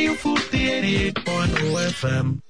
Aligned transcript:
Radio 0.00 0.14
4 0.14 1.12
on 1.28 1.48
OFM. 1.50 2.49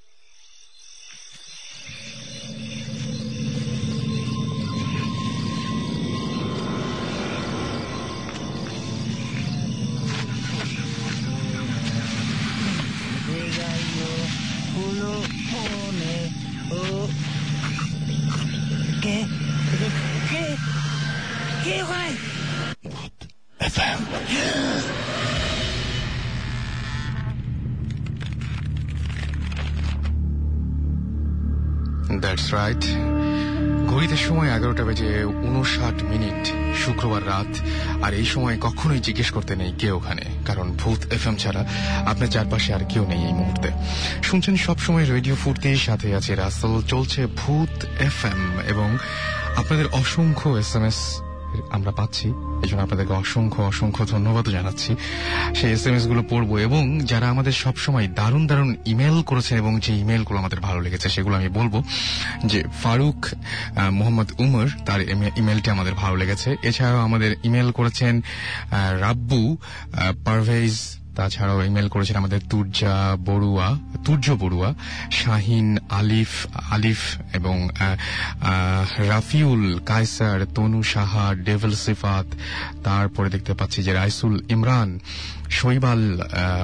right 32.60 32.84
ঘড়িতে 33.91 34.16
সময় 34.27 34.50
এগারোটা 34.56 34.84
বেজে 34.88 35.10
উনষাট 35.48 35.96
মিনিট, 36.10 36.42
শুক্রবার 36.82 37.23
রাত। 37.32 37.52
আর 38.05 38.12
এই 38.20 38.27
সময় 38.32 38.56
কখনোই 38.66 39.01
জিজ্ঞেস 39.06 39.28
করতে 39.37 39.52
নেই 39.60 39.73
কে 39.80 39.88
ওখানে, 39.98 40.24
কারণ 40.48 40.66
ভূত 40.80 41.01
এফ 41.16 41.24
এম 41.28 41.37
ছাড়া 41.42 41.62
আপনার 42.10 42.32
চারপাশে 42.34 42.70
আর 42.77 42.82
কেউ 42.92 43.04
নেই 43.12 43.23
এই 43.28 43.34
মুহূর্তে। 43.41 43.68
শুনছেন 44.28 44.54
সবসময় 44.66 45.06
রেডিও 45.15 45.37
ফুর্তির 45.42 45.84
সাথে 45.88 46.09
আছে 46.18 46.32
রাসেল, 46.34 46.73
চলছে 46.92 47.20
ভূত 47.41 47.74
এফ 48.09 48.18
এম 48.32 48.41
এবং 48.73 48.88
আপনাদের 49.60 49.87
অসংখ্য 50.01 50.48
এস 50.62 50.70
এম 50.79 50.84
এস 50.90 50.98
আমরা 51.70 51.90
পাচ্ছি। 51.90 52.28
এই 52.62 52.68
জন্য 52.68 52.82
আপনাদেরকে 52.82 53.12
অসংখ্য 53.12 53.62
অসংখ্য 53.62 54.06
ধন্যবাদ 54.06 54.48
জানাচ্ছি। 54.48 54.96
সেই 55.54 55.73
এস 55.73 55.86
এম 55.86 55.95
এসগুলো 55.95 56.24
পড়ব 56.28 56.56
এবং 56.56 57.01
যারা 57.01 57.29
আমাদের 57.29 57.52
সবসময় 57.52 58.09
দারুণ 58.09 58.46
দারুণ 58.46 58.74
ইমেল 58.87 59.23
করেছেন 59.23 59.59
এবং 59.59 59.80
যে 59.80 59.96
ইমেলগুলো 59.96 60.38
আমাদের 60.38 60.60
ভালো 60.60 60.80
লেগেছে 60.80 61.09
সেগুলো 61.09 61.37
আমি 61.37 61.48
বলব। 61.48 61.82
যে 62.46 62.65
ফারুক 62.82 63.26
মোহাম্মদ 63.93 64.31
উমর, 64.39 64.69
তার 64.87 65.01
ইমে- 65.03 65.31
ইমেলটি 65.37 65.71
আমাদের 65.71 65.95
ভালো 65.95 66.17
লেগেছে। 66.17 66.56
এছাড়াও 66.62 66.98
আমাদের 66.98 67.37
ইমেল 67.45 67.71
করেছেন 67.71 68.21
রাব্বু 69.01 69.56
পারভেজ 70.25 71.00
তাছাড়াও 71.16 71.58
ইমেল 71.69 71.89
করেছেন 71.94 72.16
আমাদের 72.22 72.41
তুর্জা 72.50 72.94
বড়ুয়া 73.28 73.69
তুর্য 74.06 74.27
বড়ুয়া, 74.42 74.70
শাহিন 75.20 75.69
আলিফ 76.00 76.33
আলিফ 76.75 77.00
এবং 77.39 77.56
রাফিউল 79.12 79.64
কায়সার, 79.91 80.38
তনু 80.55 80.81
সাহা, 80.92 81.27
ডেভেল 81.48 81.72
সিফাত, 81.84 82.27
তারপরে 82.86 83.28
দেখতে 83.34 83.53
পাচ্ছি 83.58 83.78
যে 83.86 83.92
রাইসুল 83.92 84.34
ইমরান। 84.55 84.91
শৈবাল 85.51 86.20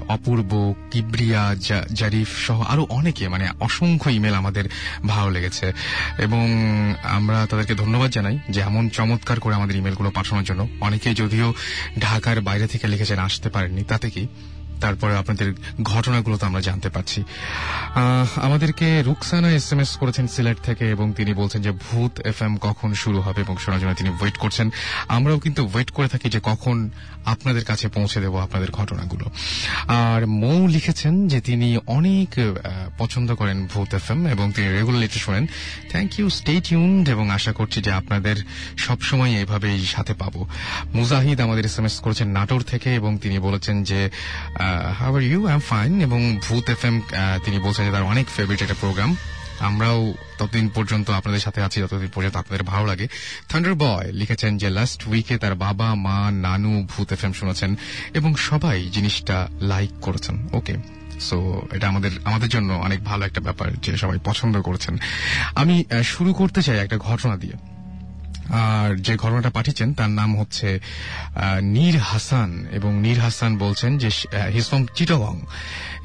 অপূর্ব, 0.08 0.74
কিবরিয়া 0.90 1.54
জারিফ 1.92 2.28
সহ 2.38 2.62
আরও 2.62 2.86
অনেকে 2.90 3.28
মানে 3.28 3.48
অসংখ্য 3.60 4.10
ইমেল 4.10 4.34
আমাদের 4.34 4.64
ভালো 5.06 5.30
লেগেছে। 5.30 5.72
এবং 6.18 6.48
আমরা 7.02 7.46
তাদেরকে 7.50 7.74
ধন্যবাদ 7.74 8.10
জানাই 8.10 8.38
যে 8.50 8.60
এমন 8.60 8.88
চমৎকার 8.88 9.40
করে 9.40 9.54
আমাদের 9.54 9.76
ইমেলগুলো 9.76 10.10
পাঠানোর 10.10 10.44
জন্য। 10.44 10.68
অনেকে 10.80 11.14
যদিও 11.14 11.54
ঢাকার 11.98 12.40
বাইরে 12.40 12.66
থেকে 12.66 12.86
লিখেছেন, 12.86 13.18
আসতে 13.18 13.48
পারেননি, 13.50 13.82
তাতে 13.82 14.10
কি? 14.10 14.28
তারপরে 14.80 15.12
আপনাদের 15.16 15.48
ঘটনাগুলো 15.82 16.34
তো 16.40 16.44
আমরা 16.46 16.62
জানতে 16.68 16.88
পারছি। 16.90 17.20
আমাদেরকে 18.46 18.86
রুকসানা 19.08 19.48
এস 19.58 19.68
এম 19.72 19.80
এস 19.80 19.90
করেছেন 19.96 20.26
সিলেট 20.34 20.58
থেকে 20.68 20.84
এবং 20.90 21.06
তিনি 21.18 21.32
বলছেন 21.34 21.60
যে 21.62 21.72
ভূত 21.84 22.14
এফ 22.30 22.38
এম 22.42 22.52
কখন 22.56 22.90
শুরু 22.94 23.18
হবে 23.20 23.40
এবং 23.40 23.54
শোনার 23.64 23.80
জন্য 23.80 23.94
তিনি 23.94 24.10
ওয়েট 24.20 24.36
করছেন। 24.36 24.66
আমরাও 25.08 25.38
কিন্তু 25.38 25.62
ওয়েট 25.72 25.90
করে 25.90 26.08
থাকি 26.08 26.28
যে 26.34 26.40
কখন 26.50 26.76
আপনাদের 27.24 27.64
কাছে 27.64 27.86
পৌঁছে 27.88 28.18
দেব 28.20 28.34
আপনাদের 28.46 28.70
ঘটনাগুলো। 28.70 29.26
আর 30.06 30.20
মৌ 30.42 30.58
লিখেছেন 30.66 31.14
যে 31.28 31.38
তিনি 31.40 31.68
অনেক 31.98 32.30
পছন্দ 32.98 33.28
করেন 33.34 33.58
ভূত 33.72 33.90
এফ 33.94 34.06
এম 34.10 34.20
এবং 34.26 34.46
তিনি 34.56 34.68
রেগুলারলি 34.68 35.08
শোনেন। 35.26 35.44
থ্যাংক 35.90 36.10
ইউ 36.18 36.26
স্টে 36.38 36.54
টিউনড 36.66 37.04
এবং 37.14 37.24
আশা 37.30 37.52
করছি 37.52 37.78
যে 37.86 37.90
আপনাদের 38.00 38.36
সবসময় 38.86 39.32
এইভাবেই 39.40 39.78
সাথে 39.94 40.14
পাবো। 40.14 40.40
মুজাহিদ 40.94 41.38
আমাদের 41.40 41.64
এস 41.64 41.76
এম 41.78 41.86
এস 41.88 41.96
করেছেন 42.04 42.28
নাটোর 42.28 42.62
থেকে 42.62 42.88
এবং 42.94 43.12
তিনি 43.18 43.36
বলেছেন 43.38 43.76
যে 43.90 44.00
how 44.98 45.16
are 45.16 45.22
you 45.22 45.40
I 45.46 45.54
am 45.54 45.60
fine 45.60 45.92
এবং 46.00 46.20
ভূত 46.48 46.70
এফ 46.70 46.84
এম 46.84 46.96
তিনি 47.44 47.58
বলছেন 47.58 47.84
যে 47.86 47.92
তার 47.92 48.02
অনেক 48.02 48.26
ফেভারিট 48.36 48.62
একটা 48.62 48.80
প্রোগ্রাম 48.80 49.16
আমরাও 49.58 50.14
ততদিন 50.38 50.68
পর্যন্ত 50.68 51.10
আপনাদের 51.10 51.40
সাথে 51.40 51.60
আছি, 51.62 51.80
যতদিন 51.80 52.10
পর্যন্ত 52.14 52.36
আপনাদের 52.36 52.64
ভালো 52.66 52.86
লাগে। 52.86 53.06
থান্ডার 53.48 53.74
বয় 53.74 54.12
লিখেছেন 54.12 54.58
যে 54.58 54.68
লাস্ট 54.70 55.00
উইকে 55.06 55.38
তার 55.38 55.54
বাবা, 55.54 55.94
মা, 55.94 56.30
নানু 56.30 56.72
ভূত 56.90 57.12
এফ 57.12 57.24
এম 57.24 57.32
শুনেছেন 57.32 57.70
এবং 58.14 58.30
সবাই 58.48 58.76
জিনিসটা 58.92 59.48
লাইক 59.60 59.92
করেছেন। 60.02 60.36
ওকে 60.52 60.74
সো 61.20 61.36
এটা 61.72 61.86
আমাদের 61.88 62.10
আমাদের 62.24 62.48
জন্য 62.48 62.70
অনেক 62.72 63.00
ভালো 63.04 63.22
একটা 63.24 63.40
ব্যাপার 63.40 63.68
যে 63.84 63.96
সবাই 63.96 64.18
পছন্দ 64.24 64.54
করেছেন। 64.62 64.94
আমি 65.54 65.84
শুরু 66.04 66.30
করতে 66.34 66.60
চাই 66.62 66.78
একটা 66.78 66.98
ঘটনা 66.98 67.36
দিয়ে। 67.36 67.56
আর 68.50 68.96
যে 68.96 69.16
ঘটনাটা 69.16 69.50
পাঠিয়েছেন, 69.50 69.94
তার 69.94 70.10
নাম 70.10 70.40
হচ্ছে 70.40 70.80
নীর 71.62 71.98
হাসান। 71.98 72.66
এবং 72.72 73.00
নীর 73.00 73.18
হাসান 73.18 73.58
বলছেন 73.58 73.98
যে 73.98 74.10
হিজ 74.54 74.64
ফ্রম 74.64 75.40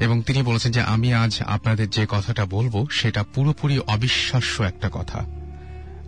এবং 0.00 0.22
তিনি 0.22 0.42
বলেছেন 0.42 0.72
যে, 0.72 0.80
আমি 0.80 1.14
আজ 1.14 1.42
আপনাদের 1.42 1.90
যে 1.90 2.06
কথাটা 2.08 2.46
বলব, 2.46 2.86
সেটা 2.90 3.22
পুরোপুরি 3.22 3.78
অবিশ্বাস্য 3.78 4.62
একটা 4.62 4.90
কথা। 4.92 5.24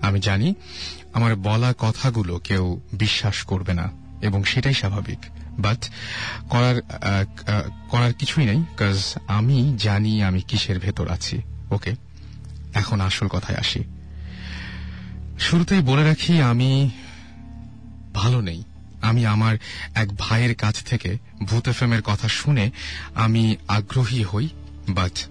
আমি 0.03 0.21
জানি, 0.21 0.55
আমার 1.12 1.37
বলা 1.37 1.75
কথাগুলো 1.78 2.39
কেউ 2.39 2.81
বিশ্বাস 2.93 3.43
করবে 3.43 3.75
না, 3.75 3.91
এবং 4.23 4.44
সেটাই 4.44 4.75
স্বাভাবিক। 4.75 5.19
বাট, 5.59 5.89
করার 6.49 6.83
করার 7.91 8.12
কিছুই 8.12 8.44
নেই 8.44 8.65
কাজ 8.77 9.15
আমি 9.27 9.75
জানি 9.78 10.23
আমি 10.23 10.41
কিসের 10.41 10.78
ভেতর 10.78 11.09
আছি। 11.09 11.43
ওকে? 11.71 11.94
এখন 12.75 13.00
আসল 13.00 13.28
কথায় 13.28 13.59
আসি। 13.59 13.84
শুরুতেই 15.41 15.81
বলে 15.81 16.05
রাখি, 16.05 16.41
আমি 16.41 16.91
ভালো 18.15 18.41
নেই। 18.41 18.65
আমি 19.03 19.27
আমার 19.27 19.56
এক 19.95 20.17
ভাইয়ের 20.17 20.55
কাছ 20.55 20.84
থেকে 20.84 21.19
ভূত 21.43 21.69
এফএমের 21.69 22.03
কথা 22.03 22.28
শুনে 22.28 22.71
আমি 23.15 23.56
আগ্রহী 23.69 24.25
হই 24.25 24.49
বাট 24.89 25.27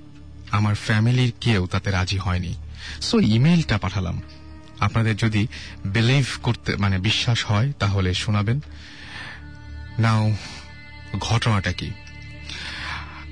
আমার 0.51 0.75
ফ্যামিলির 0.75 1.33
কেউ 1.41 1.67
তাতে 1.67 1.91
রাজি 1.91 2.17
হয়নি। 2.17 2.53
সো 3.01 3.19
ইমেইলটা 3.19 3.77
পাঠালাম। 3.77 4.21
আপনাদের 4.79 5.17
যদি 5.17 5.47
বিলিভ 5.85 6.25
করতে 6.43 6.75
মানে 6.75 6.99
বিশ্বাস 6.99 7.45
হয়, 7.45 7.71
তাহলে 7.79 8.13
শোনাবেন। 8.13 8.59
নাও 9.99 10.31
ঘটনাটা 11.19 11.73
কি? 11.73 11.91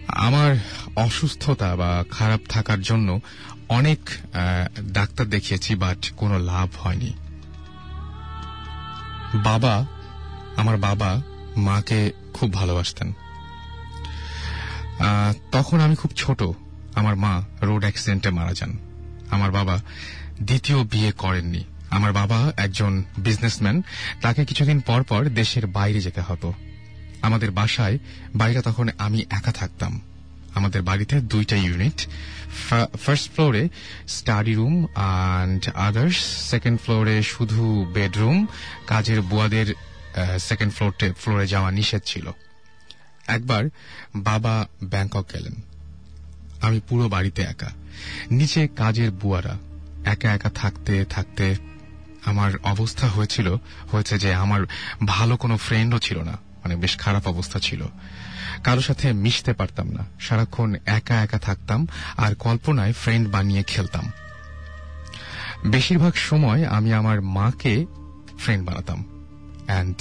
আমার 0.08 0.56
অসুস্থতা 0.96 1.76
বা 1.76 2.04
খারাপ 2.12 2.40
থাকার 2.50 2.82
জন্য 2.82 3.20
অনেক 3.72 4.00
ডাক্তার 4.92 5.26
দেখিয়েছি 5.30 5.72
বাট 5.76 6.12
কোনো 6.18 6.36
লাভ 6.40 6.70
হয়নি। 6.80 7.12
বাবা, 9.44 9.74
আমার 10.56 10.78
বাবা 10.78 11.12
মাকে 11.58 12.00
খুব 12.34 12.54
ভালোবাসতেন। 12.54 13.10
তখন 15.52 15.78
আমি 15.80 15.96
খুব 15.96 16.12
ছোট, 16.16 16.44
আমার 16.96 17.16
মা 17.16 17.34
রোড 17.62 17.82
অ্যাক্সিডেন্টে 17.82 18.30
মারা 18.30 18.54
যান। 18.54 18.72
আমার 19.32 19.52
বাবা 19.52 19.76
দ্বিতীয় 20.42 20.80
বিয়ে 20.84 21.12
করেননি। 21.12 21.64
আমার 21.90 22.14
বাবা 22.14 22.40
একজন 22.58 23.04
বিজনেসম্যান 23.18 23.78
তাকে 24.22 24.42
কিছুদিন 24.46 24.80
পর 24.80 25.04
পর 25.04 25.22
দেশের 25.30 25.66
বাইরে 25.68 26.00
যেতে 26.02 26.22
হতো। 26.22 26.54
আমাদের 27.22 27.50
বাসায় 27.52 27.98
বাইরে 28.36 28.60
তখন 28.62 28.90
আমি 28.98 29.20
একা 29.30 29.52
থাকতাম। 29.52 30.02
আমাদের 30.56 30.82
বাড়িতে 30.82 31.16
দুইটা 31.32 31.56
ইউনিট 31.56 32.00
ফার্স্ট 32.98 33.34
ফ্লোরে 33.34 33.70
study 34.08 34.54
room 34.54 34.86
and 34.86 35.70
others 35.70 36.16
second 36.50 36.82
ফ্লোরে 36.82 37.24
শুধু 37.24 37.92
বেডরুম 37.94 38.46
কাজের 38.88 39.22
বুয়াদের 39.22 39.74
সেকেন্ড 40.40 40.74
ফ্লোরতে 40.74 41.14
ফ্লোরে 41.14 41.48
যাওয়া 41.48 41.72
নিষেধ 41.72 42.02
ছিল। 42.06 42.32
একবার 43.28 43.64
বাবা 44.16 44.68
ব্যাংকক 44.84 45.26
গেলেন। 45.34 45.54
আমি 46.62 46.80
পুরো 46.90 47.10
বাড়িতে 47.10 47.42
একা। 47.42 47.70
নিচে 48.32 48.68
কাজের 48.68 49.12
বুয়ারা 49.12 49.58
একা 50.06 50.34
একা 50.34 50.50
থাকতে 50.50 51.06
থাকতে 51.06 51.56
আমার 52.26 52.52
অবস্থা 52.64 53.08
হয়েছিল, 53.08 53.56
হয়েছে 53.92 54.20
যে 54.20 54.34
আমার 54.34 54.62
ভালো 55.06 55.38
কোনো 55.38 55.58
ফ্রেন্ডও 55.58 56.00
ছিল 56.00 56.22
না। 56.22 56.32
মানে 56.32 56.76
বেশ 56.76 56.98
খারাপ 56.98 57.28
অবস্থা 57.28 57.60
ছিল। 57.60 57.86
কারও 58.64 58.82
সাথে 58.82 59.14
মিশতে 59.14 59.54
পারতাম 59.54 59.92
না। 59.92 60.06
সারাক্ষণ 60.20 60.76
একা 60.86 61.16
একা 61.22 61.40
থাকতাম 61.40 61.88
আর 62.18 62.36
কল্পনায় 62.36 62.94
ফ্রেন্ড 62.94 63.30
বানিয়ে 63.30 63.64
খেলতাম। 63.64 64.12
বেশিরভাগ 65.66 66.14
সময় 66.16 66.66
আমি 66.66 66.94
আমার 66.94 67.22
মাকে 67.22 67.86
ফ্রেন্ড 68.40 68.66
বানাতাম 68.66 69.06
অ্যান্ড 69.66 69.96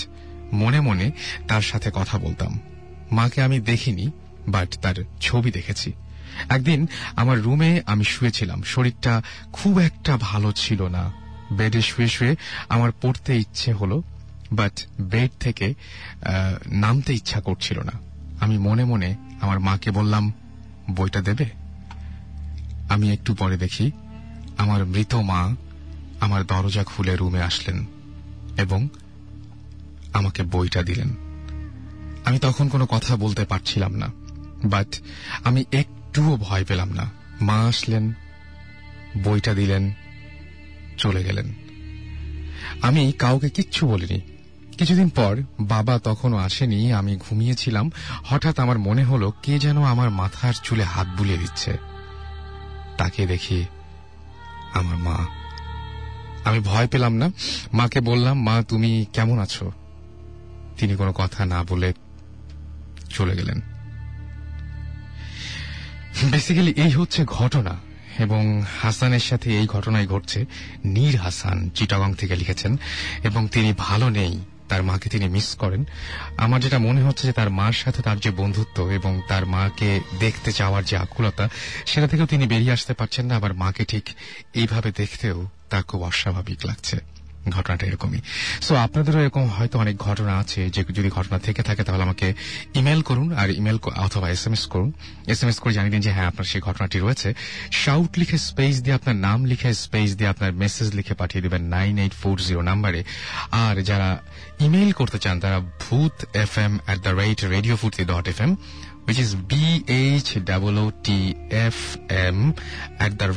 মনে 0.52 0.80
মনে 0.80 1.10
তার 1.48 1.60
সাথে 1.60 1.90
কথা 1.94 2.18
বলতাম। 2.18 2.60
মাকে 3.12 3.42
আমি 3.42 3.60
দেখিনি 3.60 4.10
বাট 4.48 4.78
তার 4.78 4.94
ছবি 5.20 5.50
দেখেছি। 5.50 5.92
একদিন 6.48 6.86
আমার 7.16 7.40
রুমে 7.40 7.82
আমি 7.86 8.04
শুয়েছিলাম। 8.04 8.62
শরীরটা 8.62 9.22
খুব 9.52 9.78
একটা 9.78 10.16
ভালো 10.20 10.52
ছিল 10.52 10.82
না। 10.88 11.12
বেডে 11.52 11.82
শুয়ে 11.82 12.08
শুয়ে 12.08 12.36
আমার 12.68 12.90
পড়তে 13.02 13.36
ইচ্ছে 13.36 13.72
হলো 13.72 14.02
বাট 14.52 14.72
বেড 15.00 15.30
থেকে 15.40 15.74
নামতে 16.66 17.14
ইচ্ছা 17.14 17.40
করছিল 17.40 17.78
না। 17.80 17.92
আমি 18.40 18.58
মনে 18.58 18.84
মনে 18.84 19.16
আমার 19.40 19.60
মাকে 19.60 19.90
বললাম, 19.90 20.32
বইটা 20.90 21.20
দেবে? 21.20 21.44
আমি 22.88 23.12
একটু 23.12 23.34
পরে 23.34 23.56
দেখি, 23.56 23.90
আমার 24.58 24.86
মৃত 24.86 25.14
মা 25.14 25.56
আমার 26.20 26.44
দরজা 26.44 26.84
খুলে 26.84 27.16
রুমে 27.16 27.42
আসলেন 27.42 27.86
এবং 28.56 28.88
আমাকে 30.12 30.42
বইটা 30.42 30.82
দিলেন। 30.82 31.08
আমি 32.24 32.38
তখন 32.38 32.68
কোনো 32.68 32.86
কথা 32.86 33.16
বলতে 33.16 33.44
পারছিলাম 33.44 33.94
না 33.94 34.06
বাট 34.64 35.00
আমি 35.44 35.64
একটুও 35.72 36.36
ভয় 36.36 36.64
পেলাম 36.64 36.90
না। 36.92 37.10
মা 37.40 37.54
আসলেন, 37.54 38.12
বইটা 39.24 39.54
দিলেন, 39.54 39.92
চলে 40.98 41.24
গেলেন। 41.24 41.54
আমি 42.82 43.12
কাউকে 43.12 43.48
কিচ্ছু 43.48 43.86
বলিনি 43.86 44.20
কিছুদিন 44.80 45.08
পর 45.08 45.36
বাবা 45.60 45.98
তখনও 45.98 46.36
আসেনি, 46.36 46.92
আমি 46.92 47.16
ঘুমিয়েছিলাম। 47.16 47.90
হঠাৎ 48.24 48.58
আমার 48.58 48.78
মনে 48.78 49.04
হলো 49.04 49.32
কে 49.42 49.58
যেন 49.58 49.82
আমার 49.82 50.10
মাথার 50.10 50.52
চুলে 50.62 50.84
হাত 50.84 51.08
বুলিয়ে 51.18 51.38
দিচ্ছে। 51.38 51.78
তাকে 52.96 53.26
দেখি 53.26 53.64
আমার 54.72 54.96
মা। 54.96 55.26
আমি 56.44 56.60
ভয় 56.60 56.88
পেলাম 56.88 57.14
না। 57.14 57.30
মাকে 57.72 58.00
বললাম, 58.00 58.42
মা, 58.42 58.62
তুমি 58.68 59.06
কেমন 59.12 59.38
আছো? 59.38 59.72
তিনি 60.78 60.96
কোনো 60.96 61.12
কথা 61.12 61.44
না 61.44 61.64
বলে 61.64 61.92
চলে 63.10 63.36
গেলেন। 63.36 63.60
বেসিক্যালি 66.30 66.70
এই 66.70 66.90
হচ্ছে 66.90 67.24
ঘটনা 67.24 67.76
এবং 68.18 68.62
হাসানের 68.82 69.20
সাথে 69.20 69.58
এই 69.58 69.66
ঘটনাই 69.66 70.06
ঘটছে। 70.06 70.44
নীর 70.84 71.16
হাসান, 71.16 71.70
চিটাগং 71.70 72.14
থেকে 72.14 72.36
লিখেছেন 72.36 72.76
এবং 73.24 73.48
তিনি 73.48 73.74
ভালো 73.78 74.08
নেই। 74.08 74.38
তার 74.70 74.82
মাকে 74.82 75.08
তিনি 75.14 75.26
মিস 75.28 75.48
করেন। 75.54 75.82
আমার 76.36 76.58
যেটা 76.60 76.78
মনে 76.78 77.00
হচ্ছে 77.02 77.24
যে 77.28 77.34
তার 77.38 77.50
মার 77.50 77.74
সাথে 77.82 78.00
তার 78.02 78.18
যে 78.24 78.30
বন্ধুত্ব 78.30 78.78
এবং 78.98 79.12
তার 79.28 79.44
মাকে 79.46 79.90
দেখতে 80.18 80.50
চাওয়ার 80.52 80.82
যে 80.84 80.96
আকুলতা, 80.96 81.44
সেটা 81.86 82.06
থেকেও 82.10 82.26
তিনি 82.32 82.44
বেরিয়ে 82.52 82.74
আসতে 82.76 82.92
পারছেন 82.94 83.24
না। 83.26 83.34
আবার 83.36 83.52
মাকে 83.54 83.84
ঠিক 83.84 84.04
এইভাবে 84.54 84.88
দেখতেও 84.96 85.38
তার 85.70 85.82
খুব 85.82 86.00
অস্বাভাবিক 86.02 86.60
লাগছে। 86.66 86.98
ঘটনাটা 87.48 87.84
এরকমই। 87.86 88.20
সো 88.66 88.72
আপনাদেরও 88.76 89.20
এরকম 89.24 89.44
হয়তো 89.56 89.76
অনেক 89.78 89.96
ঘটনা 90.08 90.32
আছে 90.42 90.60
যে 90.74 90.80
যদি 90.98 91.10
ঘটনা 91.10 91.38
থেকে 91.38 91.60
থাকে 91.62 91.82
তাহলে 91.84 92.02
আমাকে 92.02 92.28
ইমেল 92.74 93.00
করুন 93.02 93.28
আর 93.32 93.48
ইমেল 93.50 93.78
অথবা 93.96 94.26
এস 94.30 94.42
এম 94.46 94.52
এস 94.52 94.64
করুন। 94.66 94.90
এস 95.32 95.40
এম 95.42 95.48
এস 95.48 95.58
করে 95.58 95.72
জানিয়ে 95.76 95.92
দিন 95.92 96.02
যে 96.06 96.10
হ্যাঁ 96.12 96.28
আপনার 96.30 96.46
সেই 96.50 96.60
ঘটনাটি 96.60 96.96
রয়েছে। 96.98 97.28
শাউট 97.84 98.10
লিখে 98.18 98.38
স্পেস 98.48 98.74
দিয়ে 98.84 98.96
আপনার 98.98 99.16
নাম 99.26 99.38
লিখে 99.50 99.70
স্পেস 99.84 100.10
দিয়ে 100.18 100.30
আপনার 100.32 100.50
মেসেজ 100.62 100.88
লিখে 100.98 101.14
পাঠিয়ে 101.14 101.42
দেবেন 101.44 101.62
নাইন 101.76 101.94
এইট 101.98 102.14
ফোর 102.20 102.36
জিরো 102.48 102.62
নাম্বারে 102.70 103.00
আর 103.64 103.74
যারা 103.90 104.10
ইমেল 104.60 104.92
করতে 104.92 105.18
চান, 105.18 105.40
তারা 105.40 105.60
Bhoot 105.60 106.36
F 106.36 106.58
M 106.58 106.78
at 106.84 106.98
the 106.98 107.08
rate 107.08 107.44
radio 107.44 107.76
Foorti 107.76 108.04
dot 108.04 108.28
F 108.28 108.40
M 108.40 108.56
which 109.06 109.18
is 109.18 109.34
M 112.32 112.38
at 113.00 113.12
the 113.20 113.28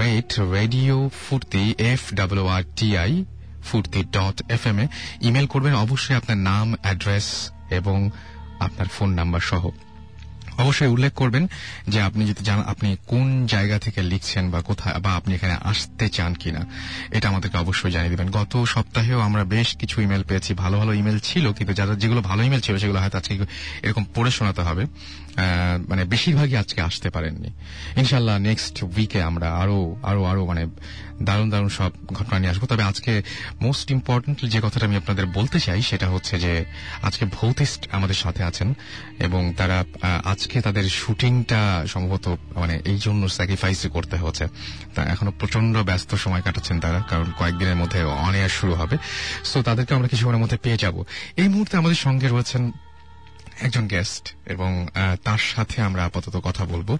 R 2.48 2.64
T 2.76 2.98
I 2.98 3.26
ফুটি 3.64 4.04
ডট 4.04 4.52
এফ 4.52 4.68
এম 4.68 4.80
এ 4.80 4.88
ইমেল 5.22 5.48
করবেন 5.48 5.76
অবশ্যই 5.76 6.16
আপনার 6.16 6.38
নাম 6.38 6.76
অ্যাড্রেস 6.82 7.52
এবং 7.70 8.10
আপনার 8.60 8.88
ফোন 8.88 9.14
নাম্বার 9.14 9.40
সহ। 9.40 9.70
অবশ্যই 10.58 10.88
উল্লেখ 10.88 11.14
করবেন 11.14 11.48
যে 11.88 12.02
আপনি 12.02 12.28
যদি 12.28 12.52
আপনি 12.52 12.98
কোন 13.08 13.46
জায়গা 13.46 13.80
থেকে 13.80 14.02
লিখছেন 14.02 14.52
বা 14.52 14.62
কোথায়, 14.62 15.00
বা 15.00 15.12
আপনি 15.12 15.36
এখানে 15.36 15.54
আসতে 15.62 16.10
চান 16.10 16.34
কিনা, 16.34 16.66
এটা 17.12 17.30
আমাদেরকে 17.30 17.58
অবশ্যই 17.58 17.92
জানিয়ে 17.92 18.10
দেবেন। 18.10 18.30
গত 18.32 18.64
সপ্তাহেও 18.64 19.20
আমরা 19.20 19.44
বেশ 19.44 19.76
কিছু 19.76 20.02
ইমেল 20.02 20.24
পেয়েছি, 20.24 20.54
ভালো 20.54 20.78
ভালো 20.78 20.94
ইমেল 20.94 21.20
ছিল, 21.20 21.54
কিন্তু 21.54 21.74
যারা, 21.74 21.96
যেগুলো 21.96 22.22
ভালো 22.22 22.44
ইমেল 22.44 22.60
ছিল, 22.60 22.78
সেগুলো 22.78 23.00
হয়তো 23.00 23.18
আজকে 23.18 23.46
এরকম 23.84 24.06
পড়ে 24.16 24.32
শোনাতে 24.32 24.62
হবে। 24.62 24.86
মানে 25.90 26.04
বেশিরভাগই 26.06 26.56
আজকে 26.56 26.82
আসতে 26.82 27.10
পারেননি। 27.10 27.50
ইনশাল্লাহ 28.02 28.38
নেক্সট 28.38 28.76
উইকে 28.84 29.22
আমরা 29.22 29.48
আরও 29.62 29.96
আরও 30.04 30.24
আরও 30.24 30.46
মানে 30.46 30.64
দারুণ 31.24 31.50
দারুণ 31.50 31.70
সব 31.70 31.92
ঘটনা 32.14 32.40
নিয়ে 32.40 32.52
আসব। 32.52 32.66
তবে 32.66 32.84
আজকে 32.84 33.22
মোস্ট 33.62 33.92
ইম্পর্টেন্ট 33.92 34.38
যে 34.54 34.60
কথাটা 34.62 34.86
আমি 34.86 34.96
আপনাদের 34.96 35.26
বলতে 35.26 35.60
চাই, 35.60 35.82
সেটা 35.82 36.08
হচ্ছে 36.10 36.40
যে 36.40 36.66
আজকে 37.02 37.26
ভৌতিস্ট 37.26 37.82
আমাদের 37.92 38.16
সাথে 38.16 38.44
আছেন 38.44 38.74
এবং 39.20 39.54
তারা 39.58 39.78
আজকে 40.24 40.62
তাদের 40.62 40.90
শুটিংটা 40.90 41.62
সম্ভবত 41.88 42.26
মানে 42.56 42.80
এই 42.86 42.98
জন্য 42.98 43.30
স্যাক্রিফাইস 43.30 43.88
করতে 43.88 44.18
হচ্ছে। 44.18 44.46
তা 44.96 45.02
এখনও 45.04 45.32
প্রচণ্ড 45.40 45.74
ব্যস্ত 45.78 46.16
সময় 46.16 46.42
কাটাচ্ছেন 46.42 46.80
তারা, 46.80 47.00
কারণ 47.10 47.28
কয়েকদিনের 47.40 47.76
মধ্যে 47.76 48.04
অন 48.04 48.34
এয়ার 48.36 48.50
শুরু 48.50 48.74
হবে। 48.74 48.98
সো 49.44 49.58
তাদেরকে 49.62 49.94
আমরা 49.94 50.08
কিছুক্ষণের 50.08 50.42
মধ্যে 50.44 50.58
পেয়ে 50.58 50.78
যাব। 50.78 51.04
এই 51.42 51.48
মুহূর্তে 51.48 51.78
আমাদের 51.78 51.96
সঙ্গে 51.96 52.28
রয়েছেন 52.28 52.72
একজন 53.62 53.88
গেস্ট 53.88 54.36
এবং 54.46 54.88
তার 55.24 55.38
সাথে 55.38 55.82
আমরা 55.82 56.06
আপাতত 56.06 56.42
কথা 56.44 56.66
বলব। 56.66 56.98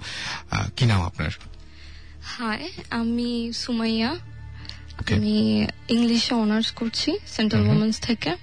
কি 0.78 0.86
নাম 0.86 1.02
আপনার? 1.02 1.30
হাই 2.24 2.70
আমি 2.90 3.54
সুমাইয়া। 3.54 4.16
আমি 5.12 5.68
ইংলিশে 5.90 6.36
অনার্স 6.36 6.72
করছি 6.72 7.18
সেন্ট্রাল 7.28 7.68
ওমেন্স 7.68 8.00
থেকে। 8.00 8.36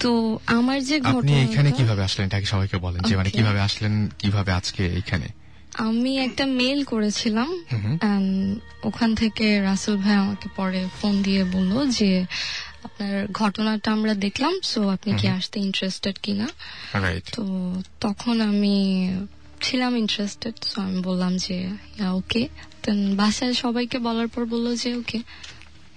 তো 0.00 0.38
আমার 0.46 0.84
যে 0.84 1.00
আপনি 1.04 1.42
এখানে 1.42 1.72
কীভাবে 1.72 2.04
আসলেন? 2.04 2.26
এটাকে 2.26 2.46
সবাইকে 2.46 2.76
বলেন 2.76 3.02
যে 3.02 3.16
মানে. 3.16 3.30
কীভাবে 3.30 3.60
আসলেন 3.60 4.08
কীভাবে 4.18 4.52
আজকে 4.52 4.86
এখানে 4.86 5.26
আমি 5.74 6.18
একটা 6.18 6.46
মেল 6.46 6.84
করেছিলাম। 6.84 7.64
হুম। 7.72 7.98
ওখান 8.84 9.14
থেকে 9.14 9.60
রাসেল 9.60 9.96
ভাই 9.96 10.14
আমাকে 10.14 10.48
পরে 10.56 10.86
ফোন 11.02 11.22
দিয়ে 11.22 11.44
বলল 11.44 11.90
যে 11.90 12.24
আপনার 12.84 13.14
ঘটনাটা 13.40 13.88
আমরা 13.92 14.14
দেখলাম 14.14 14.54
সো 14.62 14.80
আপনি 14.88 15.10
কি 15.20 15.26
আসতে 15.28 15.56
ইন্টারেস্টেড 15.60 16.16
কিনা? 16.22 16.46
তো 17.36 17.44
তখন 18.00 18.40
আমি 18.40 18.76
ছিলাম 19.60 19.92
ইন্টারেস্টেড 19.96 20.54
সো 20.64 20.76
আমি 20.80 20.98
বললাম 21.00 21.32
যে 21.36 21.56
ওকে 22.18 22.42
বাসায় 23.16 23.54
সবাইকে 23.54 23.98
বলার 23.98 24.28
পর 24.28 24.44
বলল 24.44 24.66
যে 24.76 24.90
ওকে 24.94 25.18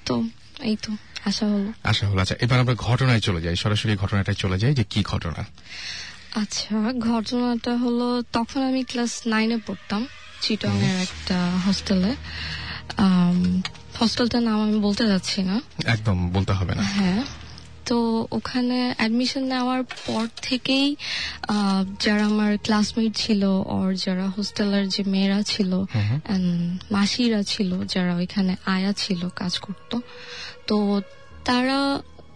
তো 0.05 0.15
এই 0.61 0.75
তো 0.81 0.91
আশা 1.25 1.45
হলো। 1.47 1.69
আশা 1.83 2.03
হলো 2.07 2.19
আচ্ছা 2.21 2.35
এবার 2.41 2.57
আমরা 2.59 2.75
ঘটনায় 2.87 3.19
চলে 3.19 3.41
যাই 3.41 3.55
সরাসরি 3.55 3.95
ঘটনাটায় 3.95 4.37
চলে 4.43 4.57
যাই 4.57 4.73
যে 4.73 4.83
কি 4.89 4.99
ঘটনা? 5.03 5.41
আচ্ছা 6.41 6.75
ঘটনাটা 7.09 7.73
হলো 7.77 8.07
তখন 8.31 8.59
আমি 8.69 8.81
ক্লাস 8.83 9.13
নাইনে 9.27 9.57
পড়তাম 9.67 10.01
চিটং 10.41 10.75
এর 10.89 10.97
একটা 11.01 11.37
হোস্টেলে 11.65 12.11
হোস্টেলটার 13.99 14.43
নাম 14.43 14.61
আমি 14.61 14.79
বলতে 14.79 15.07
যাচ্ছি 15.07 15.43
না। 15.43 15.61
একদম 15.85 16.29
বলতে 16.33 16.51
হবে 16.53 16.75
না। 16.75 16.83
হ্যাঁ। 16.83 17.23
তো 17.85 18.27
ওখানে 18.31 18.93
অ্যাডমিশন 18.97 19.43
নেওয়ার 19.43 19.83
পর 19.83 20.27
থেকেই 20.41 20.95
যারা 21.99 22.25
আমার 22.25 22.57
ক্লাসমেট 22.57 23.15
ছিল 23.15 23.43
ওর 23.43 23.95
যারা 23.95 24.25
হোস্টেলের 24.37 24.87
যে 24.89 25.03
মেয়েরা 25.03 25.41
ছিল 25.43 25.71
মাসিরা 26.91 27.43
ছিল 27.43 27.71
যারা 27.87 28.15
ওইখানে 28.15 28.55
আয়া 28.65 28.93
ছিল 28.97 29.29
কাজ 29.35 29.59
করত 29.59 29.91
তো 30.67 31.01
তারা 31.45 31.79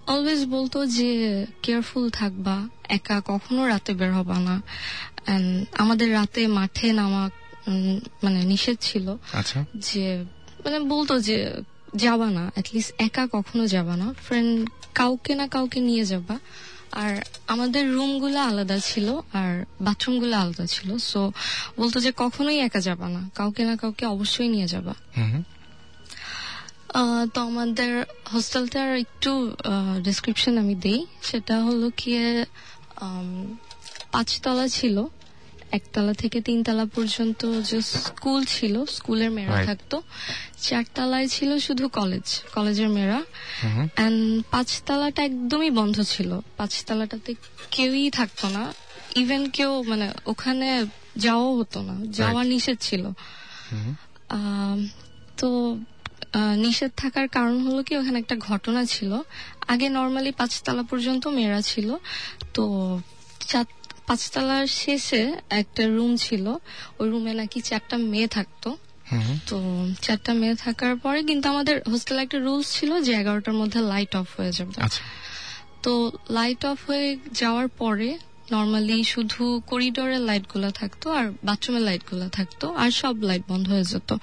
অলওয়েজ 0.07 0.45
বলতো 0.45 0.85
যে 0.87 1.11
কেয়ারফুল 1.63 2.09
থাকবা 2.09 2.55
একা 2.89 3.21
কখনো 3.25 3.67
রাতে 3.67 3.93
বের 3.93 4.13
হবা 4.13 4.39
না। 4.39 4.61
আমাদের 5.77 6.13
রাতে 6.13 6.47
মাঠে 6.47 6.87
নামা 6.93 7.29
মানে 8.23 8.39
নিষেধ 8.43 8.77
ছিল 8.81 9.15
আচ্ছা। 9.33 9.65
যে 9.75 10.25
মানে 10.63 10.79
বলতো 10.93 11.13
যে 11.19 11.37
যাবা 11.95 12.27
না 12.37 12.43
অ্যাটলিস্ট 12.53 12.91
একা 12.97 13.23
কখনো 13.31 13.63
যাবা 13.67 13.95
না। 13.97 14.07
ফ্রেন্ড 14.25 14.69
কাউকে 14.93 15.35
না 15.35 15.45
কাউকে 15.47 15.79
নিয়ে 15.79 16.05
যাবা। 16.05 16.35
আর 16.91 17.13
আমাদের 17.47 17.83
রুমগুলো 17.93 18.39
আলাদা 18.39 18.77
ছিল 18.79 19.07
আর 19.33 19.53
বাথরুমগুলো 19.81 20.35
আলাদা 20.37 20.65
ছিল। 20.65 20.89
সো 20.97 21.21
বলতো 21.77 21.99
যে 21.99 22.11
কখনোই 22.17 22.59
একা 22.59 22.79
যাবা 22.79 23.07
না। 23.09 23.21
কাউকে 23.35 23.61
না 23.63 23.75
কাউকে 23.75 24.03
অবশ্যই 24.05 24.47
নিয়ে 24.47 24.67
যাবা। 24.67 24.93
তো 27.33 27.41
আমাদের 27.41 27.91
হোস্টেলটার 28.33 28.97
একটু 28.97 29.31
ডিসক্রিপশন 30.03 30.53
আমি 30.57 30.75
দেই। 30.75 31.05
সেটা 31.21 31.55
হলো 31.63 31.87
কি 31.97 32.11
পাঁচতলা 34.11 34.67
ছিল। 34.67 34.97
একতলা 35.71 36.13
থেকে 36.13 36.41
তিনতলা 36.41 36.85
পর্যন্ত 36.85 37.61
যে 37.61 37.81
স্কুল 37.81 38.45
ছিল 38.45 38.85
স্কুলের 38.85 39.31
মেয়েরা 39.31 39.65
থাকতো 39.65 40.01
চারতলায় 40.61 41.27
ছিল 41.27 41.57
শুধু 41.57 41.87
কলেজ 41.87 42.43
কলেজের 42.53 42.89
মেয়েরা। 42.89 43.21
অ্যান্ড 43.95 44.43
পাঁচতলাটা 44.51 45.23
একদমই 45.23 45.69
বন্ধ 45.69 46.01
ছিল। 46.01 46.39
পাঁচতলাটাতে 46.57 47.35
কেউই 47.71 48.09
থাকতো 48.09 48.49
না। 48.49 48.73
ইভেন 49.15 49.49
কেউ 49.49 49.83
মানে 49.83 50.13
ওখানে 50.25 50.85
যাওয়াও 51.17 51.59
হতো 51.59 51.81
না। 51.81 51.95
যাওয়া 52.11 52.43
নিষেধ 52.43 52.77
ছিল। 52.81 53.09
তো 55.37 55.77
নিষেধ 56.57 56.91
থাকার 56.97 57.27
কারণ 57.27 57.67
হলো 57.67 57.83
কি 57.83 57.97
ওখানে 57.97 58.19
একটা 58.19 58.35
ঘটনা 58.35 58.85
ছিল। 58.85 59.11
আগে 59.67 59.89
নর্মালি 59.89 60.31
পাঁচতলা 60.31 60.83
পর্যন্ত 60.83 61.27
মেয়েরা 61.27 61.61
ছিল। 61.61 61.95
তো 62.53 62.63
পাঁচতলার 64.07 64.67
শেষে 64.67 65.35
একটা 65.49 65.87
রুম 65.87 66.15
ছিল। 66.15 66.45
ওই 66.99 67.09
রুমে 67.09 67.33
নাকি 67.33 67.61
চারটা 67.61 67.97
মেয়ে 67.97 68.27
থাকতো। 68.27 68.77
তো 69.45 69.87
চারটা 70.01 70.33
মেয়ে 70.33 70.55
থাকার 70.55 70.95
পরে 70.95 71.23
কিন্তু 71.23 71.49
আমাদের 71.49 71.81
হোস্টেলে 71.89 72.21
একটা 72.21 72.37
রুলস 72.37 72.79
ছিল 72.79 73.01
যে 73.01 73.13
এগারোটার 73.13 73.53
মধ্যে 73.53 73.79
লাইট 73.81 74.15
অফ 74.15 74.39
হয়ে 74.39 74.51
যাবে। 74.51 74.73
আচ্ছা। 74.81 75.03
তো 75.83 76.11
লাইট 76.29 76.65
অফ 76.65 76.89
হয়ে 76.89 77.17
যাওয়ার 77.31 77.67
পরে 77.67 78.17
নর্মালি 78.51 79.03
শুধু 79.03 79.61
করিডোরের 79.67 80.19
লাইটগুলা 80.19 80.71
থাকতো 80.71 81.11
আর 81.11 81.31
বাথরুমের 81.43 81.81
লাইটগুলা 81.81 82.29
থাকতো 82.29 82.73
আর 82.73 82.91
সব 82.91 83.21
লাইট 83.21 83.43
বন্ধ 83.47 83.69
হয়ে 83.69 83.83
যেত। 83.83 84.13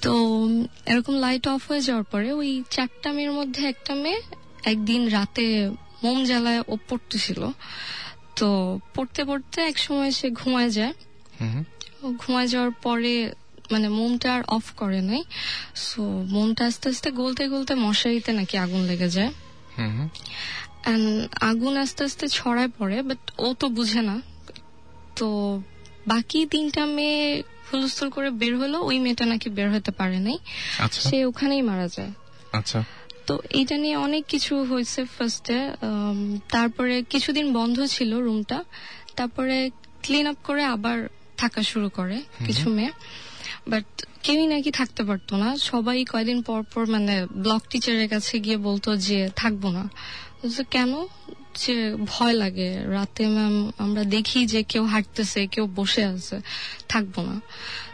তো 0.00 0.12
এরকম 0.86 1.14
লাইট 1.14 1.48
অফ 1.48 1.70
হয়ে 1.70 1.80
যাওয়ার 1.80 2.04
পরে 2.04 2.32
ওই 2.32 2.62
চারটা 2.70 3.12
মেয়ের 3.12 3.32
মধ্যে 3.32 3.68
একটা 3.68 3.94
মেয়ে 3.94 4.20
একদিন 4.64 5.08
রাতে 5.08 5.70
মোম 6.02 6.24
জ্বালায় 6.24 6.60
ও 6.68 6.76
পড়তেছিল। 6.88 7.40
তো 8.36 8.78
পড়তে 8.94 9.24
পড়তে 9.24 9.58
এক 9.62 9.78
সময় 9.78 10.10
সে 10.10 10.30
ঘুমায় 10.30 10.70
যায়। 10.70 10.92
ঘুমায় 12.18 12.48
যাওয়ার 12.48 12.70
পরে 12.82 13.32
মানে 13.70 13.88
মোমটা 13.88 14.34
আর 14.34 14.42
অফ 14.48 14.66
করে 14.76 15.00
নাই। 15.00 15.22
সো 15.74 16.02
মোমটা 16.28 16.66
আস্তে 16.66 16.88
আস্তে 16.88 17.10
গলতে 17.10 17.48
গলতে 17.48 17.74
মশারিতে 17.74 18.32
নাকি 18.32 18.58
আগুন 18.58 18.82
লেগে 18.82 19.08
যায়। 19.08 19.32
আগুন 21.40 21.76
আস্তে 21.76 22.04
আস্তে 22.04 22.28
ছড়ায় 22.28 22.68
পড়ে 22.78 23.02
বাট 23.02 23.18
ও 23.38 23.54
তো 23.54 23.68
বুঝে 23.68 24.02
না। 24.02 24.20
তো 25.16 25.60
বাকি 26.06 26.46
তিনটা 26.46 26.86
মেয়ে 26.86 27.42
হুলস্থুল 27.72 28.08
করে 28.10 28.30
বের 28.30 28.58
হলো 28.58 28.78
ওই 28.80 28.98
মেয়েটা 28.98 29.24
নাকি 29.26 29.48
বের 29.50 29.68
হতে 29.72 29.90
পারে 29.90 30.18
নাই। 30.18 30.38
আচ্ছা। 30.78 31.10
সে 31.10 31.24
ওখানেই 31.24 31.62
মারা 31.62 31.88
যায়। 31.88 32.12
আচ্ছা। 32.52 32.84
তো 33.26 33.38
এইটা 33.50 33.76
নিয়ে 33.76 33.96
অনেক 33.96 34.24
কিছু 34.26 34.64
হয়েছে 34.64 35.04
ফার্স্টে 35.04 35.70
তারপরে 36.50 37.02
কিছুদিন 37.02 37.52
বন্ধ 37.52 37.86
ছিল 37.86 38.20
রুমটা 38.20 38.64
তারপরে 39.16 39.70
ক্লিন 40.02 40.26
আপ 40.26 40.36
করে 40.44 40.64
আবার 40.64 41.08
থাকা 41.36 41.62
শুরু 41.62 41.88
করে 41.88 42.22
কিছু 42.46 42.70
মেয়ে। 42.70 42.90
বাট 43.68 43.84
কেউই 44.22 44.46
নাকি 44.46 44.70
থাকতে 44.70 45.02
পারতো 45.04 45.36
না। 45.36 45.56
সবাই 45.56 46.04
কয়দিন 46.04 46.42
পর 46.42 46.62
পর 46.62 46.86
মানে 46.86 47.26
ব্লক 47.32 47.62
টিচারের 47.70 48.08
কাছে 48.08 48.38
গিয়ে 48.38 48.56
বলতো 48.56 48.96
যে 48.96 49.28
থাকব 49.36 49.70
না। 49.70 49.90
কেন? 50.70 51.06
যে 51.54 51.96
ভয় 52.04 52.32
লাগে। 52.32 52.84
রাতে 52.84 53.28
ম্যাম 53.28 53.72
আমরা 53.78 54.04
দেখি 54.04 54.46
যে 54.46 54.62
কেউ 54.62 54.84
হাঁটতেছে 54.84 55.46
কেউ 55.46 55.66
বসে 55.74 56.04
আছে। 56.04 56.40
থাকব 56.88 57.22
না। 57.22 57.40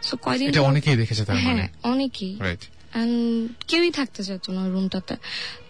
সো 0.02 0.16
কয়দিন 0.16 0.58
অনেকেই 0.58 0.96
দেখেছে 0.96 1.22
মানে 1.28 1.40
হ্যাঁ 1.40 1.68
অনেকেই। 1.82 2.36
রাইট 2.40 2.60
And 2.60 2.79
কেউই 3.68 3.90
থাকতে 3.90 4.24
চাইতো 4.24 4.52
না 4.52 4.68
রুমটাতে 4.68 5.16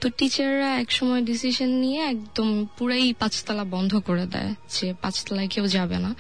তো 0.01 0.11
টিচাররা 0.11 0.81
এক 0.81 0.93
সময় 0.93 1.23
ডিসিশন 1.23 1.69
নিয়ে 1.69 2.01
একদম 2.01 2.67
পুরাই 2.79 3.13
পাঁচতলা 3.13 3.65
বন্ধ 3.65 3.97
করে 3.97 4.27
দেয় 4.27 4.55
যে 4.71 4.95
পাঁচতলায় 5.03 5.49
কেউ 5.49 5.67
যাবে 5.67 5.99
না। 5.99 6.15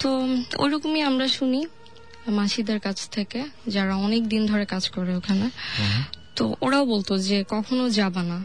তো 0.00 0.28
ওইরকমই 0.58 1.00
আমরা 1.00 1.28
শুনি 1.28 1.66
মাসিদের 2.26 2.80
কাছ 2.80 3.08
থেকে 3.10 3.44
যারা 3.68 3.96
অনেক 3.96 4.28
দিন 4.28 4.46
ধরে 4.46 4.64
কাজ 4.64 4.88
করে 4.88 5.16
ওখানে। 5.16 5.50
তো 6.36 6.54
ওরাও 6.60 6.84
বলতো 6.86 7.18
যে 7.18 7.44
কখনো 7.48 7.90
যাবা 7.90 8.22
না। 8.22 8.44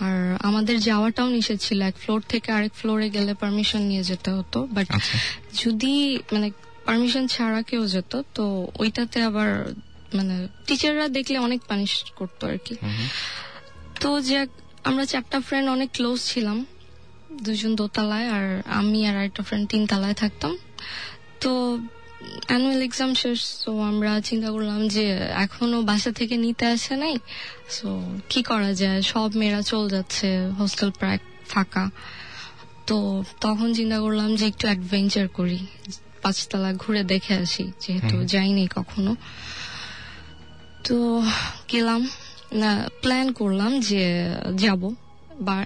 আর 0.00 0.36
আমাদের 0.42 0.80
যাওয়াটাও 0.80 1.28
নিষেধ 1.28 1.58
ছিল। 1.60 1.82
এক 1.82 1.96
ফ্লোর 1.96 2.22
থেকে 2.28 2.52
আরেক 2.52 2.72
ফ্লোরে 2.74 3.10
গেলে 3.10 3.34
পারমিশন 3.34 3.78
নিয়ে 3.78 4.02
যেতে 4.02 4.30
হতো। 4.30 4.66
বাট 4.70 4.86
আচ্ছা। 4.90 5.18
যদি 5.64 6.18
মানে 6.32 6.50
পারমিশন 6.88 7.24
ছাড়া 7.26 7.60
কেউ 7.62 7.82
যেত 7.94 8.12
তো 8.36 8.44
ওইটাতে 8.78 9.18
আবার 9.22 9.50
মানে 10.16 10.48
টিচাররা 10.66 11.06
দেখলে 11.08 11.36
অনেক 11.38 11.60
পানিশ 11.70 11.92
করতো 12.18 12.42
আর 12.50 12.58
কি। 12.66 12.74
তো 14.02 14.08
যে 14.20 14.38
আমরা 14.88 15.04
চারটা 15.12 15.38
ফ্রেন্ড 15.40 15.66
অনেক 15.76 15.88
ক্লোজ 15.92 16.18
ছিলাম 16.30 16.58
দুজন 17.44 17.72
দোতলায় 17.80 18.28
আর 18.36 18.46
আমি 18.80 18.98
আর 19.10 19.16
একটা 19.28 19.42
ফ্রেন্ড 19.42 19.66
তিন 19.72 19.82
তলায় 19.86 20.14
থাকতাম। 20.14 20.52
তো 21.42 21.52
অ্যানুয়াল 22.48 22.80
এক্সাম 22.82 23.14
শেষ 23.14 23.38
তো 23.64 23.70
আমরা 23.90 24.20
চিন্তা 24.28 24.48
করলাম 24.50 24.80
যে 24.88 25.04
এখনও 25.44 25.78
বাসা 25.82 26.10
থেকে 26.12 26.36
নিতে 26.36 26.64
আসে 26.66 26.94
নাই 26.96 27.14
সো 27.76 27.88
কি 28.30 28.40
করা 28.42 28.70
যায়? 28.74 29.00
সব 29.02 29.28
মেয়েরা 29.36 29.62
চল 29.62 29.84
যাচ্ছে 29.88 30.28
হোস্টেল 30.58 30.90
প্রায় 30.98 31.18
ফাঁকা। 31.48 31.84
তো 32.86 32.96
তখন 33.40 33.68
চিন্তা 33.74 33.98
করলাম 34.00 34.30
যে 34.36 34.44
একটু 34.46 34.64
অ্যাডভেঞ্চার 34.66 35.28
করি। 35.28 35.60
পাঁচতলা 36.22 36.72
ঘুরে 36.72 37.02
দেখে 37.04 37.34
আসি 37.34 37.72
যেহেতু 37.80 38.24
যাইনি 38.24 38.68
কখনো। 38.76 39.16
তো 40.84 41.22
গেলাম 41.72 42.08
না 42.52 42.88
প্ল্যান 43.02 43.32
করলাম 43.32 43.80
যে 43.80 44.04
যাব। 44.56 44.94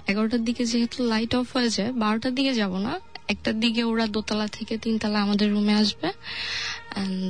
এগারোটার 0.07 0.43
দিকে 0.45 0.65
যেহেতু 0.65 1.03
লাইট 1.03 1.35
অফ 1.35 1.57
হয়ে 1.57 1.69
যায় 1.69 1.91
বারোটার 1.91 2.35
দিকে 2.35 2.53
যাব 2.53 2.77
না। 2.77 2.99
একটার 3.27 3.59
দিকে 3.59 3.83
ওরা 3.83 4.07
দোতলা 4.07 4.47
থেকে 4.47 4.77
তিনতলা 4.77 5.21
আমাদের 5.21 5.51
রুমে 5.51 5.73
আসবে। 5.73 6.11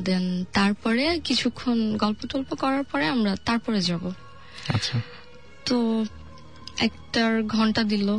দেন 0.03 0.45
তারপরে 0.53 1.19
কিছুক্ষণ 1.23 1.97
গল্প 1.97 2.25
টল্প 2.25 2.55
করার 2.55 2.83
পরে 2.83 3.05
আমরা 3.07 3.35
তারপরে 3.45 3.81
যাব। 3.81 4.11
আচ্ছা। 4.67 5.01
তো 5.65 6.05
একটার 6.77 7.43
ঘণ্টা 7.43 7.83
দিল। 7.83 8.17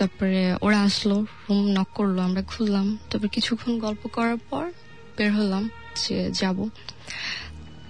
তারপরে 0.00 0.42
ওরা 0.62 0.80
আসলো 0.88 1.16
রুম 1.46 1.66
নক 1.76 1.88
করল 1.94 2.18
আমরা 2.28 2.42
খুললাম। 2.42 2.86
তারপর 3.10 3.28
কিছুক্ষণ 3.28 3.72
গল্প 3.78 4.02
করার 4.16 4.40
পর 4.50 4.64
বের 5.16 5.30
হলাম 5.32 5.64
যে 6.02 6.18
যাব। 6.40 6.58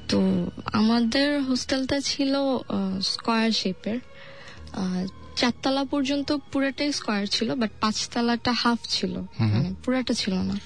তো 0.08 0.18
আমাদের 0.80 1.28
হোস্টেলটা 1.42 1.98
ছিল 2.00 2.32
স্কয়ার 3.02 3.50
শেপের 3.60 3.98
চারতলা 5.36 5.82
পর্যন্ত 5.84 6.28
পুরোটাই 6.52 6.90
স্কয়ার 6.92 7.24
ছিল 7.26 7.48
বাট 7.54 7.70
পাঁচতলাটা 7.80 8.52
হাফ 8.62 8.80
ছিল। 8.88 9.14
মানে 9.52 9.68
পুরাটা 9.84 10.14
ছিল 10.14 10.34
না। 10.50 10.56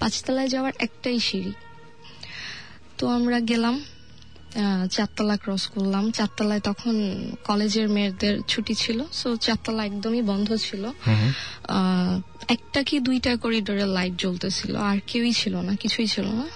পাঁচতলায় 0.00 0.48
যাওয়ার 0.48 0.74
একটাই 0.78 1.18
সিঁড়ি। 1.28 1.52
তো 2.98 3.04
আমরা 3.16 3.38
গেলাম 3.50 3.74
চারতলা 4.90 5.36
ক্রস 5.36 5.64
করলাম। 5.66 6.10
চারতলায় 6.10 6.60
তখন 6.60 6.94
কলেজের 7.44 7.88
মেয়েদের 7.88 8.34
ছুটি 8.48 8.74
ছিল 8.74 8.98
সো 9.12 9.36
চারতলা 9.36 9.82
একদমই 9.84 10.22
বন্ধ 10.22 10.48
ছিল। 10.56 10.82
একটা 12.48 12.82
কি 12.82 12.96
দুইটা 13.00 13.36
করিডোরের 13.36 13.86
লাইট 13.86 14.14
জ্বলতেছিল 14.18 14.76
আর 14.76 14.96
কেউই 15.06 15.32
ছিল 15.32 15.54
না 15.60 15.72
কিছুই 15.76 16.06
ছিল 16.06 16.26
না। 16.40 16.46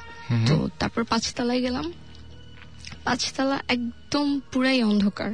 তো 0.49 0.55
তারপর 0.79 1.03
পাঁচতলায় 1.05 1.61
গেলাম। 1.61 1.93
পাঁচতলা 3.05 3.57
একদম 3.69 4.27
পুরাই 4.53 4.83
অন্ধকার 4.83 5.31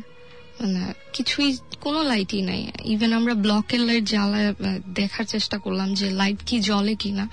মানে 0.60 0.82
কিছুই 1.12 1.50
কোনো 1.80 2.02
লাইটই 2.02 2.40
নাই। 2.40 2.60
ইভেন 2.84 3.12
আমরা 3.12 3.34
ব্লকের 3.34 3.80
লাইট 3.80 4.04
জ্বালায় 4.04 4.54
দেখার 4.94 5.24
চেষ্টা 5.24 5.58
করলাম 5.58 5.88
যে 5.94 6.06
লাইট 6.10 6.38
কি 6.46 6.56
জ্বলে 6.60 6.94
কিনা। 6.94 7.24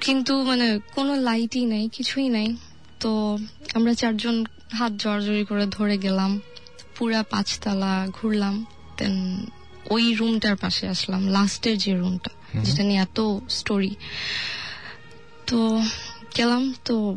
কিন্তু 0.00 0.42
মানে 0.42 0.66
কোনো 0.94 1.12
লাইটই 1.14 1.64
নাই 1.64 1.88
কিছুই 1.92 2.28
নাই। 2.28 2.48
তো 3.04 3.38
আমরা 3.74 3.94
চারজন 3.94 4.44
হাত 4.72 4.92
জড়জড়ি 4.98 5.44
করে 5.44 5.66
ধরে 5.66 5.98
গেলাম 5.98 6.40
পুরা 6.94 7.22
পাঁচতলা 7.22 8.08
ঘুরলাম 8.12 8.66
দেন 8.96 9.46
ওই 9.90 10.14
রুমটার 10.14 10.56
পাশে 10.56 10.88
আসলাম 10.88 11.28
লাস্টের 11.28 11.78
যে 11.78 11.98
রুমটা 11.98 12.30
যেটা 12.64 12.82
নিয়ে 12.82 13.00
এত 13.00 13.20
স্টোরি 13.48 13.94
তো 15.46 15.82
গেলাম 16.36 16.74
তো 16.84 17.16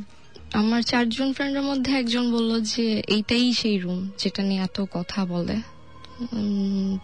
আমার 0.54 0.82
চারজন 0.82 1.34
ফ্রেন্ডের 1.34 1.62
মধ্যে 1.62 1.92
একজন 1.92 2.32
বলল 2.32 2.62
যে 2.62 3.04
এইটাই 3.08 3.54
সেই 3.54 3.78
রুম 3.78 4.10
যেটা 4.18 4.44
নিয়ে 4.44 4.62
এত 4.62 4.86
কথা 4.92 5.26
বলে। 5.26 5.56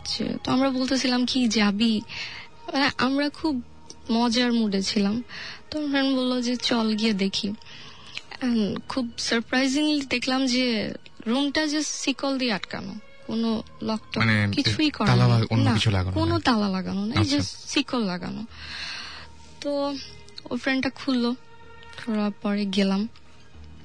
যে- 0.05 0.37
তো 0.43 0.51
আমরা 0.51 0.69
বলতেছিলাম 0.69 1.25
কি 1.25 1.47
যাবি? 1.47 2.01
মানে 2.73 2.89
আমরা 2.97 3.29
খুব 3.29 3.61
মজার 4.11 4.53
মুডে 4.53 4.81
ছিলাম। 4.81 5.23
তো 5.71 5.87
ফ্রেন্ড 5.89 6.17
বলল 6.17 6.41
যে 6.41 6.55
চল 6.55 6.95
গিয়ে 6.95 7.13
দেখি। 7.13 7.53
খুব 8.89 9.11
সারপ্রাইজিংলি 9.17 10.05
দেখলাম 10.05 10.45
যে 10.45 10.93
রুমটা 11.27 11.67
যে 11.67 11.83
শিকল 11.83 12.37
দিয়ে 12.37 12.53
আটকানো। 12.53 12.95
কোনো 13.27 13.63
লক 13.81 14.01
মানে 14.15 14.47
কিছুই 14.51 14.89
করা 14.89 15.15
না, 15.15 16.03
কোনো 16.13 16.39
তালা 16.39 16.69
লাগানো 16.69 17.05
নেই 17.05 17.17
আচ্ছা। 17.17 17.37
যে 17.37 17.41
শিকল 17.67 18.01
লাগানো। 18.03 18.45
তো 19.61 19.95
ও 20.49 20.55
ফ্রেন্ডটা 20.55 20.89
খুললো 20.89 21.35
খোলার 22.05 22.31
পরে 22.31 22.65
গেলাম 22.65 23.07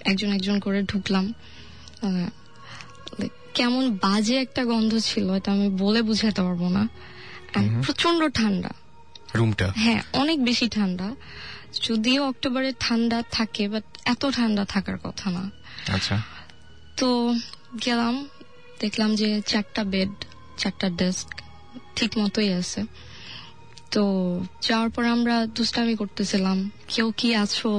একজন 0.00 0.32
একজন 0.32 0.58
করে 0.58 0.82
ঢুকলাম। 0.82 1.34
কেমন 3.54 3.84
বাজে 3.96 4.36
একটা 4.36 4.64
গন্ধ 4.64 4.92
ছিল 4.98 5.26
এটা 5.34 5.52
আমি 5.52 5.68
বলে 5.68 6.02
বুঝাতে 6.02 6.42
পারব 6.42 6.68
না। 6.68 6.88
প্রচণ্ড 7.84 8.28
ঠান্ডা। 8.34 8.70
রুমটা 9.34 9.72
হ্যাঁ 9.76 10.02
অনেক 10.12 10.44
বেশি 10.44 10.68
ঠান্ডা। 10.68 11.14
যদিও 11.82 12.20
অক্টোবরে 12.28 12.72
ঠান্ডা 12.80 13.22
থাকে 13.30 13.68
বাট 13.68 13.84
এত 14.12 14.22
ঠান্ডা 14.36 14.64
থাকার 14.74 14.98
কথা 15.06 15.26
না। 15.36 15.44
আচ্ছা। 15.94 16.16
তো 16.98 17.08
গেলাম 17.84 18.14
দেখলাম 18.80 19.10
যে 19.20 19.28
চারটা 19.50 19.82
বেড 19.92 20.12
চারটা 20.60 20.88
ডেস্ক 21.00 21.28
ঠিক 21.96 22.10
মতোই 22.18 22.50
আছে। 22.60 22.80
তো 23.94 24.02
যাওয়ার 24.66 24.90
পর 24.94 25.04
আমরা 25.16 25.36
দুষ্টামি 25.56 25.94
করতেছিলাম 26.00 26.58
কেউ 26.88 27.06
কি 27.16 27.28
আছো? 27.44 27.70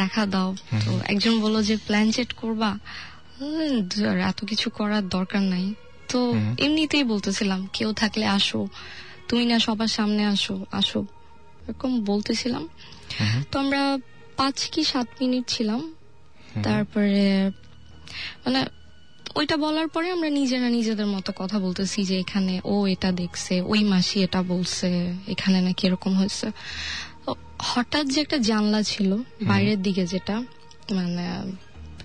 দেখা 0.00 0.22
দাও। 0.26 0.50
তো 0.84 0.90
একজন 1.12 1.34
বলল 1.44 1.56
যে 1.68 1.74
প্ল্যান 1.86 2.06
চেট 2.16 2.30
করবা? 2.40 2.70
এত 4.30 4.40
কিছু 4.50 4.66
করার 4.70 5.04
দরকার 5.16 5.42
নাই। 5.54 5.66
তো 6.10 6.18
এমনিতেই 6.64 7.04
বলতেছিলাম 7.12 7.60
কেউ 7.76 7.90
থাকলে 8.00 8.26
আসো। 8.38 8.60
তুমি 9.28 9.44
না 9.50 9.56
সবার 9.66 9.90
সামনে 9.96 10.22
আসো 10.34 10.56
আসো। 10.80 11.00
এরকম 11.68 11.90
বলতেছিলাম। 12.10 12.64
তো 13.50 13.54
আমরা 13.64 13.82
পাঁচ 14.38 14.56
কি 14.72 14.82
সাত 14.92 15.08
মিনিট 15.20 15.44
ছিলাম। 15.54 15.80
তারপরে 16.66 17.24
মানে 18.44 18.60
ওইটা 19.38 19.56
বলার 19.64 19.88
পরে 19.94 20.08
আমরা 20.16 20.28
নিজেরা 20.40 20.68
নিজেদের 20.78 21.08
মতো 21.14 21.30
কথা 21.40 21.56
বলতেছি 21.58 22.00
যে 22.10 22.16
এখানে 22.24 22.54
ও 22.72 22.74
এটা 22.94 23.10
দেখছে 23.22 23.54
ওই 23.72 23.80
মাসি 23.92 24.16
এটা 24.26 24.40
বলছে 24.52 24.88
এখানে 25.34 25.58
নাকি 25.66 25.82
এরকম 25.88 26.12
হয়েছে। 26.20 26.46
হঠাৎ 27.70 28.04
যে 28.12 28.18
একটা 28.24 28.38
জানলা 28.50 28.80
ছিল 28.92 29.10
বাইরের 29.50 29.80
দিকে 29.86 30.02
যেটা 30.12 30.36
মানে 30.98 31.24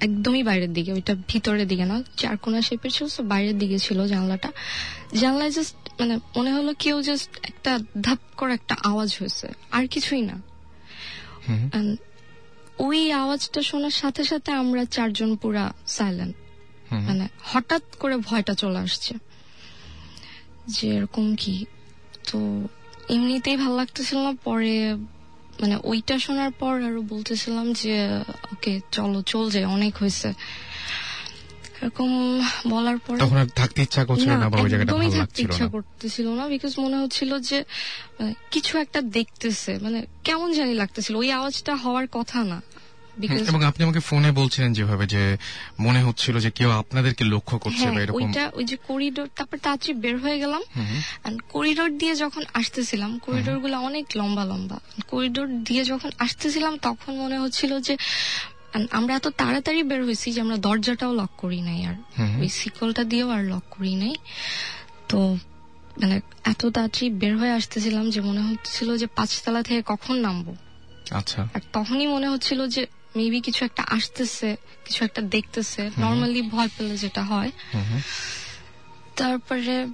একদমই 0.07 0.43
বাইরের 0.49 0.71
দিকে 0.77 0.91
ওইটা 0.97 1.13
ভিতরের 1.31 1.67
দিকে 1.71 1.85
না 1.91 1.97
চারকোনা 2.21 2.59
শেপের 2.67 2.91
ছিল 2.95 3.05
তো 3.15 3.21
বাইরের 3.33 3.57
দিকে 3.61 3.77
ছিল 3.85 3.99
জানলাটা। 4.13 4.49
জানলায় 5.21 5.51
জাস্ট 5.57 5.75
মানে 5.99 6.15
মনে 6.37 6.51
হলো 6.57 6.71
কেউ 6.83 6.97
জাস্ট 7.09 7.31
একটা 7.49 7.71
ধাপ 8.05 8.21
করে 8.39 8.51
একটা 8.59 8.75
আওয়াজ 8.89 9.09
হয়েছে 9.19 9.47
আর 9.75 9.83
কিছুই 9.93 10.21
না। 10.29 10.35
ওই 12.79 13.11
আওয়াজটা 13.11 13.61
শোনার 13.61 13.89
সাথে 13.89 14.23
সাথে 14.23 14.51
আমরা 14.51 14.85
চারজন 14.85 15.35
পুরা 15.35 15.73
সাইলেন্ট 15.87 16.35
মানে 16.91 17.27
হঠাৎ 17.43 17.81
করে 17.99 18.17
ভয়টা 18.17 18.53
চলে 18.53 18.79
আসছে। 18.79 19.13
যে 20.67 20.87
এরকম 20.95 21.35
কি? 21.35 21.65
তো 22.31 22.67
এমনিতেই 23.09 23.57
ভালো 23.57 23.75
লাগতেছিল 23.75 24.17
না 24.17 24.33
পরে 24.43 24.95
মানে 25.61 25.75
ওইটা 25.83 26.19
শোনার 26.19 26.51
পর 26.51 26.73
আরও 26.83 27.01
বলতেছিলাম 27.01 27.73
যে 27.73 27.95
ওকে 28.53 28.79
চলো 28.91 29.21
চল 29.21 29.49
যে 29.49 29.65
অনেক 29.65 29.97
হয়েছে। 29.97 30.33
এরকম 31.81 32.09
বলার 32.69 32.97
পরে 32.97 33.17
তখন 33.19 33.37
আর 33.37 33.49
থাকতে 33.55 33.79
ইচ্ছা 33.81 34.01
করছিল 34.05 34.31
না 34.33 34.47
বা 34.49 34.57
ওই 34.57 34.69
জায়গাটা 34.69 34.93
ভালো 34.93 35.15
লাগছিল 35.15 35.45
ইচ্ছা 35.45 35.67
করতেছিল 35.67 36.27
না 36.29 36.43
বিকজ 36.47 36.71
মনে 36.79 36.97
হচ্ছিল 36.97 37.31
যে 37.39 37.57
কিছু 38.51 38.73
একটা 38.77 38.99
দেখতেছে 39.09 39.71
মানে 39.81 39.99
কেমন 40.23 40.49
জানি 40.53 40.73
লাগতেছিল 40.73 41.13
ওই 41.15 41.29
আওয়াজটা 41.31 41.73
হওয়ার 41.75 42.05
কথা 42.11 42.39
না 42.43 42.59
এবং 43.45 43.61
আপনি 43.63 43.81
আমাকে 43.83 43.99
ফোনে 43.99 44.31
বলছিলেন 44.31 44.71
যেভাবে 44.73 45.05
যে 45.05 45.23
মনে 45.79 46.01
হচ্ছিল 46.03 46.35
যে 46.39 46.49
কেউ 46.51 46.69
আপনাদেরকে 46.71 47.23
লক্ষ্য 47.25 47.55
করছে 47.57 47.83
হ্যাঁ 47.83 47.93
বা 47.95 48.01
এরকম। 48.01 48.15
ওইটা 48.17 48.43
ওই 48.53 48.63
যে 48.63 48.75
করিডোর 48.87 49.27
তারপর 49.35 49.57
তাড়াতাড়ি 49.57 49.93
বের 49.93 50.15
হয়ে 50.17 50.37
গেলাম 50.39 50.61
করিডোর 51.49 51.89
দিয়ে 51.97 52.13
যখন 52.15 52.43
আসতেছিলাম 52.53 53.11
করিডোরগুলো 53.19 53.75
অনেক 53.79 54.05
লম্বা 54.15 54.43
লম্বা 54.45 54.77
করিডোর 55.07 55.47
দিয়ে 55.63 55.83
যখন 55.83 56.09
আসতেছিলাম 56.19 56.73
তখন 56.81 57.11
মনে 57.15 57.37
হচ্ছিল 57.39 57.71
যে 57.79 57.93
আমরা 58.91 59.15
এত 59.15 59.27
তাড়াতাড়ি 59.27 59.83
বের 59.83 60.03
হয়েছি 60.03 60.31
যে 60.31 60.41
আমরা 60.41 60.57
দরজাটাও 60.57 61.15
লক 61.15 61.29
করি 61.37 61.61
নাই 61.61 61.85
আর। 61.85 61.95
ওই 62.39 62.49
সিকলটা 62.49 63.03
দিয়েও 63.03 63.29
আর 63.29 63.43
লক 63.43 63.63
করি 63.71 63.95
নাই। 63.95 64.15
তো 65.09 65.37
মানে 66.01 66.21
এত 66.43 66.65
তাড়াতাড়ি 66.65 67.09
বের 67.09 67.37
হয়ে 67.37 67.51
আসতেছিলাম 67.51 68.09
যে 68.09 68.21
মনে 68.21 68.41
হচ্ছিল 68.41 68.97
যে 68.97 69.07
পাঁচতলা 69.07 69.63
থেকে 69.63 69.81
কখন 69.85 70.15
নামবো। 70.15 70.55
আচ্ছা। 71.11 71.47
আর 71.53 71.59
তখনই 71.73 72.07
মনে 72.07 72.27
হচ্ছিল 72.27 72.67
যে 72.67 72.85
মেবি 73.15 73.41
কিছু 73.41 73.65
একটা 73.65 73.83
আসতেছে 73.87 74.55
কিছু 74.85 75.05
একটা 75.05 75.21
দেখতেছে। 75.21 75.89
নর্মালি 75.97 76.41
ভয় 76.41 76.67
পেলে 76.77 76.97
যেটা 76.97 77.23
হয়। 77.23 77.51
তারপরে 79.15 79.87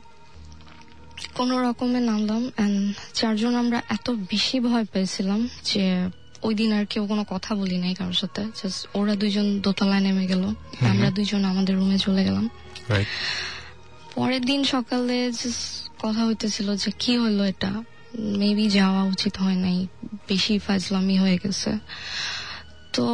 কোন 1.36 1.58
রকমে 1.58 2.00
নামলাম। 2.00 2.52
চারজন 3.14 3.56
আমরা 3.56 3.82
এত 3.90 4.10
বেশি 4.10 4.60
ভয় 4.60 4.86
পেয়েছিলাম 4.86 5.50
যে 5.64 6.10
ওই 6.46 6.54
দিন 6.60 6.70
আর 6.78 6.86
কেউ 6.92 7.04
কোনো 7.12 7.24
কথা 7.34 7.52
বলি 7.62 7.78
নাই 7.84 7.94
কারোর 8.00 8.18
সাথে। 8.22 8.42
জাস্ট 8.60 8.80
ওরা 8.98 9.14
দুইজন 9.22 9.46
দোতলায় 9.66 10.04
নেমে 10.08 10.26
গেল। 10.32 10.44
আমরা 10.92 11.10
দুইজন 11.18 11.42
আমাদের 11.52 11.74
রুমে 11.76 11.98
চলে 11.98 12.22
গেলাম। 12.28 12.46
পরের 14.16 14.44
দিন 14.50 14.62
সকালে 14.74 15.18
কথা 16.04 16.22
হইতেছিল 16.28 16.68
যে 16.76 16.90
কি 17.00 17.14
হলো 17.18 17.44
এটা? 17.44 17.72
মেবি 18.42 18.66
যাওয়া 18.70 19.02
উচিত 19.14 19.34
হয় 19.44 19.58
নাই। 19.66 19.78
বেশি 20.28 20.54
ফাজলামি 20.60 21.16
হয়ে 21.24 21.38
গেছে। 21.44 21.72
তো 22.94 23.06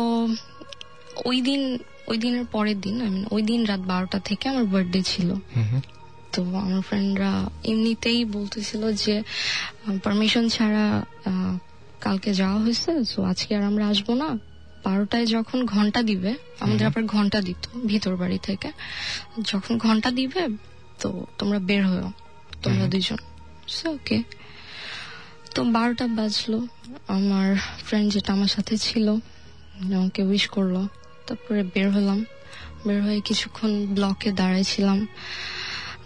ওই 1.25 1.37
দিন 1.47 1.61
ওই 2.07 2.17
দিনের 2.17 2.45
পরের 2.45 2.77
দিন 2.81 2.95
আই 3.01 3.09
মিন 3.09 3.23
ওই 3.31 3.41
দিন 3.49 3.59
রাত 3.65 3.81
বারোটা 3.91 4.19
থেকে 4.19 4.43
আমার 4.49 4.65
বার্থডে 4.73 5.01
ছিল। 5.01 5.29
তো 6.33 6.41
আমার 6.65 6.81
ফ্রেন্ডরা 6.81 7.31
এমনিতেই 7.63 8.19
বলতেছিল 8.35 8.83
যে 9.03 9.15
পারমিশন 10.03 10.45
ছাড়া 10.49 10.85
কালকে 12.01 12.31
যাওয়া 12.33 12.57
হয়েছে 12.63 12.91
তো 13.11 13.19
আজকে 13.23 13.51
আর 13.57 13.63
আমরা 13.63 13.85
আসব 13.87 14.07
না। 14.13 14.29
বারোটায় 14.85 15.25
যখন 15.25 15.59
ঘণ্টা 15.65 15.99
দিবে 16.09 16.31
আমাদের 16.59 16.85
আবার 16.87 17.03
ঘণ্টা 17.05 17.39
দিত 17.41 17.61
ভিতর 17.85 18.13
বাড়ি 18.15 18.39
থেকে। 18.47 18.69
যখন 19.43 19.73
ঘণ্টা 19.77 20.09
দিবে 20.11 20.41
তো 20.99 21.09
তোমরা 21.37 21.59
বের 21.59 21.83
হয়েও 21.87 22.09
তোমরা 22.63 22.85
দুইজন। 22.87 23.19
ওকে 23.95 24.17
তো 25.55 25.59
বারোটা 25.75 26.05
বাজলো 26.07 26.59
আমার 27.07 27.47
ফ্রেন্ড 27.85 28.07
যেটা 28.13 28.29
আমার 28.33 28.47
সাথে 28.47 28.73
ছিল 28.77 29.07
আমাকে 29.97 30.21
উইশ 30.23 30.45
করল 30.47 30.75
তারপরে 31.27 31.61
বের 31.73 31.87
হলাম। 31.91 32.19
বের 32.87 32.99
হয়ে 33.03 33.19
কিছুক্ষণ 33.19 33.71
ব্লকে 33.95 34.29
দাঁড়াইছিলাম। 34.31 34.99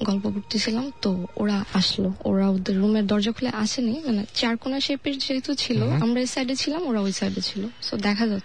গল্প 0.03 0.29
করতেছিলাম 0.29 0.91
তো 1.01 1.27
ওরা 1.35 1.65
আসলো। 1.73 2.13
ওরা 2.25 2.49
ওদের 2.49 2.77
রুমের 2.77 3.07
দরজা 3.07 3.31
খুলে 3.31 3.49
আসেনি 3.49 4.01
মানে 4.05 4.25
চারকোনা 4.35 4.79
শেপের 4.79 5.17
যেহেতু 5.17 5.55
ছিল 5.55 5.83
আমরা 5.83 6.19
এই 6.21 6.27
সাইডে 6.27 6.55
ছিলাম 6.55 6.87
ওরা 6.87 7.01
ওই 7.01 7.11
সাইডে 7.11 7.41
ছিল। 7.41 7.67
সো 7.81 7.97
দেখা 7.97 8.27
যাক। 8.27 8.41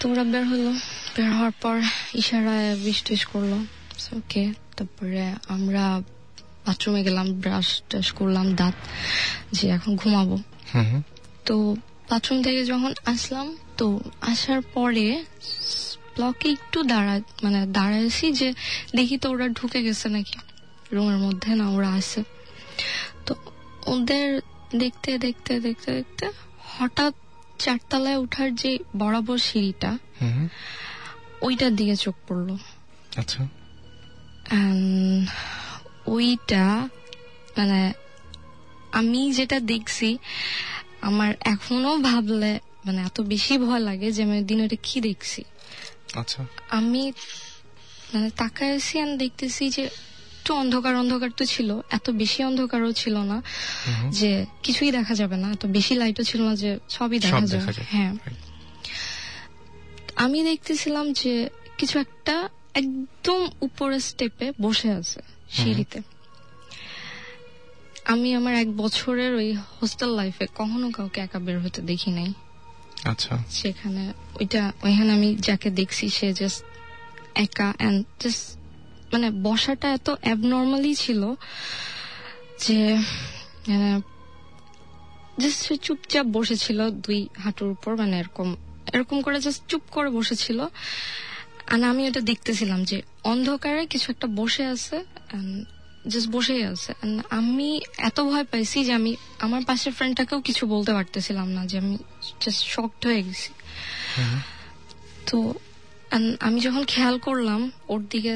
তো 0.00 0.10
ওরা 0.10 0.24
বের 0.24 0.44
হলো। 0.44 0.72
বের 1.16 1.32
হওয়ার 1.32 1.50
পর 1.50 1.80
ইশারায় 2.14 2.76
বিশ 2.76 3.02
টিশ 3.02 3.24
করল। 3.24 3.52
ওকে 4.16 4.52
তারপরে 4.76 5.32
আমরা 5.48 6.02
বাথরুমে 6.66 7.02
গেলাম 7.02 7.32
ব্রাশ 7.32 7.82
টাশ 7.90 8.12
করলাম 8.12 8.54
দাঁত 8.54 8.74
যে 9.52 9.68
এখন 9.68 9.96
ঘুমাবো। 9.96 10.38
তো 11.46 11.76
বাথরুম 12.10 12.42
থেকে 12.42 12.64
যখন 12.64 12.94
আসলাম 13.04 13.56
তো 13.76 14.00
আসার 14.20 14.60
পরে 14.60 15.24
ব্লকে 16.16 16.48
একটু 16.50 16.78
দাঁড়া 16.82 17.20
মানে 17.42 17.66
দাঁড়াইছি 17.66 18.32
যে 18.32 18.48
দেখি 18.96 19.16
তো 19.18 19.26
ওরা 19.30 19.48
ঢুকে 19.48 19.82
গেছে 19.82 20.08
নাকি। 20.08 20.38
রুমের 20.92 21.18
মধ্যে 21.18 21.54
না 21.54 21.66
ওরা 21.70 21.90
আছে। 21.90 22.20
তো 23.26 23.34
ওদের 23.86 24.40
দেখতে 24.76 25.10
দেখতে 25.18 25.60
দেখতে 25.60 25.88
দেখতে 25.92 26.24
হঠাৎ 26.78 27.14
চারতলায় 27.58 28.18
ওঠার 28.18 28.54
যে 28.54 28.78
বরাবর 28.96 29.38
সিঁড়িটা 29.38 29.90
ওইটার 31.40 31.76
দিকে 31.76 31.96
চোখ 31.96 32.14
পড়ল। 32.28 32.48
আচ্ছা। 33.16 33.40
ওইটা 36.06 36.88
মানে 37.58 37.80
আমি 38.92 39.20
যেটা 39.32 39.60
দেখছি 39.60 40.08
আমার 41.00 41.34
এখনও 41.44 41.98
ভাবলে 41.98 42.52
মানে 42.86 43.00
এত 43.02 43.20
বেশি 43.20 43.54
ভয় 43.58 43.80
লাগে 43.80 44.08
যে 44.12 44.22
আমি 44.22 44.36
দিন 44.44 44.58
ওটা 44.64 44.76
কি 44.82 45.00
দেখছি। 45.00 45.44
আচ্ছা। 46.14 46.46
আমি 46.70 47.12
মানে 48.14 48.30
তাকায় 48.30 48.76
আছি 48.76 49.00
আর 49.00 49.16
দেখতেছি 49.16 49.70
যে 49.70 49.82
একটু 50.38 50.54
অন্ধকার 50.54 50.96
অন্ধকার 50.96 51.30
তো 51.36 51.44
ছিল। 51.44 51.80
এত 51.90 52.10
বেশি 52.10 52.44
অন্ধকারও 52.44 52.92
ছিল 52.92 53.16
না 53.16 53.42
যে 54.10 54.46
কিছুই 54.62 54.90
দেখা 54.90 55.14
যাবে 55.14 55.36
না। 55.36 55.52
এত 55.52 55.66
বেশি 55.66 55.94
লাইটও 55.94 56.22
ছিল 56.22 56.42
না 56.42 56.56
যে 56.56 56.78
সবই 56.88 57.18
দেখা 57.18 57.40
যায় 57.40 57.62
হ্যাঁ। 57.90 58.12
আমি 60.16 60.42
দেখতেছিলাম 60.42 61.12
যে 61.12 61.48
কিছু 61.78 61.98
একটা 61.98 62.48
একদম 62.74 63.50
উপরের 63.60 64.00
স্টেপে 64.00 64.52
বসে 64.60 64.90
আছে 64.90 65.20
সিঁড়িতে। 65.50 66.02
আমি 68.04 68.34
আমার 68.34 68.54
এক 68.54 68.76
বছরের 68.76 69.34
ওই 69.34 69.54
হোস্টেল 69.82 70.08
লাইফে 70.08 70.46
কখনো 70.54 70.90
কাউকে 70.90 71.20
একা 71.20 71.38
বের 71.38 71.60
হতে 71.60 71.82
দেখি 71.82 72.10
নাই। 72.10 72.32
আচ্ছা। 73.04 73.34
সেখানে 73.50 74.12
ওইটা, 74.40 74.72
ওইখানে 74.82 75.12
আমি 75.12 75.36
যাকে 75.36 75.70
দেখছি, 75.70 76.08
সে 76.08 76.32
জাস্ট 76.32 76.62
একা 77.34 77.68
অ্যান্ড 77.78 78.04
জাস্ট 78.20 78.44
মানে 79.12 79.30
বসাটা 79.30 79.88
এত 79.92 80.10
অ্যাবনর্মালি 80.10 80.94
ছিল 80.94 81.22
যে 82.64 82.78
জাস্ট 85.40 85.58
সে 85.66 85.76
চুপচাপ 85.76 86.26
বসেছিল 86.26 86.90
দুই 86.90 87.28
হাঁটুর 87.38 87.70
উপর 87.70 87.96
মানে 87.96 88.18
এরকম 88.18 88.56
এরকম 88.92 89.22
করে 89.22 89.40
জাস্ট 89.40 89.62
চুপ 89.68 89.82
করে 89.90 90.10
বসেছিল। 90.10 90.58
আর 91.72 91.80
আমি 91.84 92.08
ওটা 92.08 92.20
দেখতেছিলাম 92.20 92.84
যে 92.84 93.02
অন্ধকারে 93.24 93.86
কিছু 93.86 94.06
একটা 94.12 94.26
বসে 94.26 94.64
আছে 94.66 94.96
জাস্ট 96.10 96.28
বসেই 96.34 96.62
আছে। 96.72 96.90
আমি 97.38 97.68
এত 98.08 98.18
ভয় 98.28 98.46
পাইছি 98.52 98.78
যে 98.86 98.92
আমি 99.00 99.12
আমার 99.44 99.62
পাশের 99.68 99.92
ফ্রেন্ডটাকেও 99.98 100.40
কিছু 100.48 100.62
বলতে 100.74 100.92
পারতেছিলাম 100.96 101.48
না 101.56 101.62
যে 101.70 101.76
আমি 101.82 101.96
জাস্ট 102.42 102.62
শকড 102.74 103.02
হয়ে 103.08 103.22
গেছি। 103.26 103.50
তো 105.28 105.38
আমি 106.46 106.58
যখন 106.66 106.82
খেয়াল 106.92 107.16
করলাম 107.26 107.60
ওর 107.92 108.00
দিকে 108.12 108.34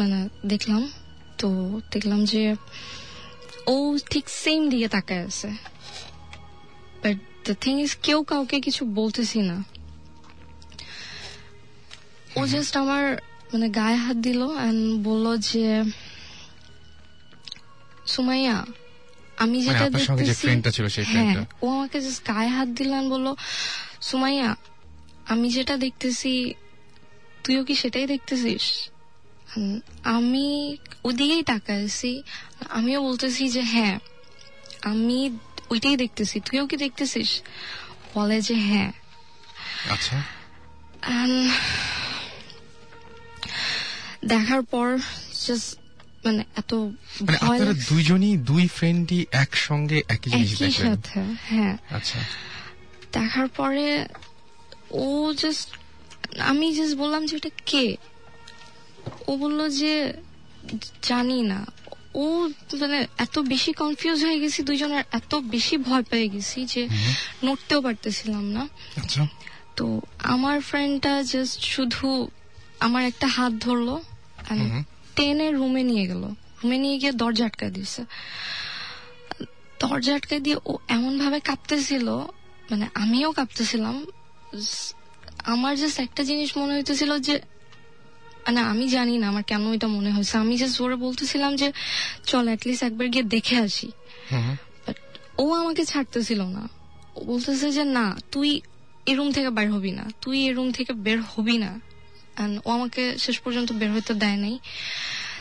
মানে 0.00 0.18
দেখলাম 0.52 0.82
তো 1.40 1.48
দেখলাম 1.92 2.20
যে 2.32 2.42
ও 3.74 3.76
ঠিক 4.12 4.24
সেম 4.42 4.60
দিকে 4.72 4.88
তাকায় 4.96 5.24
আছে। 5.30 5.48
বাট 7.02 7.16
দ্য 7.46 7.54
থিং 7.64 7.74
ইজ 7.84 7.92
কেউ 8.06 8.18
কাউকে 8.30 8.56
কিছু 8.66 8.82
বলতেছি 8.98 9.38
না। 9.50 9.56
ও 12.38 12.40
জাস্ট 12.52 12.74
আমার 12.82 13.04
মানে 13.52 13.66
গায়ে 13.78 13.98
হাত 14.04 14.16
দিল 14.26 14.40
অ্যান্ড 14.60 14.82
বলল 15.08 15.26
যে 15.48 15.66
সুমাইয়া 18.06 18.64
আমি 19.36 19.58
মানে 19.58 19.78
যেটা 19.78 19.90
দেখতেছি 19.90 20.34
ফ্রেন্ডটা 20.34 20.70
ছিল 20.70 20.88
সেই 20.88 21.04
হ্যাঁ 21.04 21.46
ও 21.62 21.68
আমাকে 21.68 22.00
জাস্ট 22.00 22.26
গায়ে 22.26 22.48
হাত 22.48 22.68
দিলেন 22.68 23.08
বলল 23.08 23.34
সুমাইয়া 24.00 24.56
আমি 25.26 25.50
যেটা 25.50 25.76
দেখতেছি 25.76 26.54
তুইও 27.44 27.64
কি 27.64 27.74
সেটাই 27.74 28.06
দেখতেছিস? 28.06 28.90
আমি 30.02 30.78
ওদিকেই 31.04 31.42
তাকাইছি 31.42 32.22
আমিও 32.70 33.02
বলতেছি 33.02 33.48
যে 33.48 33.62
হ্যাঁ 33.62 33.98
আমি 34.82 35.38
ওইটাই 35.70 35.96
দেখতেছি 35.96 36.40
তুইও 36.40 36.66
কি 36.66 36.76
দেখতেছিস? 36.76 37.42
বলে 38.14 38.40
যে 38.40 38.54
হ্যাঁ। 38.54 38.92
আচ্ছা। 39.90 40.22
দেখার 44.24 44.62
পর 44.62 44.98
জাস্ট 45.46 45.81
মানে 46.24 46.44
এত 46.56 46.74
মানে 46.74 47.36
আপনারা 47.36 47.74
দুইজনই 47.88 48.36
দুই 48.36 48.66
ফ্রেন্ডই 48.68 49.26
একসঙ্গে 49.32 50.02
একই 50.08 50.30
জিনিস 50.30 50.62
একই 50.62 50.72
সাথে 50.72 51.20
হ্যাঁ। 51.44 51.76
আচ্ছা। 51.90 52.18
দেখার 53.12 53.48
পরে 53.48 54.06
ও 54.90 55.32
জাস্ট 55.32 55.68
আমি 56.38 56.74
জাস্ট 56.74 56.96
বললাম 56.96 57.26
যে 57.26 57.36
এটা 57.36 57.48
কে? 57.66 57.96
ও 59.26 59.36
বলল 59.36 59.68
যে 59.68 60.12
জানি 61.02 61.42
না। 61.42 61.66
ও 62.14 62.48
মানে 62.80 63.06
এত 63.18 63.38
বেশি 63.38 63.72
কনফিউজ 63.72 64.24
হয়ে 64.24 64.40
গেছি 64.40 64.62
দুইজনের 64.62 65.04
এত 65.12 65.34
বেশি 65.34 65.76
ভয় 65.76 66.02
পেয়ে 66.02 66.28
গেছি 66.28 66.64
যে 66.64 66.88
নড়তেও 67.44 67.82
পারতেছিলাম 67.82 68.44
না। 68.44 68.68
আচ্ছা। 68.96 69.26
তো 69.76 70.00
আমার 70.18 70.60
ফ্রেন্ডটা 70.60 71.22
জাস্ট 71.22 71.60
শুধু 71.64 72.28
আমার 72.80 73.04
একটা 73.04 73.26
হাত 73.26 73.52
ধরলো। 73.52 74.02
টেনে 75.16 75.50
রুমে 75.50 75.82
নিয়ে 75.82 76.06
গেল। 76.06 76.22
রুমে 76.60 76.78
নিয়ে 76.78 76.98
গিয়ে 76.98 77.12
দরজা 77.12 77.46
আটকা 77.46 77.68
দিয়েছে। 77.68 78.04
দরজা 79.80 80.14
আটকা 80.14 80.38
দিয়ে 80.38 80.56
ও 80.66 80.78
এমন 80.88 81.18
ভাবে 81.18 81.40
কাঁপতেছিল 81.40 82.08
মানে 82.70 82.88
আমিও 82.94 83.32
কাঁপতেছিলাম 83.32 84.06
আমার 85.44 85.76
জাস্ট 85.76 86.00
একটা 86.00 86.24
জিনিস 86.24 86.56
মনে 86.56 86.74
হইতেছিল 86.74 87.18
যে 87.18 87.40
মানে 88.46 88.60
আমি 88.60 88.88
জানি 88.88 89.18
না 89.18 89.28
আমার 89.28 89.42
কেন 89.42 89.72
এটা 89.72 89.86
মনে 89.86 90.10
হয়েছে। 90.10 90.38
আমি 90.38 90.56
জাস্ট 90.56 90.78
জোরে 90.78 90.96
বলতেছিলাম 90.96 91.56
যে 91.56 91.72
চল 92.26 92.46
অ্যাটলিস্ট 92.46 92.82
একবার 92.82 93.08
গিয়ে 93.08 93.22
দেখে 93.22 93.56
আসি। 93.56 93.90
But 94.86 94.96
ও 95.38 95.52
আমাকে 95.52 95.84
ছাড়তেছিল 95.84 96.42
না। 96.42 96.68
ও 97.16 97.24
বলতেছে 97.24 97.72
যে 97.72 97.84
না 97.84 98.18
তুই 98.32 98.60
এই 99.06 99.14
রুম 99.14 99.32
থেকে 99.32 99.50
বের 99.50 99.72
হবি 99.72 99.90
না। 99.90 100.10
তুই 100.20 100.46
এই 100.46 100.52
রুম 100.52 100.70
থেকে 100.72 100.92
বের 100.92 101.20
হবি 101.20 101.58
না। 101.58 101.80
ও 102.64 102.70
আমাকে 102.70 103.18
শেষ 103.18 103.38
পর্যন্ত 103.38 103.72
বের 103.72 103.92
হইতে 103.92 104.14
দেয় 104.14 104.36
নাই। 104.36 104.58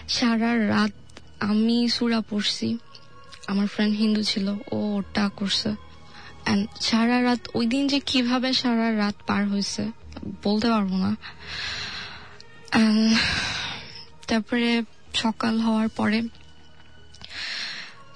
সারা 0.07 0.67
রাত 0.67 1.19
আমি 1.39 1.89
সুরা 1.89 2.21
পড়ছি। 2.21 2.77
আমার 3.47 3.67
ফ্রেন্ড 3.67 3.97
হিন্দু 3.97 4.23
ছিল, 4.23 4.47
ও 4.71 4.75
ওটা 4.75 5.29
করছে। 5.35 5.69
And 6.45 6.65
সারা 6.81 7.23
রাত, 7.23 7.39
ওই 7.53 7.65
দিন 7.65 7.87
যে 7.87 7.99
কীভাবে 7.99 8.53
সারা 8.53 8.97
রাত 8.97 9.15
পার 9.27 9.47
হয়েছে 9.47 9.91
বলতে 10.43 10.69
পারব 10.69 10.97
না। 10.97 11.15
তারপরে 14.27 14.81
সকাল 15.13 15.59
হওয়ার 15.59 15.89
পরে 15.89 16.21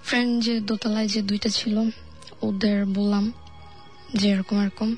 ফ্রেন্ড 0.03 0.43
যে 0.43 0.59
দোতলায় 0.59 1.07
যে 1.07 1.21
দুইটা 1.21 1.49
ছিল, 1.49 1.77
ওদের 2.41 2.85
বললাম 2.85 3.31
যে 4.15 4.29
এরকম 4.29 4.63
এরকম। 4.63 4.95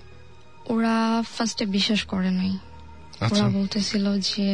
ওরা 0.65 1.23
ফার্স্টে 1.37 1.65
বিশ্বাস 1.65 2.03
করে 2.03 2.31
নাই। 2.31 2.57
ওরা 3.31 3.47
বলতেছিল 3.57 4.05
যে 4.29 4.47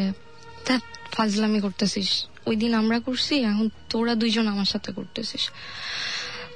তা 0.65 0.75
ফাজলামি 1.13 1.59
করতেছিস। 1.65 2.09
ওই 2.49 2.55
দিন 2.61 2.71
আমরা 2.81 2.97
করছি 3.07 3.33
এখন 3.51 3.67
তোরা 3.91 4.13
দুইজন 4.21 4.45
আমার 4.53 4.69
সাথে 4.73 4.89
করতেছিস। 4.97 5.43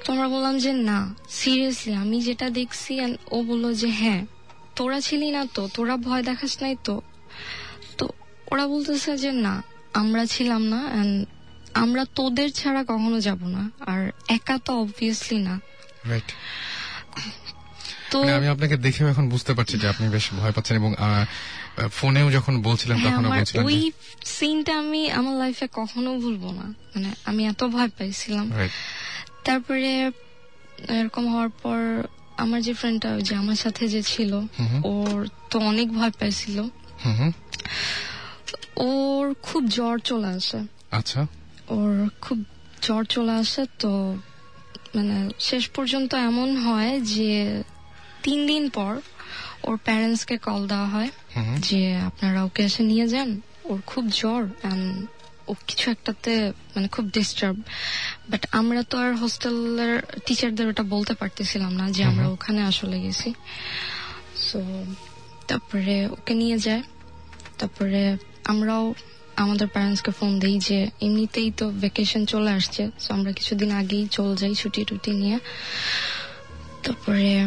তো 0.02 0.06
আমরা 0.14 0.28
বললাম 0.34 0.54
যে 0.64 0.70
না 0.90 0.98
সিরিয়াসলি 1.40 1.92
আমি 2.02 2.16
যেটা 2.28 2.46
দেখছি 2.58 2.92
ও 3.36 3.38
বলল 3.50 3.64
যে 3.82 3.88
হ্যাঁ 4.00 4.22
তোরা 4.78 4.98
ছিলি 5.08 5.28
না 5.36 5.42
তো 5.54 5.62
তোরা 5.76 5.94
ভয় 6.06 6.22
দেখাস 6.30 6.52
নাই 6.62 6.74
তো। 6.86 6.96
তো 7.98 8.06
ওরা 8.52 8.64
বলতেছে 8.72 9.12
যে 9.24 9.30
না 9.46 9.54
আমরা 10.00 10.22
ছিলাম 10.34 10.62
না 10.72 10.80
আমরা 11.84 12.02
তোদের 12.18 12.48
ছাড়া 12.58 12.82
কখনো 12.90 13.18
যাব 13.26 13.40
না 13.56 13.62
আর 13.90 14.02
একা 14.36 14.56
তো 14.66 14.72
অবভিয়াসলি 14.82 15.38
না। 15.48 15.54
রাইট 16.10 16.28
তো 18.10 18.18
মানে 18.22 18.34
আমি 18.40 18.48
আপনাকে 18.54 18.76
দেখেও 18.86 19.06
এখন 19.12 19.24
বুঝতে 19.34 19.52
পারছি 19.56 19.74
যে 19.82 19.86
আপনি 19.92 20.04
বেশ 20.14 20.26
ভয় 20.40 20.52
পাচ্ছেন 20.56 20.74
এবং 20.82 20.90
ফোনেও 21.92 22.30
যখন 22.30 22.62
বলছিলেন 22.62 22.98
হ্যাঁ, 22.98 23.12
তখন 23.12 23.24
আমার 23.24 23.38
বলছিলেন 23.38 23.66
ওই 23.66 23.92
সিনটা 24.24 24.78
আমি 24.78 25.10
আমার 25.10 25.34
লাইফে 25.34 25.68
কখনো 25.72 26.18
ভুলবো 26.18 26.52
না। 26.52 26.62
মানে 26.62 27.10
আমি 27.24 27.46
এত 27.46 27.64
ভয় 27.64 27.88
পাইছিলাম। 27.88 28.50
তারপরে 29.44 30.10
এরকম 30.88 31.28
হওয়ার 31.28 31.48
পর 31.48 32.02
আমার 32.36 32.62
যে 32.62 32.74
ফ্রেন্ডটা 32.74 33.20
যে 33.20 33.34
আমার 33.34 33.54
সাথে 33.54 33.88
যে 33.88 34.02
ছিল। 34.02 34.32
ওর 34.82 35.28
তো 35.50 35.58
অনেক 35.58 35.92
ভয় 35.92 36.10
পাইছিল। 36.10 36.58
হুম 37.04 37.16
হুম। 37.16 37.32
ওর 38.76 39.34
খুব 39.42 39.66
জ্বর 39.66 39.98
চলে 39.98 40.26
আসে। 40.26 40.58
আচ্ছা। 40.90 41.26
ওর 41.68 42.08
খুব 42.20 42.44
জ্বর 42.82 43.04
চলে 43.04 43.32
আসে 43.32 43.66
তো 43.78 44.16
মানে 44.94 45.30
শেষ 45.40 45.68
পর্যন্ত 45.68 46.14
এমন 46.14 46.56
হয় 46.56 47.00
যে 47.00 47.62
তিন 48.22 48.46
দিন 48.46 48.68
পর 48.68 49.00
ওর 49.62 49.76
প্যারেন্টস 49.84 50.24
কে 50.24 50.36
কল 50.38 50.66
দেওয়া 50.66 50.88
হয়। 50.88 51.10
যে 51.60 51.96
আপনারা 51.96 52.44
ওকে 52.44 52.62
এসে 52.64 52.82
নিয়ে 52.82 53.08
যান। 53.08 53.40
ওর 53.64 53.80
খুব 53.86 54.04
জ্বর 54.10 54.42
ও 55.48 55.54
কিছু 55.66 55.90
একটাতে 55.90 56.52
মানে 56.76 56.88
খুব 56.88 57.10
ডিস্টার্ব 57.10 57.56
বাট 58.28 58.46
আমরা 58.52 58.82
তো 58.82 58.98
আর 58.98 59.14
হোস্টেলের 59.14 60.02
টিচারদের 60.26 60.68
ওটা 60.68 60.82
বলতে 60.82 61.14
পারতেছিলাম 61.14 61.72
না 61.72 61.90
যে 61.90 62.04
আমরা 62.04 62.28
ওখানে 62.28 62.62
আসলে 62.62 63.00
গেছি। 63.00 63.34
সো 64.36 64.84
তারপরে 65.46 66.06
ওকে 66.06 66.34
নিয়ে 66.34 66.58
যায়। 66.58 66.82
তারপরে 67.58 68.16
আমরাও 68.44 68.94
আমাদের 69.36 69.68
প্যারেন্টসকে 69.68 70.10
ফোন 70.10 70.38
দিই 70.38 70.58
যে 70.58 70.88
এমনিতেই 71.00 71.50
তো 71.50 71.70
ভেকেশন 71.70 72.24
চলে 72.24 72.50
আসছে 72.50 72.90
সো 72.98 73.14
আমরা 73.14 73.32
কিছুদিন 73.32 73.70
আগেই 73.70 74.08
চলে 74.10 74.36
যাই 74.36 74.54
ছুটি 74.54 74.84
টুটি 74.84 75.10
নিয়ে। 75.10 75.38
তারপরে 76.82 77.44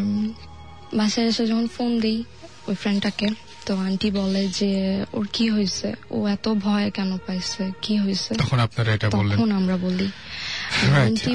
বাসায় 0.97 1.27
এসে 1.27 1.43
যখন 1.47 1.67
ফোন 1.67 1.91
দিই 1.99 2.19
ওই 2.67 2.75
ফ্রেন্ডটাকে 2.75 3.27
তো 3.65 3.71
আন্টি 3.77 4.09
বলে 4.11 4.47
যে 4.47 4.71
ওর 5.13 5.25
কি 5.33 5.45
হয়েছে? 5.49 5.89
ও 6.11 6.17
এত 6.27 6.45
ভয় 6.65 6.91
কেন 6.91 7.17
পাইছে? 7.17 7.63
কি 7.81 7.93
হয়েছে? 7.97 8.31
তখন 8.35 8.59
আপনারা 8.59 8.89
এটা 8.93 9.09
বললেন। 9.09 9.37
তখন 9.37 9.51
আমরা 9.51 9.77
বলি 9.77 10.07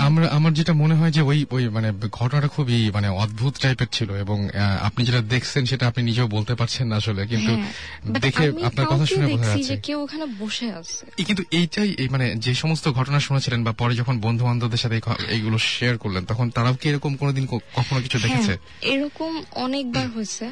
আমরা 0.01 0.29
আমার 0.29 0.53
যেটা 0.55 0.73
মনে 0.73 0.95
হয় 0.95 1.11
যে 1.11 1.23
ওই 1.23 1.47
ওই 1.51 1.69
মানে 1.69 1.93
ঘটনাটা 2.13 2.49
খুবই 2.49 2.91
মানে 2.91 3.09
অদ্ভুত 3.09 3.55
টাইপের 3.61 3.87
ছিল 3.93 4.11
এবং 4.15 4.49
আপনি 4.83 5.05
যেটা 5.05 5.21
দেখছেন 5.21 5.65
সেটা 5.65 5.87
আপনি 5.89 6.03
নিজেও 6.03 6.27
বলতে 6.27 6.55
পারছেন 6.55 6.87
না 6.87 6.97
আসলে 6.97 7.27
কিন্তু 7.27 7.53
হ্যাঁ, 7.57 8.21
দেখে 8.21 8.53
আপনার 8.65 8.87
কথা 8.87 9.07
শুনে 9.07 9.27
বোঝা 9.27 9.45
যাচ্ছে। 9.45 9.77
কেউ 9.77 10.01
ওখানে 10.03 10.27
বসে 10.39 10.73
আছে। 10.73 11.07
কিন্তু 11.25 11.43
এইটাই 11.51 11.95
এই 11.99 12.09
মানে 12.09 12.35
যে 12.35 12.55
সমস্ত 12.55 12.89
ঘটনা 12.89 13.21
শুনেছিলেন 13.21 13.65
বা 13.65 13.73
পরে 13.73 13.95
যখন 13.95 14.21
বন্ধু 14.21 14.45
বান্ধবদের 14.45 14.79
সাথে 14.79 15.01
এইগুলো 15.29 15.59
শেয়ার 15.59 15.99
করলেন 15.99 16.25
তখন 16.25 16.51
তারাও 16.51 16.75
কি 16.75 16.89
এরকম 16.89 17.17
কোনোদিন 17.17 17.47
কখনো 17.75 18.01
কিছু 18.01 18.19
দেখেছে? 18.19 18.53
হ্যাঁ, 18.57 18.93
এরকম 18.95 19.43
অনেকবার 19.55 20.07
হয়েছে 20.09 20.51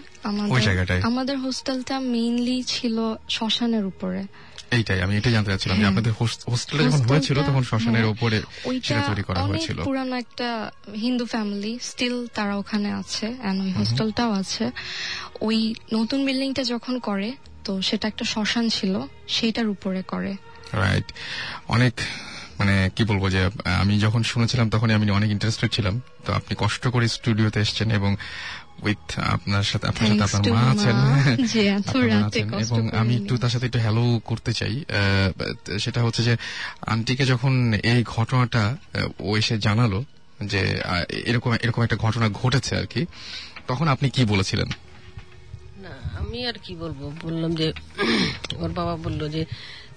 আমাদের। 1.05 1.37
হোস্টেলটা 1.39 2.01
মেইনলি 2.01 2.63
ছিল 2.67 3.15
শ্মশানের 3.29 3.85
উপরে। 3.87 4.27
এইটাই 4.77 5.01
আমি 5.05 5.13
এটাই 5.19 5.33
জানতে 5.37 5.51
চাচ্ছিলাম 5.53 5.77
যে। 5.81 5.87
আপনাদের 5.91 6.13
হোস্টেলে 6.53 6.83
যখন 6.89 7.03
হয়েছিল 7.11 7.37
তখন 7.49 7.63
শ্মশানের 7.71 8.07
উপরে 8.15 8.39
সেটা 8.87 9.03
তৈরি 9.11 9.23
করা 9.29 9.41
হয়েছিল। 9.49 9.79
পুরানো 9.89 10.15
একটা 10.25 10.49
হিন্দু 11.05 11.25
ফ্যামিলি 11.33 11.73
স্টিল 11.91 12.17
তারা 12.37 12.55
ওখানে 12.63 12.89
আছে 13.01 13.27
এন্ড 13.49 13.59
ওই 13.65 13.73
হোস্টেলটাও 13.79 14.33
আছে। 14.43 14.65
ওই 15.47 15.59
নতুন 15.97 16.21
বিল্ডিংটা 16.27 16.63
যখন 16.75 16.95
করে 17.09 17.29
তো 17.67 17.73
সেটা 17.89 18.05
একটা 18.13 18.25
শ্মশান 18.33 18.65
ছিল 18.77 18.95
সেটার 19.37 19.69
উপরে 19.75 20.01
করে। 20.13 20.33
রাইট 20.83 21.09
অনেক 21.75 21.95
মানে 22.59 22.75
কি 22.97 23.03
বলব 23.11 23.25
যে 23.35 23.41
আমি 23.83 23.95
যখন 24.05 24.23
শুনেছিলাম 24.33 24.67
তখন 24.75 24.89
আমি 24.99 25.07
অনেক 25.19 25.31
ইন্টারেস্টেড 25.37 25.71
ছিলাম। 25.77 25.95
তো 26.25 26.31
আপনি 26.39 26.53
কষ্ট 26.65 26.83
করে 26.95 27.07
স্টুডিওতে 27.17 27.59
এসেছেন 27.65 27.89
এবং 27.99 28.11
উইথ 28.83 29.05
আপনার 29.29 29.63
সাথে 29.63 29.87
আপনার 29.89 30.09
সাথে 30.09 30.25
আপনার 30.29 30.55
মা 30.55 30.63
আছেন। 30.73 30.97
এবং 32.65 32.91
আমি 33.01 33.13
একটু 33.17 33.35
তার 33.37 33.51
সাথে 33.51 33.67
একটু 33.67 33.79
হ্যালো 33.79 34.05
করতে 34.25 34.53
চাই। 34.53 34.75
আহ, 34.81 35.31
সেটা 35.79 36.01
হচ্ছে 36.03 36.23
যে 36.23 36.35
আন্টিকে 36.87 37.25
যখন 37.27 37.53
এই 37.85 38.01
ঘটনাটা 38.11 38.63
ও 39.21 39.37
এসে 39.37 39.55
জানালো 39.59 39.99
যে 40.45 40.61
এরকম 41.25 41.51
এরকম 41.63 41.81
একটা 41.83 41.97
ঘটনা 41.97 42.27
ঘটেছে 42.35 42.73
আর 42.77 42.87
কি 42.87 43.03
তখন 43.69 43.87
আপনি 43.89 44.07
কি 44.11 44.23
বলেছিলেন? 44.25 44.69
না 45.83 45.93
আমি 46.19 46.39
আর 46.47 46.57
কি 46.63 46.73
বলব? 46.75 47.01
বললাম 47.25 47.51
যে 47.55 47.67
ওর 48.63 48.71
বাবা 48.73 48.95
বলল 48.97 49.29
যে 49.29 49.43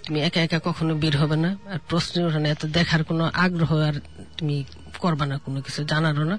তুমি 0.05 0.19
একা 0.19 0.39
একা 0.41 0.59
কখনো 0.59 0.93
বের 0.95 1.17
হবে 1.17 1.35
না 1.35 1.51
আর 1.71 1.79
প্রশ্ন 1.89 2.25
ওঠে 2.25 2.39
না 2.39 2.49
এত 2.49 2.63
দেখার 2.69 3.01
কোনো 3.03 3.23
আগ্রহ 3.35 3.71
আর 3.89 3.95
তুমি 4.37 4.55
করবা 4.99 5.25
না 5.25 5.35
কোনো 5.37 5.59
কিছু 5.61 5.79
জানারও 5.83 6.23
না। 6.23 6.37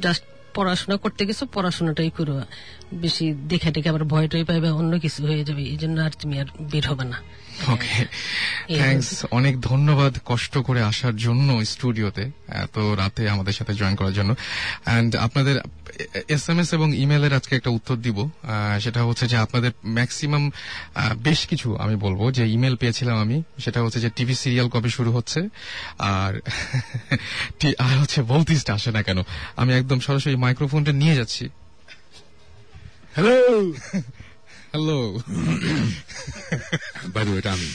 জাস্ট 0.00 0.22
পড়াশোনা 0.58 0.96
করতে 1.04 1.22
গেছো, 1.28 1.44
পড়াশোনাটাই 1.54 2.10
করো। 2.18 2.36
বেশি 2.94 3.24
দেখে 3.50 3.68
টেকে 3.74 3.88
আবার 3.92 4.04
ভয় 4.12 4.26
টয় 4.28 4.44
পাইবে, 4.48 4.68
অন্য 4.80 4.92
কিছু 5.04 5.18
হয়ে 5.28 5.42
যাবে। 5.48 5.62
এই 5.72 5.78
জন্য 5.82 5.96
আর 6.06 6.12
তুমি 6.20 6.34
আর 6.42 6.48
বের 6.72 6.84
হবে 6.90 7.04
না। 7.12 7.18
ওকে। 7.68 8.06
এই 8.68 8.76
থ্যাঙ্কস 8.76 9.24
অনেক 9.30 9.60
ধন্যবাদ 9.60 10.18
কষ্ট 10.24 10.58
করে 10.58 10.82
আসার 10.82 11.16
জন্য 11.16 11.64
স্টুডিওতে 11.64 12.30
এত 12.48 12.78
রাতে 12.78 13.28
আমাদের 13.28 13.52
সাথে 13.52 13.74
জয়েন 13.74 13.94
করার 13.94 14.12
জন্য। 14.12 14.34
অ্যান্ড 14.84 15.16
আপনাদের 15.16 15.60
এস 16.28 16.48
এম 16.48 16.60
এস 16.60 16.72
এবং 16.72 16.96
ইমেলের 16.96 17.34
আজকে 17.34 17.56
একটা 17.56 17.70
উত্তর 17.70 17.96
দিব। 17.96 18.28
সেটা 18.80 19.04
হচ্ছে 19.04 19.26
যে 19.26 19.36
আপনাদের 19.36 19.70
ম্যাক্সিমাম 19.84 20.50
বেশ 21.16 21.46
কিছু 21.46 21.76
আমি 21.76 21.96
বলব। 21.96 22.30
যে 22.30 22.48
ইমেল 22.48 22.76
পেয়েছিলাম 22.76 23.18
আমি 23.18 23.42
সেটা 23.64 23.82
হচ্ছে 23.82 24.00
যে 24.00 24.10
টিভি 24.16 24.34
সিরিয়াল 24.34 24.68
কবে 24.68 24.88
শুরু 24.88 25.12
হচ্ছে 25.12 25.48
আর 25.98 26.40
টি- 27.60 27.74
আর 27.78 27.98
হচ্ছে 27.98 28.22
বৌতিসটা 28.22 28.74
আসে 28.74 28.90
না 28.90 29.02
কেন। 29.02 29.22
আমি 29.56 29.72
একদম 29.74 30.00
সরাসরি 30.00 30.36
মাইক্রোফোনটা 30.36 30.92
নিয়ে 30.92 31.16
যাচ্ছি। 31.16 31.48
হ্যালো 33.14 33.72
হ্যালো 34.72 35.18
বাইরে 37.14 37.30
এটা 37.38 37.50
আমি 37.52 37.68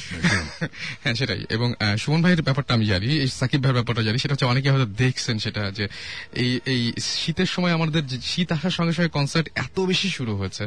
হ্যাঁ 1.03 1.15
সেটাই। 1.15 1.45
এবং 1.49 1.73
সুমন 1.97 2.21
ভাইয়ের 2.21 2.41
ব্যাপারটা 2.41 2.73
আমি 2.73 2.85
জানি 2.85 3.05
এই 3.17 3.27
সাকিব 3.27 3.59
ভাইয়ের 3.63 3.73
ব্যাপারটা 3.73 4.03
জানি 4.03 4.17
সেটা 4.17 4.33
হচ্ছে 4.33 4.45
অনেকে 4.45 4.71
হয়তো 4.71 4.85
দেখছেন 4.85 5.37
সেটা 5.37 5.71
যে 5.71 5.87
এই 6.33 6.59
এই 6.65 6.93
শীতের 7.01 7.45
সময় 7.45 7.71
আমাদের 7.71 8.07
যে 8.07 8.17
শীত 8.21 8.51
আসার 8.51 8.71
সঙ্গে 8.71 8.93
সঙ্গে 8.93 9.09
কনসার্ট 9.09 9.49
এত 9.55 9.79
বেশি 9.79 10.09
শুরু 10.09 10.37
হয়েছে। 10.37 10.63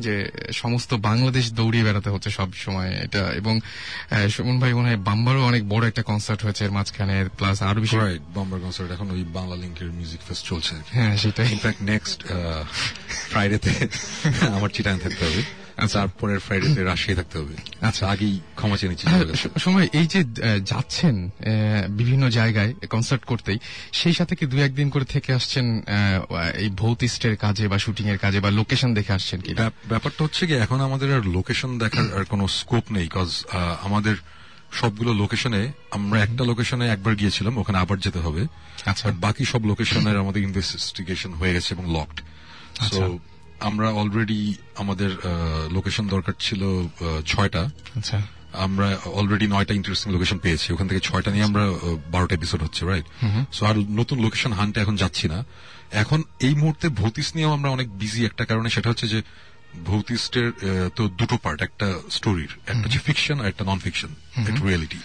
যে 0.00 0.30
সমস্ত 0.52 0.94
বাংলাদেশ 0.94 1.52
দৌড়িয়ে 1.52 1.84
বেড়াতে 1.84 2.10
হচ্ছে 2.10 2.30
সব 2.30 2.48
সময় 2.54 2.90
এটা। 3.02 3.32
এবং 3.32 3.60
সুমন 4.30 4.60
ভাই 4.60 4.74
মনে 4.74 4.88
হয় 4.88 4.96
বাম্বারও 4.96 5.42
অনেক 5.44 5.68
বড় 5.68 5.88
একটা 5.88 6.02
কনসার্ট 6.02 6.42
হয়েছে 6.44 6.64
এর 6.64 6.70
মাঝখানে 6.70 7.28
প্লাস 7.38 7.62
আরও 7.62 7.80
বেশি 7.80 7.96
বাম্বার 7.96 8.18
বম্বার 8.34 8.60
কনসার্ট 8.60 8.90
এখন 8.92 9.10
ওই 9.10 9.24
বাংলা 9.32 9.56
লিঙ্কের 9.56 9.90
মিউজিক 9.90 10.20
ফেস্ট 10.28 10.46
চলছে। 10.46 10.74
হ্যাঁ 10.90 11.16
সেটাই। 11.16 11.52
ইনফ্যাক্ট 11.52 11.82
নেক্সট 11.82 12.18
ফ্রাইডেতে 13.30 13.88
আমার 14.46 14.68
চিটাং 14.68 14.98
থাকতে 14.98 15.24
হবে। 15.24 15.61
তারপরের 15.94 16.40
ফ্রাইডেতে 16.46 16.80
রাজশাহী 16.82 17.14
থাকতে 17.20 17.36
হবে। 17.40 17.54
আচ্ছা 17.88 18.04
আগেই 18.12 18.34
ক্ষমা 18.58 18.76
চেয়ে 18.78 18.90
নিচ্ছি 18.90 19.04
হ্যাঁ, 19.06 19.24
সময় 19.66 19.86
এই 20.00 20.06
যে 20.06 20.20
যাচ্ছেন 20.70 21.14
বিভিন্ন 22.00 22.24
জায়গায় 22.38 22.72
কনসার্ট 22.94 23.22
করতেই 23.24 23.58
সেই 23.92 24.14
সাথে 24.14 24.32
কি 24.38 24.44
দু 24.46 24.56
একদিন 24.58 24.88
করে 24.90 25.06
থেকে 25.14 25.30
আসছেন 25.32 25.66
এই 26.62 26.68
ভৌতিস্টের 26.82 27.34
কাজে 27.36 27.64
বা 27.68 27.78
শুটিং 27.78 28.06
এর 28.08 28.18
কাজে 28.18 28.38
বা 28.40 28.50
লোকেশন 28.50 28.90
দেখে 28.94 29.12
আসছেন 29.12 29.38
কি 29.40 29.50
ব্যাপারটা 29.88 30.20
হচ্ছে 30.24 30.42
কি 30.46 30.54
এখন 30.54 30.78
আমাদের 30.80 31.08
আর 31.16 31.22
লোকেশন 31.36 31.70
দেখার 31.78 32.06
আর 32.16 32.24
কোনো 32.24 32.44
স্কোপ 32.58 32.84
নেই 32.90 33.06
কজ 33.08 33.30
আমাদের 33.82 34.16
সবগুলো 34.80 35.10
লোকেশনে 35.14 35.62
আমরা 35.90 36.18
একটা 36.22 36.42
লোকেশনে 36.44 36.84
একবার 36.88 37.14
গিয়েছিলাম 37.16 37.54
ওখানে 37.58 37.78
আবার 37.78 37.98
যেতে 37.98 38.20
হবে। 38.26 38.42
আচ্ছা। 38.86 39.04
বাকি 39.20 39.44
সব 39.44 39.62
লোকেশনের 39.66 40.16
আমাদের 40.16 40.40
ইনভেস্টিগেশন 40.42 41.32
হয়ে 41.32 41.52
গেছে 41.52 41.70
এবং 41.74 41.84
লকড 41.96 42.18
আমরা 43.68 43.88
অলরেডি 44.00 44.40
আমাদের 44.82 45.10
লোকেশন 45.76 46.04
দরকার 46.14 46.34
ছিল 46.46 46.62
ছয়টা। 47.32 47.62
আচ্ছা। 47.98 48.18
আমরা 48.66 48.86
অলরেডি 49.18 49.46
নয়টা 49.54 49.74
ইন্টারেস্টিং 49.78 50.08
লোকেশন 50.16 50.38
পেয়েছি। 50.44 50.66
ওখান 50.74 50.86
থেকে 50.88 51.02
ছয়টা 51.08 51.30
নিয়ে 51.34 51.46
আমরা 51.50 51.64
বারোটা 52.14 52.34
এপিসোড 52.38 52.60
হচ্ছে 52.66 52.82
রাইট 52.90 53.06
সো 53.56 53.62
আর 53.70 53.76
নতুন 54.00 54.16
লোকেশন 54.24 54.52
হান্টে 54.58 54.78
এখন 54.84 54.96
যাচ্ছি 55.02 55.26
না। 55.32 55.38
এখন 56.02 56.20
এই 56.46 56.54
মুহূর্তে 56.60 56.86
ভৌতিস 57.00 57.28
নিয়েও 57.36 57.52
আমরা 57.56 57.68
অনেক 57.76 57.88
বিজি 58.00 58.20
একটা 58.30 58.44
কারণে 58.50 58.68
সেটা 58.76 58.88
হচ্ছে 58.90 59.06
যে 59.14 59.20
ভৌতিস্টের 59.90 60.48
তো 60.96 61.02
দুটো 61.20 61.36
পার্ট 61.44 61.60
একটা 61.68 61.86
স্টোরির 62.16 62.52
একটা 62.70 62.84
হচ্ছে 62.84 63.00
ফিকশন 63.08 63.36
আর 63.40 63.46
একটা 63.52 63.62
নন 63.68 63.78
ফিকশন 63.86 64.10
একটা 64.48 64.62
রিয়েলিটি. 64.68 65.00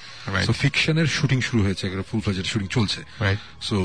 সো 0.48 0.54
ফিকশনের 0.64 1.08
শুটিং 1.18 1.40
শুরু 1.50 1.62
হয়েছে 1.66 1.84
একটা 1.88 2.04
ফুল 2.10 2.22
ফ্লেজের 2.22 2.48
শুটিং 2.52 2.68
চলছে. 2.78 3.00
সো 3.68 3.78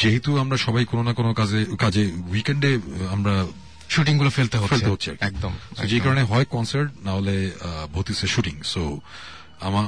যেহেতু 0.00 0.30
আমরা 0.42 0.56
সবাই 0.66 0.84
কোনো 0.90 1.02
না 1.08 1.12
কোনো 1.18 1.30
কাজে 1.40 1.60
কাজে 1.84 2.04
উইকেন্ডে 2.32 2.70
আমরা 3.14 3.34
শুটিংগুলো 3.92 4.30
ফেলতে 4.30 4.58
হচ্ছে। 4.58 4.74
ফেলতে 4.74 4.90
হচ্ছে 4.90 5.16
একদম। 5.20 5.52
যে 5.86 6.00
কারণে 6.00 6.22
হয় 6.22 6.44
কনসার্ট 6.44 6.90
না 7.04 7.12
হলে 7.12 7.50
ভতিসের 7.92 8.28
শুটিং। 8.28 8.62
সো 8.62 9.00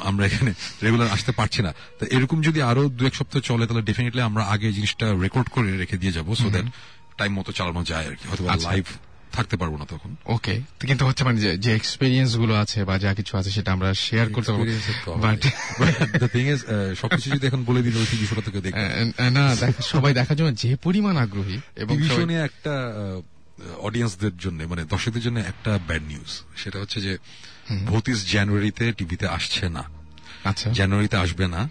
আমরা 0.04 0.26
এখানে 0.26 0.54
রেগুলার 0.82 1.08
আসতে 1.08 1.32
পারছি 1.32 1.62
না। 1.62 1.74
তো 2.00 2.06
এরকম 2.06 2.42
যদি 2.42 2.62
আরও 2.62 2.88
দু 2.88 3.06
এক 3.06 3.14
সপ্তাহ 3.14 3.42
চলে 3.42 3.66
তাহলে 3.66 3.82
ডেফিনেটলি 3.82 4.22
আমরা 4.22 4.44
আগে 4.44 4.72
জিনিসটা 4.72 5.12
রেকর্ড 5.22 5.48
করে 5.48 5.76
রেখে 5.76 5.96
দিয়ে 5.96 6.12
যাব 6.12 6.34
সো 6.34 6.50
দ্যাট 6.50 6.64
টাইম 7.18 7.32
মতো 7.32 7.52
চালানো 7.52 7.84
যায় 7.84 8.10
আর 8.10 8.14
কি। 8.14 8.28
হয়তো 8.28 8.48
আচ্ছা। 8.48 8.70
লাইভ 8.70 8.84
থাকতে 9.32 9.56
পারব 9.56 9.76
না 9.76 9.84
তখন। 9.84 10.16
ওকে 10.26 10.60
কিন্তু 10.80 11.06
হচ্ছে 11.06 11.24
মানে 11.24 11.40
যে- 11.40 11.74
এক্সপিরিয়েন্সগুলো 11.74 12.54
আছে 12.54 12.84
বা 12.84 12.98
যা 12.98 13.14
কিছু 13.14 13.38
আছে 13.38 13.50
সেটা 13.50 13.72
আমরা 13.72 13.94
শেয়ার 13.94 14.32
করতে 14.32 14.52
পারব। 14.52 15.20
বাট 15.20 15.40
thing 16.20 16.56
is, 16.56 16.58
আহ, 16.66 16.94
সবকিছু 16.94 17.30
যদি 17.30 17.46
এখন 17.46 17.64
বলে 17.64 17.82
দিল 17.82 18.04
শোটা 18.04 18.42
থেকে 18.42 18.60
দেখবে। 18.60 19.30
না 19.30 19.54
দেখ- 19.54 19.82
সবাই 19.82 20.14
দেখার 20.14 20.36
জন্য 20.36 20.54
যে 20.54 20.76
পরিমাণ 20.76 21.16
আগ্রহী 21.16 21.60
এবং 21.76 22.02
একটা 22.34 22.92
অডিয়েন্সদের 23.78 24.38
জন্য 24.38 24.62
মানে 24.62 24.84
দর্শকদের 24.84 25.22
জন্য 25.22 25.38
একটা 25.38 25.78
ব্যাড 25.86 26.02
নিউজ 26.02 26.42
সেটা 26.56 26.78
হচ্ছে 26.78 27.00
যে 27.00 27.18
ভৌতিস 27.86 28.32
জানুয়ারিতে 28.32 28.92
টিভিতে 28.92 29.28
আসছে 29.28 29.68
না। 29.68 29.84
আচ্ছা। 30.44 30.70
জানুয়ারিতে 30.70 31.16
আসবে 31.16 31.48
না। 31.48 31.70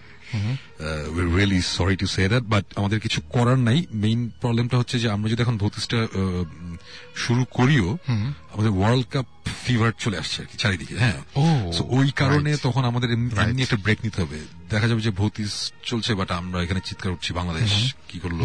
Really 1.35 1.61
sorry 1.61 1.95
to 1.95 2.07
say 2.07 2.27
that 2.27 2.43
but 2.43 2.65
আমাদের 2.75 2.99
কিছু 2.99 3.21
করার 3.29 3.57
নাই। 3.57 3.85
মেইন 3.93 4.31
প্রবলেমটা 4.41 4.77
হচ্ছে 4.77 4.99
যে 4.99 5.09
আমরা 5.09 5.29
যদি 5.29 5.41
এখন 5.41 5.57
ভৌতিসটা 5.57 6.07
শুরু 7.15 7.45
করিও 7.51 7.97
আমাদের 8.53 8.71
ওয়ার্ল্ড 8.71 9.05
কাপ 9.11 9.25
ফিভার 9.63 9.91
চলে 9.99 10.17
আসছে 10.17 10.41
আর 10.41 10.47
কি 10.47 10.57
চারিদিকে 10.57 10.95
হ্যাঁ। 10.97 11.17
ওই 11.89 12.11
কারণে 12.11 12.57
তখন 12.57 12.85
আমাদের 12.85 13.11
এমনি 13.11 13.61
একটা 13.63 13.77
ব্রেক 13.77 14.03
নিতে 14.03 14.21
হবে। 14.21 14.37
দেখা 14.69 14.87
যাবে 14.87 15.01
যে 15.01 15.11
ভৌতিস 15.11 15.71
চলছে 15.83 16.15
বাট 16.15 16.31
আমরা 16.31 16.63
এখানে 16.63 16.81
চিৎকার 16.81 17.11
উঠছি 17.11 17.33
বাংলাদেশ 17.33 17.93
কি 18.07 18.19
করল 18.19 18.39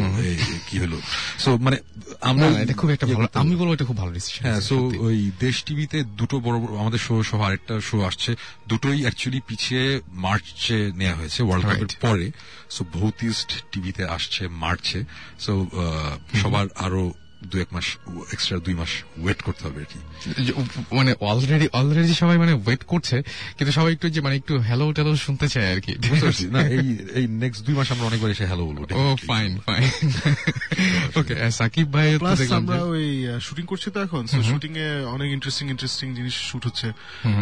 কি 0.70 0.78
হলো? 0.78 1.00
সো 1.38 1.58
মানে 1.58 1.76
আমরা 2.20 2.46
এটা 2.60 2.74
খুব 2.74 2.90
একটা 2.90 3.06
ইয়ে 3.06 3.16
ভালো 3.16 3.28
আমি 3.34 3.56
বলব 3.56 3.72
এটা 3.72 3.84
খুব 3.84 3.96
ভালো 3.96 4.12
ডিসিশন 4.12 4.42
হ্যাঁ 4.46 4.60
সো 4.60 4.76
ওই 4.98 5.30
দেশ 5.40 5.64
টিভিতে 5.64 6.04
দুটো 6.04 6.40
বড় 6.40 6.58
বড় 6.60 6.78
আমাদের 6.78 6.98
শো 6.98 7.22
সহ 7.22 7.42
আরেকটা 7.42 7.80
শো 7.80 8.02
আসছে। 8.02 8.36
দুটোই 8.68 9.02
অ্যাকচুয়ালি 9.02 9.40
পিছিয়ে 9.40 10.00
মার্চে 10.10 10.92
নেওয়া 10.94 11.14
হয়েছে 11.14 11.42
ওয়ার্ল্ড 11.42 11.64
কাপের 11.68 11.88
পরে। 12.00 12.32
সো 12.70 12.84
ভৌতিস্ট 12.92 13.50
টিভিতে 13.72 14.04
আসছে 14.04 14.48
মার্চে 14.48 15.04
সো 15.38 15.66
সবার 16.42 16.66
আরও 16.76 17.12
দু 17.50 17.56
এক 17.64 17.70
মাস 17.76 17.86
এক্সট্রা 18.34 18.56
দুই 18.66 18.74
মাস 18.80 18.92
ওয়েট 19.22 19.40
করতে 19.46 19.62
হবে 19.66 19.78
আর 19.84 19.88
কি। 19.92 19.98
মানে 20.98 21.12
অলরেডি 21.30 21.66
অলরেডি 21.80 22.14
সবাই 22.22 22.36
মানে 22.42 22.52
ওয়েট 22.64 22.82
করছে 22.92 23.16
কিন্তু 23.56 23.72
সবাই 23.78 23.92
একটু 23.96 24.06
যে 24.14 24.20
মানে 24.26 24.36
একটু 24.40 24.54
হ্যালো 24.68 24.86
টেলো 24.96 25.10
শুনতে 25.26 25.46
চায় 25.54 25.68
আর 25.74 25.80
কি। 25.84 25.92
না 26.54 26.60
এই 26.76 26.86
এই 27.18 27.24
নেক্সট 27.42 27.60
দুই 27.66 27.74
মাস 27.78 27.88
আমরা 27.94 28.06
অনেকবার 28.10 28.30
এসে 28.34 28.44
হ্যালো 28.50 28.64
বলব 28.68 28.80
ও 29.00 29.02
ফাইন 29.28 29.50
ফাইন 29.66 29.88
ওকে 31.20 31.34
সাকিব 31.58 31.86
ভাই 31.94 32.08
প্লাস 32.22 32.38
আমরা 32.60 32.78
ওই 32.94 33.06
শুটিং 33.46 33.64
করছি 33.70 33.88
তো 33.94 33.98
এখন 34.06 34.22
শুটিং 34.50 34.72
এ 34.86 34.88
অনেক 35.16 35.28
ইন্টারেস্টিং 35.36 35.66
ইন্টারেস্টিং 35.74 36.06
জিনিস 36.18 36.34
শুট 36.48 36.62
হচ্ছে। 36.68 36.88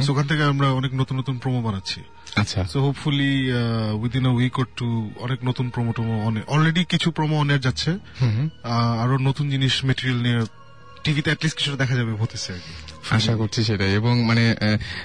সো 0.05 0.09
ওখান 0.13 0.27
থেকে 0.31 0.43
আমরা 0.53 0.67
অনেক 0.81 0.91
নতুন 1.01 1.15
নতুন 1.21 1.35
প্রোমো 1.43 1.61
বানাচ্ছি। 1.67 2.01
আচ্ছা। 2.37 2.65
So 2.65 2.81
hopefully 2.81 3.53
within 3.95 4.27
a 4.27 4.29
week 4.29 4.59
or 4.59 4.67
two 4.77 5.11
অনেক 5.19 5.39
নতুন 5.45 5.71
প্রোমো 5.71 5.93
টোমো 5.93 6.33
অলরেডি 6.47 6.85
কিছু 6.85 7.11
প্রোমো 7.11 7.39
অনের 7.39 7.61
যাচ্ছে। 7.61 7.91
আহ, 8.63 8.99
আরও 8.99 9.19
নতুন 9.19 9.51
জিনিস 9.51 9.85
মেটেরিয়াল 9.85 10.23
নিয়ে 10.23 10.45
টিভিতে 11.05 11.31
অ্যাটলিস্ট 11.31 11.59
কিছুটা 11.59 11.77
দেখা 11.77 11.95
যাবে 11.95 12.13
হতেছে 12.13 12.53
আর 12.53 12.59
কি। 12.59 12.93
আশা 13.11 13.37
করছি 13.37 13.65
সেটাই। 13.65 13.95
এবং 13.95 14.23
মানে 14.23 14.57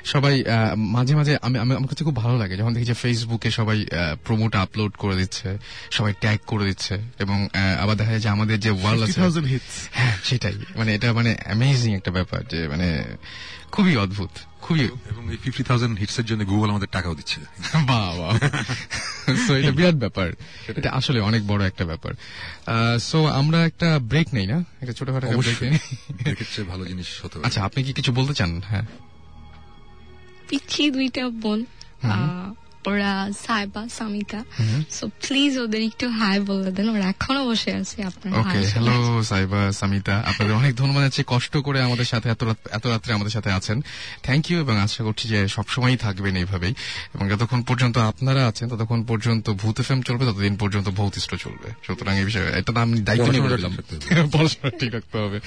সবাই 0.05 0.43
মাঝে 0.77 1.15
মাঝে 1.15 1.37
আমি 1.41 1.59
আমি- 1.59 1.75
আমার 1.77 1.87
কাছে 1.87 2.03
খুব 2.03 2.15
ভালো 2.15 2.37
লাগে 2.37 2.57
যখন 2.57 2.73
দেখি 2.73 2.85
যে 2.85 2.93
ফেসবুকে 2.93 3.51
সবাই 3.51 3.85
প্রোমোটা 4.25 4.61
আপলোড 4.61 4.91
করে 4.97 5.15
দিচ্ছে 5.15 5.57
সবাই 5.91 6.13
ট্যাগ 6.19 6.39
করে 6.47 6.65
দিচ্ছে 6.65 7.01
এবং 7.19 7.47
আবার 7.79 7.97
দেখা 7.97 8.09
যায় 8.09 8.21
যে 8.21 8.29
আমাদের 8.29 8.59
যে 8.59 8.69
ওয়ার্ল্ড 8.69 9.03
আছে 9.03 9.21
হ্যাঁ 9.91 10.17
সেটাই। 10.23 10.53
মানে 10.75 10.95
এটা 10.95 11.13
মানে 11.13 11.35
অ্যামেজিং 11.43 11.95
একটা 11.95 12.11
ব্যাপার 12.11 12.41
যে 12.51 12.67
মানে 12.67 13.03
খুবই 13.71 13.95
অদ্ভুত। 13.95 14.29
খুবই 14.61 14.85
এবং 14.85 15.31
এই 15.31 15.37
ফিফটি 15.37 15.63
থাউজেন্ড 15.63 15.99
হিটস 15.99 16.19
এর 16.19 16.25
জন্য 16.25 16.45
গুগল 16.45 16.69
আমাদের 16.69 16.87
টাকাও 16.91 17.15
দিচ্ছে। 17.15 17.41
বাহ 17.87 18.17
বাহ। 18.17 18.37
সো 19.47 19.55
এটা 19.55 19.71
বিরাট 19.71 19.95
ব্যাপার। 19.95 20.31
এটা 20.67 20.91
আসলে 20.91 21.19
অনেক 21.19 21.47
বড় 21.47 21.67
একটা 21.67 21.85
ব্যাপার। 21.85 22.13
সো 22.99 23.25
আমরা 23.25 23.65
একটা 23.65 23.99
ব্রেক 23.99 24.27
নেই 24.33 24.45
না? 24.47 24.63
একটা 24.81 24.93
ছোটখাটো 24.93 25.27
ব্রেক 25.27 25.63
নেই? 25.63 26.63
ভালো 26.63 26.85
জিনিস 26.85 27.25
হতে 27.25 27.39
আচ্ছা 27.43 27.63
আপনি 27.63 27.83
কি 27.83 27.93
কিছু 27.93 28.11
বলতে 28.11 28.33
চান? 28.33 28.61
হ্যাঁ। 28.67 28.85
পিচ্ছি 30.49 30.91
দুইটা 30.91 31.29
বোন। 31.29 31.65
ওরা 32.87 33.29
সাইবা 33.47 33.87
সামিতা 33.89 34.43
সো 34.91 35.07
প্লিজ 35.07 35.57
ওদের 35.57 35.81
একটু 35.81 36.09
হাই 36.09 36.39
বলে 36.39 36.71
দেন। 36.71 36.89
ওরা 36.89 37.03
এখনও 37.03 37.49
বসে 37.49 37.75
আছে 37.75 38.03
আপনার 38.03 38.39
ওকে 38.39 38.67
হ্যালো 38.67 39.23
সাইবা 39.23 39.71
সামিতা। 39.71 40.23
আপনাদের 40.25 40.55
অনেক 40.55 40.75
ধন্যবাদ 40.75 41.03
আছে 41.03 41.23
কষ্ট 41.27 41.57
করে 41.57 41.81
আমাদের 41.81 42.05
সাথে 42.05 42.29
এত 42.29 42.43
রাত 42.43 42.57
এত 42.71 42.87
রাত্রে 42.87 43.13
আমাদের 43.13 43.31
সাথে 43.31 43.51
আছেন। 43.51 43.81
থ্যাংক 44.23 44.51
ইউ 44.51 44.59
এবং 44.59 44.79
আশা 44.81 45.03
করছি 45.03 45.27
যে 45.27 45.47
সবসময়ই 45.47 45.97
থাকবেন 45.97 46.35
এইভাবেই। 46.35 46.73
এবং 47.15 47.29
যতক্ষণ 47.29 47.63
পর্যন্ত 47.63 47.97
আপনারা 47.97 48.47
আছেন 48.47 48.69
ততক্ষণ 48.69 49.03
পর্যন্ত 49.03 49.49
ভূত 49.49 49.79
এফএম 49.79 50.01
চলবে 50.01 50.25
ততদিন 50.25 50.55
পর্যন্ত 50.55 50.89
ভৌতিষ্ঠ 50.89 51.35
চলবে। 51.35 51.69
সুতরাং 51.87 52.17
এই 52.17 52.25
বিষয়ে 52.25 52.59
এটা 52.59 52.81
আমি 52.81 52.99
দায়িত্ব 52.99 53.31
নিয়ে 53.31 53.41
বলে 53.41 53.57
ঠিক 53.57 54.17
রাখতে 54.17 54.37
পড়াশোনা 54.37 54.69
ঠিক 54.79 54.93
রাখতে 54.93 55.17
হবে। 55.17 55.39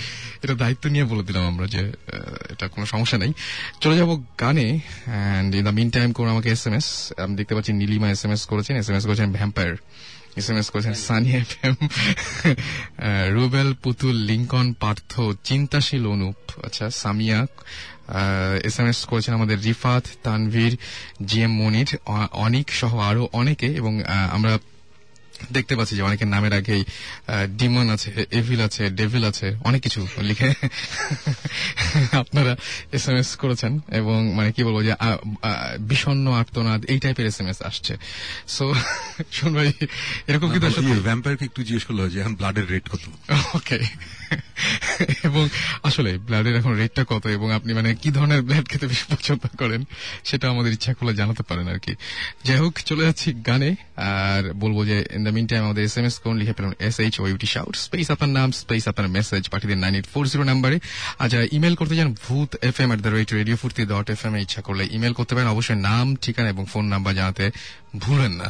এটা 0.42 0.54
দায়িত্ব 0.54 0.88
নিয়ে 0.88 1.04
বলে 1.04 1.22
দিলাম 1.22 1.46
আমরা 1.46 1.66
যে 1.66 1.78
আহ, 1.78 2.52
এটা 2.52 2.68
কোনো 2.68 2.86
সমস্যা 2.86 3.18
নেই। 3.18 3.32
চলে 3.80 3.96
যাব 3.96 4.22
গানে 4.40 4.80
and 5.06 5.54
in 5.54 5.64
the 5.64 5.70
mean 5.70 5.90
time 5.90 6.12
করে 6.12 6.30
আমাকে 6.30 6.50
এস 6.50 6.66
এম 6.66 6.74
এস 6.74 7.12
আমি 7.24 7.34
দেখতে 7.40 7.52
পাচ্ছি 7.56 7.72
নীলিমা 7.80 8.08
এস 8.14 8.22
এম 8.26 8.32
এস 8.36 8.42
করেছেন 8.50 8.74
এস 8.82 8.88
এম 8.90 8.96
এস 8.98 9.04
করেছেন 9.08 9.28
ভ্যাম্পায়ার 9.38 9.74
এস 10.40 10.46
এম 10.50 10.58
এস 10.60 10.68
করেছেন 10.72 10.94
সানি 11.06 11.30
এফ 11.42 11.50
এম 11.66 11.76
রুবেল, 13.36 13.68
পুতুল, 13.82 14.16
লিঙ্কন, 14.30 14.66
পার্থ, 14.82 15.12
চিন্তাশীল 15.48 16.04
অনুপ 16.14 16.38
আচ্ছা 16.66 16.84
সামিয়া 17.02 17.38
এস 18.68 18.76
এম 18.80 18.86
এস 18.92 18.98
করেছেন 19.10 19.32
আমাদের 19.38 19.58
রিফাত, 19.68 20.04
তানভীর, 20.24 20.72
জি 21.28 21.38
এম 21.46 21.52
মনির 21.60 21.90
অনেক 22.46 22.66
সহ 22.80 22.92
আরও 23.10 23.22
অনেকে 23.40 23.68
এবং 23.80 23.92
আমরা 24.36 24.52
দেখতে 25.52 25.76
পাচ্ছি 25.76 25.96
যে 25.96 26.02
অনেকের 26.02 26.28
নামের 26.28 26.52
আগেই 26.54 26.84
ডিমন 27.56 27.90
আছে 27.90 28.26
এভিল 28.30 28.60
আছে 28.60 28.90
ডেভিল 28.90 29.24
আছে 29.24 29.56
অনেক 29.64 29.82
কিছু 29.82 30.00
লিখে 30.20 30.48
আপনারা 32.22 32.56
এস 32.92 33.08
এম 33.08 33.16
এস 33.16 33.36
করেছেন 33.36 33.80
এবং 33.92 34.32
মানে 34.34 34.52
কি 34.52 34.62
বলব 34.64 34.82
যে 34.82 34.94
বিষণ্ন 35.80 36.26
আর্তনাদ 36.32 36.84
এই 36.84 36.98
টাইপের 36.98 37.26
এস 37.26 37.40
এম 37.40 37.48
এস 37.48 37.62
আসছে। 37.62 37.94
সো 38.48 38.64
শুন 39.36 39.54
ভাই 39.54 39.72
এরকম 40.26 40.48
কিন্তু 40.52 40.68
ভ্যাম্পায়ারকে 41.02 41.44
একটু 41.44 41.62
জিজ্ঞেস 41.62 41.84
করল 41.84 42.08
যে 42.08 42.20
এখন 42.20 42.34
ব্লাডের 42.34 42.66
রেট 42.70 42.88
কত? 42.88 43.04
ওকে 43.54 43.78
এবং 45.28 45.44
আসলে 45.88 46.10
ব্লাডের 46.26 46.54
এখন 46.60 46.72
রেটটা 46.80 47.02
কত 47.12 47.24
এবং 47.36 47.48
আপনি 47.58 47.70
মানে 47.78 47.88
কি 48.02 48.08
ধরনের 48.16 48.40
ব্লাড 48.46 48.64
খেতে 48.70 48.86
বেশি 48.92 49.04
পছন্দ 49.12 49.42
করেন, 49.60 49.80
সেটা 50.28 50.46
আমাদের 50.52 50.72
ইচ্ছা 50.76 50.92
করলে 50.98 51.12
জানাতে 51.20 51.42
পারেন 51.48 51.66
আর 51.72 51.78
কি 51.84 51.92
যাই 52.46 52.58
হোক, 52.62 52.74
চলে 52.88 53.02
যাচ্ছি 53.06 53.28
গানে, 53.48 53.70
আর 54.12 54.42
বলব 54.62 54.78
যে 54.90 54.96
ইন 55.16 55.22
দ্য 55.26 55.32
মিন 55.36 55.46
টাইম 55.50 55.62
আমাদের 55.66 55.82
এস 55.88 55.94
এম 55.98 56.06
এস 56.08 56.14
কোন 56.24 56.34
লিখে 56.40 56.54
পেলাম 56.56 56.72
S 56.88 56.96
H 57.04 57.14
U T 57.32 57.48
shout 57.54 57.74
space 57.86 58.06
আপনার 58.14 58.30
নাম 58.38 58.48
স্পেস 58.62 58.84
আপনার 58.90 59.08
মেসেজ 59.16 59.42
পাঠিয়ে 59.52 59.70
দিন 59.72 59.80
নাইন 59.84 59.94
এইট 59.98 60.06
ফোর 60.12 60.24
জিরো 60.32 60.44
নাম্বারে 60.50 60.76
আর 61.20 61.26
যারা 61.32 61.44
ইমেল 61.56 61.74
করতে 61.80 61.94
চান, 61.98 62.08
Bhoot 62.26 62.50
F 62.68 62.76
M 62.84 62.90
at 62.94 63.00
the 63.04 63.10
rate 63.16 63.28
radio 63.38 63.56
Foorti 63.62 63.82
dot 63.92 64.06
F 64.14 64.22
M 64.26 64.34
এ 64.36 64.40
ইচ্ছা 64.46 64.60
করলে 64.66 64.82
ইমেল 64.96 65.14
করতে 65.18 65.32
পারেন। 65.34 65.48
অবশ্যই 65.54 65.78
নাম, 65.88 66.06
ঠিকানা 66.24 66.48
এবং 66.54 66.64
ফোন 66.72 66.84
নাম্বার 66.92 67.12
জানাতে 67.20 67.44
ভুলেন 68.04 68.32
না। 68.40 68.48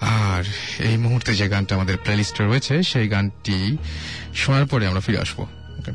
আর 0.00 0.44
এই 0.78 0.96
মুহূর্তে 0.96 1.34
যে 1.34 1.48
গানটা 1.48 1.74
আমাদের 1.74 1.96
প্লেলিস্টে 1.96 2.44
রয়েছে, 2.44 2.82
সেই 2.82 3.08
গানটি 3.08 3.76
শোনার 4.34 4.66
পরে 4.66 4.86
আমরা 4.86 5.00
ফিরে 5.00 5.18
আসব 5.18 5.46
Okay. 5.78 5.92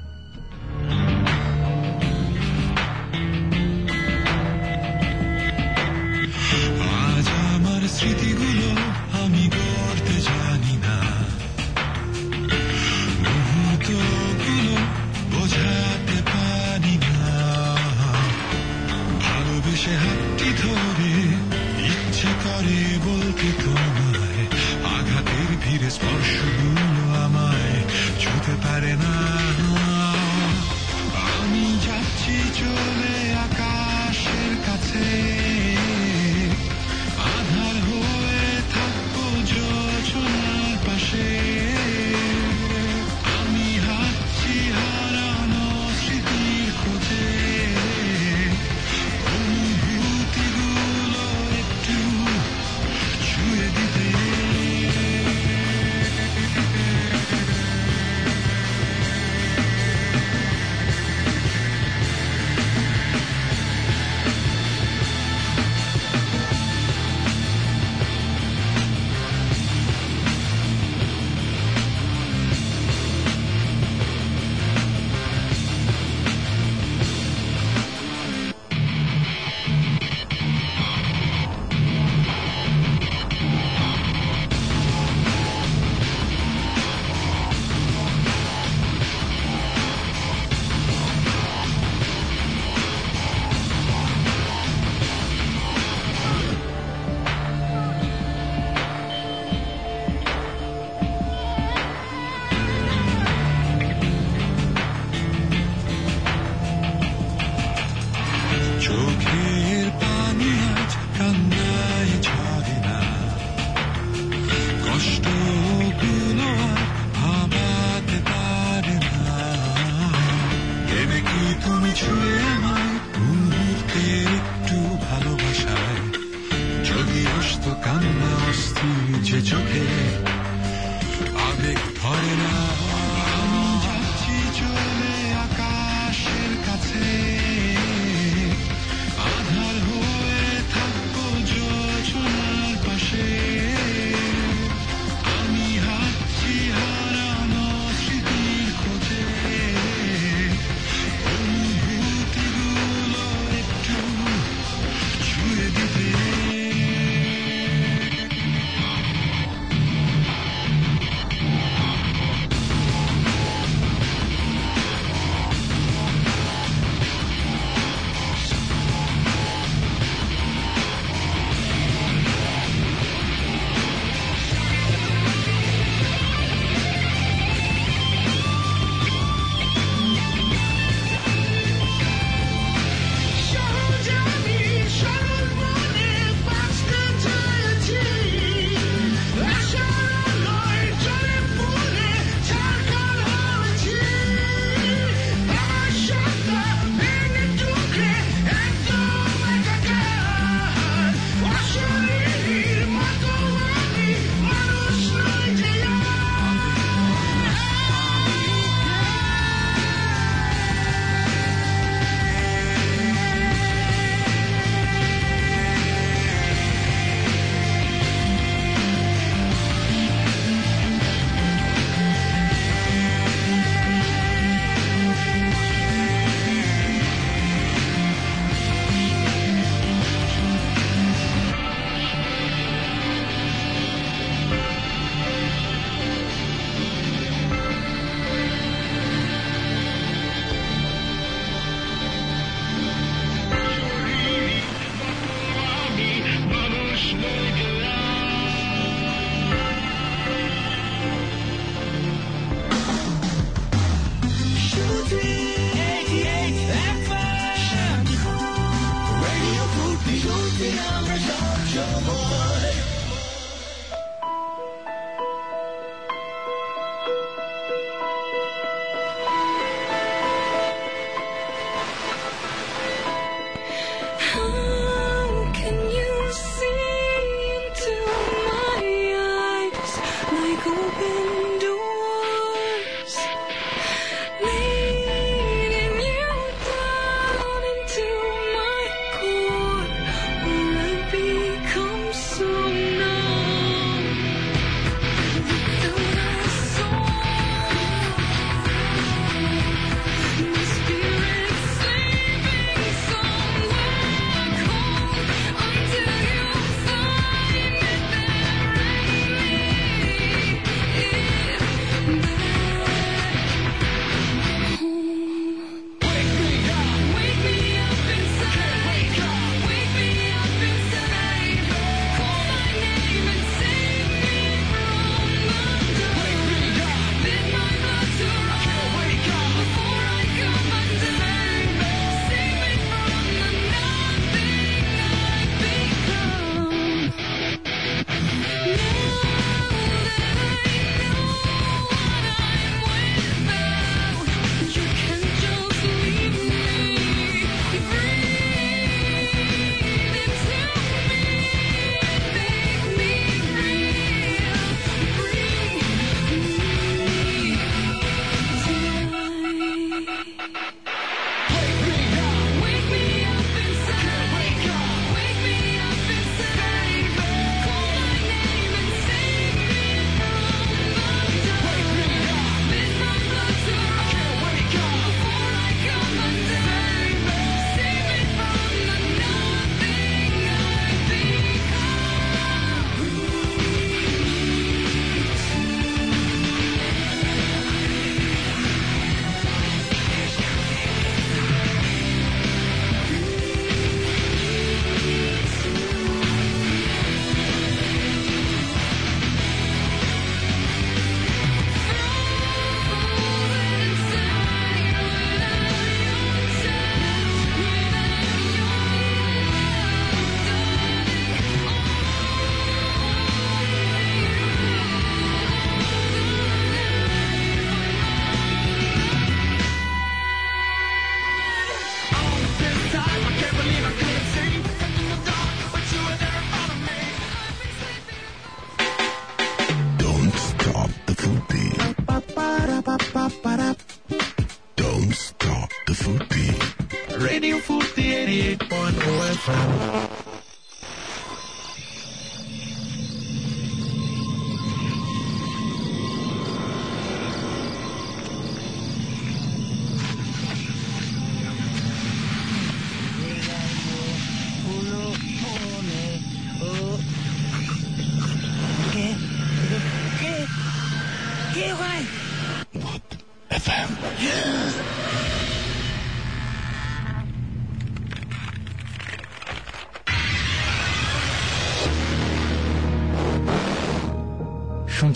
friend. 439.44 439.83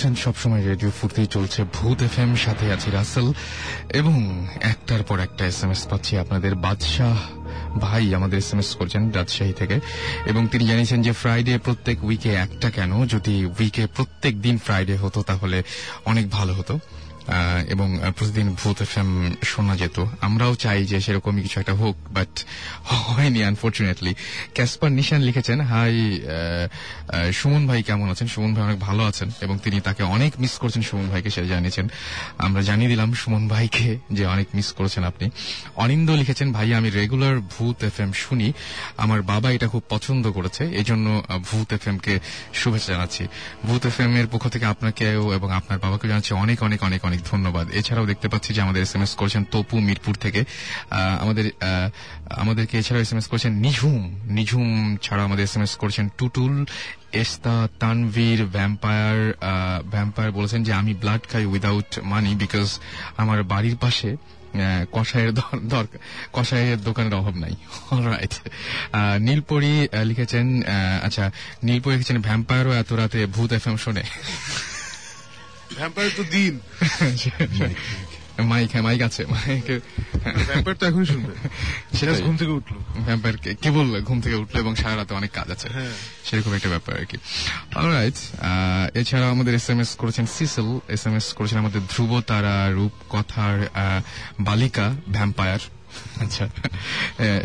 শুনছেন 0.07 0.23
সবসময় 0.23 0.67
রেডিও 0.67 0.91
ফুর্তি 1.01 1.25
চলছে। 1.25 1.63
ভূত 1.63 2.01
এফ 2.01 2.19
এম 2.19 2.35
সাথে 2.35 2.71
আছি 2.71 2.91
রাসেল। 2.91 3.33
এবং 3.93 4.47
একটার 4.61 5.03
পর 5.03 5.19
একটা 5.19 5.45
এস 5.45 5.63
এম 5.63 5.71
এস 5.71 5.87
পাচ্ছি 5.87 6.17
আপনাদের। 6.17 6.55
বাদশাহ 6.55 7.17
ভাই 7.77 8.15
আমাদের 8.15 8.39
এস 8.39 8.53
এম 8.53 8.59
এস 8.59 8.75
করছেন 8.75 9.11
রাজশাহী 9.11 9.53
থেকে। 9.53 9.79
এবং 10.25 10.47
তিনি 10.47 10.67
জানিয়েছেন 10.67 11.01
যে 11.01 11.11
ফ্রাইডে 11.11 11.57
প্রত্যেক 11.57 12.03
উইকে 12.03 12.33
একটা 12.33 12.69
কেন? 12.69 13.07
যদি 13.07 13.45
উইকে 13.45 13.87
প্রত্যেক 13.87 14.41
দিন 14.41 14.57
ফ্রাইডে 14.57 14.97
হতো 14.97 15.21
তাহলে 15.21 15.63
অনেক 16.05 16.29
ভালো 16.29 16.53
হতো। 16.53 16.79
এবং 17.69 17.99
প্রতিদিন 18.17 18.55
ভূত 18.63 18.81
এফ 18.81 18.97
এম 18.97 19.33
শোনা 19.43 19.75
যেত। 19.75 20.05
আমরাও 20.21 20.55
চাই 20.55 20.85
যে 20.85 20.99
সেরকমই 20.99 21.41
কিছু 21.41 21.59
একটা 21.59 21.73
হোক 21.73 21.95
বাট 22.11 22.45
হয়নি 23.15 23.39
আনফর্চুনেটলি 23.49 24.11
ক্যাসপার 24.57 24.91
নিশান 24.99 25.21
লিখেছেন 25.27 25.57
হাই 25.71 25.93
সুমন 27.39 27.63
ভাই 27.69 27.79
কেমন 27.87 28.07
আছেন? 28.13 28.27
সুমন 28.33 28.51
ভাই 28.55 28.63
অনেক 28.69 28.79
ভালো 28.87 29.01
আছেন 29.09 29.29
এবং 29.45 29.55
তিনি 29.63 29.77
তাকে 29.87 30.03
অনেক 30.15 30.31
মিস 30.43 30.53
করছেন, 30.61 30.81
সুমন 30.89 31.07
ভাইকে 31.11 31.29
সেটা 31.35 31.47
জানিয়েছেন। 31.47 31.85
আমরা 32.45 32.61
জানিয়ে 32.69 32.89
দিলাম 32.93 33.09
সুমন 33.21 33.43
ভাইকে 33.53 33.89
যে 34.17 34.23
অনেক 34.25 34.47
মিস 34.57 34.67
করেছেন 34.77 35.03
আপনি। 35.11 35.25
অনিন্দ 35.83 36.09
লিখেছেন, 36.21 36.47
ভাই, 36.57 36.67
আমি 36.79 36.89
রেগুলার 36.89 37.35
ভূত 37.53 37.77
এফ 37.89 37.97
এম 37.99 38.11
শুনি। 38.23 38.47
আমার 39.03 39.19
বাবা 39.31 39.47
এটা 39.51 39.67
খুব 39.73 39.83
পছন্দ 39.89 40.23
করেছে 40.37 40.63
এই 40.79 40.85
জন্য 40.89 41.07
ভূত 41.49 41.69
এফ 41.77 41.85
এম 41.87 41.97
কে 42.05 42.13
শুভেচ্ছা 42.53 42.89
জানাচ্ছি। 42.93 43.23
ভূত 43.67 43.83
এফ 43.89 43.97
এম 44.05 44.13
এর 44.19 44.27
পক্ষ 44.31 44.45
থেকে 44.53 44.65
আপনাকেও 44.73 45.23
এবং 45.37 45.49
আপনার 45.59 45.77
বাবাকে 45.85 46.05
জানাচ্ছি 46.11 46.31
অনেক 46.43 46.57
অনেক 46.67 46.79
অনেক 46.87 47.01
অনেক 47.09 47.19
ধন্যবাদ। 47.31 47.65
এছাড়াও 47.79 48.05
দেখতে 48.11 48.27
পাচ্ছি 48.31 48.49
যে 48.55 48.61
আমাদের 48.65 48.81
এস 48.85 48.93
এম 48.95 49.03
এস 49.05 49.11
করেছেন 49.19 49.43
তপু 49.51 49.75
মিরপুর 49.87 50.15
থেকে। 50.23 50.41
আমাদের 51.23 51.45
আমাদেরকে 52.43 52.76
এছাড়াও 52.77 53.01
এস 53.01 53.11
এম 53.11 53.17
এস 53.17 53.27
করেছেন 53.27 53.53
নিঝুম। 53.53 54.21
নিঝুম 54.25 54.97
ছাড়া 54.97 55.23
আমাদের 55.23 55.43
এস 55.43 55.57
এম 55.57 55.63
এস 55.63 55.75
করেছেন 55.75 56.09
টুটুল 56.17 56.65
এস্তা 57.13 57.67
তানভীর 57.79 58.45
ভ্যাম্পায়ার 58.45 59.33
ভ্যাম্পায়ার 59.83 60.31
বলেছেন 60.31 60.63
যে 60.63 60.73
আমি 60.73 60.93
ব্লাড 60.93 61.21
খাই 61.31 61.45
উইদাউট 61.45 61.99
মানি 62.03 62.35
বিকজ 62.35 62.79
আমার 63.17 63.43
বাড়ির 63.43 63.75
পাশে 63.75 64.15
কষায়ের 64.91 65.33
দর- 65.33 65.59
দরকার 65.59 65.99
কষায়ের 66.33 66.83
দোকানের 66.83 67.13
অভাব 67.13 67.35
নাই। 67.35 67.55
রাইট 67.91 68.33
নীলপরি 69.19 69.87
লিখেছেন 70.03 70.63
আচ্ছা 71.03 71.31
নীলপরি 71.63 71.93
লিখেছেন 71.93 72.21
ভ্যাম্পায়ারও 72.21 72.71
এত 72.71 72.93
রাতে 72.93 73.25
ভূত 73.25 73.53
এফ 73.53 73.67
এম 73.67 73.77
শোনে। 73.77 74.03
ভ্যাম্পায়ার 75.75 76.11
তো 76.17 76.23
দিন। 76.23 76.59
মাইক 78.51 78.69
হ্যাঁ 78.71 78.83
মাইক 78.87 79.01
আছে 79.01 79.21
মাইক। 79.25 79.67
ভ্যাম্পায়ার 80.47 80.77
তো 80.79 80.83
এখনই 80.89 81.05
শুনবে। 81.05 81.33
Just 81.99 82.21
ঘুম 82.25 82.35
থেকে 82.41 82.53
উঠল। 82.59 82.75
ভ্যাম্পায়ার 83.07 83.37
কি 83.61 83.69
বলল? 83.69 83.93
ঘুম 84.07 84.21
থেকে 84.21 84.35
উঠল 84.35 84.55
এবং 84.63 84.75
সারা 84.75 84.95
রাতে 84.95 85.13
অনেক 85.13 85.31
কাজ 85.31 85.47
আছে। 85.51 85.67
হ্যাঁ। 85.73 85.93
সেরকম 86.27 86.51
একটা 86.53 86.69
ব্যাপার 86.69 86.93
আর 86.99 87.05
কি। 87.05 87.17
অলরাইট 87.75 88.17
এছাড়া 88.97 89.29
আমাদের 89.29 89.53
এস 89.59 89.69
এম 89.69 89.79
এস 89.79 89.95
করেছেন 89.95 90.25
সিসেল 90.37 90.79
এস 90.87 91.03
এম 91.07 91.15
এস 91.15 91.33
করেছেন 91.33 91.57
আমাদের 91.59 91.81
ধ্রুব 91.91 92.11
তারা 92.21 92.55
রূপ 92.77 92.91
কথার 93.09 93.57
বালিকা 94.39 94.95
ভ্যাম্পায়ার 95.07 95.59
আচ্ছা। 96.23 96.45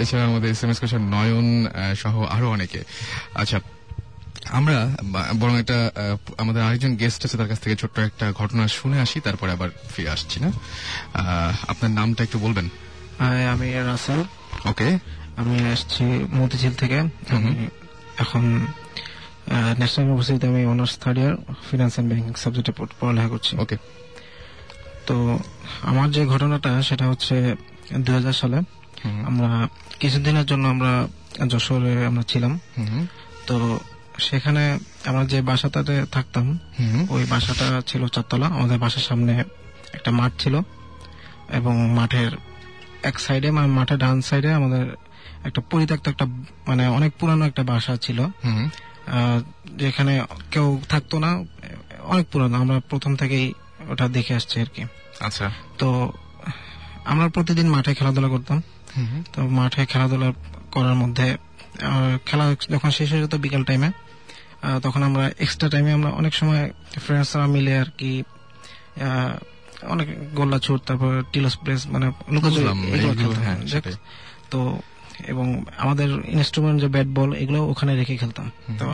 এছাড়া 0.02 0.24
আমাদের 0.24 0.50
এস 0.50 0.64
এম 0.64 0.70
এস 0.70 0.78
করেছেন 0.80 1.02
নয়ন 1.14 1.48
সহ 2.02 2.14
আরও 2.36 2.50
অনেকে। 2.50 2.80
আচ্ছা 3.34 3.60
আমরা 4.50 4.96
বরং 5.38 5.58
একটা 5.58 5.92
আমাদের 6.38 6.62
আরেকজন 6.62 6.96
গেস্ট 6.96 7.24
আছে 7.24 7.36
তার 7.36 7.48
কাছ 7.48 7.60
থেকে 7.60 7.76
ছোট্ট 7.76 7.98
একটা 7.98 8.32
ঘটনা 8.32 8.68
শুনে 8.68 9.00
আসি 9.00 9.20
তারপরে 9.20 9.52
আবার 9.52 9.70
ফিরে 9.96 10.10
আসছি 10.10 10.40
না? 10.40 10.52
আপনার 11.68 11.90
নামটা 11.90 12.24
একটু 12.24 12.38
বলবেন। 12.38 12.68
আমি 13.52 13.72
রাসেল। 13.72 14.24
ওকে। 14.70 14.98
আমি 15.36 15.70
আসছি 15.72 16.04
মতিঝিল 16.34 16.74
থেকে। 16.74 16.98
এখন 18.18 18.66
ন্যাশনাল 19.78 20.06
ইউনিভার্সিটিতে 20.06 20.46
আমি 20.46 20.66
honours 20.66 20.98
third 20.98 21.18
year 21.18 21.36
finance 21.70 21.92
and 21.92 22.12
banking 22.12 22.34
সাবজেক্টে 22.34 22.72
পড়ালেখা 23.00 23.28
করছি। 23.28 23.56
ওকে। 23.56 23.76
তো 25.06 25.38
আমার 25.82 26.10
যে 26.10 26.26
ঘটনাটা 26.26 26.82
সেটা 26.82 27.06
হচ্ছে 27.08 27.54
দুই 27.98 28.14
হাজার 28.14 28.32
সালে 28.32 28.58
আমরা 29.26 29.68
কিছুদিনের 30.00 30.46
জন্য 30.46 30.68
আমরা 30.68 31.08
যশোরে 31.48 32.06
আমরা 32.06 32.22
ছিলাম। 32.22 32.60
তো 33.46 33.80
সেখানে 34.28 34.62
আমরা 35.08 35.24
যে 35.32 35.38
বাসাটাতে 35.50 35.94
থাকতাম 36.12 36.46
ওই 37.10 37.22
বাসাটা 37.32 37.66
ছিল 37.86 38.02
চারতলা। 38.14 38.46
আমাদের 38.58 38.78
বাসার 38.84 39.04
সামনে 39.08 39.32
একটা 39.96 40.10
মাঠ 40.18 40.32
ছিল 40.38 40.54
এবং 41.58 41.74
মাঠের 41.98 42.32
এক 43.02 43.16
সাইডে 43.20 43.48
মানে 43.56 43.68
মাঠের 43.78 43.98
ডান 43.98 44.16
সাইডে 44.28 44.50
আমাদের 44.52 44.84
একটা 45.48 45.60
পরিত্যক্ত 45.70 46.04
একটা 46.08 46.26
মানে 46.68 46.84
অনেক 46.98 47.12
পুরানো 47.20 47.42
একটা 47.46 47.62
বাসা 47.62 47.94
ছিল। 47.96 48.18
যেখানে 49.82 50.12
কেউ 50.50 50.66
থাকতো 50.88 51.16
না 51.24 51.30
অনেক 52.12 52.26
পুরানো। 52.32 52.54
আমরা 52.62 52.76
প্রথম 52.90 53.12
থেকেই 53.16 53.46
ওটা 53.88 54.06
দেখে 54.08 54.32
আসছি 54.38 54.56
আর 54.60 54.70
কি। 54.74 54.82
আচ্ছা। 55.20 55.46
তো 55.78 55.88
আমরা 57.04 57.26
প্রতিদিন 57.28 57.66
মাঠে 57.74 57.92
খেলাধুলা 57.94 58.28
করতাম। 58.28 58.58
তো 59.32 59.40
মাঠে 59.58 59.82
খেলাধুলা 59.86 60.28
করার 60.72 60.96
মধ্যে 61.02 61.26
খেলা 62.26 62.44
যখন 62.70 62.90
শেষ 62.90 63.08
হয়ে 63.12 63.22
যেত 63.24 63.34
বিকাল 63.44 63.62
টাইমে 63.64 63.88
তখন 64.82 65.02
আমরা 65.02 65.24
এক্সট্রা 65.38 65.68
টাইমে 65.68 65.92
আমরা 65.92 66.10
অনেক 66.10 66.32
সময় 66.34 66.62
ফ্রেন্ডসরা 67.04 67.46
মিলে 67.46 67.72
আর 67.78 67.88
কি 67.98 68.12
অনেক 69.94 70.34
গোল্লা 70.34 70.58
ছুট 70.58 70.80
তারপর 70.86 71.10
টিলস 71.32 71.56
প্লেস 71.56 71.80
মানে। 71.86 72.06
হ্যাঁ, 73.46 73.58
তো 74.50 74.60
এবং 75.32 75.46
আমাদের 75.78 76.08
ইনস্ট্রুমেন্ট 76.36 76.80
যে 76.80 76.88
ব্যাট 76.88 77.06
বল 77.06 77.30
এগুলো 77.34 77.60
ওখানে 77.66 77.92
রেখে 77.96 78.14
খেলতাম। 78.16 78.46
তো 78.78 78.86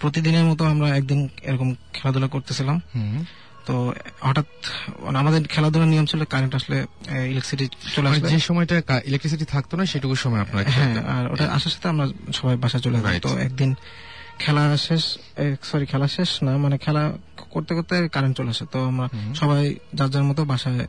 প্রতিদিনের 0.00 0.44
মতো 0.44 0.62
আমরা 0.64 0.88
একদিন 0.96 1.28
এরকম 1.42 1.68
খেলাধুলা 1.92 2.28
করতেছিলাম। 2.28 2.76
তো 3.66 3.74
হঠাৎ 4.20 4.48
মানে 5.04 5.18
আমাদের 5.18 5.40
খেলাধুলার 5.48 5.88
নিয়ম 5.88 6.06
ছিল 6.06 6.20
কারেন্ট 6.24 6.54
আসলে 6.54 6.76
ইলেকট্রিসিটি 7.32 7.66
চলে 7.94 8.06
মানে 8.08 8.16
আসলে 8.16 8.30
যে 8.30 8.38
সময়টা 8.40 8.74
ইলেকট্রিসিটি 9.06 9.44
থাকতো 9.44 9.76
না 9.76 9.84
সেটুকু 9.86 10.14
সময় 10.14 10.40
আপনারা 10.40 10.70
হ্যাঁ 10.70 10.94
আর 11.16 11.24
ওটা 11.32 11.44
আসার 11.52 11.72
সাথে 11.72 11.88
আমরা 11.88 12.06
সবাই 12.32 12.56
বাসা 12.56 12.78
চলে 12.78 12.98
যাই 13.00 13.18
তো 13.20 13.30
একদিন 13.38 13.74
খেলা 14.42 14.64
শেষ 14.86 15.02
সরি 15.70 15.86
খেলা 15.92 16.06
শেষ 16.16 16.30
না 16.46 16.52
মানে 16.64 16.76
খেলা 16.84 17.02
করতে 17.54 17.72
করতে 17.76 17.94
কারেন্ট 18.14 18.34
চলে 18.38 18.50
আসে। 18.54 18.64
তো 18.72 18.78
আমরা 18.90 19.06
সবাই 19.40 19.62
যার 19.98 20.08
যার 20.10 20.24
মতো 20.30 20.42
বাসায় 20.52 20.86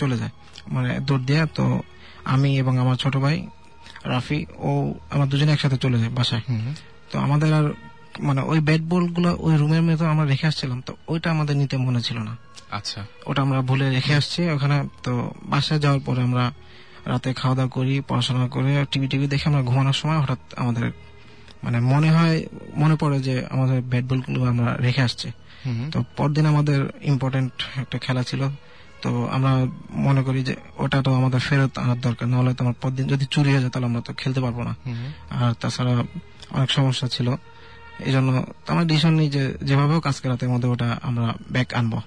চলে 0.00 0.16
যায়। 0.16 0.32
মানে 0.74 0.90
দৌড় 1.06 1.24
দিয়ে 1.28 1.42
তো 1.58 1.64
আমি 2.34 2.50
এবং 2.62 2.74
আমার 2.82 2.96
ছোট 2.96 3.14
ভাই 3.16 3.36
রাফি 4.12 4.38
ও 4.68 4.70
আমার 5.10 5.26
দুজনে 5.28 5.52
একসাথে 5.52 5.76
চলে 5.84 5.96
যায় 5.98 6.12
বাসায়। 6.18 6.42
তো 7.10 7.16
আমাদের 7.18 7.50
আর 7.54 7.66
মানে 8.20 8.40
ওই 8.42 8.58
ব্যাট 8.60 8.82
বলগুলো 8.92 9.30
ওই 9.46 9.54
রুমের 9.56 9.82
মতো 9.82 10.04
আমরা 10.06 10.24
রেখে 10.32 10.46
আসছিলাম 10.46 10.78
তো 10.86 10.92
ওইটা 11.08 11.28
আমাদের 11.30 11.54
নিতে 11.56 11.76
মনে 11.76 12.00
ছিল 12.06 12.18
না। 12.28 12.34
আচ্ছা। 12.78 13.00
ওটা 13.26 13.40
আমরা 13.42 13.58
ভুলে 13.60 13.86
রেখে 13.90 14.12
আসছি 14.14 14.40
ওখানে 14.50 14.76
তো 15.02 15.12
বাসায় 15.42 15.80
যাওয়ার 15.84 16.00
পরে 16.06 16.20
আমরা 16.22 16.44
রাতে 17.12 17.28
খাওয়া 17.40 17.54
দাওয়া 17.56 17.70
করি 17.70 17.94
পড়াশোনা 18.08 18.48
করে 18.48 18.72
টিভি 18.92 19.06
টিভি 19.12 19.26
দেখে 19.26 19.46
আমরা 19.48 19.62
ঘুমানোর 19.62 19.92
সময় 19.92 20.18
হঠাৎ 20.22 20.40
আমাদের 20.56 20.84
মানে 21.64 21.80
মনে 21.80 22.10
হয় 22.10 22.46
মনে 22.76 22.96
পড়ে 22.96 23.20
যে 23.20 23.46
আমাদের 23.50 23.82
ব্যাট 23.82 24.04
বলগুলো 24.04 24.44
আমরা 24.44 24.76
রেখে 24.76 25.02
আসছি। 25.02 25.28
তো 25.90 26.04
পরদিন 26.16 26.46
আমাদের 26.46 26.80
ইম্পর্টেন্ট 27.02 27.52
একটা 27.76 27.98
খেলা 27.98 28.22
ছিল। 28.22 28.48
তো 29.02 29.28
আমরা 29.32 29.66
মনে 29.90 30.22
করি 30.22 30.42
যে 30.42 30.56
ওটা 30.78 31.02
তো 31.02 31.14
আমাদের 31.14 31.40
ফেরত 31.40 31.78
আনার 31.78 32.00
দরকার 32.00 32.28
নাহলে 32.28 32.54
তো 32.54 32.64
আমার 32.64 32.74
পরদিন 32.80 33.06
যদি 33.06 33.24
চুরি 33.30 33.50
হয়ে 33.50 33.60
যায় 33.60 33.70
তাহলে 33.70 33.86
আমরা 33.86 34.00
তো 34.00 34.12
খেলতে 34.12 34.40
পারব 34.40 34.62
না। 34.62 34.74
আর 35.30 35.54
তাছাড়া 35.60 36.02
অনেক 36.50 36.70
সমস্যা 36.70 37.08
ছিল। 37.08 37.34
এই 38.04 38.12
জন্য 38.12 38.46
আমরা 38.68 38.84
ডিসিশন 38.84 39.14
নিই 39.14 39.30
যে 39.30 39.54
যেভাবেও 39.62 40.00
কাজকে 40.00 40.28
রাতের 40.28 40.48
মধ্যে 40.48 40.68
ওটা 40.68 40.98
আমরা 41.02 41.34
ব্যাক 41.50 41.74
আনব। 41.74 42.00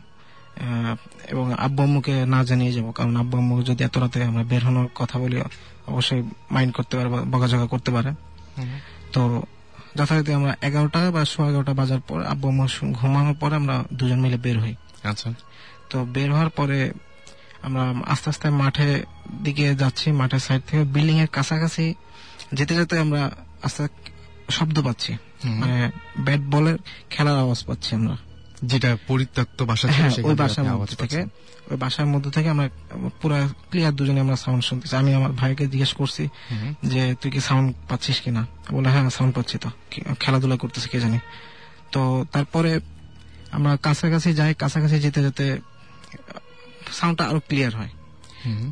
এবং 1.28 1.54
আব্বু 1.54 1.84
আম্মুকে 1.84 2.26
না 2.26 2.44
জানিয়ে 2.44 2.72
যাব 2.72 2.92
কারণ 2.92 3.16
আব্বু 3.16 3.38
আম্মু 3.38 3.64
যদি 3.64 3.84
এত 3.84 3.98
রাতে 3.98 4.24
আমরা 4.24 4.44
বের 4.44 4.66
হওয়ার 4.66 4.88
কথা 4.96 5.20
বলি 5.20 5.42
অবশ্যই 5.88 6.24
মাইন্ড 6.52 6.74
করতে 6.76 6.98
পারে 6.98 7.10
বকাঝকা 7.10 7.66
করতে 7.66 7.92
পারে। 7.92 8.12
তো 9.16 9.44
যথারীতি 9.98 10.34
আমরা 10.34 10.56
এগারোটা 10.62 11.12
বা 11.12 11.26
সোয়া 11.26 11.50
এগারোটা 11.50 11.74
বাজার 11.74 12.00
পর 12.00 12.24
আব্বু 12.24 12.48
আম্মু 12.48 12.66
ঘুমানোর 12.92 13.36
পরে 13.36 13.56
আমরা 13.56 13.84
দুজন 13.94 14.20
মিলে 14.20 14.38
বের 14.38 14.60
হই। 14.60 14.76
আচ্ছা। 15.04 15.34
তো 15.90 16.06
বের 16.06 16.30
হওয়ার 16.32 16.50
পরে 16.50 16.92
আমরা 17.64 17.84
আস্তে 18.06 18.30
আস্তে 18.30 18.50
মাঠে 18.50 19.04
দিকে 19.44 19.76
যাচ্ছি 19.76 20.12
মাঠের 20.12 20.40
সাইড 20.40 20.62
থেকে 20.68 20.84
বিল্ডিং 20.84 21.20
এর 21.20 21.28
কাছাকাছি 21.28 21.94
যেতে 22.54 22.76
যেতে 22.76 23.00
আমরা 23.00 23.32
আস্তে 23.64 23.84
শব্দ 24.50 24.76
পাচ্ছি। 24.82 25.14
মানে 25.60 25.92
ব্যাট 26.20 26.42
বলের 26.52 26.78
খেলার 27.10 27.38
আওয়াজ 27.40 27.60
পাচ্ছি 27.66 27.96
আমরা। 27.96 28.16
যেটা 28.64 28.98
পরিত্যক্ত 29.08 29.64
বাসা 29.64 29.88
ছিল 29.88 30.04
হ্যাঁ 30.04 30.12
ওই 30.28 30.36
থেকে 30.36 30.36
বাসার 30.44 30.66
মধ্যে 30.80 30.96
থেকে 30.96 31.20
ওই 31.72 31.78
বাসার 31.78 32.06
মধ্যে 32.06 32.32
থেকে 32.32 32.50
আমরা 32.50 32.70
পুরো 33.22 33.48
ক্লিয়ার 33.70 33.96
দুজনে 33.96 34.20
আমরা 34.20 34.36
সাউন্ড 34.36 34.64
শুনতেছি। 34.64 34.96
আমি 34.96 35.14
আমার 35.14 35.32
ভাইকে 35.32 35.68
জিজ্ঞেস 35.68 35.94
করছি 35.94 36.30
যে 36.84 37.16
তুই 37.22 37.32
কি 37.32 37.40
সাউন্ড 37.40 37.74
পাচ্ছিস 37.90 38.22
কিনা? 38.22 38.48
বলে 38.72 38.90
হ্যাঁ 38.90 39.10
সাউন্ড 39.10 39.36
পাচ্ছি 39.36 39.58
তো। 39.58 39.70
খেলাধুলা 40.20 40.56
করতেছি 40.58 40.90
কে 40.90 41.00
জানি? 41.00 41.20
তো 41.92 42.26
তারপরে 42.32 42.80
আমরা 43.52 43.78
কাছাকাছি 43.78 44.34
যাই 44.34 44.54
কাছাকাছি 44.54 45.00
যেতে 45.00 45.22
যেতে 45.22 45.46
সাউন্ডটা 46.92 47.24
আরও 47.30 47.40
ক্লিয়ার 47.40 47.76
হয়। 47.76 47.92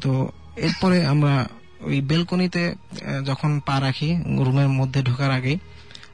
তো 0.02 0.32
এরপরে 0.56 1.06
আমরা 1.06 1.48
ওই 1.82 2.02
বেলকনিতে 2.02 2.76
যখন 3.26 3.60
পা 3.60 3.80
রাখি 3.80 4.10
রুমের 4.46 4.68
মধ্যে 4.68 5.04
ঢোকার 5.04 5.32
আগেই 5.32 5.58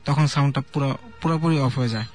তখন 0.05 0.27
সাউন্ডটা 0.27 0.61
পুরো 0.73 0.97
পুরোপুরি 1.21 1.59
অফ 1.59 1.77
হয়ে 1.79 1.89
যায়। 1.89 2.07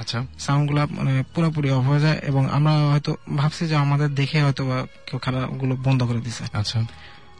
আচ্ছা 0.00 0.18
সাউন্ডগুলো 0.44 0.82
মানে 0.98 1.12
পুরোপুরি 1.34 1.68
অফ 1.76 1.82
হয়ে 1.90 2.02
যায় 2.06 2.18
এবং 2.30 2.42
আমরা 2.56 2.72
হয়তো 2.92 3.12
ভাবছি 3.36 3.62
যে 3.70 3.76
আমাদের 3.84 4.08
দেখে 4.20 4.38
হয়তো 4.46 4.62
বা 4.70 4.78
কেউ 5.06 5.18
খেলাগুলো 5.24 5.74
বন্ধ 5.86 6.00
করে 6.08 6.20
দিছে। 6.26 6.44
আচ্ছা। 6.60 6.78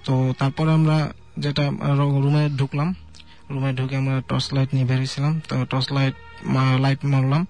তো 0.06 0.12
তারপরে 0.38 0.70
আমরা 0.78 0.96
যেটা 1.44 1.64
রুমে 2.24 2.44
ঢুকলাম। 2.58 2.88
রুমে 3.50 3.70
ঢুকে 3.78 3.94
আমরা 4.02 4.14
টর্চ 4.28 4.46
লাইট 4.56 4.70
নিয়ে 4.74 4.86
বেরিয়েছিলাম 4.90 5.32
তো 5.48 5.54
টর্চ 5.70 5.86
লাইট 5.96 6.14
লাইট 6.84 7.00
মারলাম। 7.12 7.42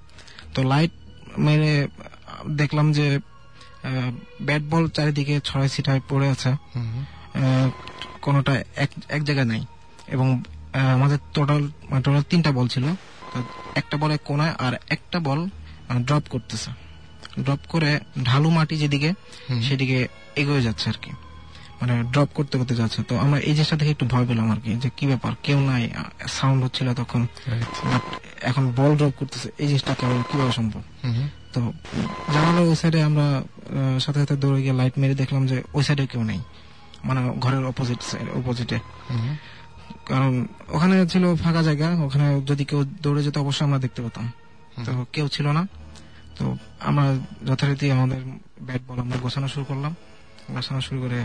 তো 0.55 0.61
লাইট 0.73 0.93
মেরে 1.47 1.73
দেখলাম 2.61 2.87
যে 2.99 3.07
ব্যাট 4.47 4.63
বল 4.71 4.85
চারিদিকে 4.97 5.35
ছড়াই 5.45 5.69
ছিটায় 5.75 6.01
পড়ে 6.09 6.27
আছে। 6.35 6.51
কোনোটা 8.25 8.53
এক 8.85 8.91
এক 9.17 9.23
জায়গায় 9.29 9.49
নাই। 9.53 9.63
এবং 10.15 10.29
আমাদের 10.97 11.19
টোটাল 11.35 11.63
টোটাল 12.05 12.23
তিনটা 12.31 12.51
বল 12.59 12.67
ছিল। 12.75 12.85
একটা 13.75 13.97
বলে 13.97 14.19
কোনায় 14.25 14.55
আর 14.59 14.73
একটা 14.89 15.19
বল 15.21 15.49
ড্রপ 16.05 16.23
করতেছে। 16.31 16.71
ড্রপ 17.43 17.59
করে 17.69 18.01
ঢালু 18.25 18.51
মাটি 18.51 18.77
যেদিকে 18.77 19.13
সেদিকে 19.63 20.09
এগোয়ে 20.37 20.63
যাচ্ছে 20.63 20.89
আর 20.89 20.95
কি। 21.03 21.11
মানে 21.81 22.03
ড্রপ 22.03 22.29
করতে 22.35 22.59
করতে 22.59 22.75
যাচ্ছে। 22.75 23.03
তো 23.03 23.19
আমরা 23.19 23.39
এই 23.39 23.55
জিনিসটা 23.55 23.77
দেখে 23.77 23.91
একটু 23.91 24.07
ভয় 24.07 24.27
পেলাম 24.27 24.51
আর 24.51 24.57
কি 24.57 24.75
যে 24.75 24.91
কি 24.97 25.07
ব্যাপার 25.07 25.33
কেউ 25.43 25.61
নাই 25.61 25.91
সাউন্ড 26.29 26.65
হচ্ছিল 26.65 26.95
তখন। 26.95 27.27
বাট 27.85 28.03
এখন 28.43 28.73
বল 28.77 28.97
ড্রপ 28.97 29.13
করতেছে 29.17 29.49
এই 29.59 29.67
জিনিসটা 29.67 29.95
কেমন 29.95 30.23
কীভাবে 30.33 30.53
সম্ভব? 30.53 30.83
হুম। 31.05 31.29
তো 31.53 31.73
জানালো 32.35 32.71
ওই 32.71 32.77
সাইডে 32.77 33.03
আমরা 33.03 33.43
সাথে 34.01 34.21
সাথে 34.21 34.37
দৌড়ে 34.37 34.63
গিয়ে 34.63 34.73
লাইট 34.73 34.93
মেরে 34.99 35.15
দেখলাম 35.15 35.47
যে 35.47 35.63
ওই 35.75 35.83
সাইডে 35.83 36.07
কেউ 36.07 36.23
নেই। 36.23 36.41
মানে 37.05 37.21
ঘরের 37.41 37.65
অপোজিট 37.65 38.03
সাইড 38.03 38.29
অপোজিটে। 38.37 38.79
কারণ 40.09 40.33
ওখানে 40.69 40.95
ছিল 41.13 41.25
ফাঁকা 41.43 41.63
জায়গা 41.69 41.89
ওখানে 42.07 42.27
যদি 42.51 42.65
কেউ 42.71 42.81
দৌড়ে 43.05 43.23
যেত 43.27 43.37
অবশ্যই 43.45 43.65
আমরা 43.65 43.79
দেখতে 43.85 44.01
পেতাম। 44.05 44.27
তো 44.87 44.93
কেউ 45.13 45.27
ছিল 45.29 45.47
না। 45.59 45.63
তো 46.39 46.45
আমরা 46.89 47.05
যথারীতি 47.49 47.87
আমাদের 47.97 48.21
ব্যাট 48.67 48.83
বল 48.89 48.99
আমরা 49.05 49.17
গোছানো 49.25 49.49
শুরু 49.55 49.65
করলাম। 49.71 49.93
গোছানো 50.55 50.81
শুরু 50.81 50.99
করে 51.05 51.19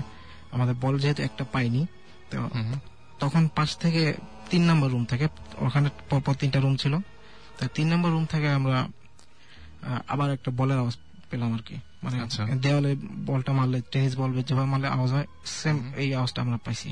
আমাদের 0.55 0.75
বল 0.84 0.93
যেহেতু 1.03 1.21
একটা 1.23 1.43
পাইনি 1.53 1.82
তো 2.32 2.38
তখন 3.19 3.43
পাঁচ 3.55 3.69
থেকে 3.84 4.03
তিন 4.49 4.63
নম্বর 4.69 4.89
রুম 4.93 5.03
থেকে 5.11 5.25
ওখানে 5.65 5.88
পরপর 6.09 6.34
তিনটা 6.41 6.59
রুম 6.59 6.75
ছিল। 6.84 6.93
তো 7.57 7.63
তিন 7.75 7.88
নম্বর 7.93 8.09
রুম 8.15 8.25
থেকে 8.34 8.47
আমরা 8.59 8.77
আবার 10.13 10.27
একটা 10.38 10.49
বলের 10.59 10.77
আওয়াজ 10.82 10.95
পেলাম 11.30 11.49
আর 11.53 11.61
কি। 11.67 11.75
মানে 12.03 12.17
আচ্ছা। 12.25 12.41
দেওয়ালে 12.63 12.91
বলটা 13.30 13.51
মারলে 13.57 13.80
টেনিস 13.91 14.13
বল 14.19 14.30
যেভাবে 14.47 14.69
মারলে 14.73 14.88
আওয়াজ 14.95 15.09
হয় 15.15 15.27
সেম 15.59 15.77
এই 16.01 16.07
আওয়াজটা 16.17 16.39
আমরা 16.45 16.57
পাইছি। 16.65 16.89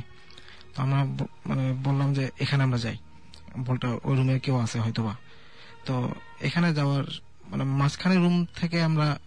তো 0.78 0.84
আমরা 0.84 1.26
মানে 1.46 1.74
বললাম 1.84 2.14
যে 2.14 2.32
এখানে 2.40 2.64
আমরা 2.64 2.78
যাই। 2.78 2.98
বলটা 3.58 3.88
ওই 4.04 4.18
রুমে 4.18 4.40
কেউ 4.40 4.56
আছে 4.60 4.80
হয়তোবা। 4.80 5.16
তো 5.86 6.14
এখানে 6.42 6.74
যাওয়ার 6.74 7.04
মানে 7.48 7.64
মাঝখানে 7.64 8.16
রুম 8.16 8.46
থেকে 8.56 8.82
আমরা 8.82 9.20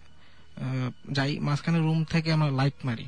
যাই। 1.11 1.39
মাঝখানে 1.39 1.77
রুম 1.77 2.03
থেকে 2.03 2.33
আমরা 2.33 2.51
লাইট 2.51 2.85
মারি। 2.85 3.05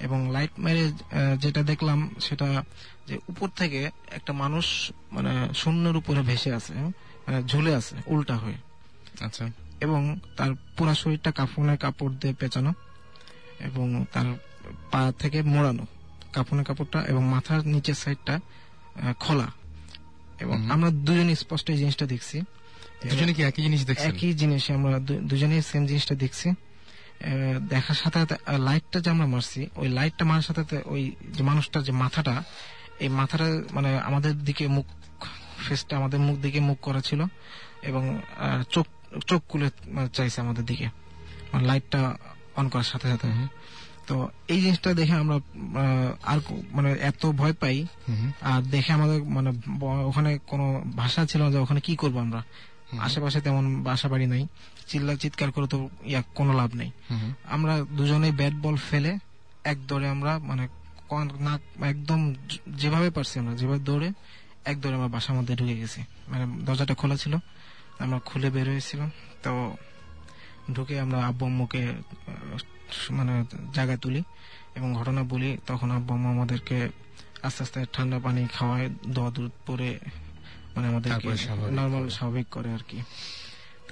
এবং 0.00 0.32
লাইট 0.32 0.50
মেরে 0.58 0.92
যেটা 1.38 1.62
দেখলাম 1.62 2.10
সেটা 2.20 2.64
যে 3.08 3.18
উপর 3.28 3.48
থেকে 3.56 3.90
একটা 4.10 4.32
মানুষ 4.32 4.92
মানে 5.12 5.54
শূন্যের 5.54 5.96
উপরে 5.96 6.20
ভেসে 6.22 6.54
আছে 6.54 6.72
মানে 7.26 7.42
ঝুলে 7.42 7.74
আছে 7.74 7.96
উল্টা 8.06 8.36
হয়ে। 8.36 8.58
আচ্ছা। 9.24 9.48
এবং 9.80 10.18
তার 10.36 10.54
পুরা 10.76 10.94
শরীরটা 10.94 11.30
কাফনের 11.30 11.76
কাপড় 11.76 12.14
দিয়ে 12.20 12.34
পেঁচানো 12.34 12.72
এবং 13.60 14.04
তার 14.12 14.28
পা 14.90 15.12
থেকে 15.18 15.42
মোড়ানো। 15.42 15.86
কাফনের 16.32 16.64
কাপড়টা 16.64 17.02
এবং 17.02 17.28
মাথার 17.28 17.66
নিচের 17.66 17.94
সাইডটা 17.94 18.40
খোলা। 19.20 19.46
এবং 20.40 20.70
আমরা 20.70 20.90
দুজনে 20.90 21.34
স্পষ্ট 21.34 21.70
এই 21.70 21.76
জিনিসটা 21.76 22.06
দেখছি। 22.06 22.40
দুজনে 23.10 23.34
কি 23.34 23.42
একই 23.42 23.62
জিনিস 23.62 23.86
দেখছি 23.86 24.04
একই 24.04 24.32
জিনিস 24.32 24.70
আমরা 24.70 24.98
দু- 24.98 25.20
দুজনেই 25.20 25.62
সেম 25.62 25.86
জিনিসটা 25.86 26.14
দেখছি। 26.14 26.50
দেখার 27.68 27.94
সাথে 27.94 28.18
সাথে 28.18 28.58
লাইটটা 28.58 29.00
যে 29.00 29.10
আমরা 29.10 29.26
মারছি 29.26 29.66
ওই 29.76 29.88
লাইটটা 29.88 30.24
মারার 30.24 30.42
সাথে 30.42 30.62
সাথে 30.62 30.82
ওই 30.84 31.12
যে 31.32 31.42
মানুষটার 31.42 31.82
যে 31.82 31.92
মাথাটা 31.92 32.44
এই 33.00 33.08
মাথাটা 33.08 33.44
মানে 33.70 33.98
আমাদের 33.98 34.38
দিকে 34.38 34.68
মুখ 34.68 34.86
ফেসটা 35.68 35.96
আমাদের 35.96 36.20
মুখ 36.20 36.38
দিকে 36.38 36.60
মুখ 36.60 36.80
করা 36.80 37.00
ছিল 37.00 37.24
এবং 37.82 38.20
চোখ 38.70 38.86
চোখ 39.26 39.56
মানে, 39.56 40.08
চাইছে 40.08 40.40
আমাদের 40.40 40.64
দিকে। 40.64 40.88
মানে 41.52 41.66
লাইটটা 41.66 42.16
অন 42.56 42.68
করার 42.68 42.84
সাথে 42.84 43.08
সাথে। 43.08 43.28
তো 44.10 44.16
এই 44.52 44.60
জিনিসটা 44.64 44.90
দেখে 45.00 45.14
আমরা 45.22 45.36
আর 46.30 46.38
মানে 46.76 46.90
এত 47.10 47.22
ভয় 47.40 47.54
পাই। 47.62 47.76
আর 48.50 48.60
দেখে 48.74 48.90
আমাদের 48.98 49.18
মানে 49.36 49.50
ওখানে 50.10 50.30
কোনো 50.50 50.66
ভাষা 51.00 51.20
ছিল 51.30 51.40
না 51.46 51.50
যে 51.54 51.58
ওখানে 51.64 51.80
কি 51.86 51.92
করব 52.02 52.16
আমরা। 52.26 52.40
আশেপাশে 53.06 53.38
তেমন 53.46 53.64
বাসা 53.88 54.06
বাড়ি 54.12 54.26
নাই। 54.34 54.42
চিল্লা 54.88 55.12
চিৎকার 55.22 55.50
করে 55.54 55.66
তো 55.72 55.78
ইয়া 56.10 56.20
কোনো 56.38 56.52
লাভ 56.60 56.70
নেই। 56.80 56.90
আমরা 57.54 57.74
দুজনেই 57.98 58.32
ব্যাট 58.40 58.54
বল 58.64 58.76
ফেলে 58.88 59.12
এক 59.72 59.78
দৌড়ে 59.88 60.06
আমরা 60.14 60.32
মানে 60.48 60.64
একদম 61.92 62.20
যেভাবে 62.80 63.08
পারছি 63.16 63.34
আমরা 63.42 63.54
যেভাবে 63.60 63.80
দৌড়ে 63.88 64.08
এক 64.70 64.76
দৌড়ে 64.82 64.96
আমরা 64.98 65.10
বাসার 65.16 65.34
মধ্যে 65.38 65.52
ঢুকে 65.60 65.74
গেছি। 65.80 66.00
মানে 66.30 66.44
দরজাটা 66.66 66.94
খোলা 67.00 67.16
ছিল 67.22 67.34
আমরা 68.02 68.18
খুলে 68.28 68.48
বের 68.54 68.66
হয়েছিলাম। 68.72 69.10
তো 69.44 69.50
ঢুকে 70.74 70.94
আমরা 71.04 71.18
আব্বু 71.28 71.44
আম্মুকে 71.50 71.82
মানে 73.10 73.32
জায়গায় 73.74 73.98
তুলি 73.98 74.22
এবং 74.74 74.88
ঘটনা 74.94 75.22
বলি 75.22 75.50
তখন 75.66 75.90
আব্বু 75.90 76.10
আম্মা 76.14 76.30
আমাদেরকে 76.30 76.78
আস্তে 77.42 77.60
আস্তে 77.62 77.80
ঠান্ডা 77.92 78.18
পানি 78.18 78.42
খাওয়ায় 78.52 78.88
দোয়া 79.06 79.30
দুধ 79.30 79.52
পরে 79.66 79.90
মানে 80.74 80.86
আমাদেরকে 80.88 81.28
নর্মাল। 81.72 82.04
স্বাভাবিক 82.08 82.46
করে 82.50 82.70
আর 82.72 82.82
কি 82.88 82.98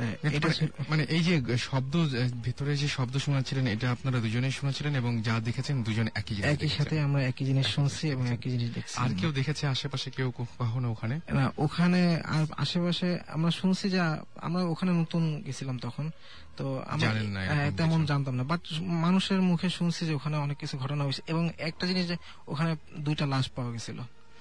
মানে- 0.01 0.67
মানে 0.89 1.03
এই 1.03 1.21
যে 1.21 1.43
শব্দ 1.59 2.07
ভিতরে 2.43 2.77
যে 2.77 2.89
শব্দ 2.89 3.17
শোনাচ্ছিলেন 3.17 3.67
এটা 3.67 3.91
আপনারা 3.91 4.21
দুজনেই 4.21 4.51
এবং 4.97 5.23
যা 5.23 5.41
দেখেছেন 5.41 5.83
দুজন 5.83 6.09
একই 6.15 6.43
একই 6.43 6.69
সাথে 6.69 7.01
আমরা 7.01 7.23
একই 7.23 7.45
জিনিস 7.45 7.67
শুনছি 7.67 8.09
এবং 8.09 8.29
একই 8.29 8.51
জিনিস 8.51 8.75
দেখছি। 8.75 8.95
আর 8.97 9.11
কেউ 9.21 9.33
দেখেছে 9.33 9.67
আশেপাশে 9.67 10.11
কেউ 10.11 10.33
কখনো 10.59 10.91
ওখানে? 10.91 11.21
না 11.33 11.53
ওখানে 11.59 12.21
আর 12.25 12.47
আশেপাশে 12.57 13.19
আমরা 13.29 13.51
শুনছি 13.51 13.91
যে 13.91 14.01
আমরা 14.37 14.63
ওখানে 14.63 14.93
নতুন 14.93 15.43
গেছিলাম 15.47 15.79
তখন 15.79 16.11
তো 16.57 16.83
আমরা 16.87 17.09
হ্যাঁ, 17.45 17.73
তেমন 17.77 18.07
জানতাম 18.07 18.35
না। 18.35 18.45
বাট 18.45 18.61
মানুষের 18.81 19.43
মুখে 19.43 19.71
শুনছি 19.71 20.07
যে 20.07 20.15
ওখানে 20.15 20.37
অনেক 20.37 20.57
কিছু 20.57 20.79
ঘটনা 20.79 21.05
হয়েছে। 21.05 21.23
এবং 21.27 21.51
একটা 21.59 21.87
জিনিস 21.87 22.07
যে 22.07 22.17
ওখানে 22.49 22.77
দুইটা 22.99 23.27
লাশ 23.27 23.49
পাওয়া 23.49 23.73
গেছিল। 23.73 24.01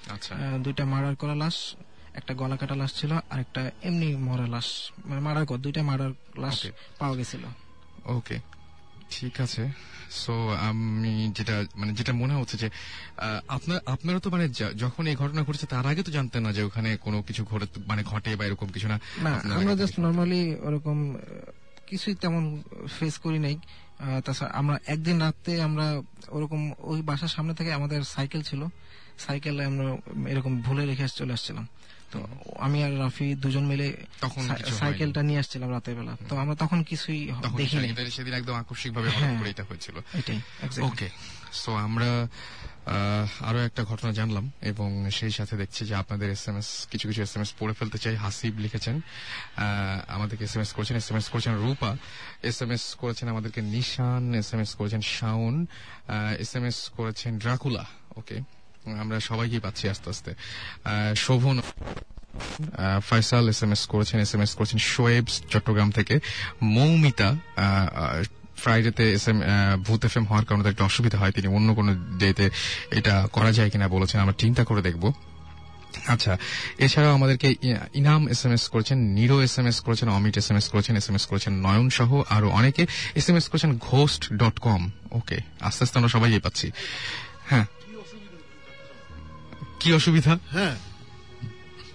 আচ্ছা। 0.10 0.36
দুইটা 0.64 0.86
মার্ডার 0.86 1.16
করা 1.16 1.36
লাশ 1.36 1.76
একটা 2.20 2.34
গলা 2.42 2.56
কাটা 2.62 2.76
লাশ 2.82 2.92
ছিল 3.00 3.12
আর 3.32 3.40
একটা 3.46 3.62
এমনি 3.88 4.08
মরা 4.28 4.48
লাশ 4.54 4.68
মানে 5.08 5.22
মার্ডার 5.26 5.44
কর 5.50 5.58
দুইটা 5.66 5.82
মারার 5.90 6.14
লাশ 6.44 6.58
পাওয়া 7.00 7.16
গেছিল। 7.20 7.44
ওকে 8.18 8.38
ঠিক 9.14 9.36
আছে। 9.46 9.64
সো 10.22 10.34
আমি 10.70 11.14
যেটা 11.38 11.56
মানে 11.80 11.92
যেটা 12.00 12.14
মনে 12.22 12.34
হচ্ছে 12.40 12.56
যে 12.64 12.68
আপনার 13.56 13.80
আপনারা 13.94 14.20
তো 14.24 14.30
মানে 14.36 14.46
যখন 14.84 15.04
এই 15.12 15.16
ঘটনা 15.22 15.42
ঘটেছে 15.48 15.68
তার 15.74 15.86
আগে 15.92 16.02
তো 16.08 16.12
জানতেন 16.18 16.42
না 16.46 16.52
যে 16.58 16.62
ওখানে 16.68 16.90
কোনো 17.06 17.18
কিছু 17.28 17.42
ঘটে 17.52 17.68
মানে 17.90 18.02
ঘটে 18.12 18.32
বা 18.40 18.44
এরকম 18.50 18.68
কিছু 18.76 18.88
না। 18.92 18.98
না 19.26 19.32
আমরা 19.58 19.74
জাস্ট 19.82 19.96
নর্মালি 20.06 20.42
ওরকম 20.68 20.98
কিছুই 21.90 22.16
তেমন 22.24 22.44
ফেস 22.96 23.16
করি 23.24 23.40
নাই। 23.46 23.56
তাছাড়া 24.26 24.52
আমরা 24.60 24.76
একদিন 24.94 25.18
রাতে 25.26 25.54
আমরা 25.68 25.86
ওরকম 26.36 26.62
ওই 26.92 27.00
বাসার 27.10 27.32
সামনে 27.36 27.54
থেকে 27.60 27.72
আমাদের 27.80 28.00
সাইকেল 28.16 28.42
ছিল। 28.50 28.62
সাইকেলে 29.26 29.64
আমরা 29.72 29.88
এরকম 30.34 30.54
ভুলে 30.66 30.84
রেখে 30.90 31.06
চলে 31.20 31.34
আসছিলাম। 31.38 31.66
তো 32.12 32.20
আমি 32.60 32.84
আর 32.84 33.00
রাফি 33.00 33.36
দুজন 33.36 33.66
মিলে 33.66 33.88
সাইকেলটা 34.80 35.24
নিয়ে 35.24 35.40
আসছিলাম 35.40 35.72
রাতের 35.72 35.96
বেলা 35.96 36.18
তো 36.30 36.38
আমরা 36.38 36.56
তখন 36.56 36.84
কিছুই 36.84 37.32
দেখিনি। 37.58 37.88
সেদিন- 38.12 38.34
একদম 38.34 38.56
আকস্মিক 38.56 38.94
ভাবে 38.94 39.10
হ্যাঁ। 39.10 39.46
এটা 39.50 39.64
হয়েছিল। 39.64 39.96
ওকে 40.84 41.10
সো 41.54 41.76
আমরা 41.76 42.28
আরও 43.42 43.60
একটা 43.60 43.84
ঘটনা 43.84 44.12
জানলাম 44.12 44.52
এবং 44.62 45.10
সেই 45.12 45.32
সাথে 45.32 45.58
দেখছি 45.58 45.86
যে 45.86 45.96
আপনাদের 45.96 46.30
এস 46.30 46.48
এম 46.48 46.58
এস 46.58 46.88
কিছু 46.92 47.08
কিছু 47.08 47.22
এস 47.22 47.36
এম 47.36 47.42
এস 47.42 47.54
পড়ে 47.60 47.74
ফেলতে 47.74 47.98
চাই। 47.98 48.16
হাসিব 48.16 48.60
লিখেছেন 48.60 49.02
আমাদেরকে 50.08 50.44
এস 50.44 50.56
এম 50.56 50.62
এস 50.62 50.74
করেছেন 50.74 50.98
এস 50.98 51.12
এম 51.12 51.18
এস 51.18 51.30
করেছেন 51.30 51.56
রূপা 51.56 51.98
এস 52.44 52.62
এম 52.62 52.72
এস 52.72 52.96
করেছেন 52.96 53.30
আমাদেরকে 53.30 53.62
নিশান 53.62 54.36
এস 54.36 54.54
এম 54.54 54.60
এস 54.60 54.76
করেছেন 54.76 55.02
শাওন 55.02 55.66
এস 56.40 56.56
এম 56.56 56.66
এস 56.66 56.90
করেছেন 56.90 57.40
ড্রাকুলা। 57.40 57.86
ওকে 58.16 58.57
আমরা 59.02 59.18
সবাইকে 59.30 59.58
পাচ্ছি 59.66 59.86
আস্তে 59.94 60.08
আস্তে। 60.14 60.32
Shovon 61.24 61.56
Faisal 63.10 63.46
S 63.54 63.60
M 63.66 63.72
S 63.76 63.82
করেছেন, 63.94 64.18
এস 64.26 64.32
এম 64.36 64.42
এস 64.46 64.52
করেছেন 64.58 64.80
শোয়েব 64.94 65.26
চট্টগ্রাম 65.54 65.90
থেকে। 65.98 66.16
Moumita 66.76 67.30
ফ্রাইডেতে 68.64 69.06
S 69.18 69.26
M 69.32 69.38
Bhoot 69.86 70.02
F 70.08 70.14
M 70.20 70.26
হওয়ার 70.30 70.46
কারণে 70.48 70.62
তার 70.66 70.74
একটা 70.76 70.86
অসুবিধা 70.90 71.18
হয়। 71.22 71.34
তিনি 71.38 71.48
অন্য 71.58 71.70
কোনো 71.80 71.92
ডেতে 72.22 72.46
এটা 73.00 73.16
করা 73.36 73.52
যায় 73.58 73.70
কিনা 73.74 73.88
বলেছেন, 73.96 74.18
আমরা 74.24 74.36
চিন্তা 74.44 74.64
করে 74.70 74.82
দেখব। 74.88 75.04
আচ্ছা 76.14 76.34
এছাড়াও 76.86 77.14
আমাদেরকে 77.20 77.48
ইনাম 78.00 78.22
এস 78.34 78.42
এম 78.46 78.54
এস 78.58 78.64
করেছেন, 78.74 78.98
নিরো 79.18 79.38
এস 79.46 79.56
এম 79.60 79.68
এস 79.72 79.78
করেছেন, 79.86 80.08
অমিত 80.18 80.36
এস 80.42 80.48
এম 80.52 80.58
এস 80.62 80.68
করেছেন, 80.74 80.94
এস 81.02 81.08
এম 81.10 81.16
এস 81.20 81.26
করেছেন 81.32 81.54
নয়ন 81.68 81.88
সহ 81.98 82.12
আরও 82.36 82.48
অনেকে। 82.60 82.84
এস 83.20 83.26
এম 83.30 83.38
এস 83.40 83.46
করেছেন 83.52 83.72
ঘোস্ট 83.90 84.22
ডট 84.42 84.56
কম। 84.68 84.82
ওকে, 85.20 85.38
আস্তে 85.68 85.82
আস্তে 85.86 85.96
আমরা 86.00 86.12
সবাই 86.16 86.40
পাচ্ছি। 86.46 86.68
হ্যাঁ 87.50 87.66
কি 89.80 89.94
অসুবিধা? 89.94 90.40
হ্যাঁ। 90.52 90.76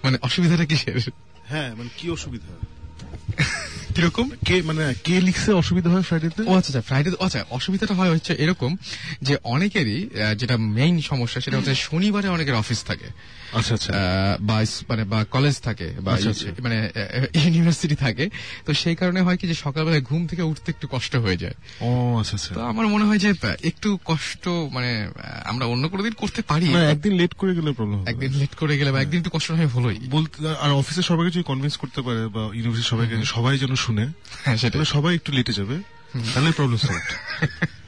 মানে 0.03 0.17
অসুবিধাটা 0.21 0.65
কিসের? 0.65 0.95
হ্যাঁ 1.49 1.75
মানে 1.75 1.89
কি 1.97 2.09
অসুবিধা? 2.09 2.51
কীরকম? 3.95 4.29
কে 4.45 4.61
মানে 4.61 4.93
কে 5.03 5.21
লিখছে 5.21 5.53
অসুবিধা 5.53 5.89
হয় 5.89 6.01
ফ্রাইডেতে 6.01 6.41
ও 6.41 6.53
আচ্ছা 6.55 6.57
আচ্ছা 6.57 6.81
ফ্রাইডে 6.81 7.09
আচ্ছা 7.19 7.45
অসুবিধাটা 7.49 7.93
হয় 7.93 8.09
হচ্ছে 8.09 8.33
এরকম 8.33 8.75
যে 9.21 9.37
অনেকেরই 9.43 10.09
যেটা 10.37 10.57
মেইন 10.57 11.01
সমস্যা 11.01 11.41
সেটা 11.41 11.57
হচ্ছে 11.57 11.75
শনিবারে 11.75 12.27
অনেকের 12.27 12.53
অফিস 12.53 12.83
থাকে। 12.83 13.05
আচ্ছা 13.05 13.13
আচ্ছা 13.13 13.42
বা 14.41 14.57
মানে 14.89 15.03
বা 15.03 15.19
কলেজ 15.25 15.61
থাকে 15.61 15.87
বা 16.01 16.11
আচ্ছা, 16.13 16.29
আচ্ছা। 16.29 16.47
মানে 16.61 16.77
ইউনিভার্সিটি 17.33 17.95
থাকে। 17.95 18.29
তো 18.65 18.73
সেই 18.73 18.95
কারণে 18.95 19.21
হয় 19.21 19.37
কি 19.37 19.47
যে 19.47 19.53
সকালবেলায় 19.53 20.01
ঘুম 20.01 20.27
থেকে 20.27 20.41
উঠতে 20.41 20.71
একটু 20.71 20.87
কষ্ট 20.91 21.15
হয়ে 21.15 21.37
যায়। 21.37 21.53
ও 21.81 22.17
আচ্ছা 22.19 22.35
আচ্ছা। 22.35 22.53
তো 22.53 22.61
আমার 22.61 22.87
মনে 22.87 23.05
হয় 23.05 23.17
যে 23.17 23.33
একটু 23.63 23.99
কষ্ট 24.05 24.47
মানে 24.47 25.09
আমরা 25.45 25.65
অন্য 25.65 25.89
কোনো 25.89 26.03
দিন 26.03 26.13
করতে 26.13 26.41
পারি। 26.41 26.65
না 26.69 26.89
একদিন 26.89 27.13
লেট 27.13 27.33
করে 27.33 27.55
গেলে 27.55 27.71
প্রবলেম 27.71 27.99
একদিন 28.07 28.31
লেট 28.33 28.55
করে 28.55 28.77
গেলে 28.77 28.91
বা 28.91 29.01
একদিন 29.01 29.19
একটু 29.19 29.29
কষ্ট 29.29 29.51
হয় 29.51 29.67
হলোই 29.67 29.99
বলতে 30.09 30.35
আর 30.61 30.71
অফিসে 30.71 31.01
সবাইকে 31.01 31.31
যদি 31.31 31.43
কনভিন্স 31.43 31.77
করতে 31.77 32.01
পারে 32.01 32.27
বা 32.27 32.41
ইউনিভার্সিটি 32.53 32.89
সবাইকে 32.89 33.15
সবাই 33.25 33.57
যেন 33.57 33.75
শুনে 33.75 34.05
হ্যাঁ 34.43 34.57
সেটা 34.57 34.85
সবাই 34.85 35.15
একটু 35.15 35.31
লেটে 35.31 35.53
যাবে। 35.53 35.75
তাহলে 36.33 36.51
প্রবলেম 36.51 36.77
সলভ 36.77 37.01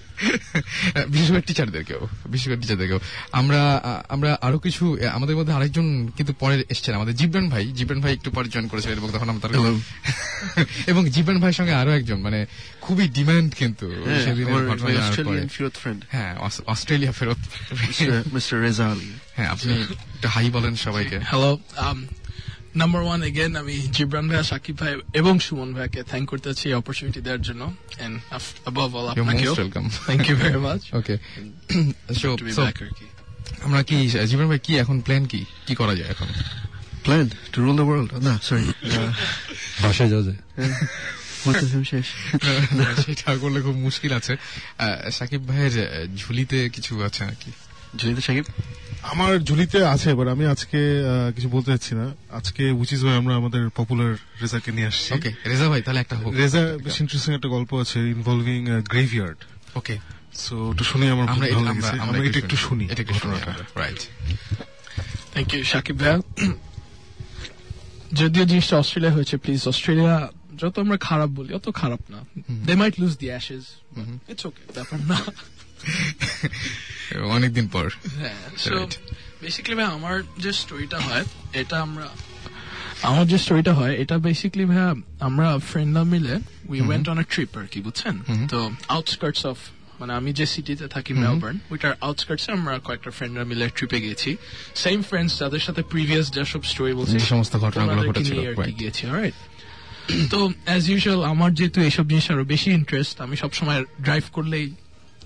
বিশেষ 1.10 1.30
করে 1.32 1.42
টিচারদেরকেও 1.42 2.08
বিশেষ 2.26 2.48
করে 2.48 2.62
টিচারদেরকেও 2.62 3.00
আমরা 3.32 3.82
আমরা 4.10 4.38
আরও 4.42 4.60
কিছু 4.60 4.98
আমাদের 5.14 5.36
মধ্যে 5.36 5.54
আরেকজন 5.54 6.08
কিন্তু 6.18 6.34
পরে 6.34 6.64
এসছেন 6.70 6.96
আমাদের 6.96 7.16
জিবরান 7.16 7.50
ভাই। 7.50 7.68
জিবরান 7.68 8.02
ভাই 8.02 8.14
একটু 8.14 8.32
পরে 8.32 8.50
জয়েন 8.50 8.68
করেছিলেন 8.68 8.98
এবং 8.98 9.10
তখন 9.14 9.30
আমরা 9.30 9.50
এবং 10.88 11.10
জিবরান 11.10 11.40
ভাইয়ের 11.40 11.54
সঙ্গে 11.54 11.74
আরও 11.74 11.92
একজন 11.92 12.22
মানে 12.22 12.46
খুবই 12.82 13.08
ডিমান্ড 13.08 13.56
কিন্তু 13.56 14.06
friend, 15.84 16.00
হ্যাঁ 16.12 16.36
অস্ট্রেলিয়া 16.66 17.12
ফেরত. 17.12 17.38
Mr. 18.34 18.52
Reza 18.52 18.96
হ্যাঁ 19.36 19.50
আপনি 19.50 19.74
একটু 19.74 20.28
হাই 20.28 20.50
বলেন 20.50 20.76
সবাইকে। 20.76 21.20
হ্যালো 21.20 21.60
নাম্বার 22.76 23.02
ওয়ান 23.02 23.24
এগেন 23.24 23.56
আমি 23.56 23.74
জিব্রান 23.92 24.28
ভাইয়া 24.28 24.44
সাকিব 24.44 24.78
ভাই 24.78 24.94
এবং 25.14 25.40
সুমন 25.40 25.74
ভাইকে 25.74 26.04
থ্যাংক 26.04 26.30
করতে 26.30 26.50
চাচ্ছি 26.50 26.70
এই 26.70 26.74
অপরচুনিটি 26.74 27.22
দেওয়ার 27.22 27.42
জন্য। 27.42 27.74
এন্ড 28.00 28.20
অ্যাবভ 28.30 28.96
অল 28.96 29.08
আপনাকেও। 29.10 29.56
Thank 30.06 30.30
you 30.30 30.36
very 30.38 30.58
much 30.58 30.82
okay 30.94 31.18
so 32.14 32.36
two 32.38 32.46
আমরা 33.62 33.84
কি 33.84 33.96
জীবন 34.26 34.48
ভাই 34.48 34.60
কি 34.60 34.78
এখন 34.78 35.02
প্ল্যান 35.02 35.26
কি? 35.26 35.46
কি 35.68 35.76
করা 35.76 35.96
যায় 35.96 36.10
এখন? 36.10 36.28
Plan 37.06 37.28
to 37.54 37.58
rule 37.62 37.76
the 37.76 37.86
world. 37.86 38.12
No, 38.24 38.34
sorry. 38.42 38.68
Uh, 38.68 39.14
বাসায় 39.84 40.10
যাওয়া 40.10 40.24
যায়? 40.24 40.40
সেটা 43.06 43.38
করলে 43.38 43.62
খুব 43.62 43.76
মুশকিল 43.76 44.14
আছে। 44.14 44.38
আহ, 44.78 45.10
সাকিব 45.10 45.48
ভাইয়ের 45.48 45.76
ঝুলিতে 46.16 46.70
কিছু 46.70 47.04
আছে 47.04 47.26
নাকি? 47.26 47.52
Janita 47.98 48.22
Shagib? 48.22 48.44
আমার 49.04 49.40
ঝুলিতে 49.40 49.86
আছে 49.86 50.10
এবার 50.10 50.28
আমি 50.28 50.46
আজকে 50.46 50.78
কিছু 51.36 51.50
বলতে 51.50 51.72
চাচ্ছি 51.72 51.96
না। 51.96 52.16
আজকে 52.30 52.72
উচিত 52.72 53.00
ভাই 53.04 53.16
আমরা 53.16 53.36
আমাদের 53.36 53.70
পপুলার 53.76 54.14
রেজাকে 54.14 54.72
নিয়ে 54.72 54.88
আসছি। 54.88 55.14
ওকে 55.14 55.34
রেজা 55.46 55.70
ভাই 55.70 55.82
তাহলে 55.82 56.00
একটা 56.00 56.16
হোক। 56.16 56.34
রেজা 56.34 56.78
বেশ 56.84 57.02
ইন্টারেস্টিং 57.02 57.36
একটা 57.36 57.48
গল্প 57.48 57.82
আছে 57.82 58.00
ইনভলভিং 58.00 58.82
গ্রেভিয়ার্ড 58.82 59.38
ওকে 59.76 59.98
সো 60.34 60.72
একটু 60.72 60.84
শুনি 60.84 61.10
আমার 61.10 61.30
আমরা 61.30 61.48
আমরা- 62.02 62.24
এটা 62.24 62.40
একটু 62.40 62.56
শুনি 62.56 62.86
এটা 62.86 63.02
একটু 63.02 63.14
শুনি। 63.14 63.36
রাইট 63.76 64.00
থ্যাংক 65.34 65.54
ইউ 65.54 65.64
সাকিব 65.64 66.00
ভাইয়া। 66.00 66.20
যদিও 68.14 68.46
জিনিসটা 68.46 68.78
অস্ট্রেলিয়া 68.78 69.14
হয়েছে 69.14 69.38
প্লিজ 69.38 69.68
অস্ট্রেলিয়া 69.68 70.30
যত 70.58 70.80
আমরা 70.80 70.98
খারাপ 70.98 71.30
বলি 71.30 71.54
অত 71.54 71.72
খারাপ 71.74 72.00
না। 72.10 72.18
They 72.52 72.76
might 72.76 73.00
lose 73.00 73.18
the 73.18 73.26
Ashes 73.26 73.64
it's 74.30 74.46
okay 74.46 74.72
ব্যাপার 74.74 75.00
না। 75.02 75.18
অনেকদিন 77.36 77.68
পর। 77.68 77.90
হ্যাঁ. 78.18 78.36
বেসিক্যালি 79.42 79.76
ভাই 79.76 79.86
আমার 79.86 80.24
যে 80.40 80.54
স্টোরিটা 80.54 81.00
হয় 81.00 81.24
এটা 81.54 81.82
আমরা 81.82 82.08
আমার 83.02 83.28
যে 83.28 83.38
স্টোরিটা 83.38 83.74
হয় 83.74 83.94
এটা 83.96 84.18
বেসিক্যালি 84.18 84.66
ভাইয়া 84.66 84.96
আমরা 85.20 85.60
ফ্রেন্ডরা 85.60 86.04
মিলে 86.04 86.40
we 86.70 86.82
went 86.82 87.10
on 87.10 87.18
a 87.20 87.26
trip 87.30 87.58
আর 87.58 87.68
কি 87.68 87.82
বুঝছেন? 87.82 88.16
তো 88.50 88.72
আউটস্কার্টস 88.88 89.46
অফ 89.46 89.58
মানে 90.00 90.14
আমি 90.14 90.34
যে 90.34 90.46
সিটিতে 90.46 90.88
থাকি 90.88 91.14
মেলবোর্ন 91.14 91.58
ওইটার 91.72 91.94
আউটস্কার্টসে 92.02 92.52
আমরা 92.52 92.80
কয়েকটা 92.80 93.12
ফ্রেন্ডরা 93.12 93.44
মিলে 93.44 93.70
ট্রিপে 93.70 94.02
গেছি। 94.02 94.38
সেম 94.76 95.02
ফ্রেন্ডস 95.02 95.40
যাদের 95.40 95.60
সাথে 95.60 95.82
প্রিভিয়াস 95.84 96.32
যেসব 96.32 96.64
স্টোরি 96.64 96.94
বলছি 96.94 97.20
সমস্ত 97.20 97.58
ঘটনাগুলো 97.58 98.02
ঘটেছিল, 98.08 98.38
গিয়েছি 98.80 99.08
alright? 99.08 99.38
তো 100.30 100.52
অ্যাজ 100.66 100.90
ইউজুয়াল 100.90 101.24
আমার 101.24 101.54
যেহেতু 101.54 101.82
এইসব 101.82 102.08
জিনিস 102.10 102.32
আরও 102.32 102.44
বেশি 102.44 102.72
ইন্টারেস্ট 102.72 103.22
আমি 103.22 103.36
সবসময় 103.36 103.86
ড্রাইভ 104.02 104.24
করলেই 104.32 104.74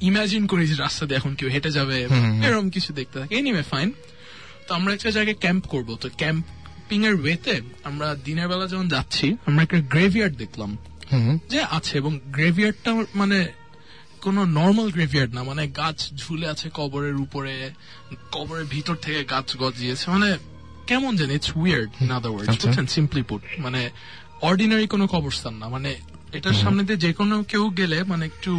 ইমাজিন 0.09 0.43
করি 0.51 0.63
যে 0.71 0.75
রাস্তা 0.75 1.03
দিয়ে 1.05 1.17
এখন 1.17 1.31
কেউ 1.39 1.49
হেঁটে 1.49 1.71
যাবে 1.77 1.95
এরকম 2.45 2.67
কিছু 2.75 2.89
দেখতে 2.93 3.15
থাকি। 3.19 3.31
এনিওয়ে 3.35 3.63
ফাইন 3.71 3.89
তো 4.67 4.71
আমরা 4.75 4.91
একটা 4.93 5.11
জায়গায় 5.17 5.37
ক্যাম্প 5.43 5.63
করব। 5.73 5.89
তো 6.01 6.07
ক্যাম্পিং 6.21 6.99
এর 7.05 7.15
ওয়েতে 7.21 7.55
আমরা 7.89 8.07
দিনের 8.25 8.47
বেলা 8.47 8.65
যখন 8.73 8.87
যাচ্ছি 8.95 9.27
আমরা 9.47 9.61
একটা 9.63 9.79
গ্রেভিয়ার্ড 9.93 10.35
দেখলাম। 10.43 10.71
যে 11.51 11.59
আছে 11.77 11.93
এবং 11.97 12.11
গ্রেভিয়ার্ডটা 12.37 12.91
মানে 13.15 13.39
কোন 14.23 14.37
নর্মাল 14.59 14.87
গ্রেভিয়ার্ড 14.91 15.31
না। 15.37 15.41
মানে 15.43 15.63
গাছ 15.81 15.97
ঝুলে 16.21 16.47
আছে 16.53 16.67
কবরের 16.79 17.17
উপরে 17.25 17.53
কবরের 18.35 18.65
ভিতর 18.65 18.95
থেকে 19.05 19.21
গাছ 19.33 19.47
গজিয়েছে। 19.57 20.05
মানে 20.15 20.29
কেমন 20.89 21.11
জানি 21.19 21.33
it's 21.39 21.51
weird 21.61 21.89
in 22.01 22.11
other 22.11 22.31
words 22.31 22.49
আচ্ছা। 22.53 22.67
বুঝছেন? 22.67 22.85
সিম্পলি 22.95 23.23
পুট 23.29 23.41
মানে 23.65 23.81
অর্ডিনারি 24.41 24.87
কোনো 24.87 25.05
কবরস্থান 25.07 25.53
না। 25.61 25.67
মানে 25.75 25.91
এটার 26.37 26.57
সামনে 26.63 26.81
দিয়ে 26.87 26.99
যে 27.05 27.11
কোনো 27.19 27.35
কেউ 27.51 27.63
গেলে 27.79 27.97
মানে 28.11 28.23
একটু 28.25 28.53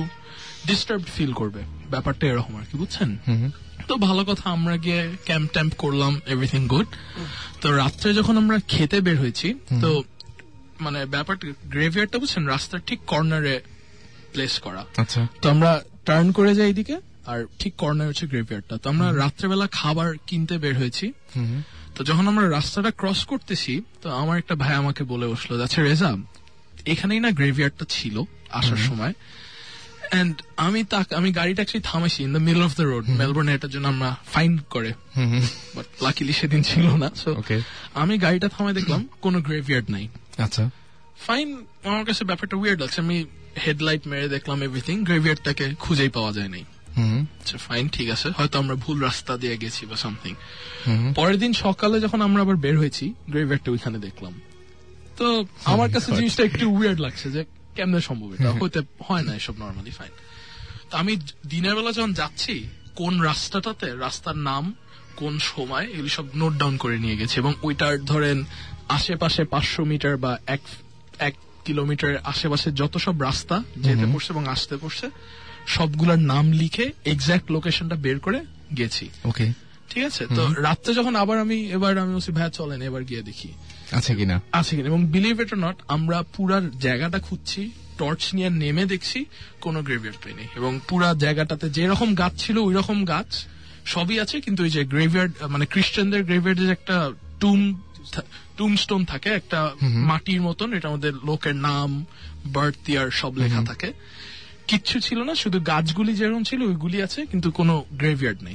ডিস্টার্ব 0.66 1.02
ফিল 1.16 1.32
করবে। 1.32 1.60
ব্যাপারটা 1.90 2.26
এরকম 2.26 2.56
আর 2.56 2.64
কি 2.70 2.76
বুঝছেন? 2.78 3.10
তো 3.88 3.96
ভালো 3.96 4.24
কথা 4.24 4.50
আমরা 4.50 4.76
গিয়ে 4.76 5.16
ক্যাম্প 5.24 5.48
ট্যাম্প 5.52 5.72
করলাম 5.74 6.20
এভরিথিং 6.26 6.68
গুড 6.68 6.86
তো 7.60 7.66
রাত্রে 7.72 8.14
যখন 8.14 8.36
আমরা 8.36 8.56
খেতে 8.68 9.00
বের 9.00 9.18
হয়েছি 9.18 9.54
তো 9.82 9.90
মানে 10.80 11.06
ব্যাপারটা 11.06 11.46
গ্রেভিয়ারটা 11.70 12.18
বুঝছেন 12.18 12.46
রাস্তার 12.46 12.80
ঠিক 12.86 13.00
কর্নারে 13.06 13.60
প্লেস 14.32 14.58
করা। 14.58 14.84
আচ্ছা। 14.96 15.26
তো 15.42 15.50
আমরা 15.50 15.82
টার্ন 16.04 16.32
করে 16.32 16.54
যাই 16.54 16.70
এদিকে 16.70 16.96
আর 17.26 17.44
ঠিক 17.58 17.72
কর্নার 17.76 18.06
হচ্ছে 18.06 18.26
গ্রেভিয়ারটা 18.26 18.78
তো 18.78 18.86
আমরা 18.90 19.12
রাত্রেবেলা 19.12 19.66
খাবার 19.72 20.14
কিনতে 20.26 20.58
বের 20.58 20.74
হয়েছি। 20.78 21.12
তো 21.94 22.04
যখন 22.04 22.28
আমরা 22.28 22.48
রাস্তাটা 22.48 22.90
ক্রস 22.90 23.24
করতেছি 23.24 23.82
তো 24.02 24.10
আমার 24.10 24.38
একটা 24.38 24.54
ভাই 24.54 24.74
আমাকে 24.74 25.04
বলে 25.04 25.26
বসল 25.26 25.62
আচ্ছা 25.62 25.82
রেজা 25.82 26.10
এখানেই 26.86 27.20
না 27.20 27.30
গ্রেভিয়ারটা 27.30 27.84
ছিল 27.88 28.16
আসার 28.50 28.76
সময়? 28.76 29.12
আমি 30.56 30.84
আমি 31.14 31.32
গাড়িটা 31.32 31.64
থামাইছি 31.82 32.22
in 32.24 32.32
the 32.32 32.38
middle 32.38 32.62
of 32.62 32.76
the 32.76 32.82
road 32.82 33.08
মেলবোর্নে 33.08 33.54
এটার 33.54 33.70
জন্য 33.70 33.88
আমরা 33.88 34.16
ফাইন 34.32 34.58
করে। 34.58 34.92
বাট 35.76 36.02
লাকিলি 36.02 36.32
সেদিন 36.32 36.62
ছিল 36.62 36.96
না। 36.96 37.10
সো 37.14 37.42
আমি 37.94 38.18
গাড়িটা 38.18 38.48
থামাই 38.48 38.74
দেখলাম 38.74 39.08
কোনো 39.20 39.40
গ্রেভিয়ার্ড 39.40 39.90
নাই। 39.90 40.08
আচ্ছা। 40.38 40.70
ফাইন 41.26 41.64
আমার 41.84 42.04
কাছে 42.04 42.24
ব্যাপারটা 42.24 42.56
উইয়ার্ড 42.56 42.80
লাগছে 42.80 43.00
আমি 43.00 43.24
হেডলাইট 43.66 44.06
মেরে 44.06 44.28
দেখলাম 44.28 44.62
এভরিথিং 44.62 45.04
গ্রেভিয়ার্ডটাকে 45.04 45.74
খুঁজেই 45.78 46.08
পাওয়া 46.08 46.32
যায় 46.32 46.48
নাই। 46.48 46.64
আচ্ছা 47.40 47.58
ফাইন 47.58 47.88
ঠিক 47.88 48.10
আছে। 48.10 48.30
হয়তো 48.36 48.58
আমরা 48.58 48.74
ভুল 48.74 49.00
রাস্তা 49.00 49.36
দিয়ে 49.36 49.56
গেছি 49.56 49.86
বা 49.86 49.96
সামথিং 49.96 50.34
পরের 51.14 51.38
দিন 51.38 51.52
সকালে 51.52 52.00
যখন 52.00 52.20
আমরা 52.20 52.42
আবার 52.42 52.56
বের 52.56 52.78
হয়েছি 52.78 53.14
গ্রেভিয়ার্ডটা 53.30 53.70
ওইখানে 53.70 53.98
দেখলাম। 53.98 54.40
তো 55.16 55.44
আমার 55.64 55.90
কাছে 55.90 56.12
জিনিসটা 56.12 56.44
একটু 56.44 56.70
উইয়ার্ড 56.70 57.00
লাগছে 57.00 57.30
যে 57.30 57.44
কেমনে 57.80 58.00
সম্ভব 58.08 58.28
এটা? 58.36 58.50
হইতে 58.60 58.80
হয় 59.08 59.24
না 59.26 59.32
এসব 59.40 59.54
নর্মালি 59.62 59.92
ফাইন 59.98 60.12
তো 60.90 60.94
আমি 61.02 61.12
দিনের 61.52 61.74
বেলা 61.74 61.92
যখন 61.98 62.12
যাচ্ছি 62.20 62.54
কোন 63.00 63.14
রাস্তাটাতে 63.30 63.88
রাস্তার 64.06 64.38
নাম 64.48 64.64
কোন 65.20 65.34
সময় 65.52 65.86
এগুলি 65.94 66.10
সব 66.18 66.26
নোট 66.40 66.54
ডাউন 66.60 66.74
করে 66.76 66.96
নিয়ে 67.04 67.16
গেছে। 67.20 67.34
এবং 67.42 67.52
ওইটার 67.62 67.94
ধরেন 68.04 68.38
আশেপাশে 68.96 69.42
পাঁচশো 69.44 69.82
মিটার 69.90 70.14
বা 70.24 70.32
এক 70.46 70.62
এক 71.28 71.34
কিলোমিটার 71.66 72.12
আশেপাশে 72.32 72.68
যত 72.80 72.94
সব 73.06 73.16
রাস্তা 73.28 73.56
যেতে 73.84 74.04
পড়ছে 74.12 74.30
এবং 74.34 74.44
আসতে 74.54 74.74
পড়ছে 74.76 75.06
সবগুলোর 75.76 76.20
নাম 76.32 76.46
লিখে 76.52 76.86
এক্সাক্ট 77.12 77.46
লোকেশনটা 77.54 77.96
বের 78.04 78.18
করে 78.26 78.38
গেছি। 78.76 79.06
ওকে 79.30 79.46
ঠিক 79.90 80.02
আছে? 80.10 80.22
তো 80.36 80.42
রাত্রে 80.66 80.90
যখন 80.94 81.14
আবার 81.22 81.36
আমি 81.44 81.58
এবার 81.76 81.92
আমি 82.02 82.12
বলছি 82.14 82.30
ভাইয়া 82.32 82.52
চলেন 82.58 82.80
এবার 82.88 83.02
গিয়ে 83.04 83.22
দেখি। 83.22 83.50
আছে 83.92 84.14
কিনা? 84.14 84.40
আছে 84.52 84.76
কিনা। 84.76 84.88
এবং 84.88 85.06
বিলিভ 85.06 85.40
ইট 85.40 85.54
নট 85.54 85.76
আমরা 85.88 86.22
পুরা 86.22 86.60
জায়গাটা 86.80 87.18
খুঁজছি 87.18 87.70
টর্চ 87.98 88.34
নিয়ে 88.34 88.50
নেমে 88.50 88.84
দেখছি 88.84 89.24
কোনো 89.60 89.82
গ্রেভিয়ার্ড 89.82 90.24
পাইনি 90.24 90.48
এবং 90.56 90.80
পুরা 90.88 91.14
জায়গাটাতে 91.14 91.70
যেরকম 91.70 92.14
গাছ 92.14 92.32
ছিল 92.36 92.58
ওই 92.58 92.74
রকম 92.74 93.04
গাছ 93.04 93.46
সবই 93.84 94.20
আছে 94.20 94.40
কিন্তু 94.40 94.62
ওই 94.62 94.70
যে 94.70 94.84
গ্রেভিয়ার্ড 94.84 95.32
মানে 95.42 95.66
খ্রিস্টানদের 95.66 96.24
গ্রেভিয়ার্ড 96.24 96.58
গ্রেভিয়ার্ডের 96.58 96.70
একটা 96.70 97.12
টুম 97.40 97.82
টুম 98.56 98.76
স্টোন 98.76 99.04
থাকে 99.04 99.28
একটা 99.28 99.70
মাটির 99.80 100.40
মতন 100.42 100.72
এটার 100.72 100.90
মধ্যে 100.90 101.12
লোকের 101.12 101.56
নাম 101.56 102.06
বার্থ 102.46 102.90
ইয়ার 102.90 103.10
সব 103.10 103.36
লেখা 103.36 103.64
থাকে। 103.64 103.92
কিচ্ছু 104.66 105.00
ছিল 105.00 105.22
না 105.22 105.34
শুধু 105.34 105.60
গাছগুলি 105.60 106.14
যেরকম 106.14 106.42
ছিল 106.42 106.62
ওইগুলি 106.62 107.02
আছে 107.02 107.26
কিন্তু 107.26 107.50
কোনো 107.50 107.84
গ্রেভিয়ার্ড 107.92 108.42
নেই। 108.42 108.54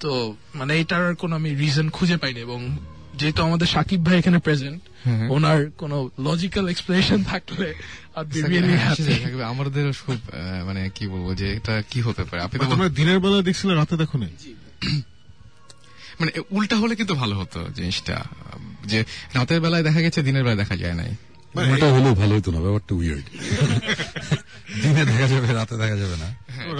তো 0.00 0.36
মানে 0.54 0.80
এটার 0.80 1.14
কোনো 1.14 1.36
আমি 1.36 1.54
রিজন 1.54 1.90
খুঁজে 1.90 2.16
পাইনি 2.16 2.40
এবং 2.40 2.76
যেহেতু 3.18 3.42
আমাদের 3.42 3.66
সাকিব 3.66 4.06
ভাই 4.06 4.18
এখানে 4.18 4.38
প্রেজেন্ট 4.38 4.80
ওনার 5.30 5.70
কোনো 5.70 6.10
লজিক্যাল 6.18 6.68
এক্সপ্লেনেশন 6.68 7.24
থাকলে 7.24 7.68
হ্যাপি 8.14 9.42
আমাদের 9.42 9.92
খুব 10.06 10.18
মানে 10.66 10.90
কি 10.94 11.06
বলব 11.06 11.34
যে 11.40 11.46
এটা 11.56 11.82
কি 11.90 12.00
হতে 12.00 12.24
পারে? 12.24 12.42
আপনি 12.42 12.56
তো 12.60 12.66
তোমরা 12.66 12.88
দিনের 12.88 13.18
বেলা 13.20 13.42
দেখছিলে 13.42 13.74
রাতে 13.74 13.96
দেখো 13.96 14.18
নি 14.18 14.28
মানে 16.20 16.30
উল্টা 16.50 16.76
হলে 16.76 16.94
কিন্তু 16.96 17.14
ভালো 17.14 17.34
হতো 17.38 17.58
জিনিসটা। 17.74 18.24
যে 18.86 19.04
রাতের 19.34 19.60
বেলায় 19.60 19.82
দেখা 19.82 20.00
গেছে 20.00 20.22
দিনের 20.22 20.42
বেলায় 20.42 20.58
দেখা 20.58 20.76
যায় 20.76 20.94
নাই। 20.94 21.12
এটা 21.76 21.86
হলেও 21.86 22.14
ভালো 22.14 22.32
হতো 22.36 22.50
না 22.50 22.60
ব্যাপারটা 22.60 22.92
উইয়ার্ড 22.94 23.26
দিনে 24.82 25.02
দেখা 25.04 25.26
যাবে 25.26 25.48
রাতে 25.52 25.74
দেখা 25.76 25.96
যাবে 25.96 26.16
না। 26.16 26.28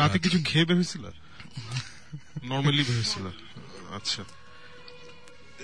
রাতে 0.01 0.19
কিছু 0.19 0.39
খেয়ে 0.45 0.65
বের 0.65 0.77
হয়েছিল? 0.77 1.05
নর্মালি 2.45 2.83
বের 2.89 2.97
হয়েছিল। 3.01 3.27
আচ্ছা। 3.95 4.23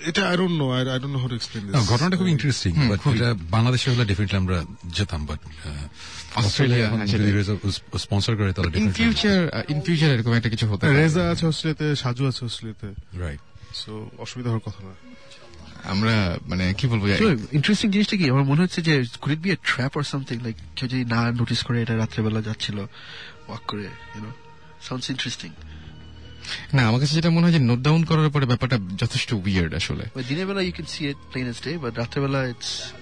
এটা 0.09 0.21
I 0.31 0.35
don't 0.39 0.55
know 0.61 0.65
I 0.75 0.81
I 0.93 0.99
don't 1.01 1.13
know 1.15 1.19
how 1.23 1.29
to 1.31 1.37
explain 1.39 1.63
this 1.65 1.73
ঘটনাটা 1.91 2.15
খুব 2.19 2.29
ইন্টারেস্টিং 2.35 2.71
বাট 2.91 2.99
এটা 3.15 3.29
বাংলাদেশে 3.55 3.87
হলে 3.91 4.05
ডেফিনেটলি 4.11 4.37
আমরা 4.43 4.57
যেতাম 4.97 5.21
বাট 5.29 5.39
অস্ট্রেলিয়া 6.39 6.85
এখন 6.87 6.99
হ্যাঁ, 6.99 7.09
যদি 7.13 7.29
স্পন্সর 8.05 8.33
করে 8.39 8.51
তাহলে 8.55 8.69
ইন 8.81 8.89
ফিউচার 8.99 9.39
ইন 9.73 9.79
ফিউচার 9.85 10.09
এরকম 10.15 10.33
একটা 10.33 10.49
কিছু 10.53 10.65
হতে 10.71 10.83
রেজা 11.01 11.23
আছে 11.31 11.43
অস্ট্রেলিয়াতে 11.51 11.85
সাজু 12.03 12.23
আছে 12.29 12.41
অস্ট্রেলিয়াতে। 12.47 12.87
রাইট 13.23 13.41
সো 13.81 13.91
অসুবিধা 14.25 14.49
হওয়ার 14.51 14.65
কথা 14.67 14.81
না। 14.87 14.93
আমরা 15.93 16.15
মানে 16.49 16.65
কি 16.79 16.85
বলব? 16.91 17.03
ইন্টারেস্টিং 17.57 17.87
জিনিসটা 17.95 18.15
কি? 18.19 18.25
আমার 18.33 18.45
মনে 18.51 18.61
হচ্ছে 18.65 18.79
যে 18.87 18.93
could 19.21 19.31
it 19.35 19.41
be 19.45 19.49
a 19.55 19.57
trap 19.69 19.91
or 19.97 20.05
something 20.11 20.35
like 20.45 20.55
কেউ 20.75 20.87
যদি 20.91 21.03
না 21.13 21.19
নোটিস 21.39 21.59
করে 21.67 21.77
এটা 21.83 21.93
রাত্রেবেলা 21.95 22.41
যাচ্ছিল 22.47 22.77
ওয়াক 23.47 23.63
করে 23.69 23.83
ইউনো 24.13 24.31
সাউন্ডস 24.87 25.07
ইন্টারেস্টিং 25.13 25.49
না 26.73 26.87
আমার 26.87 26.99
কাছে 26.99 27.13
যেটা 27.15 27.29
মনে 27.29 27.41
হয় 27.41 27.51
যে 27.51 27.59
নোট 27.59 27.79
ডাউন 27.79 28.03
করার 28.05 28.29
পরে 28.29 28.45
ব্যাপারটা 28.45 28.77
যথেষ্ট 28.97 29.33
উইয়ার্ড 29.33 29.73
আসলে। 29.73 30.03
দিনের 30.27 30.47
বেলা 30.47 30.61
you 30.61 30.71
can 30.71 30.85
see 30.85 31.07
it 31.07 31.17
plain 31.31 31.47
as 31.47 31.63
day 31.63 31.77
but 31.77 31.97
রাত্রেবেলা 31.97 32.47
ইটস 32.47 32.93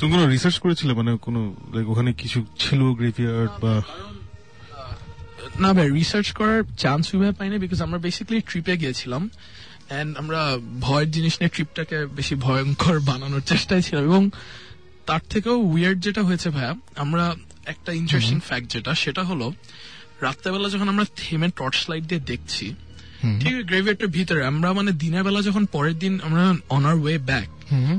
তুমি 0.00 0.12
কোনো 0.12 0.26
রিসার্চ 0.26 0.58
করেছিলে? 0.58 0.92
মানে 0.94 1.16
কোনো 1.16 1.56
লাইক 1.74 1.88
ওখানে 1.88 2.12
কিছু 2.12 2.46
ছিল 2.58 2.80
গ্রেভিয়ার্ড 2.92 3.50
বা 3.60 3.82
না 5.60 5.72
ভাই 5.72 5.90
রিসার্চ 5.90 6.32
করার 6.32 6.62
চান্স 6.78 7.14
ওইভাবে 7.14 7.32
পাইনি 7.32 7.58
বিকজ 7.58 7.82
আমরা 7.82 7.98
বেসিক্যালি 7.98 8.42
ট্রিপে 8.46 8.76
গিয়েছিলাম 8.76 9.30
এন্ড 9.90 10.18
আমরা 10.18 10.58
ভয়ের 10.80 11.10
জিনিস 11.10 11.34
নিয়ে 11.40 11.48
ট্রিপটাকে 11.48 12.06
বেশি 12.06 12.34
ভয়ঙ্কর 12.34 13.00
বানানোর 13.00 13.40
চেষ্টায় 13.40 13.82
ছিলাম 13.82 14.04
এবং 14.04 14.30
তার 15.06 15.20
থেকেও 15.30 15.56
উইয়ার্ড 15.58 16.00
যেটা 16.00 16.22
হয়েছে 16.22 16.50
ভাইয়া 16.50 16.74
আমরা 16.96 17.36
একটা 17.66 17.92
ইন্টারেস্টিং 17.92 18.40
ফ্যাক্ট 18.40 18.66
যেটা 18.72 18.94
সেটা 18.94 19.22
হলো 19.24 19.52
রাত্রেবেলা 20.20 20.68
যখন 20.68 20.88
আমরা 20.88 21.04
থেমে 21.16 21.48
টর্চ 21.56 21.90
লাইট 21.90 22.04
দিয়ে 22.04 22.20
দেখছি 22.20 22.74
ঠিক 23.40 23.66
গ্রেভিয়ারটার 23.66 24.06
ভিতরে 24.06 24.46
আমরা 24.46 24.72
মানে 24.72 24.92
দিনের 24.92 25.22
বেলা 25.22 25.42
যখন 25.42 25.64
পরের 25.64 25.98
দিন 25.98 26.20
আমরা 26.22 26.54
অন 26.68 26.84
আর 26.84 26.94
ওয়ে 26.94 27.18
ব্যাক 27.18 27.48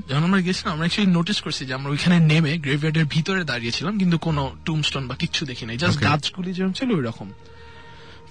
যখন 0.09 0.23
আমরা 0.23 0.41
গেছিলাম 0.41 0.73
আমরা 0.73 0.81
অ্যাকচুয়ালি 0.81 1.13
নোটিস 1.13 1.41
করছি 1.41 1.65
যে 1.65 1.73
আমরা 1.73 1.89
ওইখানে 1.89 2.19
নেমে 2.19 2.57
গ্রেভিয়ার্ডের 2.57 3.05
ভিতরে 3.05 3.43
দাঁড়িয়েছিলাম 3.43 3.97
কিন্তু 3.97 4.17
কোনো 4.17 4.55
টুমস্টোন 4.65 5.07
বা 5.07 5.15
কিছু 5.15 5.45
দেখি 5.45 5.65
নাই 5.65 5.77
জাস্ট 5.77 6.03
গাছগুলি 6.03 6.53
যেরকম 6.53 6.73
ছিল 6.73 6.91
ওই 6.91 7.01
রকম 7.01 7.31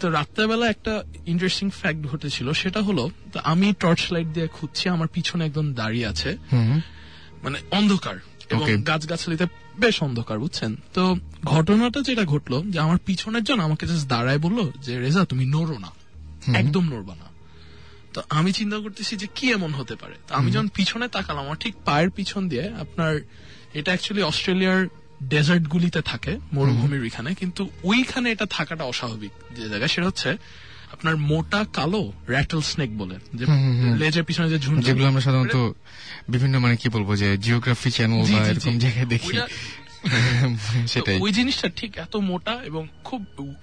তো 0.01 0.11
রাত্রেবেলা 0.11 0.69
একটা 0.69 1.03
ইন্টারেস্টিং 1.27 1.71
ফ্যাক্ট 1.71 2.07
ঘটেছিল 2.07 2.53
সেটা 2.53 2.81
হলো 2.83 3.11
তো 3.33 3.41
আমি 3.45 3.73
টর্চ 3.81 4.13
লাইট 4.13 4.27
দিয়ে 4.27 4.47
খুঁজছি 4.47 4.89
আমার 4.89 5.09
পিছনে 5.09 5.45
একদম 5.45 5.75
দাঁড়িয়ে 5.75 6.07
আছে। 6.07 6.37
মানে 7.43 7.59
অন্ধকার। 7.71 8.17
এবং. 8.51 8.83
গাছগাছালিতে 8.83 9.47
বেশ 9.81 10.03
অন্ধকার 10.03 10.39
বুঝছেন? 10.39 10.77
তো 10.95 11.17
ঘটনাটা 11.45 12.01
যেটা 12.01 12.25
ঘটলো 12.25 12.63
যে 12.67 12.79
আমার 12.79 12.99
পিছনের 13.07 13.45
জন 13.45 13.61
আমাকে 13.61 13.87
জাস্ট 13.87 14.09
দাঁড়ায় 14.09 14.39
বলল 14.39 14.71
যে 14.83 14.99
রেজা 14.99 15.25
তুমি 15.25 15.45
নড়ো 15.47 15.79
না। 15.79 15.91
একদম 16.59 16.95
নড়বা 16.95 17.15
না। 17.15 17.25
তো 18.15 18.23
আমি 18.31 18.53
চিন্তা 18.53 18.79
করতেছি 18.79 19.17
যে 19.17 19.27
কি 19.35 19.53
এমন 19.53 19.73
হতে 19.73 19.97
পারে? 19.97 20.15
তো 20.29 20.35
আমি 20.35 20.51
যখন 20.51 20.69
পিছনে 20.69 21.09
তাকালাম 21.09 21.45
আমার 21.45 21.57
ঠিক 21.57 21.75
পায়ের 21.85 22.11
পিছন 22.11 22.49
দিয়ে 22.49 22.73
আপনার 22.73 23.17
এটা 23.75 23.91
অ্যাকচুয়ালি 23.91 24.23
অস্ট্রেলিয়ার 24.23 24.87
ডেজার্ট 25.23 25.67
গুলিতে 25.67 26.01
থাকে 26.01 26.39
মরুভূমির 26.53 27.05
এখানে 27.05 27.35
কিন্তু 27.35 27.69
ওইখানে 27.85 28.33
এটা 28.33 28.47
থাকাটা 28.51 28.85
অস্বাভাবিক 28.85 29.31
যে 29.57 29.69
জায়গায় 29.69 29.89
সেটা 29.89 30.07
হচ্ছে 30.07 30.37
আপনার 30.97 31.17
মোটা 31.17 31.65
কালো 31.73 32.13
র্যাটল 32.29 32.61
স্নেক 32.61 32.91
বলে 32.99 33.17
যে 33.35 33.45
লেজের 33.99 34.25
পিছনে 34.25 34.49
যে 34.49 34.59
ঝুন 34.59 34.75
যেগুলো 34.81 35.07
আমরা 35.07 35.21
সাধারণত 35.21 35.57
বিভিন্ন 36.29 36.59
মানে 36.59 36.77
কি 36.77 36.89
বলব 36.89 37.17
যে 37.17 37.29
জিওগ্রাফি 37.39 37.91
চ্যানেল 37.91 38.23
বা 38.33 38.39
এরকম 38.49 38.79
জায়গায় 38.79 39.07
দেখি। 39.07 39.37
সেটাই। 40.93 41.19
ওই 41.21 41.33
জিনিসটা 41.33 41.69
ঠিক 41.69 41.91
এত 41.97 42.17
মোটা 42.17 42.55
এবং 42.65 42.89
খুব 43.05 43.21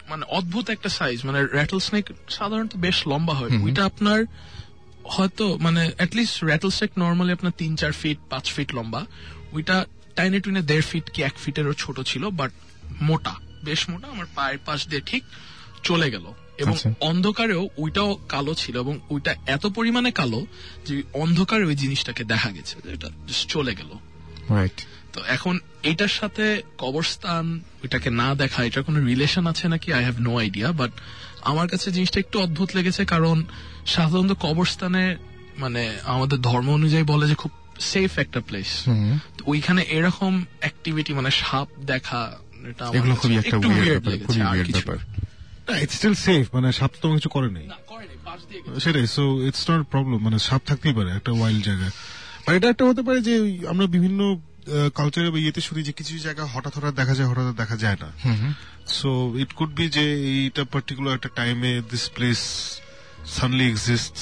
মানে 0.09 0.23
অদ্ভুত 0.29 0.69
একটা 0.69 0.89
সাইজ 0.89 1.17
মানে 1.25 1.39
র্যাটল 1.45 1.79
স্নেক 1.79 2.05
সাধারণত 2.29 2.73
বেশ 2.75 2.97
লম্বা 3.07 3.33
হয়। 3.33 3.51
ওইটা 3.61 3.85
আপনার 3.85 4.19
হয়তো 5.05 5.45
মানে 5.57 5.91
অ্যাটলিস্ট 5.97 6.43
র্যাটল 6.43 6.69
স্নেক 6.69 6.91
নর্মালি 6.97 7.31
আপনার 7.31 7.51
তিন 7.57 7.75
চার 7.75 7.91
ফিট 7.91 8.17
পাঁচ 8.29 8.45
ফিট 8.51 8.69
লম্বা। 8.73 9.01
ওইটা 9.51 9.85
টাইনে 10.15 10.39
টুইনে 10.39 10.61
দেড় 10.61 10.81
ফিট 10.81 11.05
কি 11.09 11.23
এক 11.23 11.35
ফিটেরও 11.37 11.73
ছোট 11.73 11.97
ছিল 12.01 12.23
বাট 12.29 12.51
মোটা 13.01 13.33
বেশ 13.63 13.89
মোটা 13.89 14.07
আমার 14.07 14.27
পায়ের 14.35 14.59
পাশ 14.65 14.87
দিয়ে 14.87 15.01
ঠিক 15.01 15.23
চলে 15.83 16.11
গেল। 16.11 16.25
এবং 16.63 16.73
আচ্ছা। 16.73 16.89
অন্ধকারেও 16.99 17.63
ওইটাও 17.77 18.09
কালো 18.29 18.53
ছিল 18.53 18.75
এবং 18.79 18.95
ওইটা 19.09 19.31
এত 19.47 19.63
পরিমাণে 19.67 20.11
কালো 20.11 20.39
যে 20.87 20.93
অন্ধকারে 21.13 21.63
ওই 21.65 21.75
জিনিসটাকে 21.75 22.23
দেখা 22.23 22.49
গেছে 22.51 22.75
এটা 22.93 23.09
চলে 23.47 23.73
গেল। 23.75 23.91
রাইট 24.49 24.77
তো 25.13 25.19
এখন 25.27 25.55
এটার 25.83 26.13
সাথে 26.19 26.45
কবরস্থান 26.77 27.45
ওইটাকে 27.83 28.09
না 28.11 28.27
দেখা 28.35 28.59
এটার 28.63 28.83
কোনো 28.83 28.99
রিলেশন 29.05 29.43
আছে 29.47 29.65
নাকি? 29.67 29.93
I 29.93 30.03
have 30.03 30.17
no 30.19 30.31
idea 30.39 30.71
but 30.71 30.91
আমার 31.41 31.67
কাছে 31.67 31.87
জিনিসটা 31.91 32.19
একটু 32.19 32.37
অদ্ভুত 32.39 32.69
লেগেছে 32.75 33.01
কারণ 33.05 33.37
সাধারণত 33.85 34.31
কবরস্থানে 34.39 35.03
মানে 35.57 35.81
আমাদের 36.05 36.41
ধর্ম 36.41 36.67
অনুযায়ী 36.69 37.03
বলে 37.03 37.25
যে 37.27 37.35
খুব 37.35 37.51
সেফ 37.91 38.11
একটা 38.19 38.39
প্লেস 38.39 38.69
ওইখানে 39.45 39.81
এরকম 39.89 40.33
অ্যাক্টিভিটি 40.59 41.11
মানে 41.13 41.29
সাপ 41.41 41.67
দেখা 41.85 42.21
এটা 42.69 42.85
খুবই 43.15 43.35
একটা 43.37 43.57
ব্যাপার 44.71 44.97
ব্যাপার 45.65 45.83
ইটস 45.83 45.95
স্টিল 45.99 46.15
সেফ 46.27 46.43
মানে 46.55 46.67
সাপ 46.79 46.91
তো 47.01 47.05
কিছু 47.17 47.29
করে 47.35 47.49
নেই। 47.57 47.65
না। 47.73 47.77
সেটাই 48.83 49.07
সো 49.07 49.23
ইটস 49.47 49.63
নট 49.69 49.81
প্রবলেম 49.93 50.19
মানে 50.27 50.37
সাপ 50.47 50.61
থাকতেই 50.69 50.93
পারে 50.93 51.09
একটা 51.17 51.31
ওয়াইল্ড 51.31 51.61
জায়গায়। 51.63 51.93
বা 52.45 52.49
এটা 52.57 52.67
একটা 52.69 52.83
হতে 52.89 53.01
পারে 53.07 53.19
যে 53.27 53.33
ওই 53.39 53.51
আমরা 53.71 53.85
বিভিন্ন 53.95 54.19
কালচারে 54.95 55.29
বা 55.33 55.39
ইয়েতে 55.43 55.61
শুনি 55.61 55.81
যে 55.83 55.91
কিছু 55.91 56.11
জায়গা 56.19 56.43
হঠাৎ 56.53 56.73
হঠাৎ 56.77 56.93
দেখা 56.95 57.13
যায় 57.15 57.27
হঠাৎ 57.31 57.45
দেখা 57.55 57.75
যায় 57.83 57.97
না। 58.03 58.09
সো 58.97 59.09
ইট 59.43 59.51
কুড 59.53 59.71
বি 59.75 59.85
যে 59.89 60.05
এইটা 60.31 60.63
পার্টিকুলার 60.73 61.13
একটা 61.15 61.29
টাইমে 61.35 61.71
this 61.91 62.05
place 62.15 62.39
suddenly 63.37 63.65
exist 63.69 64.15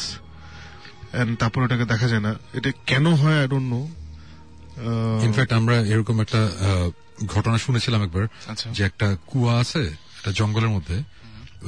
and 1.13 1.31
তারপর 1.39 1.59
ওটাকে 1.63 1.85
দেখা 1.85 2.07
যায় 2.07 2.19
না। 2.19 2.31
এটা 2.53 2.69
কেন 2.85 3.05
হয় 3.21 3.37
আই 3.41 3.47
ডোন্ট 3.47 3.67
নো 3.73 3.81
ইনফ্যাক্ট 5.23 5.51
আমরা 5.53 5.75
এরকম 5.93 6.15
একটা 6.21 6.41
ঘটনা 7.25 7.57
শুনেছিলাম 7.57 8.03
একবার 8.03 8.23
আচ্ছা। 8.47 8.67
যে 8.69 8.81
একটা 8.83 9.07
কুয়া 9.27 9.53
আছে 9.59 9.83
একটা 10.17 10.31
জঙ্গলের 10.31 10.69
মধ্যে 10.69 10.97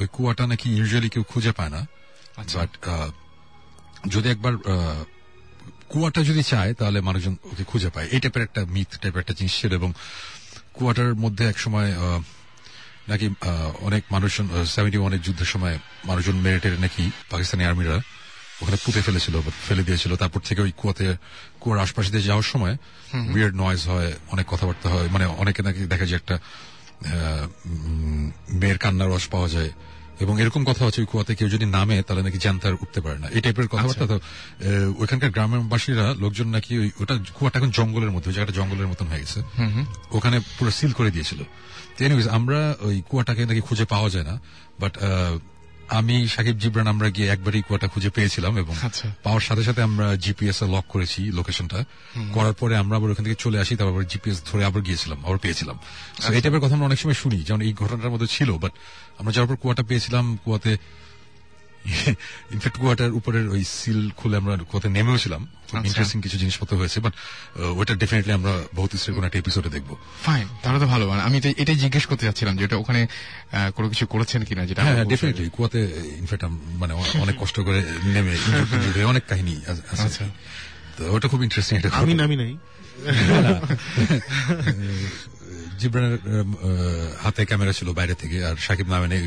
ওই 0.00 0.06
কুয়াটা 0.12 0.44
নাকি 0.46 0.66
ইউজুয়ালি 0.78 1.08
কেউ 1.14 1.24
খুঁজে 1.32 1.52
পায় 1.58 1.72
না। 1.76 1.80
আচ্ছা। 2.36 2.56
বাট 2.58 2.72
যদি 4.08 4.26
একবার 4.34 4.54
কুয়াটা 5.88 6.20
যদি 6.30 6.42
চায় 6.42 6.70
তাহলে 6.74 6.98
মানুষজন 7.00 7.34
ওকে 7.52 7.64
খুঁজে 7.64 7.90
পায়। 7.94 8.06
এই 8.14 8.20
টাইপের 8.20 8.42
একটা 8.42 8.60
মিথ 8.74 8.90
টাইপের 9.02 9.20
একটা 9.20 9.34
জিনিস 9.38 9.54
ছিল 9.60 9.72
এবং 9.80 9.90
কুয়াটার 10.76 11.10
মধ্যে 11.14 11.44
এক 11.52 11.58
সময় 11.58 11.90
নাকি 13.08 13.26
অনেক 13.80 14.02
মানুষজন 14.10 14.46
সেভেন্টি 14.74 14.98
ওয়ানের 14.98 15.22
যুদ্ধের 15.22 15.46
সময় 15.46 15.76
মানুষজন 16.04 16.36
মেরে 16.44 16.58
টেরে 16.58 16.78
নাকি 16.78 17.10
পাকিস্তানি 17.30 17.64
আর্মিরা 17.64 17.96
ওখানে 18.62 18.76
পুঁতে 18.84 19.00
ফেলেছিল 19.06 19.34
ফেলে 19.68 19.82
দিয়েছিল। 19.88 20.12
তারপর 20.16 20.40
থেকে 20.48 20.60
ওই 20.66 20.72
কুয়াতে 20.80 21.04
কুয়ার 21.60 21.78
আশপাশ 21.84 22.04
দিয়ে 22.10 22.26
যাওয়ার 22.28 22.46
সময় 22.52 22.74
উইয়ার্ড 23.34 23.54
নয়েজ 23.62 23.82
হয় 23.92 24.10
অনেক 24.34 24.46
কথাবার্তা 24.52 24.88
হয়। 24.94 25.08
মানে 25.14 25.24
অনেকে 25.42 25.60
নাকি 25.66 25.80
দেখা 25.92 26.06
যায় 26.10 26.20
একটা 26.22 26.36
মেয়ের 28.52 28.78
কান্নার 28.78 29.10
রস 29.10 29.28
পাওয়া 29.28 29.48
যায়। 29.48 29.70
এবং 30.20 30.40
এরকম 30.40 30.64
কথা 30.64 30.86
আছে 30.86 31.00
ওই 31.00 31.06
কুয়াতে 31.06 31.34
কেউ 31.34 31.48
যদি 31.48 31.66
নামে 31.66 32.02
তাহলে 32.02 32.22
নাকি 32.22 32.38
জানতার 32.38 32.74
উঠতে 32.74 33.00
পারে 33.00 33.18
না। 33.18 33.28
এই 33.28 33.40
টাইপের 33.40 33.68
কথাবার্তা 33.68 34.06
তো 34.06 34.14
আহ, 34.14 35.00
ওইখানকার 35.00 35.30
গ্রামবাসীরা 35.30 36.14
লোকজন 36.18 36.48
নাকি 36.48 36.78
ওই 36.78 36.90
ওটা 37.00 37.18
কুয়াটা 37.34 37.58
এখন 37.58 37.70
জঙ্গলের 37.70 38.10
মধ্যে 38.10 38.32
জায়গাটা 38.32 38.58
জঙ্গলের 38.58 38.86
মতন 38.86 39.06
হয়ে 39.06 39.20
গেছে। 39.20 39.42
ওখানে 40.12 40.40
পুরো 40.58 40.70
সিল 40.70 40.92
করে 40.92 41.10
দিয়েছিল। 41.10 41.38
এনিওয়েজ 42.00 42.28
আমরা 42.28 42.76
ওই 42.80 43.02
কুয়াটাকে 43.08 43.46
নাকি 43.46 43.60
খুঁজে 43.60 43.84
পাওয়া 43.84 44.10
যায় 44.10 44.24
না। 44.24 44.40
বাট 44.80 44.98
আমি 45.88 46.28
সাকিব 46.28 46.58
জিবরান 46.58 46.86
আমরা 46.86 47.10
গিয়ে 47.10 47.28
একবারই 47.28 47.62
কুয়াটা 47.62 47.88
খুঁজে 47.88 48.10
পেয়েছিলাম 48.10 48.58
এবং 48.58 48.74
আচ্ছা। 48.82 49.14
পাওয়ার 49.22 49.40
সাথে 49.40 49.62
সাথে 49.62 49.82
আমরা 49.82 50.16
জিপিএস 50.16 50.62
এ 50.62 50.66
লক 50.66 50.84
করেছি 50.88 51.24
লোকেশনটা। 51.24 51.84
করার 52.32 52.52
পরে 52.52 52.76
আমরা 52.76 52.96
আবার 52.96 53.10
ওখান 53.10 53.24
থেকে 53.24 53.36
চলে 53.38 53.58
আসি 53.58 53.76
তারপর 53.76 54.04
জিপিএস 54.04 54.42
ধরে 54.52 54.64
আবার 54.64 54.82
গিয়েছিলাম 54.82 55.24
আবার 55.24 55.38
পেয়েছিলাম। 55.38 55.78
So 56.20 56.32
এই 56.32 56.40
টাইপের 56.40 56.60
কথা 56.60 56.74
আমরা 56.74 56.86
অনেক 56.86 56.98
সময় 56.98 57.14
শুনি 57.14 57.42
যেমন 57.42 57.60
এই 57.60 57.72
ঘটনাটার 57.72 58.10
মধ্যে 58.10 58.26
ছিল 58.26 58.52
বাট 58.58 58.72
আমরা 59.18 59.32
যাওয়ার 59.32 59.56
পর 59.56 59.62
কুয়াটা 59.62 59.82
পেয়েছিলাম 59.82 60.36
কুয়াতে 60.44 60.76
ইনফ্যাক্ট 62.54 62.80
কুয়াটার 62.80 63.12
উপরের 63.12 63.48
ওই 63.48 63.64
সিল 63.76 64.10
খুলে 64.10 64.36
আমরা 64.36 64.58
কুয়াতে 64.70 64.88
নেমেও 64.88 65.18
ছিলাম। 65.18 65.44
আচ্ছা। 65.44 65.88
ইন্টারেস্টিং 65.88 66.22
কিছু 66.22 66.38
জিনিসপত্র 66.38 66.76
হয়েছে 66.76 67.00
বাট 67.00 67.12
ওইটা 67.78 67.94
ডেফিনেটলি 67.94 68.32
আমরা 68.32 68.62
বহুত 68.74 68.94
ইসের 68.94 69.14
কোনো 69.14 69.26
একটা 69.26 69.38
এপিসোডে 69.38 69.68
দেখব। 69.68 69.96
ফাইন 70.22 70.46
তাহলে 70.62 70.80
তো 70.80 70.86
ভালো। 70.86 71.10
আমি 71.10 71.40
তো 71.40 71.48
এটাই 71.56 71.76
জিজ্ঞেস 71.76 72.06
করতে 72.06 72.24
যাচ্ছিলাম 72.24 72.56
যে 72.56 72.64
এটা 72.64 72.76
ওখানে 72.76 73.06
কোনো 73.74 73.88
কিছু 73.88 74.06
করেছেন 74.06 74.44
কিনা 74.44 74.66
যেটা 74.66 74.82
হ্যাঁ 74.82 75.04
ডেফিনেটলি 75.04 75.48
কুয়াতে 75.48 76.02
ইনফ্যাক্ট 76.18 76.44
মানে 76.78 76.94
অনেক 77.22 77.34
কষ্ট 77.38 77.60
করে 77.60 77.84
নেমে 78.04 78.36
অনেক 79.04 79.26
কাহিনী 79.26 79.60
আচ্ছা। 80.04 80.24
তো 80.98 81.12
ওটা 81.12 81.28
খুব 81.28 81.42
ইন্টারেস্টিং 81.42 81.76
একটা 81.76 82.02
আমি 82.02 82.14
নামি 82.14 82.36
নাই। 82.36 82.56
জিব্রানের 85.78 86.18
আহ, 86.18 86.28
হাতে 87.22 87.42
ক্যামেরা 87.44 87.72
ছিল 87.72 87.88
বাইরে 87.92 88.14
থেকে 88.14 88.36
আর 88.44 88.56
সাকিব 88.56 88.88
নামে 88.88 89.06
নেই 89.06 89.22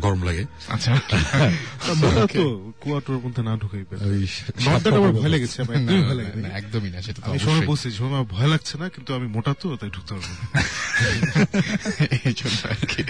গরম 0.00 0.22
লাগে। 0.22 0.44
আচ্ছা। 0.68 0.92
তো 2.34 2.44
কুয়াটোর 2.80 3.18
মধ্যে 3.24 3.42
না 3.42 3.52
ঢুকাই 3.56 3.82
আমার 4.92 5.12
ভয় 5.12 5.28
লেগেছে 5.28 5.58
একদমই 6.52 6.90
না, 6.90 6.98
সেটা 7.02 7.20
আমি 7.26 7.38
সময় 7.38 7.66
বলছি 7.66 7.86
আমার 8.00 8.24
ভয় 8.24 8.48
লাগছে 8.48 8.78
না 8.78 8.88
কিন্তু 8.88 9.14
আমি 9.14 9.26
মোটা 9.26 9.54
তো 9.54 9.76
তাই 9.76 9.90
ঢুকতে 9.90 10.12
পারব 10.14 10.26
না। 10.30 10.44
এই 12.24 12.34
জন্য 12.34 12.58
আর 12.64 12.80
কি। 12.86 13.00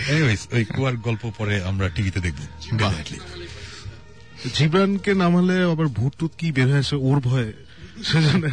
ওই 0.56 0.64
কুয়ার 0.64 0.96
গল্প 0.96 1.22
পরে 1.38 1.54
আমরা 1.62 1.86
টিভিতে 1.88 2.20
দেখব. 2.20 2.40
জিবরানকে 4.54 5.14
নামালে 5.14 5.56
আবার 5.64 5.86
ভূত 5.88 6.12
টুত 6.18 6.32
কি 6.38 6.52
বের 6.52 6.68
হয়ে 6.68 6.78
আসে 6.78 6.96
ওর 6.96 7.20
ভয়ে। 7.20 7.52
সেজন্য 8.04 8.44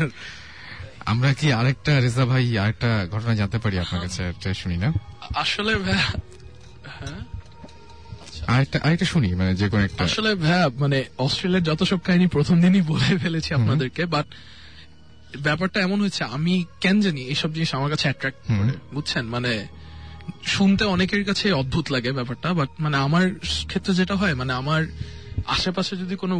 আমরা 1.08 1.30
কি 1.34 1.48
আরেকটা 1.54 1.92
রেজা 2.00 2.26
ভাই 2.26 2.58
আরেকটা 2.58 2.90
ঘটনা 3.12 3.34
জানতে 3.36 3.58
পারি 3.60 3.76
আপনার 3.80 4.00
কাছে 4.02 4.22
একটা 4.24 4.50
শুনি 4.54 4.78
না? 4.78 4.90
আসলে 5.36 5.72
ভাইয়া 5.76 6.08
আরেকটা 8.48 8.78
আরেকটা 8.84 9.06
শুনি 9.06 9.28
মানে 9.36 9.52
যে 9.56 9.68
কোনো 9.70 9.84
একটা। 9.84 10.02
আসলে 10.04 10.32
ভাইয়া 10.36 10.64
মানে 10.80 10.98
অস্ট্রেলিয়ার 11.18 11.64
যত 11.64 11.82
সব 11.84 12.00
কাহিনী 12.00 12.26
প্রথম 12.28 12.56
দিনই 12.62 12.82
বলে 12.82 13.10
ফেলেছি 13.18 13.52
আপনাদেরকে 13.54 14.04
বাট 14.06 14.28
ব্যাপারটা 15.44 15.78
এমন 15.82 15.98
হচ্ছে 16.02 16.24
আমি 16.28 16.54
কেন 16.82 16.96
জানি 17.02 17.22
এইসব 17.24 17.50
জিনিস 17.54 17.70
আমার 17.76 17.90
কাছে 17.90 18.06
অ্যাট্রাক্ট 18.08 18.40
করে 18.50 18.74
বুঝছেন? 18.94 19.26
মানে 19.26 19.52
শুনতে 20.46 20.84
অনেকের 20.86 21.24
কাছে 21.26 21.46
অদ্ভুত 21.54 21.86
লাগে 21.92 22.12
ব্যাপারটা 22.12 22.48
বাট 22.54 22.70
মানে 22.80 22.98
আমার 22.98 23.26
ক্ষেত্রে 23.68 23.94
যেটা 23.94 24.16
হয় 24.16 24.36
মানে 24.36 24.54
আমার 24.54 24.82
আশেপাশে 25.48 25.94
যদি 25.98 26.16
কোনো 26.16 26.36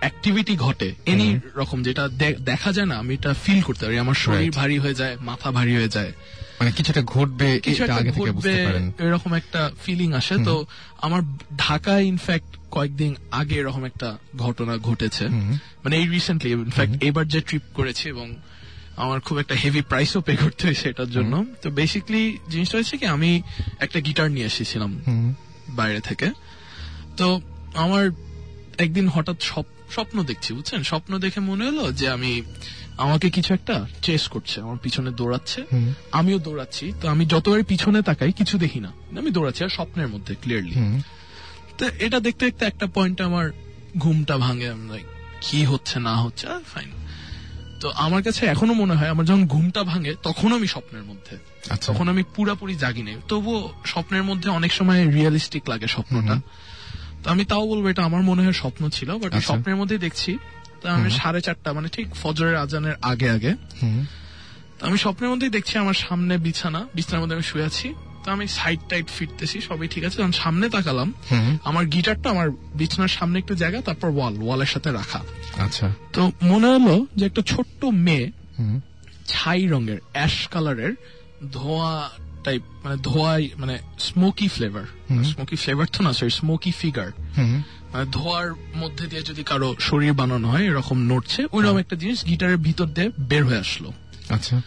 অ্যাক্টিভিটি 0.00 0.56
ঘটে 0.56 0.94
এনি 1.06 1.40
রকম 1.54 1.82
যেটা 1.82 2.08
দেখা 2.40 2.72
যায় 2.72 2.86
না 2.86 2.96
আমি 2.96 3.14
এটা 3.14 3.34
ফিল 3.34 3.60
করতে 3.60 3.86
পারি। 3.86 3.98
আমার 3.98 4.14
শরীর 4.14 4.50
ভারী 4.50 4.78
হয়ে 4.78 4.94
যায় 4.94 5.16
মাথা 5.20 5.50
ভারী 5.50 5.76
হয়ে 5.76 5.88
যায়। 5.88 6.12
মানে 6.60 6.72
কিছুটা 6.72 7.02
ঘটবে 7.02 7.60
কিছু 7.60 7.82
একটা 7.82 7.94
আগে 7.94 8.10
থেকে 8.10 8.20
ঘটবে 8.20 8.32
বুঝতে 8.32 8.50
পারেন। 8.64 8.92
এরকম 8.98 9.34
একটা 9.34 9.70
ফিলিং 9.84 10.12
আসে। 10.12 10.34
তো 10.44 10.66
আমার 11.00 11.22
ঢাকায় 11.56 12.02
ইনফ্যাক্ট 12.02 12.56
কয়েকদিন 12.70 13.14
আগে 13.30 13.54
এরকম 13.54 13.84
একটা 13.84 14.18
ঘটনা 14.36 14.76
ঘটেছে। 14.76 15.28
মানে 15.84 15.96
এই 15.96 16.06
রিসেন্টলি 16.06 16.50
ইনফ্যাক্ট 16.50 16.92
এবার 17.04 17.28
যে 17.28 17.40
ট্রিপ 17.40 17.62
করেছি 17.74 18.08
এবং 18.08 18.36
আমার 18.96 19.20
খুব 19.20 19.38
একটা 19.38 19.54
হেভি 19.54 19.80
প্রাইসও 19.80 20.20
পে 20.20 20.36
করতে 20.36 20.66
হয়েছে 20.66 20.88
এটার 20.88 21.10
জন্য। 21.10 21.44
তো 21.62 21.70
বেসিক্যালি 21.70 22.38
জিনিসটা 22.50 22.78
হচ্ছে 22.78 22.96
কি 22.96 23.06
আমি 23.06 23.42
একটা 23.78 24.00
গিটার 24.00 24.30
নিয়ে 24.30 24.46
এসেছিলাম 24.46 25.00
বাইরে 25.68 26.00
থেকে। 26.00 26.30
তো 27.16 27.40
আমার 27.74 28.10
একদিন 28.78 29.08
হঠাৎ 29.08 29.42
স্বপ- 29.42 29.79
স্বপ্ন 29.90 30.22
দেখছি 30.22 30.54
বুঝছেন? 30.54 30.82
স্বপ্ন 30.82 31.18
দেখে 31.18 31.40
মনে 31.40 31.64
হলো 31.64 31.92
যে 31.92 32.08
আমি 32.08 32.42
আমাকে 32.98 33.30
কিছু 33.30 33.54
একটা 33.54 33.86
চেস 34.02 34.28
করছে 34.28 34.60
আমার 34.60 34.76
পিছনে 34.82 35.10
দৌড়াচ্ছে। 35.10 35.64
আমিও 36.12 36.38
দৌড়াচ্ছি 36.38 36.92
তো 37.00 37.08
আমি 37.08 37.26
যতবার 37.26 37.62
পিছনে 37.62 38.02
তাকাই 38.02 38.32
কিছু 38.32 38.58
দেখি 38.58 38.80
না। 38.80 38.92
আমি 39.18 39.30
দৌড়াচ্ছি 39.30 39.64
আর 39.64 39.68
স্বপ্নের 39.68 40.08
মধ্যে 40.08 40.34
ক্লিয়ারলি 40.34 41.02
তো 41.78 41.88
এটা 41.98 42.20
দেখতে 42.20 42.46
দেখতে 42.46 42.64
একটা 42.64 42.86
পয়েন্টে 42.86 43.22
আমার 43.22 43.50
ঘুমটা 43.98 44.38
ভাঙে 44.38 44.68
আমি 44.68 44.98
কি 45.40 45.64
হচ্ছে 45.64 45.98
না 45.98 46.16
হচ্ছে 46.16 46.46
ফাইন 46.46 46.88
তো 47.80 47.90
আমার 47.90 48.22
কাছে 48.22 48.46
এখনও 48.46 48.74
মনে 48.74 48.94
হয় 48.94 49.08
আমার 49.08 49.26
যখন 49.26 49.46
ঘুমটা 49.46 49.82
ভাঙে 49.82 50.14
তখন 50.22 50.52
আমি 50.52 50.66
স্বপ্নের 50.66 51.02
মধ্যে। 51.02 51.36
আচ্ছা। 51.70 51.92
তখন 51.92 52.08
আমি 52.08 52.22
পুরাপুরি 52.22 52.74
জাগি 52.74 53.02
নেই। 53.02 53.16
তবুও 53.28 53.72
স্বপ্নের 53.86 54.22
মধ্যে 54.22 54.50
অনেক 54.50 54.72
সময় 54.72 55.10
রিয়েলিস্টিক 55.10 55.68
লাগে 55.68 55.86
স্বপ্নটা। 55.86 56.40
আমি 57.28 57.44
তাও 57.44 57.66
বলব 57.68 57.86
এটা 57.86 58.04
আমার 58.04 58.22
মনে 58.22 58.42
হয় 58.42 58.52
স্বপ্ন 58.52 58.88
ছিল 58.88 59.18
বাট 59.18 59.34
আচ্ছা। 59.34 59.40
স্বপ্নের 59.40 59.76
মধ্যে 59.76 59.98
দেখছি। 59.98 60.38
তো 60.82 60.88
আমি 60.88 61.10
সাড়ে 61.10 61.40
চারটা 61.40 61.72
মানে 61.72 61.88
ঠিক 61.88 62.14
ফজরের 62.14 62.56
আজানের 62.56 62.94
আগে 63.02 63.30
আগে। 63.30 63.54
তো 64.78 64.86
আমি 64.86 64.98
স্বপ্নের 64.98 65.30
মধ্যেই 65.30 65.50
দেখছি 65.50 65.78
আমার 65.78 65.94
সামনে 65.94 66.38
বিছানা 66.38 66.86
বিছানার 66.94 67.20
মধ্যে 67.20 67.34
আমি 67.34 67.42
শুয়ে 67.42 67.64
আছি। 67.64 67.94
তো 68.24 68.30
আমি 68.30 68.48
সাইড 68.48 68.80
টাইড 68.88 69.06
ফিরতেছি 69.06 69.60
সবই 69.60 69.88
ঠিক 69.88 70.04
আছে 70.04 70.16
যখন 70.16 70.32
সামনে 70.32 70.68
তাকালাম। 70.68 71.12
আমার 71.64 71.86
গিটারটা 71.86 72.30
আমার 72.30 72.50
বিছানার 72.74 73.08
সামনে 73.08 73.38
একটু 73.38 73.54
জায়গা 73.54 73.80
তারপর 73.80 74.08
ওয়াল 74.08 74.42
ওয়ালের 74.42 74.66
সাথে 74.66 74.92
রাখা। 74.92 75.20
আচ্ছা। 75.58 75.92
তো 76.12 76.32
মনে 76.42 76.66
হলো 76.66 77.06
যে 77.16 77.26
একটা 77.26 77.42
ছোট্ট 77.42 77.84
মেয়ে 77.84 78.30
ছাই 79.26 79.66
রঙের 79.66 79.98
অ্যাশ 80.12 80.48
কালারের 80.48 80.94
ধোয়া 81.52 82.10
টাইপ 82.44 82.62
মানে 82.84 82.96
ধোয়াই 83.02 83.50
মানে 83.58 83.78
স্মোকি 83.98 84.48
ফ্লেভার 84.48 84.84
স্মোকি 85.24 85.56
ফ্লেভার 85.56 85.86
তো 85.86 86.02
না 86.02 86.12
সরি 86.12 86.30
স্মোকি 86.30 86.70
ফিগার 86.70 87.10
মানে 87.92 88.06
ধোয়ার 88.12 88.54
মধ্যে 88.76 89.06
দিয়ে 89.06 89.22
যদি 89.22 89.42
কারও 89.42 89.74
শরীর 89.80 90.12
বানানো 90.12 90.48
হয় 90.48 90.64
এরকম 90.64 90.98
নড়ছে 90.98 91.46
ওইরকম 91.52 91.76
একটা 91.76 91.96
জিনিস 91.96 92.26
গিটারের 92.26 92.56
ভিতর 92.56 92.86
দিয়ে 92.86 93.10
বের 93.18 93.44
হয়ে 93.44 93.58
আসলো। 93.58 93.92
আচ্ছা। 94.28 94.62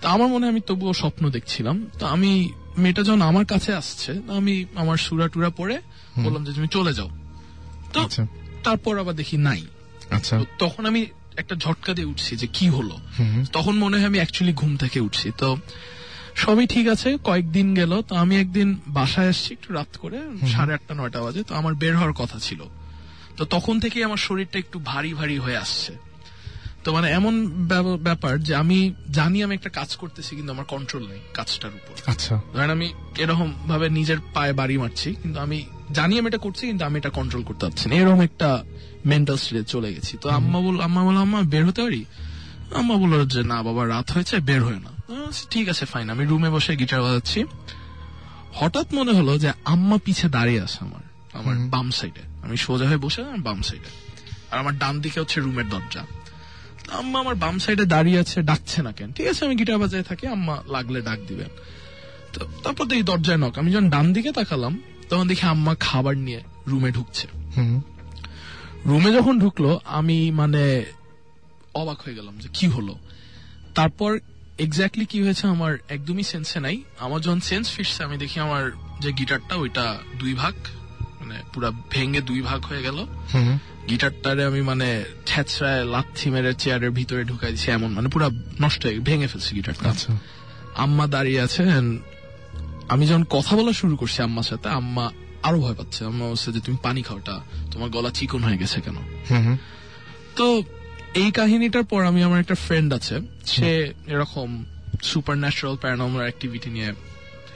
তা 0.00 0.08
আমার 0.08 0.28
মনে 0.28 0.48
আমি 0.48 0.60
তবুও 0.66 0.92
স্বপ্ন 0.92 1.30
দেখছিলাম। 1.30 1.86
তো 1.98 2.06
আমি 2.06 2.52
মেয়েটা 2.78 3.02
যখন 3.02 3.22
আমার 3.22 3.44
কাছে 3.44 3.74
আসছে 3.74 4.20
আমি 4.28 4.64
আমার 4.74 4.96
সুরা 4.96 5.28
টুরা 5.28 5.50
পরে 5.50 5.78
বললাম 6.18 6.44
যে 6.44 6.52
তুমি 6.52 6.68
চলে 6.68 6.94
যাও। 6.94 7.10
তো 7.92 8.00
আচ্ছা। 8.00 8.26
তারপর 8.64 8.98
আবার 8.98 9.14
দেখি 9.14 9.36
নাই। 9.36 9.62
আচ্ছা। 10.10 10.44
তখন 10.58 10.86
আমি 10.86 11.06
একটা 11.36 11.56
ঝটকা 11.56 11.94
দিয়ে 11.94 12.06
উঠছি 12.06 12.36
যে 12.36 12.46
কি 12.46 12.68
হলো? 12.68 12.98
তখন 13.52 13.78
মনে 13.78 13.96
হয় 13.96 14.06
আমি 14.06 14.18
অ্যাকচুয়ালি 14.18 14.54
ঘুম 14.56 14.76
থেকে 14.76 15.00
উঠছি। 15.00 15.32
তো 15.38 15.56
সবই 16.36 16.66
ঠিক 16.66 16.88
আছে 16.88 17.18
কয়েকদিন 17.24 17.74
গেল 17.74 18.02
তো 18.02 18.14
আমি 18.16 18.40
একদিন 18.40 18.80
বাসায় 18.86 19.28
আসছি 19.28 19.54
একটু 19.54 19.74
রাত 19.74 19.96
করে 19.96 20.20
সাড়ে 20.52 20.74
আটটা 20.74 20.94
নয়টা 20.94 21.22
বাজে 21.22 21.42
তো 21.42 21.54
আমার 21.54 21.74
বের 21.74 21.96
হওয়ার 21.96 22.12
কথা 22.12 22.38
ছিল। 22.38 22.62
তো 23.36 23.44
তখন 23.44 23.80
থেকেই 23.80 24.04
আমার 24.04 24.16
শরীরটা 24.16 24.58
একটু 24.58 24.80
ভারী 24.84 25.14
ভারী 25.14 25.38
হয়ে 25.38 25.56
আসছে। 25.56 25.92
তো 26.84 26.92
মানে 26.92 27.10
এমন 27.10 27.46
ব্যাপ- 27.46 27.96
ব্যাপার 27.96 28.42
যে 28.42 28.54
আমি 28.54 28.94
জানি 29.10 29.42
আমি 29.42 29.54
একটা 29.54 29.70
কাজ 29.70 29.96
করতেছি 29.96 30.36
কিন্তু 30.36 30.52
আমার 30.52 30.64
কন্ট্রোল 30.64 31.08
নেই 31.08 31.18
কাজটার 31.34 31.70
উপর। 31.74 32.10
আচ্ছা। 32.10 32.40
ধরেন 32.54 32.70
আমি 32.70 32.92
এরকম 33.18 33.52
ভাবে 33.68 33.88
নিজের 33.88 34.16
পায়ে 34.34 34.52
বাড়ি 34.52 34.78
মারছি 34.78 35.14
কিন্তু 35.22 35.40
আমি 35.40 35.64
জানি 35.92 36.18
আমি 36.18 36.28
এটা 36.28 36.38
করছি 36.38 36.66
কিন্তু 36.66 36.84
আমি 36.84 36.98
এটা 36.98 37.10
কন্ট্রোল 37.10 37.42
করতে 37.42 37.66
পারছি 37.66 37.88
না। 37.88 37.94
এরকম 37.94 38.20
একটা 38.20 38.64
মেন্টাল 39.06 39.36
স্টেজে 39.36 39.64
চলে 39.64 39.94
গেছি। 39.94 40.16
তো 40.20 40.28
আম্মা 40.28 40.60
বল 40.60 40.80
আম্মা 40.80 41.04
বল 41.04 41.16
আম্মা 41.16 41.42
বের 41.42 41.66
হতে 41.66 41.82
পারি? 41.82 42.04
আম্মা 42.74 42.96
বলল 42.96 43.26
যে 43.26 43.42
না 43.42 43.62
বাবা 43.62 43.86
রাত 43.86 44.10
হয়েছে 44.10 44.40
বের 44.40 44.64
হয় 44.64 44.78
না। 44.78 44.90
ঠিক 45.50 45.68
আছে 45.68 45.84
ফাইন 45.84 46.10
আমি 46.10 46.24
রুমে 46.26 46.50
বসে 46.50 46.76
গিটার 46.76 47.02
বাজাচ্ছি। 47.02 47.44
হঠাৎ 48.54 48.94
মনে 48.94 49.12
হলো 49.12 49.38
যে 49.38 49.52
আম্মা 49.64 49.98
পিছে 50.04 50.28
দাঁড়িয়ে 50.28 50.60
আছে 50.60 50.78
আমার 50.80 51.00
আমার 51.32 51.56
বাম 51.68 51.90
সাইডে 51.90 52.20
আমি 52.42 52.56
সোজা 52.56 52.86
হয়ে 52.88 52.96
বসে 52.96 53.22
আমার 53.22 53.38
বাম 53.38 53.62
সাইডে 53.62 53.86
আর 54.50 54.58
আমার 54.58 54.78
ডান 54.78 55.00
দিকে 55.00 55.20
হচ্ছে 55.20 55.40
রুমের 55.40 55.68
দরজা। 55.68 56.06
আম্মা 56.92 57.20
আমার 57.20 57.34
বাম 57.34 57.58
সাইডে 57.58 57.84
দাঁড়িয়ে 57.84 58.18
আছে 58.18 58.42
ডাকছে 58.42 58.82
না 58.82 58.92
কেন? 58.92 59.12
ঠিক 59.12 59.26
আছে 59.26 59.44
আমি 59.44 59.56
গিটার 59.56 59.78
বাজায় 59.78 60.02
থাকি 60.02 60.26
আম্মা 60.26 60.62
লাগলে 60.66 61.02
ডাক 61.02 61.18
দিবেন। 61.28 61.48
তো 62.32 62.46
তারপর 62.62 62.84
দেখি 62.84 63.02
দরজায় 63.02 63.38
নক 63.38 63.58
আমি 63.58 63.72
যখন 63.72 63.90
ডান 63.90 64.12
দিকে 64.12 64.32
তাকালাম 64.32 64.82
তখন 65.08 65.28
দেখি 65.28 65.46
আম্মা 65.46 65.74
খাবার 65.80 66.16
নিয়ে 66.16 66.40
রুমে 66.66 66.90
ঢুকছে। 66.92 67.28
হুম। 67.56 67.80
রুমে 68.86 69.12
যখন 69.12 69.38
ঢুকলো 69.38 69.80
আমি 69.84 70.30
মানে 70.30 70.84
অবাক 71.80 71.98
হয়ে 72.04 72.14
গেলাম 72.14 72.34
যে 72.38 72.48
কি 72.52 72.66
হলো। 72.68 72.94
তারপর 73.74 74.10
এক্স্যাক্টলি 74.58 75.06
কি 75.06 75.18
হয়েছে 75.22 75.46
আমার 75.46 75.72
একদমই 75.88 76.22
সেন্সে 76.22 76.58
নাই। 76.60 76.76
আমার 76.98 77.20
যখন 77.20 77.40
সেন্স 77.40 77.66
ফিরছে 77.70 78.00
আমি 78.04 78.16
দেখি 78.18 78.40
আমার 78.40 78.64
যে 79.00 79.10
গিটারটা 79.12 79.54
ওইটা 79.56 79.84
দুই 80.18 80.34
ভাগ 80.34 80.54
মানে 81.20 81.36
পুরা 81.54 81.70
ভেঙে 81.90 82.20
দুই 82.20 82.40
ভাগ 82.42 82.60
হয়ে 82.64 82.82
গেল। 82.82 82.98
হুম। 83.34 83.58
গিটারটারে 83.88 84.44
আমি 84.44 84.60
মানে 84.62 84.88
ঠেচড়ায় 85.26 85.84
লাথি 85.84 86.30
মেরে 86.30 86.54
চেয়ারের 86.54 86.90
ভিতরে 86.90 87.24
ঢুকাই 87.24 87.50
দিছি 87.52 87.68
এমন 87.70 87.90
মানে 87.92 88.08
পুরা 88.08 88.28
নষ্ট 88.60 88.80
হয়ে 88.86 88.98
ভেঙে 88.98 89.26
ফেলছি 89.26 89.50
গিটারটা 89.54 89.88
আচ্ছা। 89.90 90.10
আম্মা 90.74 91.04
দাঁড়িয়ে 91.06 91.40
আছে 91.40 91.62
আমি 92.88 93.04
যখন 93.06 93.24
কথা 93.30 93.52
বলা 93.56 93.72
শুরু 93.72 93.96
করছি 93.96 94.18
আম্মার 94.22 94.42
সাথে 94.42 94.68
আম্মা 94.68 95.04
আরও 95.42 95.58
ভয় 95.60 95.74
পাচ্ছে। 95.74 96.00
আম্মা 96.04 96.24
বলছে 96.28 96.48
যে 96.52 96.60
তুমি 96.60 96.76
পানি 96.82 97.00
খাওটা 97.02 97.34
তোমার 97.70 97.88
গলা 97.90 98.10
চিকন 98.10 98.40
হয়ে 98.42 98.58
গেছে 98.58 98.78
কেন? 98.80 98.98
হুম 99.30 99.42
হুম। 99.46 99.56
তো 100.36 100.46
এই 101.20 101.30
কাহিনীটার 101.30 101.84
পর 101.84 102.00
আমি 102.04 102.20
আমার 102.22 102.40
একটা 102.40 102.54
ফ্রেন্ড 102.54 102.90
আছে। 102.98 103.16
সে 103.46 103.70
এরকম 104.06 104.48
সুপার 105.02 105.36
ন্যাচারাল 105.38 105.76
প্যারানর্মাল 105.76 106.22
অ্যাক্টিভিটি 106.26 106.68
নিয়ে 106.70 106.90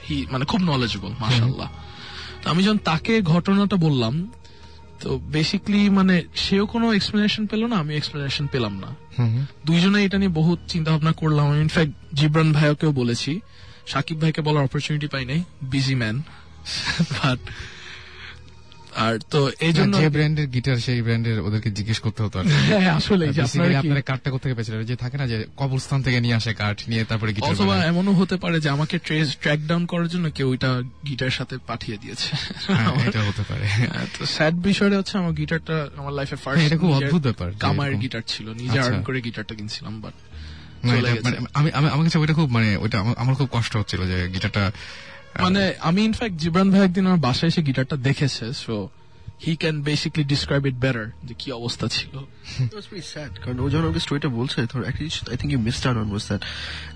হি 0.09 0.17
মানে 0.31 0.45
খুব 0.45 0.61
নলেজেবল 0.61 1.11
মাশাল্লাহ 1.19 1.69
তো 2.41 2.45
আমি 2.49 2.63
যখন 2.63 2.77
তাকে 2.77 3.13
ঘটনাটা 3.33 3.75
বললাম 3.75 4.13
তো 5.01 5.09
বেসিকলি 5.35 5.81
মানে 5.89 6.15
সেও 6.35 6.65
কোনো 6.65 6.85
এক্সপ্লেনেশন 6.93 7.43
পেল 7.47 7.61
না 7.65 7.75
আমি 7.75 7.93
এক্সপ্লেনেশন 7.95 8.45
পেলাম 8.47 8.73
না। 8.83 8.89
দুইজনে 9.65 9.99
এটা 10.05 10.17
নিয়ে 10.17 10.33
বহুত 10.39 10.59
চিন্তা 10.67 10.89
ভাবনা 10.91 11.11
করলাম। 11.11 11.45
আমি 11.51 11.61
ইনফ্যাক্ট 11.61 11.93
জিব্রান 12.13 12.49
ভাইকেও 12.53 12.91
বলেছি। 12.91 13.31
সাকিব 13.87 14.17
ভাইকে 14.21 14.41
বলার 14.41 14.63
অপরচুনিটি 14.63 15.07
পাই 15.07 15.23
নাই 15.25 15.39
বিজি 15.71 15.95
ম্যান 15.95 16.17
বাট 17.15 17.39
আর 18.97 19.13
তো 19.29 19.39
এই 19.59 19.73
জন্য 19.73 19.93
যে 19.97 20.09
ব্র্যান্ডের 20.09 20.47
গিটার 20.47 20.77
সেই 20.79 20.99
ব্র্যান্ডের 21.01 21.37
ওদেরকে 21.39 21.69
জিজ্ঞেস 21.71 21.99
করতে 21.99 22.19
হতো 22.23 22.37
হ্যাঁ 22.71 22.91
আসলে 22.91 23.23
আপনারা 23.43 23.69
কি- 23.69 23.79
আপনারা 23.81 24.01
কাঠটা 24.01 24.29
কোথেকে 24.31 24.53
পেয়েছিলেন? 24.53 24.79
যে 24.83 24.95
থাকে 24.95 25.17
না 25.17 25.25
যে 25.27 25.47
কবরস্থান 25.57 25.99
থেকে 26.01 26.19
নিয়ে 26.21 26.35
আসে 26.35 26.51
কাঠ 26.53 26.77
নিয়ে 26.87 27.03
তারপরে 27.03 27.31
গিটার 27.33 27.51
অথবা 27.51 27.75
এমনও 27.85 28.13
হতে 28.13 28.35
পারে 28.37 28.57
যে 28.59 28.69
আমাকে 28.69 28.95
ট্রেস 28.99 29.27
ট্র্যাক 29.37 29.59
ডাউন 29.67 29.83
করার 29.85 30.07
জন্য 30.07 30.25
কেউ 30.31 30.47
ওইটা 30.49 30.69
গিটার 31.07 31.29
সাথে 31.29 31.55
পাঠিয়ে 31.67 31.97
দিয়েছে। 31.97 32.29
হ্যাঁ, 32.67 32.91
এটা 33.07 33.21
হতে 33.23 33.43
পারে। 33.43 33.65
হ্যাঁ, 33.67 34.05
তো 34.15 34.25
স্যাড 34.25 34.55
বিষয়টা 34.61 34.97
হচ্ছে 34.97 35.17
আমার 35.17 35.31
গিটারটা 35.31 35.87
আমার 35.97 36.13
লাইফে 36.13 36.35
ফার্স্ট 36.35 36.63
এটা 36.65 36.77
খুব 36.77 36.91
অদ্ভুত 36.91 37.21
ব্যাপার 37.21 37.47
এরকম- 37.49 38.01
গিটার 38.01 38.23
ছিল। 38.27 38.47
নিজে 38.53 38.77
আচ্ছা। 38.79 38.83
আর্ন 38.87 39.03
করে 39.03 39.21
গিটারটা 39.21 39.55
কিনছিলাম 39.55 40.01
বাট। 40.01 40.15
মানে 40.83 40.99
আমি 41.53 41.69
আমি 41.73 41.89
আমার 41.89 42.03
কাছে 42.03 42.19
ওইটা 42.19 42.33
খুব 42.33 42.49
মানে 42.51 42.77
ওইটা 42.77 42.97
আমার- 43.17 43.35
খুব 43.35 43.49
কষ্ট 43.51 43.77
হচ্ছিল 43.77 44.01
যে 44.07 44.29
গিটারটা 44.33 44.63
মানে 45.39 45.73
আমি 45.79 46.01
ইনফ্যাক্ট 46.03 46.35
জিব্রান 46.35 46.71
ভাই 46.71 46.81
একদিন 46.81 47.07
আমার 47.07 47.19
বাসায় 47.19 47.47
এসে 47.47 47.61
গিটারটা 47.61 47.95
দেখেছে 47.97 48.53
so 48.53 48.89
he 49.47 49.55
can 49.55 49.81
basically 49.81 50.23
describe 50.23 50.65
it 50.65 50.75
better 50.75 51.05
যে 51.23 51.33
কি 51.39 51.51
অবস্থা 51.51 51.87
ছিল। 51.87 52.13
কারণ 53.43 53.59
ও 53.59 53.69
যখন 53.69 53.83
আমাকে 53.85 53.99
স্টোরিটা 53.99 54.27
বলছে 54.27 54.67
জিনিস 54.97 55.29
I 55.29 55.37
think 55.37 55.53
you 55.53 55.59
missed 55.59 55.87
out 55.87 55.97
on 55.97 56.09
was 56.09 56.27
that 56.27 56.41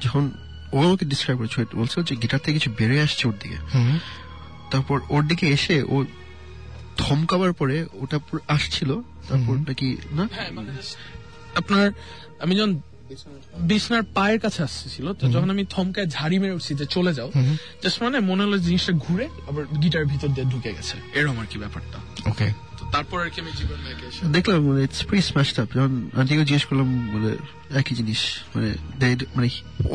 যখন 0.02 0.32
ও 0.74 0.78
আমাকে 0.84 1.06
ডিসক্রাইব 1.06 1.38
করেছে 1.40 1.76
বলছে 1.76 2.04
যে 2.04 2.16
গিটার 2.16 2.40
থেকে 2.40 2.54
কিছু 2.60 2.72
বেরিয়ে 2.80 3.02
আসছে 3.02 3.28
ওর 3.28 3.34
দিকে। 3.44 3.58
তারপর 4.72 5.00
ওর 5.10 5.28
দিকে 5.28 5.48
এসে 5.50 5.84
ও 5.84 6.06
ধমকাবার 6.98 7.54
পরে 7.54 7.86
ওটা 7.94 8.20
আসছিল 8.48 9.02
তারপর 9.30 9.56
নাকি 9.56 9.98
না? 10.12 10.30
আপনার 11.56 11.92
আমি 12.40 12.56
যখন 12.56 12.82
বিছনার 13.70 14.04
পায়ের 14.18 14.40
কাছে 14.40 14.60
আসছিল 14.64 15.08
তো 15.20 15.24
যখন 15.28 15.50
আমি 15.50 15.64
থমকায় 15.74 16.08
ঝাড়ি 16.08 16.38
মেরে 16.40 16.54
উঠছি 16.58 16.72
যে 16.80 16.86
চলে 16.96 17.12
যাও 17.14 17.30
জাস্ট 17.84 17.98
মানে 18.04 18.18
মনে 18.30 18.42
হলো 18.46 18.58
জিনিসটা 18.68 18.94
ঘুরে 19.06 19.26
আবার 19.50 19.64
গিটার 19.84 20.06
ভিতর 20.06 20.30
দিয়ে 20.36 20.48
ঢুকে 20.54 20.72
গেছে। 20.78 20.96
এরকম 21.14 21.38
আর 21.40 21.48
কি 21.52 21.58
ব্যাপারটা। 21.64 21.98
ওকে 22.32 22.48
তারপর 22.94 23.18
আর 23.24 23.30
কি 23.34 23.38
আমি 23.42 23.52
জীবন 23.60 23.78
দেখলাম 24.38 24.60
মানে 24.70 24.82
ইটস 24.88 25.02
প্রি 25.10 25.20
স্ম্যাশড 25.30 25.58
আপ 25.62 25.70
যখন 25.78 25.94
আন্টিকে 26.20 26.46
জিজ্ঞেস 26.50 26.66
করলাম 26.70 26.88
মানে 27.14 27.32
একই 27.80 27.94
জিনিস 28.00 28.22
মানে 28.56 28.70
মানে 29.38 29.48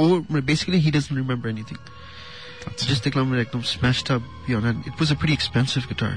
ও 0.02 0.04
মানে 0.30 0.42
basically 0.50 0.78
he 0.84 0.90
doesn't 0.96 1.16
remember 1.22 1.48
anything 1.54 1.76
just 2.88 3.02
দেখলাম 3.06 3.24
মানে 3.30 3.40
একদম 3.46 3.62
smashed 3.74 4.06
up 4.14 4.22
beyond 4.46 4.64
and 4.70 4.78
it 4.88 4.94
was 4.98 5.08
a 5.14 5.16
pretty 5.20 5.34
expensive 5.38 5.80
guitar 5.90 6.12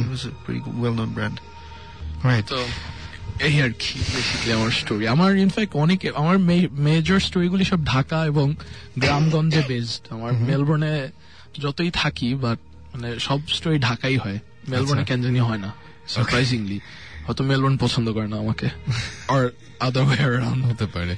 it 0.00 0.06
was 0.10 0.22
a 0.30 0.32
pretty 0.44 0.60
well 0.80 0.94
known 1.00 1.10
brand 1.16 1.36
right 2.28 2.48
এই 3.38 3.62
আর 3.62 3.70
কি 3.78 3.98
বেসিক্যালি 4.14 4.52
আমার 4.52 4.70
স্টোরি 4.70 5.08
আমার 5.08 5.38
ইনফ্যাক্ট 5.38 5.76
অনেক 5.76 6.16
আমার 6.16 6.38
মেজর 6.70 7.20
স্টোরিগুলি 7.20 7.64
সব 7.64 7.84
ঢাকা 7.84 8.26
এবং 8.26 8.54
গ্রামগঞ্জে 8.98 9.62
বেসড 9.68 10.12
আমার 10.12 10.32
মেলবোর্নে 10.32 11.10
যতই 11.60 11.90
থাকি 11.90 12.34
বাট 12.34 12.58
মানে 12.94 13.18
সব 13.18 13.40
স্টোরি 13.48 13.78
ঢাকাই 13.78 14.16
হয়। 14.16 14.38
মেলবোর্নে 14.68 15.02
আচ্ছা। 15.02 15.14
কেন 15.14 15.22
জানি 15.22 15.38
হয় 15.38 15.58
না 15.58 15.72
সারপ্রাইজিংলি 16.08 16.80
হয়তো 17.26 17.44
মেলবোর্ন 17.44 17.76
পছন্দ 17.76 18.12
করে 18.12 18.28
না 18.28 18.36
আমাকে 18.36 18.68
আর 19.28 19.50
আদার 19.80 20.02
ওয়ে 20.02 20.16
অ্যারাউন্ড 20.16 20.64
হতে 20.64 20.86
পারে। 20.86 21.16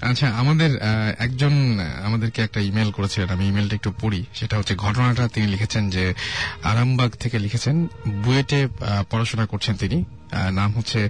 আচ্ছা 0.00 0.26
আমাদের 0.28 0.78
একজন 1.18 1.78
আমাদেরকে 2.04 2.42
একটা 2.42 2.60
ইমেল 2.60 2.90
করেছিলেন 2.90 3.28
আমি 3.28 3.48
ইমেলটা 3.48 3.74
একটু 3.76 3.92
পড়ি। 4.00 4.24
সেটা 4.34 4.58
হচ্ছে 4.58 4.74
ঘটনাটা 4.74 5.28
তিনি 5.28 5.46
লিখেছেন 5.46 5.90
যে 5.90 6.14
আরামবাগ 6.62 7.10
থেকে 7.10 7.38
লিখেছেন 7.38 7.88
বুয়েটে 8.24 8.68
পড়াশোনা 9.10 9.46
করছেন 9.46 9.74
তিনি। 9.74 10.04
নাম 10.52 10.72
হচ্ছে 10.72 11.00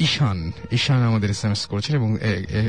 ঈশান। 0.00 0.52
ঈশান 0.72 1.00
আমাদের 1.02 1.30
এস 1.30 1.44
এম 1.44 1.52
এস 1.52 1.66
করেছেন 1.66 1.96
এবং 1.96 2.10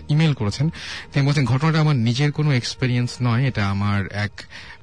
ইমেল 0.10 0.34
করেছেন। 0.34 0.70
তিনি 1.12 1.28
বলছেন, 1.28 1.46
ঘটনাটা 1.46 1.80
আমার 1.80 1.96
নিজের 1.96 2.32
কোনো 2.32 2.52
এক্সপেরিয়েন্স 2.52 3.12
নয়। 3.22 3.44
এটা 3.48 3.64
আমার 3.70 4.08
এক 4.12 4.32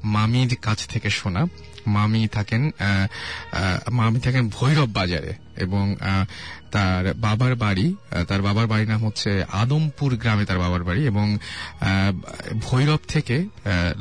মামির 0.05 0.57
কাছ 0.63 0.79
থেকে 0.89 1.11
শোনা। 1.11 1.43
মামি 1.87 2.29
থাকেন 2.29 2.71
মামি 3.93 4.21
থাকেন 4.21 4.49
ভৈরব 4.49 4.89
বাজারে 4.93 5.33
এবং 5.57 5.97
তার 6.71 7.15
বাবার 7.15 7.55
বাড়ি 7.55 7.95
তার 8.29 8.43
বাবার 8.43 8.67
বাড়ির 8.67 8.89
নাম 8.89 9.07
হচ্ছে 9.07 9.31
আদমপুর 9.53 10.17
গ্রামে 10.17 10.45
তার 10.45 10.59
বাবার 10.59 10.83
বাড়ি 10.85 11.07
এবং 11.07 11.39
ভৈরব 12.63 12.99
থেকে 13.09 13.37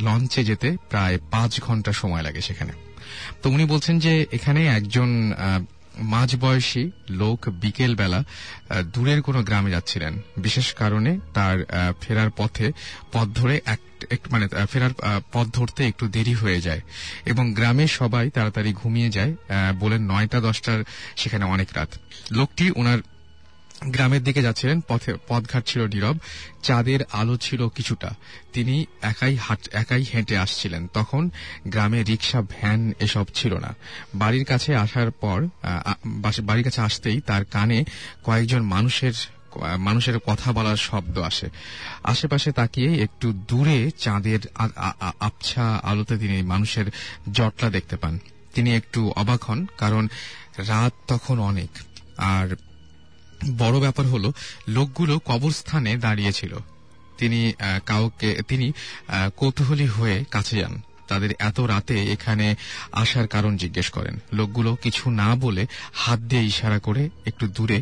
লঞ্চে 0.01 0.43
যেতে 0.43 0.77
প্রায় 0.89 1.19
পাঁচ 1.31 1.61
ঘণ্টা 1.61 1.91
সময় 1.91 2.21
লাগে 2.21 2.41
সেখানে। 2.41 2.73
তো 3.43 3.49
উনি 3.49 3.65
বলছেন 3.65 3.99
যে, 3.99 4.25
এখানে 4.31 4.61
একজন 4.67 5.09
মাঝবয়সী 5.99 6.91
লোক 7.09 7.49
বিকেল 7.49 7.95
বেলা 7.95 8.23
দূরের 8.93 9.21
কোনো 9.21 9.43
গ্রামে 9.43 9.71
যাচ্ছিলেন। 9.71 10.21
বিশেষ 10.37 10.73
কারণে 10.73 11.19
তার 11.33 11.65
ফেরার 12.01 12.29
পথে, 12.37 12.71
পথ 13.11 13.27
ধরে 13.35 13.61
এক 13.65 14.19
মানে 14.31 14.47
ফেরার 14.71 15.21
পথ 15.33 15.47
ধরতে 15.47 15.87
একটু 15.87 16.07
দেরি 16.07 16.33
হয়ে 16.33 16.61
যায় 16.61 16.81
এবং 17.25 17.53
গ্রামে 17.53 17.87
সবাই 17.87 18.29
তাড়াতাড়ি 18.29 18.73
ঘুমিয়ে 18.73 19.09
যায় 19.09 19.35
বলে 19.79 19.87
বলেন 19.87 20.11
নয়টা 20.11 20.39
দশটার 20.39 20.83
সেখানে 21.15 21.45
অনেক 21.45 21.67
রাত। 21.75 21.89
লোকটি 22.31 22.71
ওনার 22.75 22.97
গ্রামের 23.85 24.23
দিকে 24.23 24.41
যাচ্ছিলেন, 24.41 24.81
পথে 24.87 25.13
পথঘাট 25.27 25.65
ছিল 25.65 25.87
নীরব, 25.87 26.17
চাঁদের 26.63 26.99
আলো 27.11 27.37
ছিল 27.37 27.67
কিছুটা। 27.67 28.09
তিনি 28.53 28.85
একাই 29.01 29.37
একাই 29.71 30.03
হেঁটে 30.13 30.37
আসছিলেন। 30.37 30.87
তখন 30.93 31.29
গ্রামে 31.67 32.03
রিক্সা 32.03 32.41
ভ্যান 32.41 32.93
এসব 32.99 33.25
ছিল 33.33 33.53
না। 33.57 33.75
বাড়ির 34.15 34.45
কাছে 34.45 34.75
আসার 34.75 35.11
পর 35.11 35.47
বাড়ির 36.43 36.63
কাছে 36.63 36.81
আসতেই 36.81 37.21
তার 37.21 37.45
কানে 37.45 37.83
কয়েকজন 38.23 38.61
মানুষের 38.61 39.13
মানুষের 39.77 40.19
কথা 40.19 40.51
বলার 40.51 40.77
শব্দ 40.77 41.17
আসে। 41.17 41.49
আশেপাশে 42.03 42.51
তাকিয়ে 42.51 43.01
একটু 43.01 43.33
দূরে 43.33 43.91
চাঁদের 43.97 44.39
আবছা 45.19 45.75
আলোতে 45.83 46.17
তিনি 46.17 46.41
মানুষের 46.41 46.91
জটলা 47.31 47.69
দেখতে 47.69 47.95
পান। 47.97 48.19
তিনি 48.53 48.75
একটু 48.75 49.13
অবাক 49.15 49.43
হন, 49.43 49.67
কারণ 49.77 50.07
রাত 50.57 50.93
তখন 51.07 51.39
অনেক, 51.39 51.69
আর 52.17 52.55
বড় 53.57 53.79
ব্যাপার 53.79 54.05
হলো, 54.05 54.33
লোকগুলো 54.67 55.19
কবরস্থানে 55.19 55.97
দাঁড়িয়েছিল। 55.97 56.55
তিনি 57.17 57.53
কাউকে, 57.85 58.41
তিনি 58.47 58.71
কৌতূহলী 59.35 59.85
হয়ে 59.85 60.23
কাছে 60.31 60.57
যান। 60.59 60.81
তাদের 61.07 61.31
এত 61.39 61.59
রাতে 61.59 62.11
এখানে 62.11 62.55
আসার 62.91 63.27
কারণ 63.27 63.57
জিজ্ঞেস 63.57 63.89
করেন। 63.89 64.19
লোকগুলো 64.33 64.75
কিছু 64.75 65.09
না 65.09 65.35
বলে 65.35 65.67
হাত 65.93 66.19
দিয়ে 66.19 66.43
ইশারা 66.43 66.79
করে 66.79 67.09
একটু 67.25 67.47
দূরে 67.47 67.81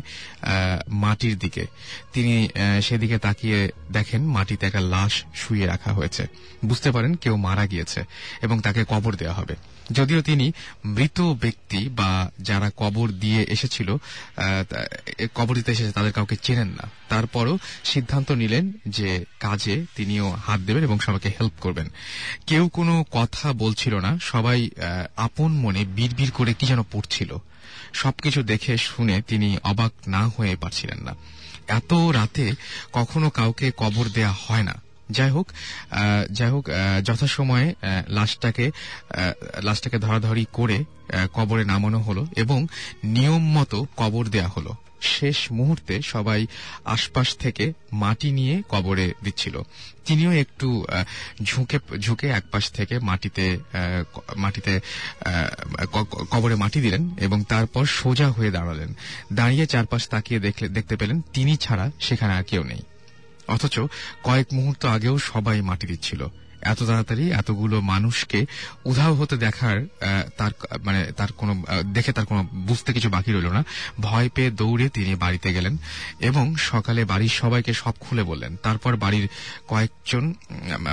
মাটির 0.88 1.38
দিকে। 1.38 1.66
তিনি 2.12 2.48
সেদিকে 2.82 3.18
তাকিয়ে 3.18 3.68
দেখেন 3.92 4.22
মাটিতে 4.26 4.66
একটা 4.66 4.80
লাশ 4.80 5.24
শুয়ে 5.34 5.66
রাখা 5.66 5.92
হয়েছে। 5.92 6.26
বুঝতে 6.64 6.90
পারেন 6.90 7.14
কেউ 7.14 7.36
মারা 7.36 7.66
গিয়েছে 7.66 8.04
এবং 8.42 8.60
তাকে 8.60 8.84
কবর 8.88 9.16
দেওয়া 9.16 9.34
হবে। 9.34 9.56
যদিও 9.92 10.22
তিনি 10.22 10.52
মৃত 10.84 11.20
ব্যক্তি 11.20 11.88
বা 11.88 12.30
যারা 12.40 12.70
কবর 12.76 13.08
দিয়ে 13.08 13.46
এসেছিল 13.48 13.96
কবর 15.34 15.54
দিতে 15.54 15.72
এসেছে 15.72 15.92
তাদের 15.92 16.12
কাউকে 16.12 16.36
চেনেন 16.36 16.68
না। 16.68 16.90
তারপরও 17.08 17.58
সিদ্ধান্ত 17.84 18.32
নিলেন 18.32 18.72
যে 18.86 19.24
কাজে 19.40 19.86
তিনিও 19.96 20.30
হাত 20.30 20.60
দেবেন 20.60 20.84
এবং 20.84 20.98
সবাইকে 20.98 21.28
হেল্প 21.28 21.52
করবেন। 21.60 21.88
কেউ 22.46 22.68
কোনো 22.68 23.04
কথা 23.10 23.52
বলছিল 23.52 23.94
না, 23.94 24.18
সবাই 24.22 24.70
আপন 25.16 25.52
মনে 25.52 25.84
বিড়বিড় 25.84 26.30
করে 26.30 26.54
কি 26.54 26.66
যেন 26.66 26.82
পড়ছিল। 26.82 27.36
সবকিছু 27.92 28.42
দেখে 28.42 28.76
শুনে 28.76 29.22
তিনি 29.22 29.58
অবাক 29.62 29.92
না 30.08 30.28
হয়ে 30.38 30.56
পারছিলেন 30.56 30.98
না। 31.02 31.14
এত 31.68 31.92
রাতে 31.92 32.52
কখনো 32.92 33.30
কাউকে 33.30 33.72
কবর 33.76 34.08
দেয়া 34.08 34.34
হয় 34.40 34.62
না। 34.62 34.74
যাই 35.10 35.30
হোক 35.30 35.46
যাই 36.30 36.50
হোক 36.50 36.64
যথাসময়ে 37.04 37.74
লাশটাকে 38.08 38.70
লাশটাকে 39.62 39.98
ধরাধরি 39.98 40.46
করে 40.52 40.84
কবরে 41.34 41.64
নামানো 41.64 41.98
হলো 41.98 42.26
এবং 42.36 42.66
নিয়ম 43.04 43.58
মতো 43.58 43.86
কবর 43.96 44.24
দেয়া 44.26 44.48
হলো। 44.48 44.74
শেষ 45.00 45.52
মুহূর্তে 45.52 46.02
সবাই 46.02 46.46
আশপাশ 46.84 47.36
থেকে 47.36 47.72
মাটি 47.92 48.30
নিয়ে 48.30 48.62
কবরে 48.68 49.12
দিচ্ছিল। 49.22 49.62
তিনিও 50.06 50.32
একটু 50.32 50.86
ঝুঁকে 51.42 51.78
ঝুঁকে 51.98 52.26
একপাশ 52.28 52.70
থেকে 52.70 52.98
মাটিতে 52.98 53.58
মাটিতে 54.36 54.80
কবরে 56.30 56.54
মাটি 56.54 56.80
দিলেন 56.80 57.10
এবং 57.20 57.44
তারপর 57.48 57.84
সোজা 57.86 58.28
হয়ে 58.30 58.50
দাঁড়ালেন। 58.50 58.94
দাঁড়িয়ে 59.32 59.66
চারপাশ 59.66 60.08
তাকিয়ে 60.08 60.40
দেখতে 60.68 60.96
পেলেন 60.96 61.20
তিনি 61.32 61.56
ছাড়া 61.56 61.90
সেখানে 62.00 62.32
আর 62.32 62.42
কেউ 62.42 62.62
নেই। 62.64 62.82
অথচ 63.48 63.76
কয়েক 64.22 64.46
মুহূর্ত 64.52 64.82
আগেও 64.86 65.18
সবাই 65.18 65.60
মাটি 65.60 65.86
দিচ্ছিল। 65.86 66.20
এত 66.62 66.82
তাড়াতাড়ি 66.82 67.30
এতগুলো 67.32 67.80
মানুষকে 67.80 68.46
উধাও 68.84 69.14
হতে 69.14 69.36
দেখার 69.36 69.86
তার 70.36 70.50
মানে 70.82 71.12
তার 71.16 71.32
কোনো 71.32 71.64
দেখে 71.84 72.12
তার 72.12 72.26
কোনো 72.26 72.42
বুঝতে 72.52 72.92
কিছু 72.92 73.08
বাকি 73.10 73.32
রইল 73.32 73.48
না। 73.48 73.64
ভয় 74.00 74.28
পেয়ে 74.34 74.50
দৌড়ে 74.50 74.88
তিনি 74.88 75.14
বাড়িতে 75.14 75.54
গেলেন 75.54 75.76
এবং 76.20 76.56
সকালে 76.56 77.04
বাড়ির 77.04 77.28
সবাইকে 77.28 77.72
সব 77.74 77.94
খুলে 78.00 78.22
বললেন। 78.22 78.56
তারপর 78.62 78.96
বাড়ির 78.96 79.28
কয়েকজন 79.68 80.34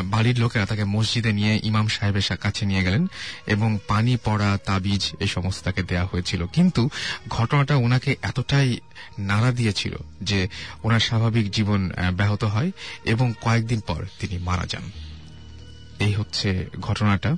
বাড়ির 0.06 0.40
লোকেরা 0.40 0.66
তাকে 0.66 0.84
মসজিদে 0.84 1.32
নিয়ে 1.32 1.60
ইমাম 1.64 1.88
সাহেবের 1.88 2.38
কাছে 2.38 2.66
নিয়ে 2.66 2.84
গেলেন 2.84 3.08
এবং 3.48 3.80
পানি, 3.88 4.18
পড়া, 4.24 4.58
তাবিজ 4.66 5.12
এই 5.20 5.28
সমস্ত 5.28 5.64
তাকে 5.64 5.84
দেয়া 5.84 6.06
হয়েছিল। 6.12 6.46
কিন্তু 6.48 6.90
ঘটনাটা 7.30 7.76
ওনাকে 7.76 8.16
এতটাই 8.22 8.80
নাড়া 9.20 9.52
দিয়েছিল 9.52 9.96
যে 10.22 10.48
ওনার 10.84 11.00
স্বাভাবিক 11.00 11.52
জীবন 11.52 11.92
ব্যাহত 12.14 12.44
হয় 12.44 12.72
এবং 13.06 13.34
কয়েকদিন 13.42 13.80
পর 13.80 14.06
তিনি 14.20 14.38
মারা 14.38 14.66
যান। 14.66 14.92
এই 16.00 16.14
হচ্ছে 16.14 16.50
ঘটনাটা। 16.80 17.36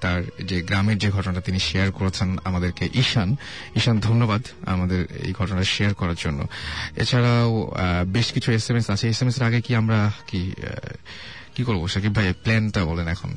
তার 0.00 0.22
যে 0.44 0.60
গ্রামের 0.60 0.98
যে 0.98 1.08
ঘটনাটা 1.10 1.40
তিনি 1.40 1.58
শেয়ার 1.58 1.92
করেছেন 1.92 2.38
আমাদেরকে 2.44 2.88
ঈশান। 2.94 3.36
ঈশান 3.76 4.00
ধন্যবাদ 4.00 4.42
আমাদের 4.66 5.00
এই 5.24 5.32
ঘটনাটা 5.32 5.64
শেয়ার 5.64 5.94
করার 5.94 6.14
জন্য। 6.18 6.46
এছাড়াও 6.96 7.76
বেশ 8.06 8.32
কিছু 8.32 8.52
এস 8.52 8.70
এম 8.70 8.76
এস 8.76 8.90
আছে। 8.90 9.08
এস 9.08 9.22
এম 9.22 9.28
এস 9.28 9.36
এর 9.36 9.44
আগে 9.46 9.60
কি 9.60 9.74
আমরা 9.74 10.12
কি 10.26 10.40
কি 11.54 11.62
করব? 11.64 11.88
সাকিব 11.88 12.14
ভাই 12.14 12.34
প্ল্যানটা 12.42 12.84
বলেন 12.84 13.08
এখন। 13.08 13.36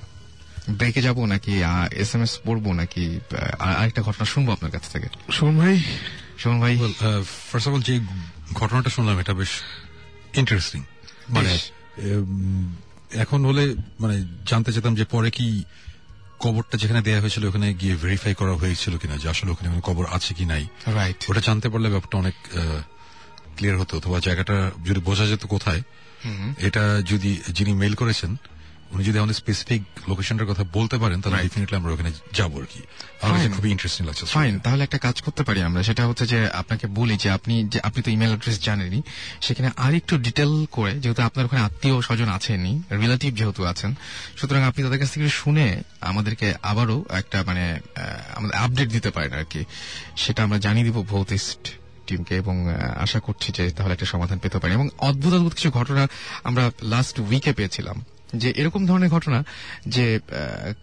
ব্রেকে 0.70 1.01
যাব 1.01 1.26
নাকি 1.26 1.53
এস 1.91 2.15
এম 2.15 2.22
এস 2.22 2.39
পড়ব 2.45 2.65
নাকি 2.72 3.20
আরেকটা 3.59 4.01
ঘটনা 4.01 4.26
শুনব 4.26 4.51
আপনার 4.51 4.72
কাছ 4.72 4.86
থেকে? 4.91 5.07
শোন 5.32 5.57
ভাই। 5.57 5.76
শোন 6.38 6.59
ভাই। 6.59 6.74
ফার্স্ট 7.49 7.67
অফ 7.67 7.74
অল 7.76 7.82
যে 7.82 7.99
ঘটনাটা 8.53 8.89
শুনলাম 8.89 9.20
এটা 9.20 9.34
বেশ 9.34 9.49
ইন্টারেস্টিং 10.36 10.84
মানে 11.30 11.51
এখন 13.24 13.45
হলে 13.45 13.76
মানে 13.99 14.16
জানতে 14.47 14.72
চাইতাম 14.74 14.95
যে 14.95 15.05
পরে 15.05 15.29
কি 15.32 15.63
কবরটা 16.39 16.78
যেখানে 16.78 17.01
দেয়া 17.01 17.21
হয়েছিল 17.21 17.46
ওখানে 17.46 17.74
গিয়ে 17.74 17.96
ভেরিফাই 17.96 18.34
করা 18.36 18.54
হয়েছিল 18.54 18.97
কিনা 18.97 19.17
যে 19.17 19.29
আসলে 19.29 19.51
ওখানে 19.51 19.70
কোনো 19.70 19.82
কবর 19.82 20.05
আছে 20.12 20.34
কি 20.34 20.46
নাই। 20.46 20.67
রাইট 20.88 21.25
ওটা 21.29 21.42
জানতে 21.46 21.70
পারলে 21.70 21.89
ব্যাপারটা 21.89 22.17
অনেক 22.17 22.36
ক্লিয়ার 23.55 23.79
হতো। 23.79 23.97
অথবা 23.97 24.20
জায়গাটা 24.20 24.71
যদি 24.86 25.00
বোঝা 25.00 25.25
যেত 25.25 25.46
কোথায় 25.46 25.82
এটা 26.58 27.01
যদি 27.05 27.42
যিনি 27.51 27.74
মেল 27.74 27.93
করেছেন 27.93 28.36
উনি 28.93 29.03
যদি 29.03 29.17
আমাদের 29.17 29.36
স্পেসিফিক 29.36 29.82
লোকেশনটার 30.07 30.47
কথা 30.47 30.63
বলতে 30.74 30.97
পারেন 30.97 31.21
তাহলে 31.21 31.43
ডেফিনেটলি 31.43 31.78
আমরা 31.78 31.93
ওখানে 31.93 32.11
যাব 32.33 32.59
আর 32.61 32.66
কি। 32.66 32.79
আমার. 33.21 33.49
খুবই 33.55 33.70
ইন্টারেস্টিং 33.70 34.05
লাগছে 34.05 34.25
ফাইন 34.25 34.59
তাহলে 34.59 34.83
একটা 34.83 34.97
কাজ 34.97 35.21
করতে 35.21 35.43
পারি 35.43 35.61
আমরা 35.61 35.83
সেটা 35.83 36.07
হচ্ছে 36.07 36.28
যে 36.28 36.49
আপনাকে 36.49 36.87
বলি 36.87 37.17
যে 37.17 37.29
আপনি 37.29 37.63
যে 37.63 37.79
আপনি 37.83 38.01
তো 38.03 38.11
ইমেল 38.11 38.28
অ্যাড্রেস 38.28 38.61
জানেনই 38.61 39.01
সেখানে 39.41 39.70
আরেকটু 39.78 40.17
ডিটেল 40.17 40.66
করে 40.71 40.99
যেহেতু 40.99 41.21
আপনার 41.21 41.45
ওখানে 41.45 41.61
আত্মীয় 41.61 42.01
স্বজন 42.01 42.29
আছেনই 42.29 42.82
রিলেটিভ 42.91 43.36
যেহেতু 43.36 43.66
আছেন 43.66 43.95
সুতরাং 44.37 44.61
আপনি 44.63 44.83
তাদের 44.83 44.99
কাছ 44.99 45.11
থেকে 45.11 45.29
শুনে 45.29 45.83
আমাদেরকে 46.01 46.53
আবারও 46.61 47.05
একটা 47.09 47.43
মানে 47.47 47.79
আমাদের 48.36 48.55
আপডেট 48.57 48.89
দিতে 48.89 49.09
পারেন 49.11 49.33
আর 49.33 49.45
কি। 49.49 49.66
সেটা 50.17 50.43
আমরা 50.43 50.57
জানিয়ে 50.57 50.86
দিব 50.86 51.03
ভৌতিস্ট 51.03 51.63
টিমকে 52.07 52.36
এবং 52.36 52.55
আশা 52.97 53.20
করছি 53.20 53.51
যে 53.51 53.71
তাহলে 53.71 53.93
একটা 53.93 54.05
সমাধান 54.05 54.37
পেতে 54.37 54.59
পারি 54.59 54.74
এবং 54.74 54.89
অদ্ভুত 54.97 55.33
অদ্ভুত 55.33 55.53
কিছু 55.53 55.71
ঘটনা 55.71 56.07
আমরা 56.43 56.71
লাস্ট 56.82 57.20
উইকে 57.20 57.53
পেয়েছিলাম। 57.53 58.05
যে 58.34 58.54
এরকম 58.56 58.86
ধরনের 58.86 59.10
ঘটনা 59.10 59.43
যে 59.88 60.20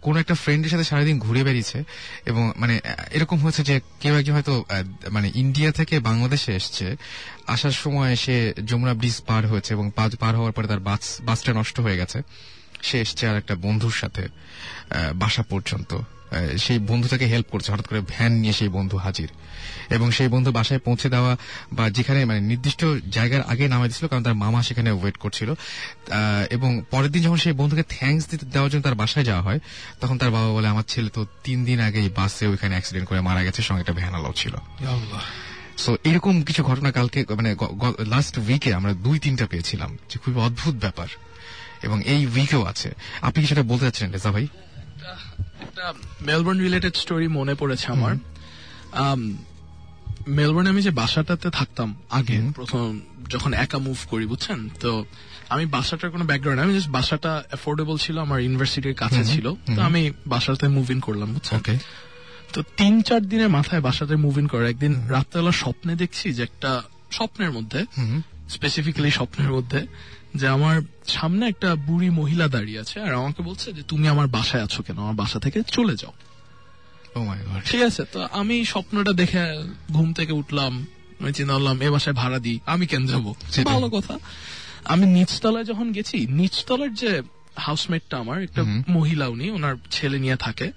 কোন 0.00 0.16
একটা 0.16 0.34
ফ্রেন্ডের 0.34 0.70
সাথে 0.70 0.84
সারাদিন 0.84 1.18
ঘুরে 1.18 1.44
বেরিয়েছে 1.44 1.84
এবং 2.26 2.52
মানে 2.56 2.80
এরকম 3.10 3.38
হয়েছে 3.38 3.62
যে 3.62 3.80
কেউ 4.00 4.18
একজন 4.18 4.32
হয়তো 4.32 4.64
মানে 5.10 5.30
ইন্ডিয়া 5.34 5.72
থেকে 5.72 6.00
বাংলাদেশে 6.00 6.54
এসছে, 6.54 6.96
আসার 7.46 7.70
সময় 7.70 8.16
সে 8.16 8.54
যমুনা 8.66 8.94
ব্রিজ 8.94 9.20
পার 9.26 9.46
হয়েছে 9.46 9.74
এবং 9.74 9.90
পার 9.94 10.36
হওয়ার 10.36 10.52
পরে 10.52 10.66
তার 10.66 10.80
বাস 10.80 11.20
বাসটা 11.22 11.52
নষ্ট 11.52 11.80
হয়ে 11.80 11.96
গেছে। 11.96 12.22
সে 12.82 13.00
এসছে 13.00 13.28
আর 13.28 13.36
একটা 13.36 13.54
বন্ধুর 13.54 13.90
সাথে 13.90 14.28
বাসা 15.14 15.42
পর্যন্ত। 15.42 15.98
সেই 16.58 16.78
বন্ধু 16.78 17.08
তাকে 17.08 17.24
হেল্প 17.24 17.46
করছে, 17.50 17.72
হঠাৎ 17.72 17.86
করে 17.86 18.00
ভ্যান 18.00 18.32
নিয়ে 18.32 18.52
সেই 18.52 18.68
বন্ধু 18.68 18.96
হাজির। 18.96 19.28
এবং 19.90 20.10
সেই 20.10 20.28
বন্ধু 20.28 20.52
বাসায় 20.52 20.80
পৌঁছে 20.80 21.08
দেওয়া 21.08 21.36
বা 21.72 21.90
যেখানে 21.90 22.24
মানে 22.24 22.40
নির্দিষ্ট 22.40 22.84
জায়গার 23.10 23.42
আগে 23.42 23.68
নামাই 23.68 23.88
দিছিল 23.88 24.08
কারণ 24.08 24.22
তার 24.22 24.34
মামা 24.34 24.62
সেখানে 24.62 24.90
ওয়েট 24.90 25.16
করছিল। 25.16 25.54
এবং 26.50 26.82
পরের 26.90 27.10
দিন 27.12 27.22
যখন 27.22 27.36
সেই 27.36 27.52
বন্ধুকে 27.52 27.82
থ্যাঙ্কস 27.82 28.28
দিতে 28.28 28.46
দেওয়ার 28.46 28.70
জন্য 28.70 28.82
তার 28.82 28.94
বাসায় 28.94 29.24
যাওয়া 29.24 29.42
হয় 29.42 29.60
তখন 30.00 30.18
তার 30.18 30.30
বাবা 30.30 30.52
বলে 30.52 30.68
আমার 30.68 30.82
ছেলে 30.88 31.10
তো 31.10 31.26
তিন 31.44 31.64
দিন 31.64 31.80
আগেই 31.80 32.08
বাসে 32.08 32.46
ওইখানে 32.46 32.70
অ্যাক্সিডেন্ট 32.70 33.08
করে 33.08 33.20
মারা 33.20 33.42
গেছে 33.42 33.62
সঙ্গে 33.62 33.80
একটা 33.80 33.92
ভ্যান 33.92 34.14
আলাও 34.14 34.32
ছিল। 34.32 34.54
সো 35.76 35.96
এরকম 36.04 36.42
কিছু 36.42 36.62
ঘটনা 36.62 36.92
কালকে 36.92 37.24
মানে 37.30 37.56
লাস্ট 38.06 38.38
উইকে 38.38 38.74
আমরা 38.74 38.92
দুই 38.92 39.18
তিনটা 39.18 39.46
পেয়েছিলাম 39.46 39.98
যে 40.10 40.18
খুবই 40.18 40.40
অদ্ভুত 40.40 40.74
ব্যাপার। 40.74 41.08
এবং 41.82 42.02
এই 42.02 42.26
উইকেও 42.26 42.64
আছে। 42.64 42.94
আপনি 43.22 43.42
কি 43.42 43.46
সেটা 43.46 43.62
বলতে 43.62 43.84
চাচ্ছেন 43.84 44.12
রেজা 44.12 44.30
ভাই? 44.32 44.46
একটা 45.62 45.94
মেলবোর্ন 46.20 46.60
রিলেটেড 46.60 46.96
স্টোরি 46.96 47.28
মনে 47.28 47.54
পড়েছে 47.54 47.92
আমার। 47.92 48.14
আম, 48.92 49.36
মেলবোর্নে 50.26 50.70
আমি 50.70 50.82
যে 50.82 50.90
বাসাটাতে 50.90 51.50
থাকতাম 51.50 51.94
আগে 52.10 52.40
প্রথম 52.54 53.00
যখন 53.28 53.54
একা 53.54 53.78
মুভ 53.78 53.96
করি 54.10 54.26
বুঝছেন? 54.26 54.68
তো 54.80 55.04
আমি 55.48 55.66
বাসাটার 55.66 56.10
কোনো 56.10 56.24
ব্যাকগ্রাউন্ড 56.24 56.62
আমি 56.62 56.74
জাস্ট 56.74 56.90
বাসাটা 56.90 57.42
অ্যাফোর্ডেবল 57.48 57.96
ছিল 57.96 58.18
আমার 58.18 58.40
ইউনিভার্সিটির 58.40 58.94
কাছে 58.94 59.24
ছিল। 59.24 59.54
তো 59.76 59.82
আমি 59.82 60.10
বাসাতে 60.26 60.68
মুভ 60.68 60.90
ইন 60.90 61.00
করলাম 61.00 61.32
বুঝছেন? 61.32 61.56
তো 62.52 62.62
তিন 62.76 63.02
চার 63.02 63.28
দিনের 63.28 63.48
মাথায় 63.48 63.80
বাসাতে 63.80 64.16
মুভ 64.16 64.38
ইন 64.38 64.46
করে 64.46 64.70
একদিন 64.70 65.08
রাত্রেবেলা 65.08 65.52
স্বপ্নে 65.52 65.94
দেখছি 65.96 66.32
যে 66.32 66.42
একটা 66.42 66.82
স্বপ্নের 67.10 67.52
মধ্যে 67.52 67.84
স্পেসিফিক্যালি 68.48 69.10
স্বপ্নের 69.10 69.52
মধ্যে 69.52 69.86
যে 70.34 70.48
আমার 70.48 70.82
সামনে 71.06 71.48
একটা 71.48 71.74
বুড়ি 71.74 72.10
মহিলা 72.10 72.48
দাঁড়িয়ে 72.48 72.80
আছে 72.80 73.00
আর 73.00 73.14
আমাকে 73.14 73.42
বলছে 73.42 73.72
যে 73.72 73.82
তুমি 73.82 74.08
আমার 74.08 74.26
বাসায় 74.26 74.62
আছো 74.62 74.82
কেন? 74.82 74.98
আমার 74.98 75.14
বাসা 75.14 75.38
থেকে 75.40 75.62
চলে 75.62 75.96
যাও। 75.96 76.12
ঠিক 77.70 77.82
আছে 77.82 78.04
তো 78.12 78.28
আমি 78.32 78.64
স্বপ্নটা 78.64 79.12
দেখে 79.12 79.38
ঘুম 79.92 80.12
থেকে 80.12 80.32
উঠলাম 80.32 80.86
আমি 81.20 81.32
চিন্তা 81.32 81.54
করলাম 81.54 81.82
এ 81.82 81.90
বাসায় 81.90 82.14
ভাড়া 82.14 82.38
দিই 82.38 82.60
আমি 82.66 82.86
কেন 82.86 83.06
যাব? 83.06 83.34
ভালো 83.64 83.88
কথা। 83.90 84.18
আমি 84.84 85.06
নিচতলায় 85.06 85.64
যখন 85.64 85.92
গেছি 85.92 86.26
নিচতলার 86.26 86.94
যে 86.94 87.22
হাউসমেটটা 87.56 88.18
আমার 88.18 88.42
একটা 88.42 88.62
মহিলা 88.88 89.28
উনি 89.28 89.50
ওনার 89.50 89.76
ছেলে 89.90 90.18
নিয়ে 90.18 90.36
থাকে 90.36 90.72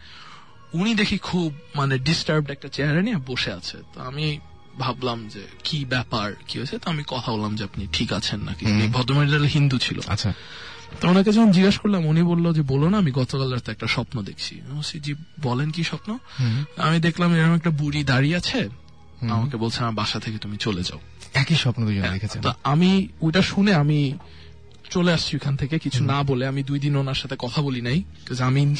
উনি 0.73 0.95
দেখি 0.95 1.17
খুব 1.17 1.53
মানে 1.75 1.97
ডিস্টার্বড 1.97 2.51
একটা 2.51 2.67
চেহারা 2.67 3.01
নিয়ে 3.01 3.17
বসে 3.27 3.51
আছে। 3.51 3.77
তো 3.93 4.01
আমি 4.01 4.39
ভাবলাম 4.79 5.27
যে 5.27 5.43
কি 5.63 5.85
ব্যাপার 5.85 6.33
কি 6.47 6.57
হয়েছে? 6.59 6.79
তো 6.79 6.89
আমি 6.89 7.03
কথা 7.07 7.31
বললাম 7.31 7.55
যে 7.55 7.63
আপনি 7.63 7.87
ঠিক 7.93 8.13
আছেন 8.13 8.39
নাকি? 8.39 8.65
ভদ্রমহিলা 8.91 9.47
হিন্দু 9.47 9.77
ছিল। 9.77 9.99
আচ্ছা। 10.07 10.33
তো 11.01 11.09
ওনাকে 11.09 11.31
যখন 11.31 11.51
জিজ্ঞেস 11.51 11.77
করলাম 11.77 12.05
উনি 12.05 12.23
বলল 12.23 12.53
যে 12.53 12.61
বলো 12.61 12.89
না 12.89 12.97
আমি 12.97 13.11
গতকাল 13.11 13.53
রাতে 13.53 13.71
একটা 13.71 13.87
স্বপ্ন 13.87 14.21
দেখছি। 14.21 14.61
জি 14.99 15.13
বলেন 15.41 15.71
কি 15.71 15.83
স্বপ্ন? 15.83 16.17
আমি 16.77 16.99
দেখলাম 16.99 17.35
এরকম 17.35 17.55
একটা 17.55 17.69
বুড়ি 17.69 18.03
দাঁড়িয়ে 18.03 18.35
আছে। 18.35 18.69
আমাকে 19.29 19.57
বলছে 19.57 19.79
আমার 19.79 19.93
বাসা 19.93 20.19
থেকে 20.19 20.37
তুমি 20.37 20.57
চলে 20.57 20.83
যাও। 20.83 20.99
একই 21.33 21.55
স্বপ্ন 21.55 21.85
দেখেছেন। 21.85 22.41
আমি 22.63 23.07
ওইটা 23.21 23.41
শুনে 23.41 23.73
আমি 23.73 24.17
চলে 24.89 25.13
আসছি 25.13 25.37
ওখান 25.37 25.55
থেকে 25.55 25.79
কিছু 25.79 26.03
না 26.03 26.23
বলে। 26.23 26.47
আমি 26.47 26.63
দুই 26.63 26.79
দিন 26.79 26.95
ওনার 26.95 27.13
সাথে 27.13 27.35
কথা 27.39 27.61
বলি 27.61 27.81
নাই 27.81 28.03
আমি 28.39 28.75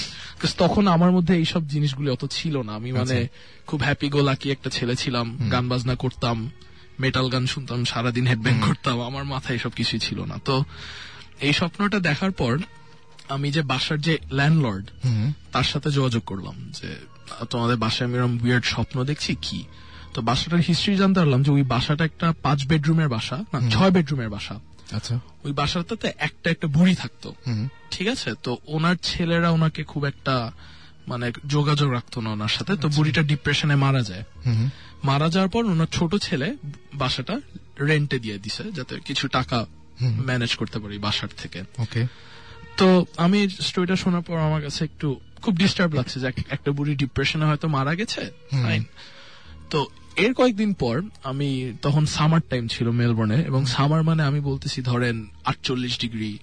তখন 0.57 0.87
আমার 0.87 1.11
মধ্যে 1.11 1.35
এইসব 1.35 1.67
জিনিসগুলো 1.67 2.13
অত 2.13 2.25
ছিল 2.31 2.61
না। 2.61 2.73
আমি 2.73 2.91
মানে 2.91 3.27
খুব 3.67 3.81
হ্যাপি 3.83 4.09
গোলাকি 4.09 4.51
একটা 4.51 4.69
ছেলে 4.69 4.95
ছিলাম 4.95 5.49
গান 5.51 5.69
বাজনা 5.69 5.95
করতাম 5.95 6.51
মেটাল 6.99 7.29
গান 7.29 7.45
শুনতাম 7.45 7.85
সারাদিন 7.85 8.27
হেডব্যাং 8.27 8.61
করতাম 8.61 9.01
আমার 9.01 9.25
মাথায় 9.25 9.55
এসব 9.55 9.69
কিছুই 9.69 9.99
ছিল 9.99 10.23
না। 10.23 10.35
তো 10.45 10.65
এই 11.39 11.53
স্বপ্নটা 11.53 11.99
দেখার 11.99 12.31
পর 12.31 12.57
আমি 13.29 13.51
যে 13.51 13.61
বাসার 13.61 14.01
যে 14.01 14.17
ল্যান্ডলর্ড 14.31 14.87
তার 15.51 15.63
সাথে 15.63 15.91
যোগাযোগ 15.91 16.23
করলাম 16.25 16.71
যে 16.81 16.95
তোমাদের 17.49 17.77
বাসায় 17.77 18.07
আমি 18.09 18.17
এরকম 18.17 18.39
উইয়ার্ড 18.43 18.65
স্বপ্ন 18.65 19.03
দেখছি 19.03 19.35
কি? 19.41 19.63
তো 20.13 20.21
বাসাটার 20.21 20.59
হিস্ট্রি 20.59 20.97
জানতে 20.97 21.19
পারলাম 21.19 21.43
যে 21.43 21.51
ওই 21.51 21.63
বাসাটা 21.63 22.05
একটা 22.05 22.33
পাঁচ 22.41 22.67
বেডরুমের 22.67 23.09
বাসা 23.09 23.37
না 23.53 23.69
ছয় 23.69 23.91
বেডরুমের 23.91 24.29
বাসা। 24.29 24.59
আচ্ছা। 24.91 25.19
ওই 25.43 25.53
বাসাটাতে 25.53 26.13
একটা 26.17 26.49
একটা 26.49 26.67
বুড়ি 26.67 26.95
থাকতো। 26.95 27.35
ঠিক 27.91 28.07
আছে? 28.07 28.33
তো 28.43 28.57
ওনার 28.67 28.95
ছেলেরা 29.03 29.49
ওনাকে 29.49 29.83
খুব 29.83 30.05
একটা 30.05 30.51
মানে 31.07 31.31
যোগাযোগ 31.47 31.91
রাখতো 31.91 32.21
না 32.21 32.29
ওনার 32.29 32.47
সাথে। 32.47 32.75
তো 32.75 32.89
বুড়িটা 32.89 33.21
ডিপ্রেশনে 33.23 33.75
মারা 33.75 34.01
যায়। 34.01 34.23
মারা 35.03 35.29
যাওয়ার 35.29 35.49
পর 35.49 35.65
ওনার 35.65 35.87
ছোট 35.91 36.15
ছেলে 36.15 36.57
বাসাটা 36.93 37.39
রেন্টে 37.79 38.19
দিয়ে 38.19 38.37
দিছে 38.37 38.71
যাতে 38.71 38.99
কিছু 39.05 39.27
টাকা 39.27 39.65
ম্যানেজ 40.01 40.55
করতে 40.55 40.79
পারি 40.79 40.97
বাসার 40.97 41.29
থেকে। 41.37 41.63
ওকে। 41.77 42.07
তো 42.77 43.05
আমি 43.17 43.49
স্টোরিটা 43.49 43.95
শোনার 43.95 44.21
পর 44.21 44.37
আমার 44.37 44.61
কাছে 44.61 44.83
একটু 44.83 45.19
খুব 45.41 45.57
ডিস্টার্ব 45.57 45.93
লাগছে 45.93 46.19
যে 46.19 46.31
একটা 46.49 46.71
বুড়ি 46.71 46.95
ডিপ্রেশনে 46.95 47.45
হয়তো 47.45 47.67
মারা 47.67 47.95
গেছে. 47.95 48.31
তো 49.69 49.87
এর 50.15 50.33
কয়েকদিন 50.33 50.73
পর 50.73 51.01
আমি 51.23 51.73
তখন 51.81 52.05
সামার 52.05 52.41
টাইম 52.49 52.67
ছিল 52.67 52.91
মেলবোর্নে 52.91 53.41
এবং 53.41 53.65
সামার 53.65 54.03
মানে 54.03 54.23
আমি 54.23 54.39
বলতেছি 54.39 54.81
ধরেন 54.81 55.27
আটচল্লিশ 55.45 55.99
ডিগ্রি 55.99 56.37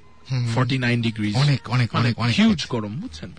ফর্টি 0.55 0.79
নাইন 0.79 1.03
ডিগ্রি 1.03 1.35
অনেক, 1.35 1.71
অনেক, 1.71 1.95
অনেক, 1.95 2.19
অনেক 2.19 2.37
হিউজ 2.37 2.67
গরম 2.69 3.01
বুঝছেন. 3.01 3.33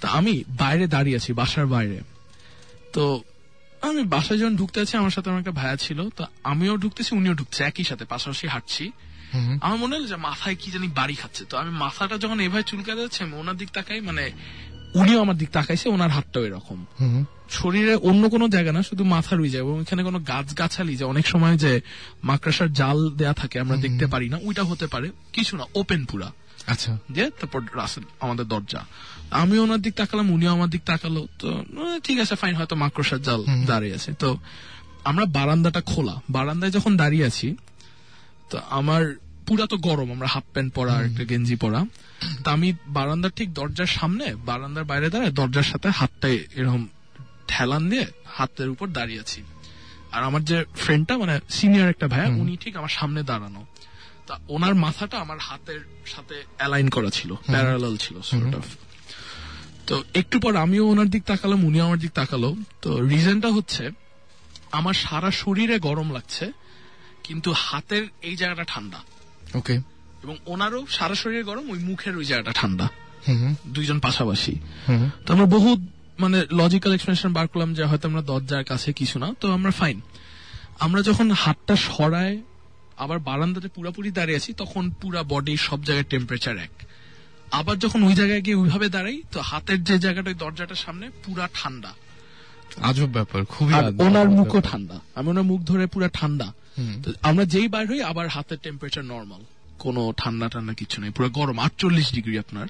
তা 0.00 0.08
আমি 0.08 0.44
বাইরে 0.48 0.86
দাঁড়িয়ে 0.86 1.16
আছি 1.16 1.32
বাসার 1.32 1.66
বাইরে। 1.66 2.00
তো 2.92 3.22
আমি 3.82 4.04
বাসায় 4.04 4.38
যখন 4.38 4.56
ঢুকতে 4.56 4.80
আছি 4.80 4.96
আমার 4.96 5.10
সাথে 5.10 5.30
আমার 5.30 5.40
একটা 5.40 5.52
ভাইয়া 5.52 5.76
ছিল 5.76 6.08
তো 6.10 6.24
আমিও 6.44 6.76
ঢুকতেছি 6.76 7.16
উনিও 7.16 7.34
ঢুকছে 7.34 7.64
একই 7.64 7.84
সাথে 7.84 8.04
পাশাপাশি 8.04 8.46
হাঁটছি। 8.46 8.92
আমার 9.60 9.78
মনে 9.78 9.96
হলো 9.96 10.06
যে 10.06 10.16
মাথায় 10.16 10.56
কি 10.60 10.70
জানি 10.70 10.88
বাড়ি 10.88 11.14
খাচ্ছে। 11.14 11.44
তো 11.44 11.56
আমি 11.56 11.70
মাথাটা 11.70 12.18
যখন 12.18 12.40
এভাবে 12.40 12.62
চুলকে 12.62 12.96
যাচ্ছে 12.96 13.24
আমি 13.24 13.32
ওনার 13.32 13.56
দিক 13.56 13.68
তাকাই 13.72 14.00
মানে 14.00 14.30
উনিও 14.94 15.20
আমার 15.20 15.38
দিক 15.38 15.50
তাকাইছে 15.50 15.88
ওনার 15.88 16.10
হাতটাও 16.10 16.44
এরকম। 16.44 16.84
শরীরে 17.50 17.94
অন্য 17.94 18.28
কোনো 18.28 18.48
জায়গা 18.48 18.72
না 18.72 18.82
শুধু 18.82 19.04
মাথার 19.04 19.40
ওই 19.40 19.48
জায়গা 19.48 19.68
এবং 19.68 19.80
এখানে 19.80 20.02
কোনো 20.02 20.18
গাছ 20.18 20.58
গাছালি 20.58 20.96
যে 20.96 21.04
অনেক 21.04 21.26
সময় 21.26 21.56
যে 21.56 21.80
মাকড়াসার 22.24 22.72
জাল 22.72 23.10
দেয়া 23.10 23.32
থাকে 23.32 23.60
আমরা 23.60 23.76
দেখতে 23.76 24.06
পারি 24.06 24.28
না 24.28 24.38
ওইটা 24.42 24.62
হতে 24.62 24.86
পারে। 24.86 25.10
কিছু 25.32 25.56
না 25.56 25.64
ওপেন 25.74 26.04
পুরা। 26.04 26.32
আচ্ছা। 26.66 26.98
দিয়ে 27.12 27.30
তারপর 27.30 27.62
রাসেল 27.74 28.04
আমাদের 28.20 28.48
দরজা। 28.48 28.86
আমি 29.30 29.58
ওনার 29.58 29.78
দিক 29.78 29.94
তাকালাম 29.94 30.30
উনিও 30.30 30.52
আমার 30.52 30.70
দিক 30.70 30.82
তাকালো। 30.86 31.26
তো 31.38 31.64
ঠিক 32.04 32.20
আছে 32.20 32.34
ফাইন 32.34 32.54
হয়তো 32.54 32.76
মাকড়সার 32.76 33.22
জাল 33.22 33.44
দাঁড়িয়ে 33.66 33.94
আছে। 33.94 34.12
তো 34.12 34.38
আমরা 35.04 35.24
বারান্দাটা 35.24 35.80
খোলা। 35.80 36.20
বারান্দায় 36.30 36.72
যখন 36.72 36.96
দাঁড়িয়ে 36.96 37.24
আছি 37.24 37.56
তো 38.50 38.56
আমার 38.78 39.02
পুরা 39.46 39.66
তো 39.66 39.76
গরম 39.76 40.08
আমরা 40.12 40.28
হাফ 40.34 40.46
প্যান্ট 40.52 40.70
পরা 40.74 40.92
আর 40.98 41.04
একটা 41.04 41.24
গেঞ্জি 41.24 41.56
পরা। 41.56 41.80
তা 42.44 42.48
আমি 42.52 42.68
বারান্দার 42.86 43.32
ঠিক 43.36 43.48
দরজার 43.54 43.90
সামনে 43.98 44.26
বারান্দার 44.48 44.84
বাইরে 44.84 45.10
দাঁড়ায় 45.10 45.32
দরজার 45.32 45.62
সাথে 45.62 45.88
হাতটা 45.90 46.28
এরকম 46.28 46.82
ঠেলান 47.48 47.82
দিয়ে 47.90 48.06
হাতের 48.36 48.68
উপর 48.68 48.86
দাঁড়িয়ে 48.88 49.20
আছি। 49.20 49.40
আর 50.14 50.22
আমার 50.24 50.44
যে 50.44 50.64
ফ্রেন্ডটা 50.74 51.14
মানে 51.18 51.40
সিনিয়র 51.50 51.88
একটা 51.88 52.06
ভাইয়া 52.08 52.28
উনি 52.42 52.56
ঠিক 52.56 52.74
আমার 52.76 52.92
সামনে 52.98 53.22
দাঁড়ানো। 53.22 53.62
তা 54.26 54.34
ওনার 54.48 54.74
মাথাটা 54.74 55.16
আমার 55.18 55.38
হাতের 55.38 55.80
সাথে 56.06 56.36
অ্যালাইন 56.58 56.88
করা 56.88 57.10
ছিল 57.10 57.30
প্যারালাল 57.34 57.96
ছিল। 57.96 58.16
তো 59.86 59.94
একটু 60.14 60.36
পর 60.40 60.52
আমিও 60.56 60.84
ওনার 60.92 61.08
দিক 61.10 61.22
তাকালাম 61.24 61.60
উনিও 61.64 61.84
আমার 61.84 61.98
দিক 61.98 62.12
তাকালো। 62.12 62.50
তো 62.82 62.90
রিজনটা 63.12 63.48
হচ্ছে 63.48 63.84
আমার 64.78 64.94
সারা 64.94 65.30
শরীরে 65.30 65.78
গরম 65.78 66.08
লাগছে। 66.12 66.46
কিন্তু 67.28 67.54
হাতের 67.56 68.04
এই 68.22 68.36
জায়গাটা 68.36 68.64
ঠান্ডা। 68.64 68.98
ওকে। 69.54 69.80
এবং 70.22 70.36
ওনারও 70.46 70.86
সারা 70.90 71.14
শরীরে 71.14 71.42
গরম 71.42 71.70
ওই 71.70 71.78
মুখের 71.78 72.16
ওই 72.16 72.24
জায়গাটা 72.24 72.60
ঠান্ডা। 72.60 72.88
দুইজন 73.66 74.00
পাশাপাশি। 74.00 74.56
তো 75.26 75.34
আমরা 75.34 75.46
বহুত 75.46 75.80
মানে 76.18 76.46
লজিক্যাল 76.52 76.92
এক্সপ্লেনেশন 76.92 77.32
বার 77.32 77.48
করলাম 77.48 77.74
যে 77.74 77.84
হয়তো 77.84 78.08
আমরা 78.08 78.22
দরজার 78.22 78.64
কাছে 78.64 78.92
কিছু 78.92 79.18
না 79.18 79.34
তো 79.40 79.52
আমরা 79.52 79.70
ফাইন 79.70 80.00
আমরা 80.80 81.02
যখন 81.02 81.30
হাতটা 81.30 81.76
সরায় 81.76 82.38
আবার 82.96 83.18
বারান্দাতে 83.18 83.68
পুরাপুরি 83.68 84.10
দাঁড়িয়ে 84.10 84.36
আছি 84.36 84.52
তখন 84.52 84.90
পুরা 84.90 85.22
বডির 85.22 85.56
সব 85.56 85.84
জায়গায় 85.84 86.04
টেম্পারেচার 86.04 86.56
এক। 86.58 86.70
আবার 87.50 87.78
যখন 87.78 88.02
ওই 88.02 88.14
জায়গায় 88.14 88.42
গিয়ে 88.42 88.56
ওইভাবে 88.56 88.88
দাঁড়াই 88.88 89.22
তো 89.32 89.40
হাতের 89.40 89.84
যে 89.84 89.98
জায়গাটা 89.98 90.28
ওই 90.28 90.34
দরজাটার 90.34 90.76
সামনে 90.76 91.10
পুরা 91.24 91.48
ঠান্ডা। 91.54 91.94
আজব 92.82 93.06
ব্যাপার 93.06 93.44
খুবই 93.44 93.74
ওনার 93.98 94.28
মুখও 94.30 94.60
ঠান্ডা। 94.60 95.00
আমি 95.14 95.28
ওনার 95.28 95.42
মুখ 95.42 95.60
ধরে 95.60 95.86
পুরা 95.86 96.08
ঠান্ডা। 96.12 96.52
আমরা 97.22 97.44
যেই 97.44 97.68
বাইর 97.68 97.88
হই 97.88 98.02
আবার 98.02 98.28
হাতের 98.28 98.58
টেম্পারেচার 98.62 99.04
নর্মাল 99.04 99.40
কোনো 99.78 100.12
ঠান্ডা 100.16 100.48
ঠান্ডা 100.48 100.72
কিছু 100.72 101.00
নেই 101.00 101.10
পুরো 101.10 101.28
গরম। 101.28 101.58
আটচল্লিশ 101.58 102.12
ডিগ্রি 102.12 102.38
আপনার। 102.38 102.66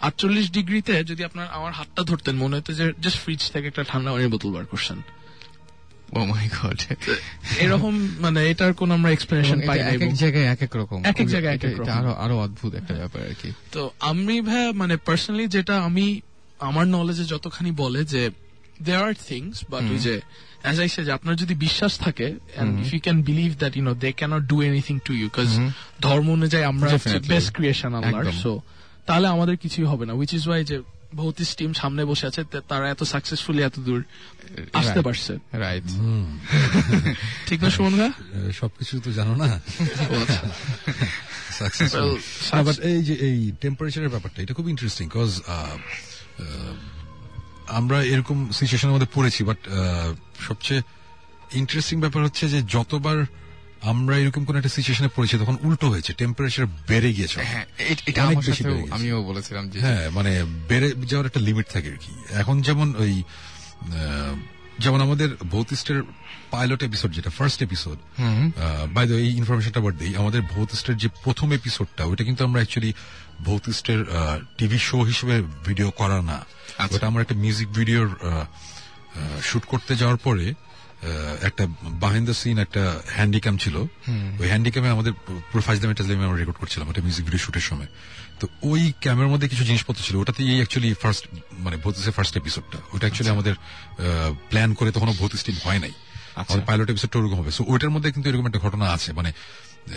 আটচল্লিশ 0.00 0.52
ডিগ্রিতে 0.52 1.04
যদি 1.04 1.24
আপনার 1.24 1.46
আমার 1.52 1.72
হাতটা 1.72 2.02
ধরতেন 2.02 2.36
মনে 2.36 2.56
হতো 2.56 2.72
যে 2.72 2.92
জাস্ট 3.00 3.18
ফ্রিজ 3.18 3.50
থেকে 3.50 3.66
একটা 3.66 3.84
ঠান্ডা 3.88 4.12
পানির 4.12 4.28
বোতল 4.28 4.52
বার 4.52 4.66
করছেন। 4.66 5.02
ও 6.12 6.24
মাই 6.24 6.48
গড 6.62 6.80
এরকম 7.58 8.08
মানে 8.18 8.50
এটার 8.50 8.74
কোন 8.74 8.90
আমরা 8.90 9.10
এক্সপ্লেনেশন 9.10 9.66
পাই 9.66 9.78
এক 9.78 10.02
এক 10.02 10.14
জায়গায় 10.14 10.44
এক 10.44 10.62
এক 10.62 10.76
রকম। 10.76 11.04
এক 11.04 11.20
এক 11.20 11.26
জায়গায় 11.26 11.54
এক 11.54 11.64
এক 11.64 11.80
রকম। 11.80 11.90
আরও 11.90 12.12
আরও 12.12 12.38
অদ্ভুত 12.38 12.74
একটা 12.74 12.94
ব্যাপার 12.94 13.22
আর 13.22 13.34
কি। 13.42 13.52
তো 13.72 13.90
আমি 14.00 14.40
ভাই 14.40 14.72
মানে 14.72 14.96
পার্সোনালি 14.96 15.46
যেটা 15.46 15.80
আমি 15.82 16.20
আমার 16.58 16.86
নলেজে 16.86 17.24
যতখানি 17.24 17.70
বলে 17.70 18.04
যে 18.04 18.30
দেয়ার 18.86 19.02
আর 19.10 19.16
থিংস 19.30 19.56
বাট 19.72 19.84
ওই 19.94 20.00
যে 20.06 20.14
অ্যাজ 20.64 20.76
আই 20.82 20.88
সে 20.94 21.00
যে 21.06 21.12
আপনার 21.18 21.34
যদি 21.42 21.54
বিশ্বাস 21.66 21.92
থাকে 22.04 22.26
if 22.84 22.88
you 22.94 23.00
can 23.06 23.18
believe 23.28 23.50
that 23.62 23.72
you 23.76 23.82
know 23.88 23.94
they 24.04 24.10
can't 24.20 24.42
do 24.52 24.56
anything 24.68 24.96
to 25.08 25.12
you 25.20 25.26
because 25.30 25.50
ধর্ম 26.06 26.26
অনুযায়ী 26.38 26.64
আমরা. 26.72 26.88
বেস্ট 27.32 27.50
ক্রিয়েশন 27.56 27.90
আল্লাহর। 27.98 28.26
সো 28.44 28.52
তাহলে 29.08 29.26
আমাদের 29.34 29.56
কিছুই 29.64 29.86
হবে 29.92 30.04
না 30.08 30.12
উইচ 30.20 30.30
ইজ 30.38 30.44
ওয়াই 30.48 30.62
যে 30.70 30.76
ভৌতিস 31.20 31.50
টিম 31.58 31.70
সামনে 31.80 32.02
বসে 32.10 32.24
আছে 32.30 32.40
তারা 32.70 32.86
এত 32.94 33.02
সাকসেসফুলি 33.14 33.62
এত 33.68 33.76
দূর 33.86 34.00
আসতে 34.80 34.90
Right. 34.90 35.06
পারছে 35.06 35.32
রাইট 35.64 35.86
ঠিক 37.48 37.58
না 37.64 37.68
সুমন 37.76 37.94
গা 38.00 38.08
সবকিছু 38.60 38.94
তো 39.04 39.10
জানো 39.18 39.34
না। 39.42 39.48
সাকসেসফুল 41.58 42.10
বাট 42.68 42.76
এই 42.90 43.00
যে 43.08 43.14
এই 43.28 43.38
টেম্পারেচারের 43.62 44.10
ব্যাপারটা 44.14 44.38
এটা 44.44 44.54
খুব 44.58 44.66
ইন্টারেস্টিং 44.74 45.06
কজ 45.16 45.30
আমরা 47.68 48.04
এরকম 48.04 48.50
সিচুয়েশনের 48.52 48.94
মধ্যে 48.94 49.06
পড়েছি 49.14 49.44
বাট 49.44 49.56
সবচেয়ে 50.48 50.82
ইন্টারেস্টিং 51.54 52.00
ব্যাপার 52.00 52.24
হচ্ছে 52.24 52.48
যে 52.48 52.62
যতবার 52.62 53.24
আমরা 53.82 54.18
এরকম 54.18 54.44
কোন 54.44 54.56
একটা 54.56 54.68
সিচুয়েশনে 54.68 55.08
পড়েছি 55.16 55.38
তখন 55.38 55.56
উল্টো 55.62 55.88
হয়েছে 55.88 56.12
টেম্পারেচার 56.12 56.66
বেড়ে 56.88 57.12
গিয়েছে 57.12 57.40
হ্যাঁ 57.44 57.64
এটা 57.78 58.24
অনেক 58.24 58.38
বেশি। 58.38 58.64
আমিও 58.90 59.22
বলেছিলাম 59.22 59.68
যে 59.68 59.80
হ্যাঁ 59.80 60.10
মানে 60.10 60.44
বেড়ে 60.68 60.92
যাওয়ার 61.06 61.26
একটা 61.26 61.40
লিমিট 61.40 61.66
থাকে 61.72 61.88
আর 61.88 61.96
কি 61.96 62.12
এখন 62.32 62.62
যেমন 62.62 62.94
ওই 62.98 63.22
যেমন 64.78 65.00
আমাদের 65.00 65.28
ভৌতিস্টের 65.50 66.02
পাইলট 66.50 66.82
এপিসোড 66.82 67.12
যেটা 67.12 67.30
ফার্স্ট 67.30 67.62
এপিসোড 67.62 67.98
বাই 68.94 69.06
দ্য 69.06 69.14
এই 69.14 69.36
ইনফরমেশনটা 69.36 69.80
আবার 69.80 69.96
দিই 69.98 70.16
আমাদের 70.16 70.42
ভৌতিস্টের 70.42 70.96
যে 70.96 71.08
প্রথম 71.24 71.52
এপিসোডটা 71.52 72.04
ওইটা 72.04 72.24
কিন্তু 72.24 72.44
আমরা 72.44 72.58
অ্যাকচুয়ালি 72.58 72.92
ভৌতিস্টের 73.44 74.04
টিভি 74.58 74.78
শো 74.78 75.02
হিসেবে 75.02 75.42
ভিডিও 75.64 75.90
করা 75.90 76.22
না। 76.22 76.46
ওটা 76.94 77.06
আমার 77.06 77.22
একটা 77.22 77.34
মিউজিক 77.34 77.68
ভিডিওর 77.72 78.08
শুট 79.42 79.64
করতে 79.64 79.96
যাওয়ার 79.96 80.16
পরে 80.16 80.54
একটা 81.42 81.66
বাহিন্দ 82.04 82.26
দ্য 82.26 82.34
সিন 82.34 82.58
একটা 82.58 83.02
হ্যান্ডিক্যাম 83.08 83.56
ছিল। 83.56 83.76
ওই 84.40 84.48
হ্যান্ডিক্যামে 84.48 84.88
আমাদের 84.88 85.12
পুরো 85.52 85.62
টাজলামে 85.94 86.24
আমরা 86.24 86.38
রেকর্ড 86.38 86.58
করছিলাম 86.58 86.88
একটা 86.88 87.02
মিউজিক 87.02 87.24
ভিডিও 87.24 87.38
শুটের 87.38 87.60
সময়। 87.60 87.86
তো 88.40 88.46
ওই 88.62 88.92
ক্যামেরার 89.00 89.30
মধ্যে 89.30 89.48
কিছু 89.48 89.64
জিনিসপত্র 89.64 90.02
ছিল। 90.02 90.16
ওটাতে 90.16 90.42
এই 90.42 90.54
অ্যাকচুয়ালি 90.54 90.94
ফার্স্ট 90.94 91.24
মানে 91.52 91.76
ভৌতিসের 91.76 92.12
ফার্স্ট 92.12 92.36
এপিসোডটা 92.36 92.78
ওটা 92.92 92.98
অ্যাকচুয়ালি 92.98 93.30
আমাদের 93.34 93.54
প্ল্যান 94.48 94.74
করে 94.74 94.90
তখনও 94.92 95.12
ভৌতিস 95.12 95.44
টিম 95.44 95.56
হয় 95.64 95.78
নাই। 95.78 95.92
আমাদের 96.36 96.60
পাইলট 96.66 96.90
এপিসোডটা 96.90 97.18
ওরকম 97.18 97.34
হবে। 97.34 97.50
সো 97.50 97.64
ওইটার 97.68 97.90
মধ্যে 97.90 98.12
কিন্তু 98.12 98.30
এরকম 98.30 98.46
একটা 98.46 98.58
ঘটনা 98.58 98.86
আছে। 98.90 99.12
মানে 99.12 99.32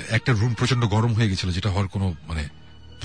একটা 0.09 0.31
রুম 0.33 0.53
প্রচণ্ড 0.53 0.85
গরম 0.85 1.13
হয়ে 1.13 1.29
গেছিল 1.29 1.49
যেটা 1.51 1.69
হওয়ার 1.69 1.87
কোনো 1.87 2.15
মানে 2.27 2.49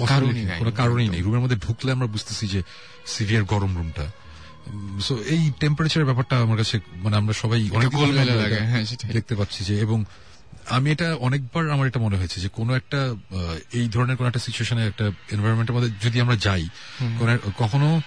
কারণই 0.05 0.44
নাই। 0.44 0.59
কোনো 0.59 0.73
কারণই 0.73 1.09
নেই। 1.09 1.20
রুমের 1.23 1.40
মধ্যে 1.40 1.56
ঢুকলে 1.56 1.93
আমরা 1.93 2.06
বুঝতেছি 2.06 2.48
যে 2.48 2.62
সিভিয়ার 3.06 3.44
গরম 3.44 3.77
রুমটা 3.77 4.10
সো 5.01 5.14
এই 5.27 5.51
টেম্পারেচারের 5.60 6.05
ব্যাপারটা 6.05 6.39
আমার 6.40 6.56
কাছে 6.56 6.81
মানে 6.97 7.16
আমরা 7.16 7.32
সবাই 7.32 7.70
অনেক 7.70 7.93
হ্যাঁ। 8.66 8.85
দেখতে 9.12 9.35
পাচ্ছি 9.35 9.64
যে 9.64 9.81
এবং 9.81 10.05
আমি 10.70 10.90
এটা 10.90 11.14
অনেকবার 11.20 11.70
আমার 11.70 11.86
এটা 11.86 12.01
মনে 12.01 12.16
হয়েছে 12.16 12.40
যে 12.40 12.48
কোনো 12.48 12.74
একটা 12.74 13.14
এই 13.73 13.89
ধরনের 13.89 14.16
কোন 14.16 14.27
একটা 14.27 14.39
সিচুয়েশনে 14.39 14.86
একটা 14.86 15.05
এনভায়রনমেন্টের 15.31 15.77
মধ্যে 15.77 15.90
যদি 16.02 16.20
আমরা 16.20 16.36
যাই 16.36 16.68
কখনো 17.59 18.01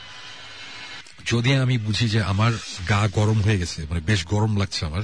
যদি 1.28 1.54
আমি 1.54 1.78
বুঝি 1.78 2.10
যে 2.10 2.24
আমার 2.24 2.52
গা 2.90 3.08
গরম 3.08 3.42
হয়ে 3.42 3.58
গেছে 3.58 3.86
মানে 3.90 4.00
বেশ 4.00 4.26
গরম 4.26 4.58
লাগছে 4.58 4.86
আমার 4.86 5.02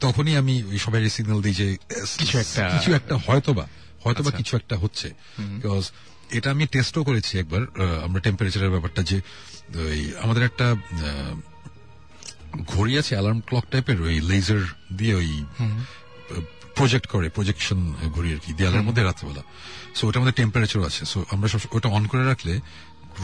তখনই 0.00 0.36
আমি 0.36 0.78
সবাই 0.78 1.10
সিগন্যাল 1.10 1.42
দিই 1.42 1.54
যে 1.54 1.76
কিছু 2.18 2.38
একটা- 2.38 2.70
কিছু 2.70 2.94
একটা 2.94 3.16
হয়তোবা 3.16 3.66
হয়তোবা 4.04 4.30
কিছু 4.30 4.56
একটা 4.56 4.76
হচ্ছে। 4.76 5.10
বিকজ 5.38 5.90
এটা 6.30 6.50
আমি 6.50 6.66
টেস্টও 6.66 7.04
করেছি 7.04 7.38
একবার 7.38 7.60
আমরা 8.04 8.20
টেম্পারেচারের 8.20 8.70
ব্যাপারটা 8.70 9.02
যে 9.02 9.20
ওই 9.74 10.12
আমাদের 10.22 10.42
একটা 10.42 10.74
ঘড়ি 12.66 12.98
আছে 12.98 13.14
অ্যালার্ম 13.14 13.40
ক্লক 13.40 13.64
টাইপের 13.70 14.00
ওই 14.02 14.20
লেজার 14.20 14.58
দিয়ে 14.96 15.14
ওই 15.14 15.44
প্রজেক্ট 16.74 17.06
করে 17.06 17.28
প্রজেকশন 17.28 17.94
ঘড়ি 18.14 18.32
আর 18.32 18.38
কি 18.46 18.52
দেয়ালের 18.52 18.82
মধ্যে 18.82 19.02
রাত্রেবেলা। 19.02 19.42
সো 19.94 20.08
ওটার 20.08 20.22
মধ্যে 20.22 20.32
টেম্পারেচার 20.32 20.86
আছে। 20.86 21.04
সো 21.04 21.24
আমরা 21.30 21.48
সব 21.48 21.58
ওটা 21.72 21.88
অন 21.88 22.06
করে 22.06 22.24
রাখলে 22.24 22.60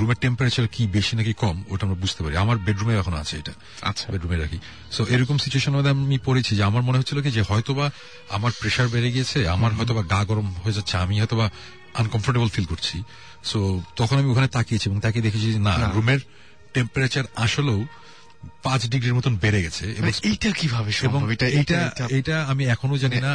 রুমের 0.01 0.17
টেম্পারেচার 0.21 0.69
কি 0.69 0.87
বেশি 0.87 1.17
নাকি 1.17 1.33
কম 1.33 1.65
ওটা 1.69 1.87
আমরা 1.87 1.99
বুঝতে 2.01 2.25
পারি। 2.25 2.37
আমার 2.37 2.59
বেডরুমে 2.59 2.97
এখন 2.97 3.15
আছে 3.15 3.39
এটা। 3.39 3.53
আচ্ছা। 3.83 4.13
বেডরুমে 4.13 4.37
রাখি। 4.37 4.59
সো 4.93 5.05
এরকম 5.09 5.39
সিচুয়েশন 5.39 5.73
মধ্যে 5.77 5.91
আমি 5.91 6.19
পড়েছি 6.25 6.57
যে 6.57 6.63
আমার 6.63 6.83
মনে 6.83 6.99
হচ্ছিল 6.99 7.23
কি 7.23 7.31
যে 7.31 7.43
হয়তোবা 7.49 7.91
আমার 8.31 8.53
প্রেশার 8.61 8.89
বেড়ে 8.89 9.13
গিয়েছে 9.13 9.49
আমার 9.49 9.73
হয়তোবা 9.75 10.03
গা 10.03 10.25
গরম 10.25 10.55
হয়ে 10.65 10.73
যাচ্ছে 10.73 10.97
আমি 10.97 11.19
হয়তোবা 11.21 11.51
আনকমফোর্টেবল 12.01 12.49
ফিল 12.55 12.67
করছি। 12.73 12.97
সো 13.51 13.59
তখন 14.01 14.17
আমি 14.21 14.29
ওখানে 14.33 14.49
তাকিয়েছি 14.57 14.85
এবং 14.91 14.99
তাকিয়ে 15.05 15.25
দেখেছি 15.27 15.47
যে 15.55 15.61
না 15.69 15.75
রুমের 15.97 16.21
টেম্পারেচার 16.75 17.25
আসলেও 17.45 17.81
পাঁচ 18.67 18.81
ডিগ্রির 18.93 19.17
মতন 19.19 19.35
বেড়ে 19.45 19.61
গেছে 19.67 19.85
এবং 19.99 20.11
মানে 20.11 20.29
এইটা 20.31 20.51
কীভাবে 20.61 20.91
সম্ভব? 21.01 21.21
এটা 21.35 21.47
এটা 21.61 21.79
এটা 22.19 22.37
আমি 22.53 22.63
এখনও 22.75 22.97
জানি 23.05 23.19
না 23.27 23.31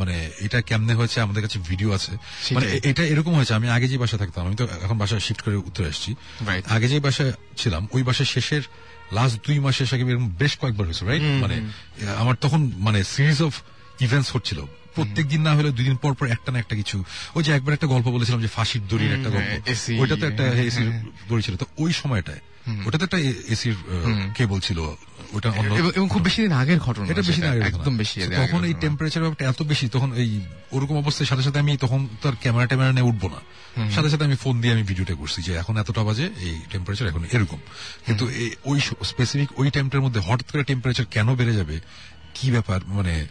মানে 0.00 0.16
এটা 0.46 0.58
কেমনে 0.68 0.94
হয়েছে 0.98 1.18
আমাদের 1.24 1.42
কাছে 1.44 1.58
ভিডিও 1.70 1.90
আছে। 1.98 2.12
মানে 2.56 2.66
এটা 2.90 3.02
এরকম 3.12 3.32
হয়েছে 3.38 3.54
আমি 3.58 3.66
আগে 3.76 3.86
যে 3.92 3.96
বাসা 4.02 4.16
থাকতাম 4.22 4.42
আমি 4.48 4.56
তো 4.60 4.64
এখন 4.84 4.96
বাসায় 5.02 5.22
শিফট 5.26 5.40
করে 5.46 5.56
উত্তরে 5.68 5.88
আসছি। 5.92 6.10
আগে 6.74 6.86
যে 6.92 6.98
বাসায় 7.06 7.32
ছিলাম 7.60 7.82
ওই 7.94 8.02
বাসায় 8.08 8.28
শেষের 8.34 8.62
লাস্ট 9.16 9.36
দুই 9.46 9.58
মাসের 9.66 9.88
সাথে 9.90 10.02
এরকম 10.12 10.28
বেশ 10.42 10.52
কয়েকবার 10.60 10.84
হয়েছে 10.88 11.04
রাইট 11.10 11.24
মানে 11.44 11.56
আমার 12.22 12.36
তখন 12.44 12.60
মানে 12.86 13.00
সিরিজ 13.14 13.38
অফ 13.48 13.52
ইভেন্টস 14.06 14.30
হচ্ছিল। 14.36 14.60
প্রত্যেক 14.94 15.28
দিন 15.28 15.42
না 15.42 15.54
হলে 15.54 15.70
দুই 15.70 15.84
দিন 15.84 15.96
পর 15.96 16.14
পর 16.14 16.26
একটা 16.26 16.52
না 16.52 16.58
একটা 16.58 16.76
কিছু। 16.76 17.04
ওই 17.34 17.42
যে 17.44 17.52
একবার 17.52 17.74
একটা 17.74 17.86
গল্প 17.86 18.08
বলেছিলাম 18.08 18.40
যে 18.40 18.48
ফাঁসির 18.48 18.82
দড়ির 18.88 19.12
একটা 19.12 19.30
গল্প। 19.30 19.46
হ্যাঁ, 19.46 20.00
ওইটা 20.00 20.16
তো 20.16 20.26
একটা 20.26 20.42
হ্যাঁ, 20.42 20.64
এসির 20.64 20.90
দড়ি 21.28 21.42
ছিল। 21.42 21.56
তো 21.56 21.66
ওই 21.78 21.92
সময়টায় 21.92 22.40
ওটা 22.86 22.98
তো 22.98 23.04
একটা 23.04 23.18
এসির 23.48 23.74
কেবল 24.36 24.60
ছিল। 24.60 24.78
ওটা 25.32 25.48
এবং- 25.48 26.08
খুব 26.08 26.22
বেশি 26.22 26.42
দিন 26.42 26.52
আগের 26.52 26.78
ঘটনা 26.78 27.06
এটা 27.06 27.22
বেশি 27.22 27.42
আগের 27.42 27.62
একদম 27.62 27.96
বেশি 27.96 28.20
তখন 28.20 28.64
এই 28.64 28.74
টেম্পারেচার 28.80 29.22
ব্যাপারটা 29.22 29.48
এত 29.48 29.62
বেশি 29.62 29.88
তখন 29.88 30.12
এই 30.12 30.40
ওরকম 30.72 30.98
অবস্থায় 30.98 31.28
সাথে 31.28 31.42
সাথে 31.42 31.58
আমি 31.58 31.76
তখন 31.76 32.08
তো 32.22 32.28
আর 32.28 32.34
ক্যামেরা 32.40 32.66
ট্যামেরা 32.66 32.92
নিয়ে 32.92 33.06
উঠবো 33.06 33.28
না। 33.28 33.40
সাথে 33.90 34.10
সাথে 34.10 34.24
আমি 34.24 34.36
ফোন 34.36 34.60
দিয়ে 34.60 34.74
আমি 34.74 34.82
ভিডিওটা 34.82 35.14
করছি 35.14 35.42
যে 35.42 35.54
এখন 35.54 35.76
এতটা 35.76 36.02
বাজে 36.02 36.30
এই 36.40 36.60
টেম্পারেচার 36.70 37.08
এখন 37.08 37.24
এরকম। 37.32 37.58
কিন্তু 38.06 38.30
ওই 38.64 38.80
স্পেসিফিক 39.04 39.60
ওই 39.60 39.70
টাইমটার 39.70 40.00
মধ্যে 40.00 40.20
হঠাৎ 40.20 40.50
করে 40.50 40.64
টেম্পারেচার 40.64 41.06
কেন 41.10 41.34
বেড়ে 41.34 41.54
যাবে? 41.54 41.80
কি 42.34 42.50
ব্যাপার? 42.50 42.80
মানে 42.86 43.26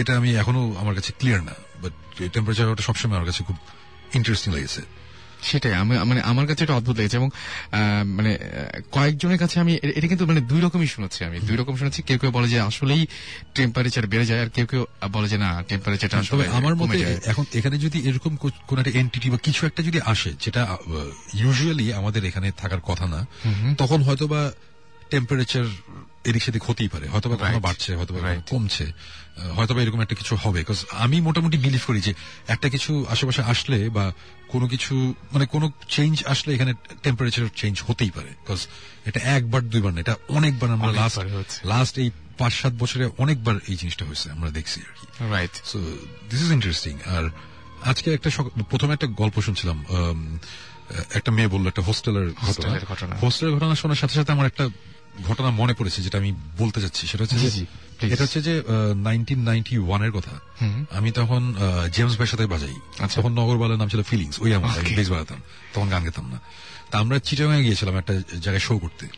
এটা 0.00 0.12
আমি 0.16 0.30
এখনও 0.42 0.62
আমার 0.80 0.94
কাছে 0.94 1.10
ক্লিয়ার 1.18 1.40
না 1.48 1.54
বাট 1.82 1.92
টেম্পারেচার 2.34 2.64
ব্যাপারটা 2.66 2.84
সবসময় 2.88 3.16
আমার 3.18 3.28
কাছে 3.30 3.42
খুব 3.44 3.56
ইন্টারেস্টিং 4.14 4.50
লেগেছে। 4.54 4.82
সেটাই 5.42 5.74
আমি 5.74 5.92
মানে 6.10 6.20
আমার 6.30 6.46
কাছে 6.46 6.64
এটা 6.64 6.74
অদ্ভুত 6.74 6.96
লেগেছে 6.96 7.16
এবং 7.16 7.30
মানে 8.16 8.32
কয়েকজনের 8.92 9.38
কাছে 9.38 9.56
আমি 9.60 9.72
এটা 9.98 10.06
কিন্তু 10.10 10.24
মানে 10.26 10.40
দুই 10.50 10.60
রকমই 10.60 10.86
শুনেছি 10.86 11.20
আমি। 11.24 11.36
দুই 11.48 11.56
রকম 11.56 11.74
শুনেছি 11.76 12.00
কেউ 12.02 12.18
কেউ 12.18 12.30
বলে 12.30 12.48
যে 12.48 12.58
আসলেই 12.60 13.02
টেম্পারেচার 13.54 14.06
বেড়ে 14.06 14.26
যায় 14.26 14.40
আর 14.42 14.48
কেউ 14.48 14.66
কেউ 14.66 14.82
বলে 15.12 15.28
যে 15.28 15.38
না 15.38 15.50
টেম্পারেচারটা 15.68 16.18
আসলে 16.18 16.44
আমার 16.48 16.74
মতে 16.74 16.98
এখন 17.26 17.44
এখানে 17.54 17.76
যদি 17.78 17.98
এরকম 18.08 18.32
কোন 18.68 18.76
একটা 18.78 18.92
এন্টিটি 18.98 19.30
বা 19.30 19.38
কিছু 19.42 19.66
একটা 19.66 19.80
যদি 19.82 19.98
আসে 20.04 20.30
যেটা 20.40 20.62
ইউজুয়ালি 21.34 21.86
আমাদের 21.92 22.22
এখানে 22.24 22.48
থাকার 22.56 22.80
কথা 22.80 23.06
না 23.06 23.20
তখন 23.78 23.98
হয়তোবা 24.02 24.40
টেম্পারেচার 25.10 25.66
এদিক 26.24 26.42
সেদিক 26.42 26.62
হতেই 26.64 26.88
পারে 26.88 27.06
হয়তোবা 27.08 27.36
কখনো. 27.36 27.60
বাড়ছে 27.60 27.90
হয়তোবা 27.96 28.20
কমছে। 28.50 28.86
আহ, 29.36 29.52
হয়তোবা 29.52 29.82
এরকম 29.82 30.00
একটা 30.00 30.14
কিছু 30.14 30.36
হবে 30.36 30.58
বিকজ 30.58 30.84
আমি 30.96 31.20
মোটামুটি 31.20 31.58
বিলিভ 31.58 31.82
করি 31.86 32.00
যে 32.00 32.14
একটা 32.48 32.68
কিছু 32.68 33.06
আশেপাশে 33.08 33.42
আসলে 33.42 33.88
বা 33.88 34.04
কোনো 34.48 34.68
কিছু 34.68 35.14
মানে 35.32 35.46
কোনো 35.46 35.66
চেঞ্জ 35.88 36.24
আসলে 36.26 36.54
এখানে 36.54 36.72
টেম্পারেচার 37.02 37.48
চেঞ্জ 37.56 37.82
হতেই 37.86 38.10
পারে 38.10 38.28
বিকজ 38.28 38.60
এটা 39.04 39.20
একবার 39.36 39.68
দুইবার 39.68 39.92
না 39.94 40.00
এটা 40.00 40.14
অনেকবার 40.28 40.70
আমরা 40.70 40.92
লাস্ট 40.92 41.18
লাস্ট 41.64 41.98
এই 41.98 42.10
পাঁচ 42.38 42.52
সাত 42.52 42.72
বছরে 42.78 43.10
অনেকবার 43.18 43.56
এই 43.68 43.76
জিনিসটা 43.76 44.04
হয়েছে 44.04 44.30
আমরা 44.30 44.50
দেখছি 44.50 44.80
আর 44.80 44.92
কি। 45.00 45.06
Right 45.30 45.54
so 45.64 45.78
this 46.30 46.40
is 46.42 46.50
interesting 46.52 46.94
আর 47.06 47.24
আজকে 47.82 48.14
একটা 48.14 48.30
প্রথমে 48.70 48.92
একটা 48.92 49.06
গল্প 49.06 49.40
শুনছিলাম 49.40 49.78
একটা 51.14 51.32
মেয়ে 51.32 51.48
বলল 51.48 51.66
একটা 51.66 51.82
হোস্টেলের 51.82 52.28
ঘটনা। 52.46 53.16
হোস্টেলের 53.16 53.54
ঘটনা 53.54 53.74
শোনার 53.74 53.96
সাথে 53.96 54.14
সাথে 54.14 54.32
আমার 54.32 54.46
একটা 54.46 54.64
ঘটনা 55.28 55.50
মনে 55.50 55.74
পড়েছে 55.74 56.02
যেটা 56.02 56.18
আমি 56.18 56.34
বলতে 56.58 56.80
চাচ্ছি 56.80 57.06
সেটা 57.06 57.24
হচ্ছে. 57.24 57.66
এটা 58.00 58.22
হচ্ছে 58.22 58.42
যে 58.42 58.62
নাইনটিন 58.96 59.40
নাইনটি 59.42 59.78
ওয়ানের 59.78 60.12
কথা। 60.12 60.40
আমি 60.90 61.10
তখন 61.10 61.54
জেমস 61.92 62.10
ভাইয়ের 62.10 62.26
সাথে 62.26 62.46
বাজাই। 62.46 62.74
আচ্ছা। 62.98 63.20
তখন 63.20 63.32
নগরবালের 63.32 63.78
নাম 63.78 63.88
ছিল 63.88 64.02
ফিলিংস 64.02 64.40
ওই 64.40 64.54
আমার 64.54 64.70
বেশ 64.96 65.10
বাজাতাম। 65.10 65.40
তখন 65.74 65.88
গান 65.88 66.04
গেতাম 66.04 66.30
না। 66.30 66.40
তা 66.90 66.98
আমরা 66.98 67.18
চিটাগাঙে 67.18 67.62
গিয়েছিলাম 67.62 67.96
একটা 67.96 68.14
জায়গায় 68.14 68.58
শো 68.58 68.78
করতে। 68.78 69.08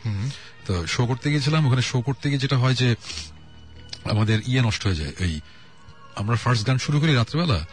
তো 0.65 0.87
শো 0.87 1.05
করতে 1.05 1.29
গিয়েছিলাম 1.29 1.65
ওখানে 1.65 1.81
শো 1.81 2.01
করতে 2.01 2.29
গিয়ে 2.29 2.39
যেটা 2.39 2.57
হয় 2.57 2.75
যে 2.75 2.95
আমাদের 4.03 4.39
ইয়ে 4.47 4.61
নষ্ট 4.61 4.87
হয়ে 4.87 4.95
যায় 4.95 5.13
ওই 5.19 5.41
আমরা 6.15 6.35
ফার্স্ট 6.35 6.67
গান 6.67 6.77
শুরু 6.77 6.99
করি 6.99 7.13
রাত্রেবেলা। 7.13 7.65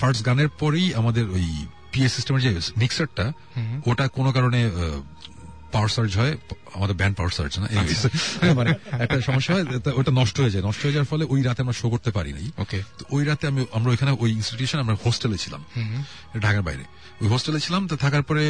ফার্স্ট 0.00 0.26
গানের 0.26 0.48
পরেই 0.48 0.94
আমাদের 0.94 1.30
ওই 1.30 1.66
পিএ 1.92 2.08
সিস্টেমের 2.08 2.42
যে 2.42 2.60
মিক্সারটা 2.76 3.32
ওটা 3.86 4.08
কোনো 4.08 4.32
কারণে 4.32 4.70
পাওয়ার 5.74 5.90
সার্জ 5.96 6.12
হয় 6.20 6.32
আমাদের 6.76 6.96
ব্যান্ড 7.00 7.14
পাওয়ার 7.18 7.32
সার্জ 7.38 7.52
না 7.62 7.66
মানে 8.58 8.70
একটা 9.04 9.18
সমস্যা 9.28 9.50
হয় 9.54 9.64
ওটা 10.00 10.12
নষ্ট 10.20 10.36
হয়ে 10.42 10.52
যায় 10.54 10.64
নষ্ট 10.68 10.80
হয়ে 10.84 10.94
যাওয়ার 10.96 11.10
ফলে 11.12 11.24
ওই 11.32 11.40
রাতে 11.46 11.60
আমরা 11.64 11.76
শো 11.80 11.86
করতে 11.94 12.10
পারি 12.16 12.30
নাই। 12.36 12.46
ওকে 12.62 12.78
তো 12.98 13.02
ওই 13.14 13.22
রাতে 13.28 13.44
আমি 13.50 13.60
আমরা 13.78 13.88
ওইখানে 13.92 14.12
ওই 14.22 14.30
ইনস্টিটিউশন 14.38 14.78
আমরা 14.84 14.94
হোস্টেলে 15.04 15.38
ছিলাম 15.44 15.62
ঢাকার 16.44 16.64
বাইরে। 16.68 16.84
ওই 17.22 17.28
হোস্টেলে 17.32 17.60
ছিলাম 17.66 17.82
তো 17.90 17.94
থাকার 18.04 18.24
পরে 18.28 18.44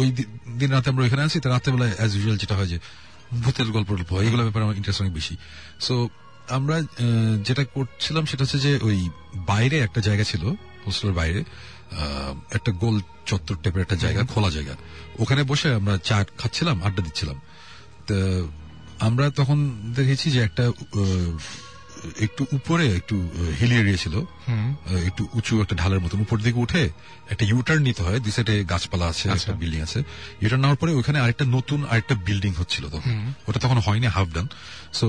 ওই 0.00 0.06
দিন 0.60 0.70
রাতে 0.76 0.88
আমরা 0.92 1.02
ওইখানে 1.06 1.22
আছি 1.28 1.38
তো 1.44 1.48
রাতেবেলা 1.54 1.86
অ্যাজ 1.98 2.10
ইউজুয়াল 2.16 2.38
যেটা 2.42 2.54
হয় 2.58 2.70
যে 2.72 2.78
ভূতের 3.42 3.68
গল্প 3.76 3.88
টল্প 3.96 4.10
হয় 4.16 4.24
এগুলো 4.28 4.42
ব্যাপারে 4.46 4.64
আমার 4.66 4.76
ইন্টারেস্ট 4.80 5.00
অনেক 5.02 5.14
বেশি। 5.20 5.34
সো 5.86 5.94
আমরা 6.58 6.76
যেটা 7.46 7.62
করছিলাম 7.76 8.24
সেটা 8.30 8.42
হচ্ছে 8.44 8.58
যে 8.66 8.72
ওই 8.88 8.98
বাইরে 9.50 9.76
একটা 9.86 10.00
জায়গা 10.08 10.24
ছিল 10.30 10.42
হোস্টেলের 10.86 11.16
বাইরে 11.20 11.40
একটা 12.56 12.70
গোল 12.82 12.96
চত্বর 13.26 13.56
টাইপের 13.62 13.82
একটা 13.82 13.96
জায়গা 14.04 14.22
খোলা 14.32 14.50
জায়গা। 14.50 14.74
ওখানে 15.22 15.42
বসে 15.50 15.68
আমরা 15.74 15.94
চা 16.08 16.16
খাচ্ছিলাম 16.38 16.76
আড্ডা 16.86 17.02
দিচ্ছিলাম। 17.02 17.38
তো 18.08 18.16
আমরা 19.00 19.26
তখন 19.30 19.58
দেখেছি 19.98 20.26
যে 20.34 20.40
একটা 20.48 20.64
একটু 22.26 22.42
উপরে 22.52 22.84
একটু 22.98 23.16
হিল 23.60 23.72
এরিয়া 23.72 23.98
ছিল 24.04 24.14
একটু 25.08 25.22
উঁচু 25.34 25.52
একটা 25.62 25.74
ঢালের 25.76 26.00
মতন 26.00 26.18
উপর 26.20 26.36
দিকে 26.38 26.58
উঠে 26.58 26.82
একটা 27.32 27.44
ইউটার্ন 27.44 27.82
নিতে 27.82 28.02
হয়। 28.02 28.18
দুই 28.24 28.32
সাইডে 28.36 28.54
গাছপালা 28.64 29.06
আছে 29.12 29.26
একটা 29.28 29.52
বিল্ডিং 29.52 29.80
আছে। 29.86 29.98
ইউটার্ন 30.42 30.62
নেওয়ার 30.62 30.78
পরে 30.80 30.92
ওখানে 31.00 31.18
আরেকটা 31.20 31.44
নতুন 31.56 31.78
আরেকটা 31.90 32.14
বিল্ডিং 32.26 32.52
হচ্ছিল 32.60 32.84
তখন। 32.94 33.12
ওটা 33.48 33.58
তখন 33.64 33.78
হয়নি 33.86 34.06
হাফ 34.16 34.28
ডান 34.34 34.46
সো 34.98 35.06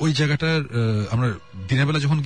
ওই 0.00 0.10
জায়গাটার 0.18 0.60
আমরা 1.10 1.28
দিনের 1.68 1.86
বেলা 1.86 2.00
যখন 2.00 2.18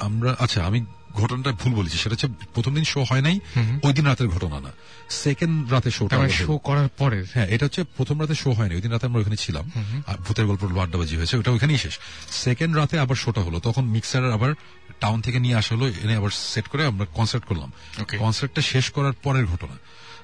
আমরা 0.00 0.36
আচ্ছা 0.38 0.64
আমি 0.64 0.84
ঘটনাটা 1.12 1.52
ভুল 1.52 1.72
বলেছি। 1.74 1.96
সেটা 1.98 2.10
হচ্ছে 2.10 2.26
প্রথম 2.54 2.74
দিন 2.74 2.84
শো 2.84 3.04
হয় 3.04 3.20
নাই 3.20 3.40
ওই 3.82 3.92
দিন 3.92 4.06
রাতের 4.06 4.28
ঘটনা 4.28 4.60
না। 4.60 4.72
সেকেন্ড 5.08 5.72
রাতে 5.72 5.90
হলো। 6.00 6.28
শো 6.28 6.58
করার 6.58 6.88
পরে। 6.88 7.24
হ্যাঁ 7.34 7.46
এটা 7.46 7.66
হচ্ছে 7.66 7.84
প্রথম 7.84 8.20
রাতে 8.20 8.34
শো 8.34 8.52
হয়নি 8.52 8.74
ওই 8.74 8.80
দিন 8.80 8.90
রাতে 8.90 9.06
আমরা 9.06 9.20
ওখানে 9.20 9.36
ছিলাম। 9.36 9.70
আর 10.06 10.14
ভূতের 10.16 10.46
গল্প 10.46 10.78
আড্ডাবাজি 10.78 11.16
হয়েছে 11.16 11.36
ওটা 11.36 11.50
ওখানেই 11.50 11.78
শেষ। 11.78 11.98
সেকেন্ড 12.30 12.76
রাতে 12.76 12.98
আবার 12.98 13.16
শোটা 13.16 13.40
হলো 13.40 13.60
তখন 13.60 13.84
মিক্সার 13.84 14.32
আবার 14.32 14.54
টাউন 15.00 15.20
থেকে 15.20 15.38
নিয়ে 15.38 15.54
আসা 15.54 15.74
হলো 15.74 15.88
এনে 15.88 16.16
আবার 16.16 16.30
সেট 16.30 16.68
করে 16.68 16.86
আমরা 16.86 17.06
কনসার্ট 17.14 17.44
করলাম. 17.44 17.72
কনসার্টটা 18.18 18.62
শেষ 18.62 18.90
করার 18.90 19.12
পরের 19.12 19.46
ঘটনা। 19.46 19.78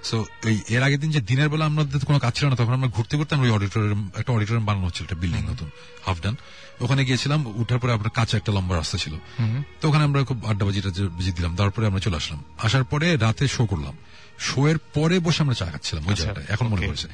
সো 0.05 0.25
এই 0.45 0.61
এর 0.69 0.83
আগের 0.83 1.01
দিন 1.01 1.11
যে 1.11 1.21
দিনের 1.21 1.49
বেলা 1.49 1.65
আমাদের 1.65 2.05
কোনো 2.05 2.19
কাজ 2.19 2.35
ছিল 2.35 2.49
না 2.49 2.57
তখন 2.57 2.73
আমরা 2.73 2.89
ঘুরতে 2.89 3.17
ঘুরতে 3.17 3.35
আমরা 3.35 3.49
ওই 3.49 3.55
অডিটোরিয়াম 3.55 4.11
একটা 4.17 4.33
অডিটোরিয়াম 4.33 4.67
বানানো 4.67 4.87
হচ্ছিল 4.87 5.05
একটা 5.05 5.17
বিল্ডিং 5.17 5.43
নতুন 5.51 5.71
হাফ 6.07 6.21
ডান 6.23 6.37
ওখানে 6.81 7.05
গিয়েছিলাম 7.05 7.41
উঠার 7.61 7.79
পরে 7.79 7.93
আপনার 7.93 8.11
কাছে 8.11 8.37
একটা 8.37 8.53
লম্বা 8.53 8.75
রাস্তা 8.77 8.99
ছিল। 8.99 9.15
তো 9.81 9.89
ওখানে 9.89 10.05
আমরা 10.05 10.19
খুব 10.25 10.39
আড্ডাবাজিটা 10.47 10.91
বাজি 11.19 11.33
দিলাম 11.33 11.57
তারপরে 11.57 11.87
আমরা 11.87 12.01
চলে 12.01 12.17
আসলাম। 12.17 12.41
আসার 12.59 12.85
পরে 12.85 13.17
রাতে 13.17 13.49
শো 13.49 13.67
করলাম। 13.67 13.95
শো 14.39 14.69
এর 14.69 14.79
পরে 14.95 15.21
বসে 15.21 15.43
আমরা 15.43 15.55
চা 15.55 15.65
খাচ্ছিলাম 15.65 16.03
ওই 16.07 16.13
আচ্ছা, 16.13 16.25
জায়গাটায় 16.25 16.47
এখন 16.55 16.67
মনে. 16.69 16.87
পড়েছে। 16.89 17.09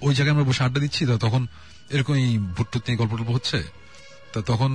ওই 0.00 0.14
জায়গায় 0.14 0.32
আমরা 0.32 0.46
বসে 0.50 0.62
আড্ডা 0.64 0.80
দিচ্ছি 0.80 1.06
তো 1.06 1.18
তখন 1.18 1.46
এরকম 1.90 2.14
এই 2.14 2.38
ভুট্টুত 2.56 2.82
নিয়ে 2.86 2.98
গল্প 2.98 3.12
টল্প 3.16 3.30
হচ্ছে 3.30 3.58
তা 4.32 4.40
তখন 4.42 4.70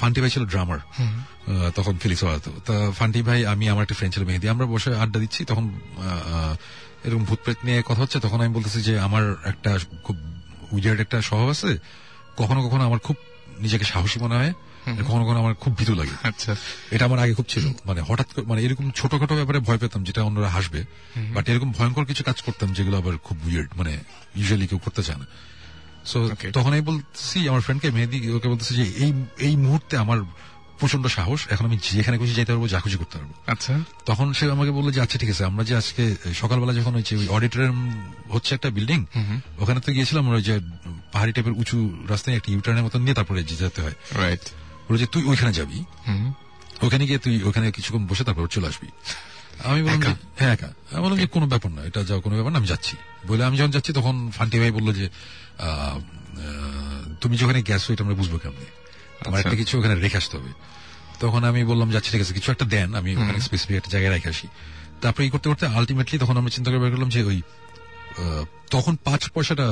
ফান্টি 0.00 0.20
ভাই 0.20 0.30
ছিল 0.30 0.44
ড্রামার 0.44 0.80
তখন 1.74 1.96
ফিলিক্স 1.96 2.22
তা। 2.66 2.74
ফান্টি 2.92 3.22
ভাই 3.22 3.46
আমি 3.46 3.68
আমার 3.68 3.82
একটা 3.82 3.94
ফ্রেন্ড 3.94 4.14
ছিল 4.14 4.24
মেহেদি 4.24 4.48
আমরা 4.48 4.66
বসে 4.66 4.94
আড্ডা 4.94 5.20
দিচ্ছি 5.20 5.44
তখন 5.44 5.64
এরকম 7.04 7.24
ভূত 7.24 7.38
প্রেত 7.44 7.58
নিয়ে 7.64 7.82
কথা 7.86 8.00
হচ্ছে 8.00 8.20
তখন 8.20 8.40
আমি 8.40 8.52
বলতেছি 8.54 8.82
যে 8.82 8.98
আমার 8.98 9.34
একটা 9.44 9.78
খুব 10.02 10.16
উইজার্ড 10.72 11.00
একটা 11.00 11.20
স্বভাব 11.22 11.48
আছে 11.48 11.78
কখনো 12.36 12.62
কখনো 12.68 12.84
আমার 12.84 12.98
খুব 12.98 13.16
নিজেকে 13.62 13.84
সাহসী 13.84 14.20
মনে 14.20 14.34
হয়। 14.34 14.52
কখনো 15.04 15.24
কখনো 15.24 15.38
আমার 15.38 15.54
খুব 15.54 15.78
ভীতু 15.78 15.94
লাগে। 15.94 16.10
আচ্ছা। 16.22 16.56
এটা 16.90 17.04
আমার 17.04 17.18
আগে 17.18 17.34
খুব 17.34 17.46
ছিল। 17.48 17.72
মানে 17.86 18.00
হঠাৎ 18.00 18.32
করে 18.32 18.44
মানে 18.46 18.62
এরকম 18.62 18.90
ছোটখাটো 18.90 19.34
ব্যাপারে 19.34 19.58
ভয় 19.58 19.78
পেতাম 19.78 20.04
যেটা 20.04 20.22
অন্যরা 20.22 20.48
হাসবে। 20.48 20.84
বাট 21.16 21.48
এরকম 21.48 21.72
ভয়ঙ্কর 21.72 22.04
কিছু 22.04 22.24
কাজ 22.24 22.42
করতাম 22.42 22.72
যেগুলো 22.72 22.96
আবার 22.96 23.18
খুব 23.18 23.46
উইয়ার্ড 23.46 23.70
মানে 23.76 23.98
ইউজুয়ালি 24.36 24.66
কেউ 24.66 24.78
করতে 24.78 25.02
চায় 25.02 25.18
না। 25.18 25.26
সো 26.04 26.30
তখন 26.52 26.72
আমি 26.72 26.80
বলছি 26.80 27.48
আমার 27.48 27.60
ফ্রেন্ডকে 27.60 27.90
মেহেদি 27.90 28.30
ওকে 28.30 28.48
বলতেছি 28.48 28.74
যে 28.74 28.82
এই 28.82 29.12
এই 29.38 29.56
মুহূর্তে 29.56 29.96
আমার 29.96 30.18
প্রচণ্ড 30.82 31.04
সাহস। 31.16 31.40
এখন 31.54 31.64
আমি 31.68 31.76
যেখানে 31.98 32.16
খুশি 32.20 32.32
যেতে 32.38 32.50
পারব 32.52 32.64
যা 32.72 32.78
খুশি 32.84 32.96
করতে 33.00 33.14
পারব। 33.18 33.30
আচ্ছা। 33.52 33.72
তখন 34.08 34.26
সে 34.38 34.44
আমাকে 34.56 34.72
বলল 34.78 34.88
যে 34.96 35.00
আচ্ছা 35.04 35.16
ঠিক 35.22 35.30
আছে 35.34 35.44
আমরা 35.50 35.62
যে 35.68 35.74
আজকে 35.80 36.04
সকালবেলা 36.42 36.72
যখন 36.78 36.92
হয়েছে 36.96 37.12
ওই 37.20 37.26
অডিটোরিয়াম 37.36 37.78
হচ্ছে 38.34 38.50
একটা 38.56 38.68
বিল্ডিং 38.76 38.98
ওখানে 39.62 39.78
তো 39.84 39.88
গিয়েছিলাম 39.96 40.24
ওই 40.28 40.42
যে 40.48 40.54
পাহাড়ি 41.12 41.32
টাইপের 41.36 41.54
উঁচু 41.60 41.78
রাস্তায় 42.12 42.34
একটা 42.38 42.48
ইউটার্নের 42.54 42.84
মতন 42.86 43.00
নিয়ে 43.06 43.16
তারপরে 43.18 43.40
যেতে 43.50 43.80
হয়। 43.84 43.96
রাইট 44.22 44.44
বলল 44.86 44.96
যে 45.02 45.06
তুই 45.14 45.22
ওইখানে 45.30 45.52
যাবি? 45.58 45.78
ওখানে 46.86 47.04
গিয়ে 47.08 47.20
তুই 47.24 47.34
ওখানে 47.48 47.66
কিছুক্ষণ 47.76 48.02
বসে 48.10 48.22
তারপর 48.28 48.42
চলে 48.56 48.66
আসবি। 48.72 48.88
আমি 49.70 49.80
বললাম 49.86 50.00
হ্যাঁ 50.40 50.52
একা। 50.56 50.68
আমি 50.92 51.00
বললাম 51.04 51.18
যে 51.22 51.26
কোনো 51.36 51.46
ব্যাপার 51.52 51.70
না 51.76 51.80
এটা 51.88 52.00
যাও 52.08 52.18
কোনো 52.24 52.34
ব্যাপার 52.38 52.52
না 52.54 52.58
আমি 52.62 52.68
যাচ্ছি। 52.72 52.94
বলে 53.28 53.42
আমি 53.48 53.56
যখন 53.60 53.72
যাচ্ছি 53.76 53.90
তখন 53.98 54.14
ফান্টি 54.36 54.56
ভাই 54.62 54.72
বলল 54.78 54.88
যে 54.98 55.06
তুমি 57.22 57.34
যেখানে 57.40 57.60
গেছো 57.68 57.88
এটা 57.94 58.02
আমরা 58.04 58.16
বুঝব 58.20 58.34
কেমনি? 58.44 58.66
আমার 59.28 59.38
আচ্ছা। 59.38 59.48
একটা 59.48 59.56
কিছু 59.62 59.72
ওখানে 59.78 59.94
রেখে 60.04 60.18
আসতে 60.22 60.34
হবে। 60.38 60.52
তখন 61.22 61.40
আমি 61.50 61.60
বললাম 61.70 61.88
যাচ্ছি 61.94 62.10
ঠিক 62.14 62.22
আছে 62.24 62.34
কিছু 62.38 62.48
একটা 62.54 62.66
দেন 62.74 62.88
আমি 63.00 63.10
ওখানে 63.20 63.40
স্পেসিফিক 63.48 63.76
একটা 63.80 63.90
জায়গায় 63.94 64.12
রেখে 64.16 64.28
আসি। 64.34 64.46
তারপরে 65.02 65.22
করতে 65.34 65.46
করতে 65.50 65.64
আলটিমেটলি 65.78 66.16
তখন 66.22 66.34
আমরা 66.40 66.50
চিন্তা 66.56 66.68
করে 66.70 66.80
বের 66.82 66.92
করলাম 66.94 67.10
যে 67.16 67.20
ওই 67.30 67.38
তখন 68.74 68.94
পাঁচ 69.08 69.22
পয়সাটা 69.34 69.66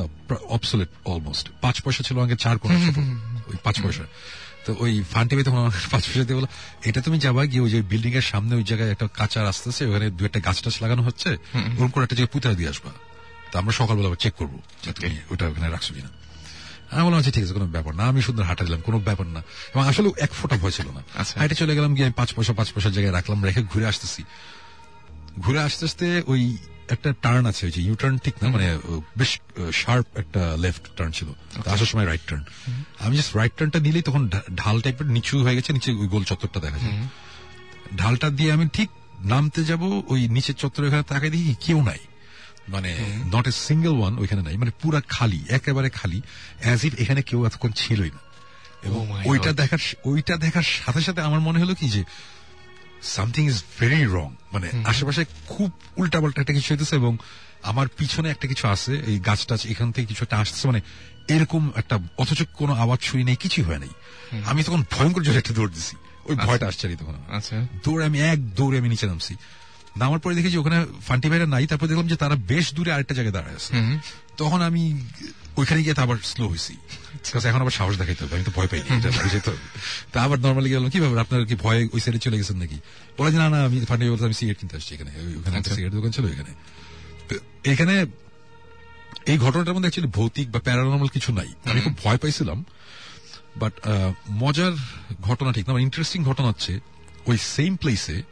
অবসোলেট 0.56 0.90
অলমোস্ট 1.10 1.46
পাঁচ 1.64 1.76
পয়সা 1.84 2.02
ছিল 2.08 2.16
আগে 2.24 2.36
চার 2.44 2.56
কোন 2.62 2.70
ওই 3.50 3.56
পাঁচ 3.66 3.76
পয়সা। 3.84 4.04
তো 4.66 4.70
ওই 4.84 4.92
ফান্টি 5.12 5.32
ভাই 5.36 5.44
তখন 5.48 5.60
পাঁচ 5.94 6.04
পয়সা 6.08 6.24
দিয়ে 6.28 6.38
বলো 6.40 6.48
এটা 6.88 7.00
তুমি 7.06 7.16
যাবা 7.26 7.42
গিয়ে 7.50 7.62
ওই 7.66 7.70
যে 7.74 7.78
বিল্ডিং 7.92 8.12
এর 8.20 8.26
সামনে 8.32 8.52
ওই 8.60 8.64
জায়গায় 8.70 8.90
একটা 8.94 9.06
কাঁচা 9.20 9.40
রাস্তা 9.48 9.66
আছে 9.72 9.82
ওখানে 9.90 10.06
দু 10.16 10.22
একটা 10.28 10.40
গাছ 10.46 10.58
টাছ 10.64 10.76
লাগানো 10.84 11.02
হচ্ছে 11.08 11.30
ওরকম 11.78 11.90
করে 11.94 12.02
একটা 12.06 12.16
জায়গায় 12.18 12.32
পুঁতা 12.34 12.48
দিয়ে 12.58 12.70
আসবা। 12.74 12.90
তো 13.50 13.54
আমরা 13.60 13.72
সকালবেলা 13.80 14.08
চেক 14.24 14.34
করব 14.40 14.54
ওটা 15.32 15.44
ওখানে 15.50 15.68
রাখছো 15.76 15.90
কিনা। 15.96 16.10
আমি 16.90 17.02
বললাম 17.04 17.18
আচ্ছা 17.18 17.30
ঠিক 17.30 17.44
আছে 17.44 17.52
কোনো 17.52 17.66
ব্যাপার 17.66 17.94
না। 17.94 18.04
আমি 18.04 18.22
সুন্দর 18.22 18.44
হাঁটা 18.44 18.64
দিলাম 18.64 18.80
কোনো 18.80 18.98
ব্যাপার 18.98 19.26
না। 19.26 19.40
এবং 19.74 19.88
আসলে 19.88 20.10
এক 20.18 20.32
ফোঁটা 20.32 20.56
ভয় 20.56 20.70
ছিল 20.70 20.88
না। 20.90 21.02
আচ্ছা। 21.14 21.40
হাইটে 21.40 21.54
চলে 21.54 21.74
গেলাম 21.74 21.94
গিয়ে 21.94 22.04
আমি 22.04 22.14
পাঁচ 22.16 22.34
পয়সা 22.34 22.52
পাঁচ 22.52 22.72
পয়সার 22.72 22.92
জায়গায় 22.92 23.14
রাখলাম 23.14 23.44
রেখে 23.44 23.62
ঘুরে 23.62 23.86
আসতেছি। 23.86 24.22
ঘুরে 25.38 25.60
আসতে 25.60 25.84
আসতে 25.84 26.22
ওই 26.26 26.56
একটা 26.88 27.14
টার্ন 27.22 27.46
আছে 27.46 27.66
ওই 27.66 27.72
যে 27.72 27.82
ইউটার্ন 27.82 28.18
ঠিক 28.18 28.34
না 28.42 28.48
মানে 28.48 28.78
বেশ 29.16 29.40
শার্প 29.72 30.06
একটা 30.16 30.56
লেফট 30.58 30.96
টার্ন 30.96 31.10
ছিল। 31.10 31.28
আসার 31.66 31.86
সময় 31.86 32.06
রাইট 32.06 32.20
টার্ন 32.28 32.44
আমি 32.98 33.16
জাস্ট 33.16 33.36
রাইট 33.36 33.52
টার্নটা 33.56 33.78
নিলেই 33.78 34.02
তখন 34.02 34.28
ঢাল 34.56 34.80
টাইপের 34.80 35.06
নিচু 35.06 35.42
হয়ে 35.44 35.56
গেছে 35.56 35.72
নিচে 35.72 35.90
ওই 35.92 36.08
গোল 36.08 36.24
চত্বরটা 36.24 36.60
দেখা 36.60 36.78
যায়। 36.78 36.92
ঢালটা 37.96 38.30
দিয়ে 38.30 38.52
আমি 38.52 38.68
ঠিক 38.72 38.88
নামতে 39.20 39.64
যাব 39.64 39.82
ওই 40.08 40.28
নিচের 40.28 40.54
চত্বরে 40.54 40.86
ওখানে 40.86 41.02
তাকাই 41.02 41.30
দেখি 41.30 41.54
কেউ 41.66 41.82
নাই। 41.82 41.98
মানে 42.68 42.98
নট 43.34 43.48
এ 43.48 43.50
সিঙ্গেল 43.50 43.92
ওয়ান 43.92 44.18
ওইখানে 44.18 44.42
নাই 44.42 44.56
মানে 44.56 44.70
পুরা 44.82 45.02
খালি 45.08 45.44
একেবারে 45.48 45.90
খালি 45.90 46.22
অ্যাজ 46.60 46.84
ইফ 46.84 46.94
এখানে 46.98 47.22
কেউ 47.22 47.46
এতক্ষণ 47.46 47.70
ছিলই 47.70 48.10
না। 48.10 48.18
এবং 48.82 49.22
Oh 49.22 49.28
ওইটা 49.28 49.52
দেখার 49.52 49.78
ওইটা 50.04 50.36
দেখার 50.36 50.62
সাথে 50.62 51.00
সাথে 51.00 51.20
আমার 51.20 51.40
মনে 51.40 51.58
হলো 51.58 51.74
কি 51.74 51.88
যে 51.88 52.04
সামথিং 53.02 53.46
ইজ 53.46 53.62
ভেরি 53.80 54.04
রং 54.04 54.34
মানে 54.52 54.70
আশেপাশে 54.84 55.24
খুব 55.46 55.72
উল্টাপাল্টা 55.96 56.40
একটা 56.40 56.52
কিছু 56.52 56.74
হইতেছে 56.74 56.96
এবং 56.96 57.16
আমার 57.62 57.88
পিছনে 57.88 58.30
একটা 58.30 58.48
কিছু 58.48 58.68
আছে 58.68 59.02
এই 59.06 59.18
গাছ 59.18 59.46
টাছ 59.46 59.66
এখান 59.66 59.92
থেকে 59.92 60.06
কিছু 60.06 60.24
একটা 60.24 60.36
আসতেছে 60.36 60.66
মানে 60.66 60.80
এরকম 61.28 61.70
একটা 61.76 61.98
অথচ 62.18 62.42
কোনো 62.54 62.74
আওয়াজ 62.74 63.00
শুই 63.02 63.24
নেই 63.24 63.36
কিছুই 63.36 63.64
হয় 63.64 63.78
নাই। 63.78 63.88
আমি 64.44 64.64
তখন 64.64 64.84
ভয়ঙ্কর 64.90 65.22
জোরে 65.22 65.38
একটা 65.38 65.54
দৌড় 65.54 65.70
দিছি। 65.70 65.96
ওই 66.24 66.36
ভয়টা 66.36 66.66
আসছে 66.66 66.96
তখন 66.96 67.14
আচ্ছা। 67.28 67.66
দৌড়ে 67.84 68.06
আমি 68.06 68.20
এক 68.20 68.54
দৌড়ে 68.54 68.78
আমি 68.78 68.88
নিচে 68.88 69.06
নামছি। 69.06 69.36
নামার 69.96 70.18
পরে 70.18 70.34
দেখেছি 70.34 70.56
ওখানে 70.56 70.86
ফান্টি 71.08 71.28
ভাইরা 71.28 71.46
নাই 71.46 71.66
তারপর 71.66 71.86
দেখলাম 71.86 72.08
যে 72.08 72.16
তারা 72.16 72.36
বেশ 72.36 72.74
দূরে 72.74 72.92
আরেকটা 72.92 73.14
জায়গায় 73.14 73.34
দাঁড়ায় 73.34 73.54
আছে। 73.54 73.72
তখন 74.36 74.62
আমি 74.62 75.02
ওইখানে 75.56 75.82
গিয়ে 75.82 75.94
আবার 76.00 76.16
স্লো 76.24 76.48
হয়েছি 76.48 76.76
Because 77.24 77.44
এখন 77.44 77.60
আবার 77.60 77.70
সাহস 77.70 77.96
দেখাইতে 77.96 78.24
হবে 78.24 78.34
আমি 78.36 78.44
তো 78.44 78.50
ভয় 78.50 78.66
হবে। 78.66 79.52
তা 80.12 80.22
আবার 80.22 80.38
নর্মালি 80.40 80.70
গেলাম 80.70 80.90
কি 80.90 81.00
ব্যাপার 81.00 81.18
আপনার 81.18 81.46
কি 81.46 81.54
ভয় 81.54 81.88
ওই 81.92 82.00
সাইডে 82.00 82.18
চলে 82.18 82.38
গেছেন 82.38 82.56
নাকি? 82.56 82.78
বলে 83.18 83.32
যে 83.32 83.38
না 83.38 83.48
না 83.50 83.64
আমি 83.64 83.80
ফান্টি 83.80 84.04
ভাই 84.04 84.10
বলতে 84.10 84.24
আমি 84.24 84.34
সিগারেট 84.34 84.58
কিনতে 84.58 84.76
আসছি 84.76 84.94
এখানে 84.94 85.10
ওখানে 85.38 85.56
একটা 85.56 85.74
সিগারেট 85.74 85.94
দোকান 85.94 86.10
ছিল 86.10 86.26
এখানে 86.26 86.52
তো 87.28 87.34
এখানে 87.64 88.06
এই 89.26 89.38
ঘটনাটার 89.38 89.74
মধ্যে 89.74 89.88
অ্যাকচুয়ালি 89.88 90.12
ভৌতিক 90.12 90.52
বা 90.52 90.60
প্যারানর্মাল 90.60 91.08
কিছু 91.08 91.32
নাই। 91.32 91.48
আমি 91.64 91.80
খুব 91.80 91.94
ভয় 92.04 92.18
পাইছিলাম 92.18 92.64
বাট 93.56 93.72
মজার 94.30 94.72
ঘটনা 95.22 95.52
ঠিক 95.52 95.68
না 95.68 95.80
ইন্টারেস্টিং 95.80 96.24
ঘটনা 96.24 96.48
হচ্ছে 96.48 96.80
ওই 97.26 97.38
সেম 97.38 97.76
প্লেসে 97.76 98.22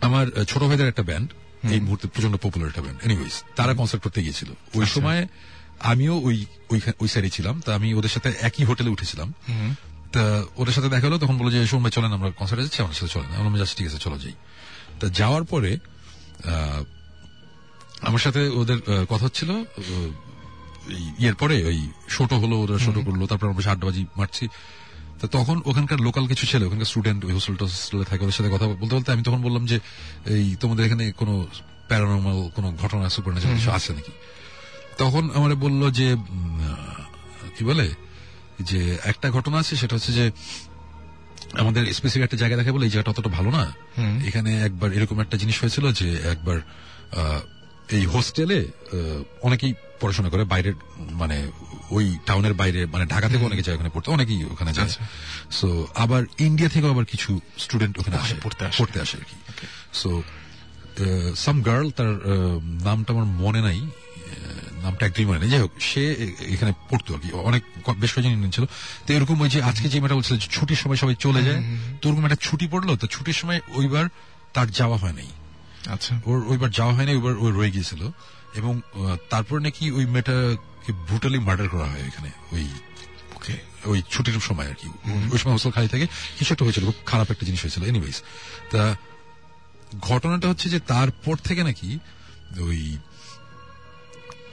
আমার 0.00 0.44
ছোট 0.46 0.62
ভাইদের 0.62 0.88
একটা 0.88 1.02
ব্যান্ড 1.02 1.28
এই 1.74 1.80
মুহূর্তে 1.80 2.08
প্রচণ্ড 2.08 2.36
পপুলার 2.36 2.68
একটা 2.68 2.82
ব্যান্ড 2.82 2.98
এনিওয়েজ 3.02 3.34
তারা 3.56 3.74
কনসার্ট 3.74 4.02
করতে 4.04 4.22
গিয়েছিল। 4.22 4.50
ওই 4.74 4.86
সময় 4.86 5.26
আমিও 5.80 6.14
ওই 6.18 6.46
ওই 7.02 7.08
সাইডে 7.08 7.30
ছিলাম 7.30 7.60
তা 7.60 7.74
আমি 7.74 7.94
ওদের 7.94 8.10
সাথে 8.10 8.28
একই 8.40 8.64
হোটেলে 8.64 8.90
উঠেছিলাম। 8.90 9.32
তা 10.12 10.44
ওদের 10.56 10.74
সাথে 10.74 10.88
দেখা 10.88 11.06
হলো 11.06 11.18
তখন 11.18 11.38
বলে 11.38 11.50
যে 11.50 11.78
ভাই 11.78 11.90
চলেন 11.90 12.12
আমরা 12.12 12.30
কনসার্টে 12.30 12.62
যাচ্ছি 12.62 12.82
আমার 12.82 12.94
সাথে 12.94 13.12
চলেন। 13.12 13.28
আমি 13.28 13.42
বললাম 13.44 13.58
যাচ্ছি 13.58 13.76
ঠিক 13.76 13.86
আছে 13.86 13.98
চলো 13.98 14.18
যাই। 14.18 14.34
তা 15.00 15.08
যাওয়ার 15.08 15.44
পরে 15.44 15.78
আমার 18.02 18.18
সাথে 18.18 18.40
ওদের 18.48 18.78
কথা 19.08 19.24
হচ্ছিল 19.24 19.50
আহ, 19.50 19.64
এই 20.96 21.04
ইয়ের 21.18 21.34
পরে 21.34 21.64
ওই 21.64 21.88
শোটো 22.08 22.36
হলো 22.38 22.56
ওরা 22.62 22.78
শোটো 22.78 23.00
করল 23.00 23.26
তারপর 23.26 23.46
আমরা 23.48 23.70
আড্ডাবাজি 23.70 24.06
মারছি। 24.16 24.48
তা 25.22 25.28
তখন 25.28 25.60
ওখানকার 25.64 26.00
লোকাল 26.00 26.26
কিছু 26.26 26.46
ছেলে 26.46 26.64
ওখানকার 26.64 26.84
স্টুডেন্ট 26.84 27.24
ওই 27.24 27.32
হোস্টেল 27.32 27.56
হোস্টেলে 27.60 28.04
থাকে 28.04 28.22
ওদের 28.24 28.32
সাথে 28.32 28.50
কথা 28.50 28.66
বলতে 28.66 28.94
বলতে 28.94 29.12
আমি 29.12 29.22
তখন 29.22 29.42
বললাম 29.42 29.66
যে 29.66 29.80
এই 30.26 30.56
তোমাদের 30.60 30.86
এখানে 30.86 31.12
কোনো 31.12 31.46
প্যারানর্মাল 31.88 32.50
কোনো 32.56 32.72
ঘটনা 32.72 33.08
সুপার 33.08 33.34
কিছু 33.34 33.70
আছে 33.70 33.94
নাকি? 33.94 34.12
তখন 34.98 35.30
আমার 35.34 35.54
বলল 35.54 35.90
যে 35.90 36.16
কি 37.58 37.64
বলে? 37.64 37.90
যে 38.60 38.98
একটা 39.04 39.30
ঘটনা 39.30 39.56
আছে 39.58 39.76
সেটা 39.76 39.96
হচ্ছে 39.96 40.12
যে 40.12 40.30
আমাদের 41.52 41.94
স্পেসিফিক 41.94 42.22
একটা 42.22 42.36
জায়গা 42.36 42.56
দেখে 42.56 42.72
বলে 42.72 42.86
এই 42.86 42.90
জায়গাটা 42.90 43.10
অতটা 43.10 43.30
ভালো 43.30 43.50
না। 43.50 43.72
এখানে 44.26 44.62
একবার 44.62 44.92
এরকম 44.92 45.20
একটা 45.20 45.36
জিনিস 45.36 45.60
হয়েছিল 45.60 45.92
যে 45.92 46.14
একবার 46.14 46.58
এই 47.90 48.06
হোস্টেলে 48.06 48.68
অনেকেই 49.42 49.74
পড়াশোনা 50.00 50.28
করে 50.28 50.44
বাইরের 50.44 50.74
মানে 50.98 51.50
ওই 51.96 52.06
টাউনের 52.26 52.54
বাইরে 52.60 52.80
মানে 52.92 53.04
ঢাকা 53.12 53.26
থেকে 53.32 53.44
অনেকে 53.48 53.62
যায় 53.66 53.76
ওখানে 53.76 53.90
পড়তে 53.94 54.08
অনেকেই 54.16 54.40
ওখানে 54.54 54.72
যায়। 54.78 54.92
সো 55.58 55.68
আবার 56.04 56.22
ইন্ডিয়া 56.46 56.68
থেকে 56.74 56.86
আবার 56.94 57.06
কিছু 57.12 57.30
স্টুডেন্ট 57.64 57.94
ওখানে 58.00 58.16
আসে 58.22 58.34
পড়তে 58.44 58.98
আসে। 59.00 59.16
আর 59.20 59.26
কি। 59.30 59.36
সো 60.00 60.10
সাম 61.44 61.56
গার্ল 61.68 61.88
তার 61.98 62.10
নামটা 62.88 63.10
আমার 63.14 63.28
মনে 63.44 63.60
নাই 63.68 63.80
নামটা 64.84 65.02
একদমই 65.06 65.26
মনে 65.30 65.40
নেই। 65.42 65.50
যাই 65.54 65.62
হোক 65.64 65.72
সে 65.90 66.02
এখানে 66.54 66.72
পড়তো 66.90 67.10
আর 67.14 67.20
কি। 67.22 67.28
অনেক 67.48 67.62
বেশ 68.02 68.10
কয়েকজন 68.14 68.32
ইন্ডিয়ান 68.34 68.52
ছিল। 68.56 68.64
তো 69.06 69.08
এরকম 69.16 69.36
ওই 69.44 69.48
যে 69.54 69.58
আজকে 69.70 69.86
যে 69.92 69.98
মেয়েটা 70.00 70.16
বলছিল 70.18 70.34
ছুটির 70.56 70.80
সময় 70.82 70.98
সবাই 71.02 71.16
চলে 71.24 71.40
যায় 71.48 71.60
তো 72.00 72.04
ওরকম 72.08 72.24
একটা 72.28 72.40
ছুটি 72.46 72.66
পড়ল 72.72 72.88
তো 73.00 73.06
ছুটির 73.14 73.36
সময় 73.40 73.60
ওইবার 73.78 74.04
তার 74.54 74.68
যাওয়া 74.78 74.96
হয় 75.02 75.14
নাই। 75.18 75.30
আচ্ছা। 75.94 76.12
ওর 76.28 76.38
ওইবার 76.50 76.70
যাওয়া 76.78 76.92
হয়নি 76.96 77.12
ওইবার 77.18 77.34
ওই 77.44 77.50
রয়ে 77.58 77.72
গিয়েছিল। 77.74 78.02
এবং 78.60 78.72
তারপর 79.32 79.56
নাকি 79.66 79.84
ওই 79.98 80.04
মেয়েটাকে 80.14 80.56
ব্রুটালি 80.92 81.38
মার্ডার 81.38 81.68
করা 81.68 81.86
হয় 81.92 82.04
এখানে 82.10 82.30
ওই 82.52 82.64
ওই 83.84 84.02
ছুটির 84.10 84.40
সময় 84.40 84.68
আর 84.68 84.74
কি। 84.74 84.88
ওই 85.32 85.38
সময় 85.38 85.54
হোস্টেল 85.56 85.72
খালি 85.72 85.88
থাকে। 85.88 86.06
কিছু 86.38 86.50
একটা 86.54 86.64
হয়েছিল 86.64 86.84
খুব 86.84 86.98
খারাপ 87.06 87.30
একটা 87.30 87.44
জিনিস 87.46 87.60
হয়েছিল। 87.62 87.82
এনিওয়েজ 87.84 88.16
তা 88.70 88.82
ঘটনাটা 90.00 90.46
হচ্ছে 90.48 90.66
যে 90.68 90.78
তারপর 90.80 91.36
থেকে 91.36 91.62
নাকি 91.62 91.98
ওই 92.58 92.98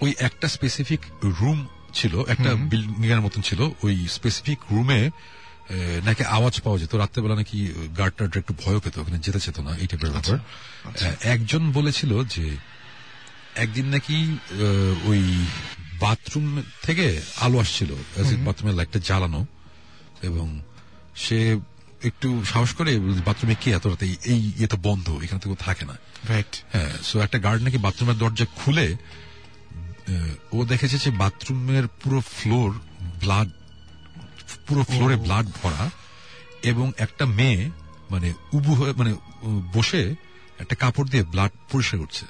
ওই 0.01 0.11
একটা 0.19 0.47
স্পেসিফিক 0.47 1.01
রুম 1.39 1.67
ছিল 1.93 2.13
একটা 2.27 2.49
বিল্ডিং 2.71 3.05
এর 3.05 3.21
মতন 3.21 3.41
ছিল 3.41 3.61
ওই 3.83 4.07
স্পেসিফিক 4.07 4.59
রুমে 4.71 5.01
নাকি 6.05 6.23
আওয়াজ 6.23 6.61
পাওয়া 6.61 6.79
যেত। 6.79 6.95
রাত্রেবেলা 6.95 7.35
নাকি 7.35 7.57
গার্ড 7.97 8.13
গার্ডটার 8.19 8.43
একটু 8.43 8.53
ভয় 8.63 8.79
পেত 8.79 8.97
ওখানে 8.97 9.17
যেতে 9.17 9.39
চেত 9.39 9.59
না 9.59 9.71
এই 9.75 9.87
টাইপের 9.87 10.11
ব্যাপার। 10.11 10.37
একজন 11.23 11.71
বলেছিল 11.71 12.11
যে 12.23 12.45
একদিন 13.55 13.85
নাকি 13.85 14.37
ওই 15.03 15.21
বাথরুম 15.99 16.45
থেকে 16.83 17.05
আলো 17.37 17.59
আসছিল 17.59 17.89
বাথরুমের 18.45 18.75
লাইটটা 18.75 18.99
জ্বালানো 18.99 19.45
এবং 20.21 20.47
সে 21.15 21.57
একটু 22.03 22.43
সাহস 22.43 22.73
করে 22.73 22.99
বাথরুমে 23.25 23.55
কে 23.55 23.71
এত 23.71 23.87
রাতে? 23.87 24.05
এই- 24.05 24.51
ইয়ে 24.57 24.67
তো 24.67 24.77
বন্ধ 24.77 25.09
এখানে 25.23 25.39
তো 25.39 25.55
থাকে 25.55 25.85
না। 25.85 25.95
রাইট 26.29 26.63
হ্যাঁ 26.71 26.89
সো 27.03 27.19
একটা 27.19 27.39
গার্ড 27.39 27.61
নাকি 27.63 27.77
বাথরুমের 27.77 28.17
দরজা 28.17 28.45
খুলে 28.55 28.95
ও 30.51 30.65
দেখেছে 30.65 30.97
যে 30.97 31.11
বাথরুমের 31.11 31.87
পুরো 31.87 32.21
ফ্লোর 32.21 32.69
ব্লাড 33.19 33.49
পুরো 34.67 34.83
ফ্লোরে 34.83 35.15
ব্লাড 35.15 35.45
ভরা 35.63 35.89
এবং 36.63 36.91
একটা 36.97 37.25
মেয়ে 37.25 37.69
মানে 38.11 38.33
উবু 38.53 38.75
হয়ে 38.75 38.93
মানে 38.93 39.11
বসে 39.73 40.15
একটা 40.59 40.75
কাপড় 40.75 41.07
দিয়ে 41.09 41.23
ব্লাড 41.23 41.51
পরিষ্কার 41.71 41.99
করছে। 41.99 42.25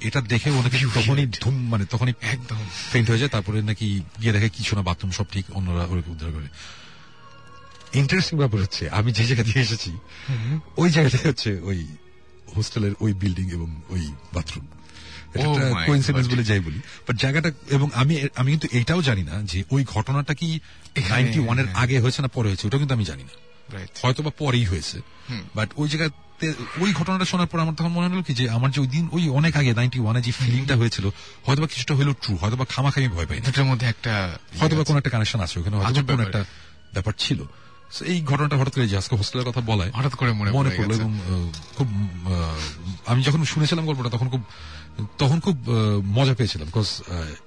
এটা 0.00 0.20
দেখে 0.20 0.50
ও 0.50 0.62
নাকি 0.62 0.78
তখনই 0.94 1.26
ধুম 1.26 1.68
মানে 1.68 1.84
তখনই 1.84 2.12
একদম। 2.20 2.56
ফেন্ট 2.92 3.10
হয়ে 3.10 3.18
যায় 3.18 3.28
তারপরে 3.28 3.62
নাকি 3.62 4.02
গিয়ে 4.22 4.32
দেখে 4.32 4.48
কিছু 4.48 4.76
না 4.76 4.82
বাথরুম 4.82 5.10
সব 5.10 5.24
ঠিক 5.32 5.44
অন্যরা 5.50 5.84
ওকে 5.84 6.10
উদ্ধার 6.10 6.32
করে। 6.32 6.48
ইন্টারেস্টিং 7.92 8.38
ব্যাপার 8.38 8.60
হচ্ছে 8.60 8.90
আমি 8.90 9.12
যে 9.12 9.24
জায়গা 9.24 9.44
থেকে 9.44 9.60
এসেছি 9.60 9.92
ওই 10.76 10.90
জায়গাটা 10.90 11.28
হচ্ছে 11.28 11.60
ওই 11.62 11.86
হোস্টেলের 12.56 12.92
ওই 13.00 13.12
বিল্ডিং 13.12 13.50
এবং 13.50 13.80
ওই 13.88 14.12
বাথরুম 14.32 14.66
Oh 15.36 15.86
কোইন্সিডেন্স 15.86 16.28
বলে 16.28 16.44
যাই 16.44 16.60
বলি। 16.60 16.78
বাট 16.78 17.16
জায়গাটা 17.16 17.50
এবং 17.70 17.90
আমি 17.94 18.26
আমি 18.36 18.50
কিন্তু 18.50 18.68
এটাও 18.72 19.02
জানি 19.02 19.22
না 19.22 19.42
যে 19.42 19.64
ওই 19.70 19.84
ঘটনাটা 19.84 20.34
কি 20.34 20.60
নাইনটি 21.08 21.38
ওয়ানের 21.38 21.66
হ্যাঁ। 21.66 21.82
আগে 21.82 22.00
হয়েছে 22.00 22.22
না 22.22 22.28
পরে 22.28 22.48
হয়েছে 22.48 22.66
ওটা 22.66 22.78
কিন্তু 22.78 22.94
আমি 22.94 23.04
জানি 23.04 23.22
না। 23.22 23.28
হয়তো 24.02 24.22
বা 24.22 24.30
পরেই 24.38 24.64
হয়েছে। 24.64 25.00
বাট 25.54 25.70
ওই 25.76 25.88
জায়গাতে 26.40 26.82
ওই 26.82 26.90
ঘটনাটা 26.92 27.24
শোনার 27.24 27.46
পর 27.46 27.58
আমার 27.60 27.74
তখন 27.74 27.92
মনে 27.92 28.06
হলো 28.08 28.22
কি 28.22 28.32
যে 28.34 28.44
আমার 28.50 28.70
যে 28.70 28.78
ওই 28.80 28.86
দিন 28.86 29.04
ওই 29.12 29.22
অনেক 29.28 29.56
আগে 29.56 29.72
নাইনটি 29.74 29.98
ওয়ানে 30.00 30.20
যে 30.22 30.32
ফিলিংটা 30.32 30.74
হয়েছিল 30.76 31.06
হয়তো 31.46 31.60
বা 31.62 31.68
কিছুটা 31.68 31.94
হলেও 31.94 32.14
ট্রু 32.22 32.32
হয়তো 32.36 32.56
বা 32.56 32.66
খামাখামি 32.68 33.08
ভয় 33.08 33.26
পাই 33.26 33.38
দুটোর 33.40 33.64
মধ্যে 33.64 33.86
একটা 33.86 34.12
হয়তো 34.60 34.74
বা 34.76 34.84
কোনো 34.84 34.98
একটা 34.98 35.10
কানেকশন 35.10 35.40
আছে 35.40 35.56
ওখানে 35.60 35.76
হয়তো 35.76 36.02
কোনো 36.08 36.22
একটা 36.22 36.40
ব্যাপার 36.94 37.14
ছিল। 37.18 37.40
এই 38.06 38.18
ঘটনাটা 38.22 38.56
হঠাৎ 38.56 38.72
করে 38.74 38.96
আজকে 38.96 39.14
হোস্টেলের 39.16 39.46
কথা 39.48 39.60
বলায় 39.60 39.90
হঠাৎ 39.94 40.14
করে 40.14 40.30
মনে 40.32 40.50
মনে 40.50 40.70
পড়ে 40.70 40.78
পড়ল 40.78 40.92
এবং 41.00 41.10
খুব 41.76 41.88
আমি 43.06 43.20
যখন 43.22 43.40
শুনেছিলাম 43.44 43.84
গল্পটা 43.86 44.10
তখন 44.10 44.28
খুব 44.28 44.42
তখন 45.18 45.38
খুব 45.40 45.56
মজা 46.06 46.34
পেয়েছিলাম। 46.34 46.66
বিকজ 46.66 46.88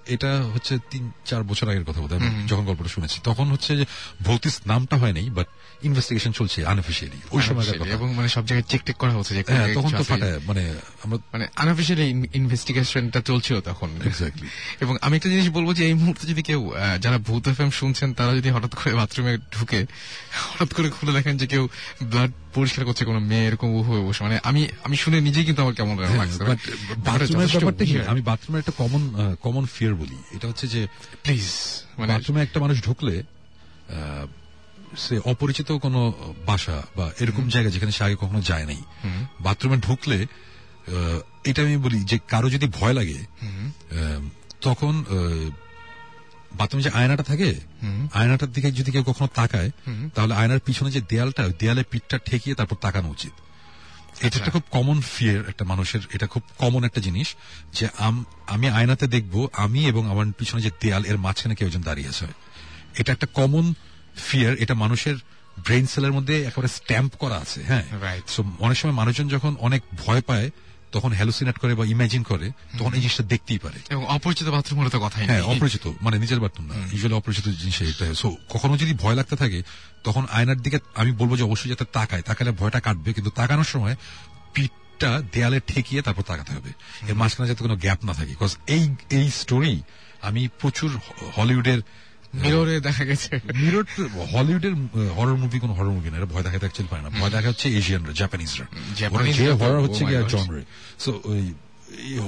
এটা 0.07 0.31
হচ্ছে 0.53 0.73
তিন 0.91 1.03
চার 1.25 1.41
বছর 1.43 1.65
আগের 1.69 1.85
কথা 1.85 1.99
আমি 2.15 2.47
যখন 2.47 2.63
গল্পটা 2.65 2.89
শুনেছি। 2.89 3.17
তখন 3.23 3.45
হচ্ছে 3.51 3.71
যে 3.77 3.85
ভৌতিস 4.21 4.55
নামটা 4.65 4.95
হয় 4.97 5.13
নাই 5.13 5.29
বাট 5.29 5.47
ইনভেস্টিগেশন 5.83 6.31
চলছে 6.31 6.65
আনঅফিসিয়ালি 6.65 7.17
ওই 7.31 7.41
কথা 7.49 7.89
এবং 7.89 8.13
মানে 8.13 8.29
সব 8.29 8.45
জায়গায় 8.45 8.71
চেক 8.71 8.83
টেক 8.83 8.97
করা 8.97 9.11
হচ্ছে 9.11 9.43
হ্যাঁ 9.47 9.73
তখন 9.73 9.89
তো। 9.97 10.03
ফাটায় 10.03 10.39
মানে 10.39 10.73
আমরা 11.03 11.17
মানে 11.33 11.47
আনঅফিসিয়ালি 11.55 12.27
ইনভেস্টিগেশনটা 12.33 13.21
চলছিল 13.21 13.61
তখন। 13.61 13.89
Exactly. 14.05 14.45
এবং 14.81 14.97
আমি 15.01 15.15
একটা 15.15 15.29
জিনিস 15.29 15.49
বলব 15.49 15.73
যে 15.73 15.85
এই 15.85 15.93
মুহূর্তে 15.93 16.27
যদি 16.27 16.43
কেউ 16.43 16.71
যারা 16.99 17.17
ভূত 17.17 17.47
এফএম 17.47 17.69
শুনছেন 17.69 18.13
তারা 18.13 18.35
যদি 18.35 18.49
হঠাৎ 18.49 18.75
করে 18.75 18.93
বাথরুমে 18.93 19.37
ঢুকে 19.37 19.85
হঠাৎ 20.51 20.73
করে 20.73 20.89
খুলে 20.89 21.13
দেখেন 21.13 21.37
যে 21.37 21.47
কেউ 21.47 21.69
ব্লাড 22.03 22.31
পরিষ্কার 22.53 22.85
করছে 22.85 23.05
কোনো 23.05 23.19
মেয়ে 23.19 23.45
এরকম 23.45 23.67
উহ 23.67 23.91
হয়ে 23.91 24.01
বসে 24.01 24.23
মানে 24.23 24.39
আমি 24.43 24.67
আমি 24.83 24.95
শুনে 24.97 25.21
নিজেই 25.21 25.45
কিন্তু 25.45 25.61
আমার 25.61 25.73
কেমন 25.73 25.99
লাগছে 25.99 26.43
বাথরুমের 26.97 27.47
ব্যাপারটা 27.47 27.85
কি? 27.85 27.99
আমি 28.07 28.21
বাথরুমের 28.21 28.59
একটা 28.59 28.71
কমন 28.77 29.35
কমন 29.41 29.65
ফিয়ার 29.65 29.95
বলি। 29.95 30.17
এটা 30.31 30.47
হচ্ছে 30.47 30.67
যে 30.67 30.87
প্লিজ 31.23 31.47
মানে 31.97 32.13
বাথরুমে 32.13 32.41
একটা 32.41 32.59
মানুষ 32.59 32.83
ঢুকলে 32.85 33.23
সে 34.97 35.19
অপরিচিত 35.25 35.71
কোনো 35.71 36.13
বাসা 36.45 36.83
বা 36.95 37.11
এরকম 37.19 37.49
জায়গা 37.49 37.69
যেখানে 37.69 37.91
সে 37.91 38.03
আগে 38.03 38.15
কখনো 38.15 38.41
যায় 38.41 38.65
নাই। 38.65 38.81
বাথরুমে 39.41 39.77
ঢুকলে 39.77 40.27
এটা 41.43 41.61
আমি 41.61 41.77
বলি 41.77 41.99
যে 41.99 42.19
কারও 42.27 42.49
যদি 42.49 42.67
ভয় 42.67 42.93
লাগে 42.93 43.25
তখন 44.61 45.03
বাথরুমে 46.53 46.83
যে 46.83 46.89
আয়নাটা 46.89 47.23
থাকে 47.23 47.55
আয়নাটার 48.13 48.51
দিকে 48.51 48.71
যদি 48.71 48.91
কেউ 48.91 49.03
কখনো 49.03 49.29
তাকায় 49.35 49.71
তাহলে 50.15 50.33
আয়নার 50.35 50.59
পিছনে 50.59 50.91
যে 50.91 51.01
দেয়ালটা 51.09 51.47
দেয়ালে 51.59 51.83
পিঠটা 51.83 52.17
ঠেকিয়ে 52.17 52.55
তারপর 52.55 52.75
তাকানো 52.75 53.09
উচিত। 53.09 53.31
এটা 54.21 54.37
একটা 54.37 54.51
খুব 54.51 54.63
কমন 54.71 55.01
ফিয়ার 55.01 55.49
একটা 55.49 55.65
মানুষের 55.65 56.01
এটা 56.13 56.27
খুব 56.27 56.43
কমন 56.57 56.83
একটা 56.83 57.01
জিনিস 57.01 57.35
যে 57.73 57.87
আম- 57.97 58.23
আমি 58.47 58.69
আয়নাতে 58.69 59.07
দেখব 59.07 59.47
আমি 59.53 59.87
এবং 59.87 60.09
আমার 60.09 60.25
পিছনে 60.37 60.61
যে 60.61 60.71
দেয়াল 60.81 61.05
এর 61.05 61.17
মাঝখানে 61.17 61.55
কেউ 61.55 61.67
একজন 61.67 61.81
দাঁড়িয়ে 61.81 62.09
আছে। 62.09 62.25
এটা 62.97 63.11
একটা 63.11 63.27
কমন 63.33 63.73
ফিয়ার 64.15 64.53
এটা 64.53 64.75
মানুষের 64.75 65.15
ব্রেন 65.65 65.85
সেলের 65.85 66.11
মধ্যে 66.11 66.43
একেবারে 66.43 66.67
স্ট্যাম্প 66.67 67.15
করা 67.15 67.37
আছে 67.37 67.63
হ্যাঁ. 67.63 67.85
সো 68.27 68.43
অনেক 68.59 68.77
সময় 68.77 68.93
মানুষজন 68.93 69.27
যখন 69.27 69.55
অনেক 69.59 69.81
ভয় 70.05 70.21
পায় 70.21 70.49
তখন 70.91 71.11
হ্যালুসিনেট 71.11 71.57
করে 71.57 71.75
বা 71.75 71.85
ইমাজিন 71.85 72.23
করে 72.23 72.51
তখন 72.79 72.93
এই 72.93 73.01
জিনিসটা 73.01 73.23
দেখতেই 73.23 73.57
পারে। 73.57 73.79
এবং 73.89 74.05
অপরিচিত 74.07 74.47
বাথরুম 74.47 74.79
হলে 74.79 74.89
তো 74.89 74.99
কথাই 74.99 75.25
হ্যাঁ 75.25 75.41
অপরিচিত 75.41 75.91
মানে 76.01 76.19
নিজের 76.19 76.39
বাথরুম 76.39 76.67
না 76.67 76.75
ইউজুয়ালি 76.75 77.15
অপরিচিত 77.15 77.47
জিনিস 77.47 77.81
এটা। 77.81 78.13
সো 78.13 78.37
কখনো 78.49 78.77
যদি 78.77 78.93
ভয় 78.93 79.15
লাগতে 79.15 79.35
থাকে 79.35 79.63
তখন 80.03 80.25
আয়নার 80.31 80.61
দিকে 80.61 80.79
আমি 80.95 81.11
বলব 81.11 81.37
যে 81.37 81.43
অবশ্যই 81.43 81.69
যাতে 81.69 81.85
তাকায়। 81.85 82.21
তাকালে 82.21 82.51
ভয়টা 82.51 82.79
কাটবে 82.79 83.13
কিন্তু 83.13 83.31
তাকানোর 83.31 83.63
সময় 83.63 83.95
পিঠটা 84.53 85.21
দেয়ালে 85.33 85.59
ঠেকিয়ে 85.67 86.01
তারপর 86.01 86.21
তাকাতে 86.21 86.53
হবে। 86.53 86.69
এর 87.07 87.15
মাঝখানে 87.15 87.47
যাতে 87.47 87.61
কোনো 87.63 87.75
গ্যাপ 87.75 88.05
না 88.05 88.13
থাকে 88.13 88.29
বিকজ 88.29 88.55
এই 88.67 88.95
এই 89.09 89.29
স্টোরি 89.29 89.81
আমি 90.21 90.47
প্রচুর 90.59 90.99
হলিউডের 91.37 91.81
মিররে 92.41 92.75
দেখা 92.87 93.03
গেছে। 93.09 93.31
মিরর 93.61 93.85
হলিউডের 94.33 94.73
হরর 95.17 95.37
মুভি 95.43 95.57
কোন 95.63 95.71
হরর 95.77 95.93
মুভি 95.97 96.09
না 96.11 96.17
এটা 96.17 96.29
ভয় 96.33 96.43
দেখাতে 96.47 96.65
অ্যাকচুয়ালি 96.65 96.91
পারে 96.91 97.03
না। 97.05 97.09
ভয় 97.21 97.31
দেখা 97.35 97.49
হচ্ছে 97.51 97.67
এশিয়ানরা 97.79 98.13
জাপানিজরা 98.13 98.65
যে 98.97 99.51
হরর 99.61 99.79
oh 99.79 99.83
হচ্ছে 99.85 100.03
God. 100.05 100.27
জনরে 100.33 100.63
সো 101.03 101.11
ওই 101.31 101.41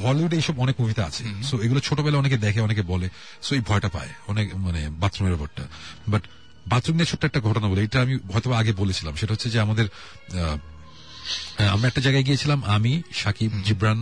হলিউডে 0.04 0.36
এইসব 0.36 0.56
অনেক 0.60 0.76
মুভিতে 0.82 1.02
আছে। 1.10 1.24
সো 1.44 1.56
এগুলো 1.66 1.80
ছোটবেলা 1.80 2.18
অনেকে 2.18 2.38
দেখে 2.38 2.60
অনেকে 2.68 2.84
বলে। 2.92 3.08
সো 3.46 3.52
এই 3.56 3.62
ভয়টা 3.68 3.90
পায়। 3.90 4.12
অনেক 4.28 4.48
মানে 4.66 4.82
বাথরুমের 5.02 5.34
ব্যাপারটা। 5.36 5.64
বাট 6.08 6.24
বাথরুম 6.68 6.96
নিয়ে 6.98 7.10
ছোট্ট 7.12 7.24
একটা 7.26 7.42
ঘটনা 7.48 7.68
বলে। 7.68 7.82
এটা 7.84 8.00
আমি 8.02 8.14
হয়তো 8.34 8.50
আগে 8.60 8.72
বলেছিলাম। 8.82 9.14
সেটা 9.16 9.32
হচ্ছে 9.34 9.50
যে 9.50 9.60
আমাদের 9.66 9.88
আমরা 11.74 11.88
একটা 11.88 12.02
জায়গায় 12.02 12.24
গিয়েছিলাম 12.24 12.60
আমি 12.76 12.92
সাকিব 13.14 13.52
জিব্রান 13.66 14.00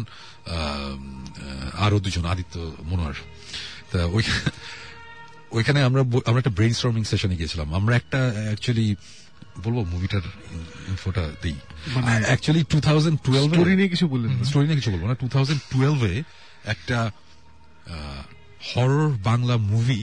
আরও 1.86 1.98
দুজন 2.00 2.26
আদিত্য 2.26 2.56
মনোয়ার। 2.84 3.18
তা 3.92 4.00
ওই 4.16 4.24
ওইখানে 5.54 5.80
আমরা 5.88 6.02
আমরা 6.26 6.40
একটা 6.40 6.56
ব্রেন 6.58 6.74
স্টর্মিং 6.74 7.04
সেশনে 7.04 7.36
গিয়েছিলাম। 7.36 7.68
আমরা 7.74 7.94
একটা 7.96 8.20
অ্যাকচুয়ালি 8.46 8.96
বলব 9.64 9.78
মুভিটার 9.94 10.26
ইনফোটা 10.88 11.24
দিই। 11.42 11.58
Actually 12.26 12.64
two 12.70 12.78
thousand 12.82 13.18
twelve 13.24 13.52
story 13.52 13.76
নিয়ে 13.76 13.90
কিছু 13.90 14.06
বললেন 14.08 14.44
স্টোরি 14.44 14.66
নিয়ে 14.68 14.80
কিছু 14.80 14.92
বলব 14.92 15.04
না। 15.08 15.16
টু 15.16 15.28
থাউজেন্ড 15.28 15.62
টুয়েলভে 15.72 16.24
একটা 16.66 16.98
হরর 18.70 19.08
বাংলা 19.24 19.56
মুভি 19.72 20.02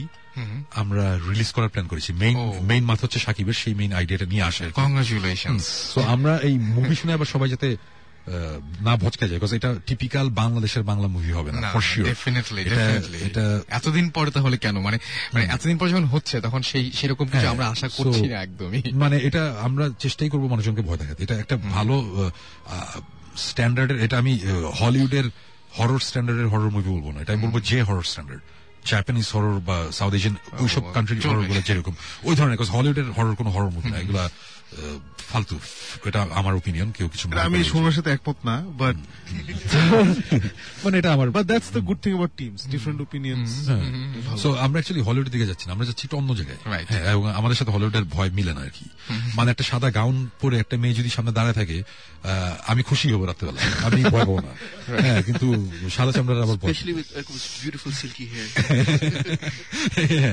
আমরা 0.75 1.05
রিলিজ 1.29 1.49
করার 1.51 1.69
প্ল্যান 1.69 1.87
করেছি। 1.87 2.13
মেইন। 2.13 2.37
মেইন 2.61 2.83
মাথা 2.83 3.03
হচ্ছে 3.03 3.19
সাকিবের 3.19 3.57
সেই 3.61 3.73
মেইন 3.73 3.91
আইডিয়াটা 3.93 4.25
নিয়ে 4.25 4.45
আসে 4.49 4.65
কংগ্রাচুলেশন 4.75 5.55
সো 5.93 5.99
আমরা 6.13 6.33
এই 6.47 6.55
মুভি 6.75 6.95
শুনে 6.95 7.13
আবার 7.13 7.25
সবাই 7.25 7.49
যাতে 7.49 7.69
না 8.81 8.95
ভচকা 8.95 9.27
যায় 9.27 9.39
বিকজ 9.39 9.53
এটা 9.53 9.75
টিপিক্যাল 9.85 10.29
বাংলাদেশের 10.29 10.83
বাংলা 10.83 11.07
মুভি 11.07 11.31
হবে 11.31 11.51
না 11.51 11.69
ফর 11.73 11.81
শিওর 11.81 12.05
ডেফিনেটলি 12.07 12.61
এটা 12.61 12.75
ডেফিনেটলি 12.75 13.17
এটা 13.17 13.61
এতদিন 13.67 14.09
পরে 14.09 14.31
তাহলে 14.31 14.57
কেন? 14.57 14.79
মানে 14.81 14.99
মানে 15.33 15.45
এতদিন 15.45 15.77
পরে 15.77 15.89
যখন 15.89 16.05
হচ্ছে 16.05 16.41
তখন 16.41 16.61
সেই 16.61 16.91
সেরকম 16.91 17.25
কিছু 17.25 17.37
হ্যাঁ, 17.37 17.49
আমরা 17.49 17.67
আশা 17.67 17.87
করছি 17.89 18.27
না 18.27 18.41
একদমই। 18.41 18.81
মানে 18.93 19.17
এটা 19.17 19.55
আমরা 19.61 19.89
চেষ্টাই 19.99 20.29
করব 20.29 20.47
মানুষজনকে 20.47 20.81
ভয় 20.81 20.97
দেখাতে। 20.97 21.23
এটা 21.23 21.35
একটা 21.35 21.57
ভালো 21.57 21.95
স্ট্যান্ডার্ডের 23.37 24.03
এটা 24.03 24.17
আমি 24.17 24.39
হলিউডের 24.81 25.29
হরর 25.77 25.99
স্ট্যান্ডার্ডের 25.99 26.47
হরর 26.47 26.69
মুভি 26.69 26.89
বলব 26.89 27.11
না। 27.11 27.21
এটা 27.21 27.33
আমি 27.33 27.41
বলব 27.41 27.59
যে 27.59 27.81
হরর 27.83 28.03
স্ট্যান্ডার্ড 28.03 28.41
জাপানিজ 28.85 29.27
হরর 29.35 29.59
বা 29.59 29.91
সাউথ 29.91 30.13
এশিয়ান 30.13 30.35
ওইসব 30.59 30.83
কান্ট্রি 30.93 31.19
হররগুলো 31.19 31.61
যেরকম। 31.61 31.93
ওই 32.23 32.35
ধরনের 32.35 32.57
হলিউডের 32.57 33.11
হরর 33.11 33.35
কোনো 33.35 33.49
হরর 33.49 33.69
মুভি 33.69 33.89
না। 33.91 33.97
এগুলা 33.97 34.29
ফালতু। 35.31 35.55
এটা 36.05 36.27
আমার 36.31 36.53
ওপিনিয়ন 36.55 36.91
কেউ 36.91 37.07
কিছু 37.07 37.25
আমি। 37.27 37.63
সোনার 37.63 37.91
সাথে 37.91 38.11
একমত 38.11 38.35
না 38.45 38.61
বাট 38.77 38.95
মানে 40.83 40.97
এটা 40.97 41.13
আমার 41.13 41.29
but 41.29 41.45
that's 41.45 41.71
the 41.71 41.81
good 41.81 41.99
thing 42.01 42.11
about 42.13 42.31
teams 42.37 42.67
different 42.67 43.01
opinions 43.01 43.49
so 44.41 44.53
আমরা 44.55 44.77
অ্যাকচুয়ালি 44.77 45.03
হলিউডের 45.05 45.31
দিকে 45.31 45.45
যাচ্ছি 45.45 45.67
না 45.67 45.73
আমরা 45.73 45.85
যাচ্ছি 45.85 46.05
একটু 46.05 46.17
অন্য 46.17 46.35
জায়গায়। 46.35 46.85
হ্যাঁ 46.89 47.11
এবং 47.11 47.31
আমাদের 47.35 47.57
সাথে 47.57 47.71
হলিউডের 47.71 48.03
ভয় 48.03 48.29
মিলে 48.29 48.53
না 48.53 48.61
আর 48.61 48.69
কি। 48.69 48.85
মানে 49.35 49.51
একটা 49.51 49.63
সাদা 49.63 49.91
গাউন 49.91 50.29
পরে 50.41 50.59
একটা 50.59 50.77
মেয়ে 50.77 50.93
যদি 50.93 51.09
সামনে 51.09 51.31
দাঁড়ায় 51.31 51.53
থাকে 51.53 51.83
আহ, 51.83 52.55
আমি 52.67 52.83
খুশি 52.83 53.11
হব 53.11 53.25
রাত্রেবেলা। 53.25 53.61
আমি 53.85 54.03
ভয় 54.03 54.25
পাবো 54.25 54.41
না। 54.41 54.53
হ্যাঁ 55.01 55.23
কিন্তু 55.23 55.69
সাদা 55.89 56.11
চামড়ার 56.11 56.41
আবার 56.41 56.57
with 56.93 57.17
Ekim's 57.17 57.59
beautiful 57.63 57.91
silky 57.91 58.25
hair. 58.25 58.47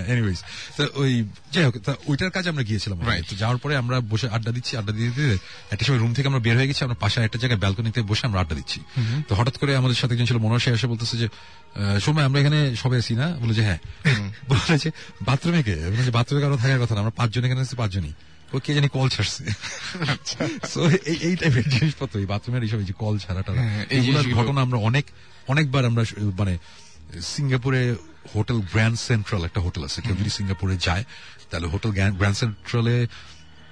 Anyways 0.12 0.38
তো 0.76 0.86
ওই 0.94 1.24
যাই 1.52 1.64
হোক 1.64 1.74
ওইটার 2.06 2.30
কাজে 2.30 2.48
আমরা 2.48 2.62
গিয়েছিলাম। 2.62 2.98
যাওয়ার 3.38 3.58
পরে 3.58 3.76
আমরা 3.76 4.00
বসে 4.00 4.27
আড্ডা 4.28 4.52
দিচ্ছি 4.52 4.72
আড্ডা 4.76 4.92
দিতে 4.92 5.10
দিতে 5.10 5.36
একটা 5.70 5.84
সময় 5.84 5.98
রুম 5.98 6.12
থেকে 6.12 6.26
আমরা 6.28 6.40
বের 6.40 6.56
হয়ে 6.56 6.66
গেছি 6.66 6.84
আমরা 6.84 6.96
পাশে 7.00 7.20
একটা 7.20 7.38
জায়গায় 7.38 7.60
ব্যালকনিতে 7.60 8.02
বসে 8.02 8.26
আমরা 8.26 8.40
আড্ডা 8.40 8.54
দিচ্ছি। 8.54 8.78
তো 9.28 9.34
হঠাৎ 9.34 9.56
করে 9.58 9.76
আমাদের 9.76 9.96
সাথে 9.96 10.12
একজন 10.14 10.26
ছিল 10.26 10.38
মনোজ 10.38 10.60
সে 10.62 10.70
এসে 10.72 10.86
বলতেছে 10.86 11.16
যে 11.16 11.26
সময় 12.00 12.24
আমরা 12.24 12.40
এখানে 12.40 12.58
সবাই 12.76 12.98
আছি 12.98 13.14
না? 13.14 13.26
বলে 13.40 13.54
যে 13.54 13.62
হ্যাঁ। 13.62 13.80
বলে 14.50 14.78
যে 14.78 14.90
বাথরুমে 15.22 15.62
কে? 15.62 15.74
বলে 15.90 16.10
বাথরুমে 16.10 16.42
কারও 16.42 16.56
থাকার 16.56 16.80
কথা 16.80 16.94
না 16.94 17.00
আমরা 17.00 17.14
পাঁচজন 17.16 17.44
এখানে 17.44 17.60
আছি 17.60 17.76
পাঁচজনই। 17.76 18.12
ও 18.52 18.58
কে 18.58 18.74
জানি 18.74 18.88
কল 18.88 19.08
ছাড়ছে। 19.08 19.42
So, 20.72 20.80
এই- 21.06 21.36
টাইপের 21.36 21.68
জিনিসপত্র 21.70 22.18
এই 22.18 22.26
বাথরুমের 22.26 22.62
এইসব 22.62 22.78
এই 22.78 22.84
যে 22.84 22.94
কল 22.98 23.18
ছাড়াটা 23.18 23.52
হ্যাঁ, 23.52 23.84
এই 23.90 23.98
এইগুলোর 23.98 24.26
ঘটনা 24.34 24.60
আমরা 24.62 24.78
অনেক 24.78 25.04
অনেকবার 25.48 25.84
আমরা 25.84 26.02
মানে 26.38 26.54
সিঙ্গাপুরে 27.22 27.80
হোটেল 28.34 28.58
গ্র্যান্ড 28.72 28.98
সেন্ট্রাল 28.98 29.42
একটা 29.44 29.60
হোটেল 29.60 29.84
আছে। 29.84 30.00
কেউ 30.00 30.14
যদি 30.16 30.30
সিঙ্গাপুরে 30.30 30.76
যায় 30.76 31.04
তাহলে 31.50 31.66
হোটেল 31.66 31.90
গ্র্যান্ড 31.90 32.36
সেন্ট্রালে 32.36 32.96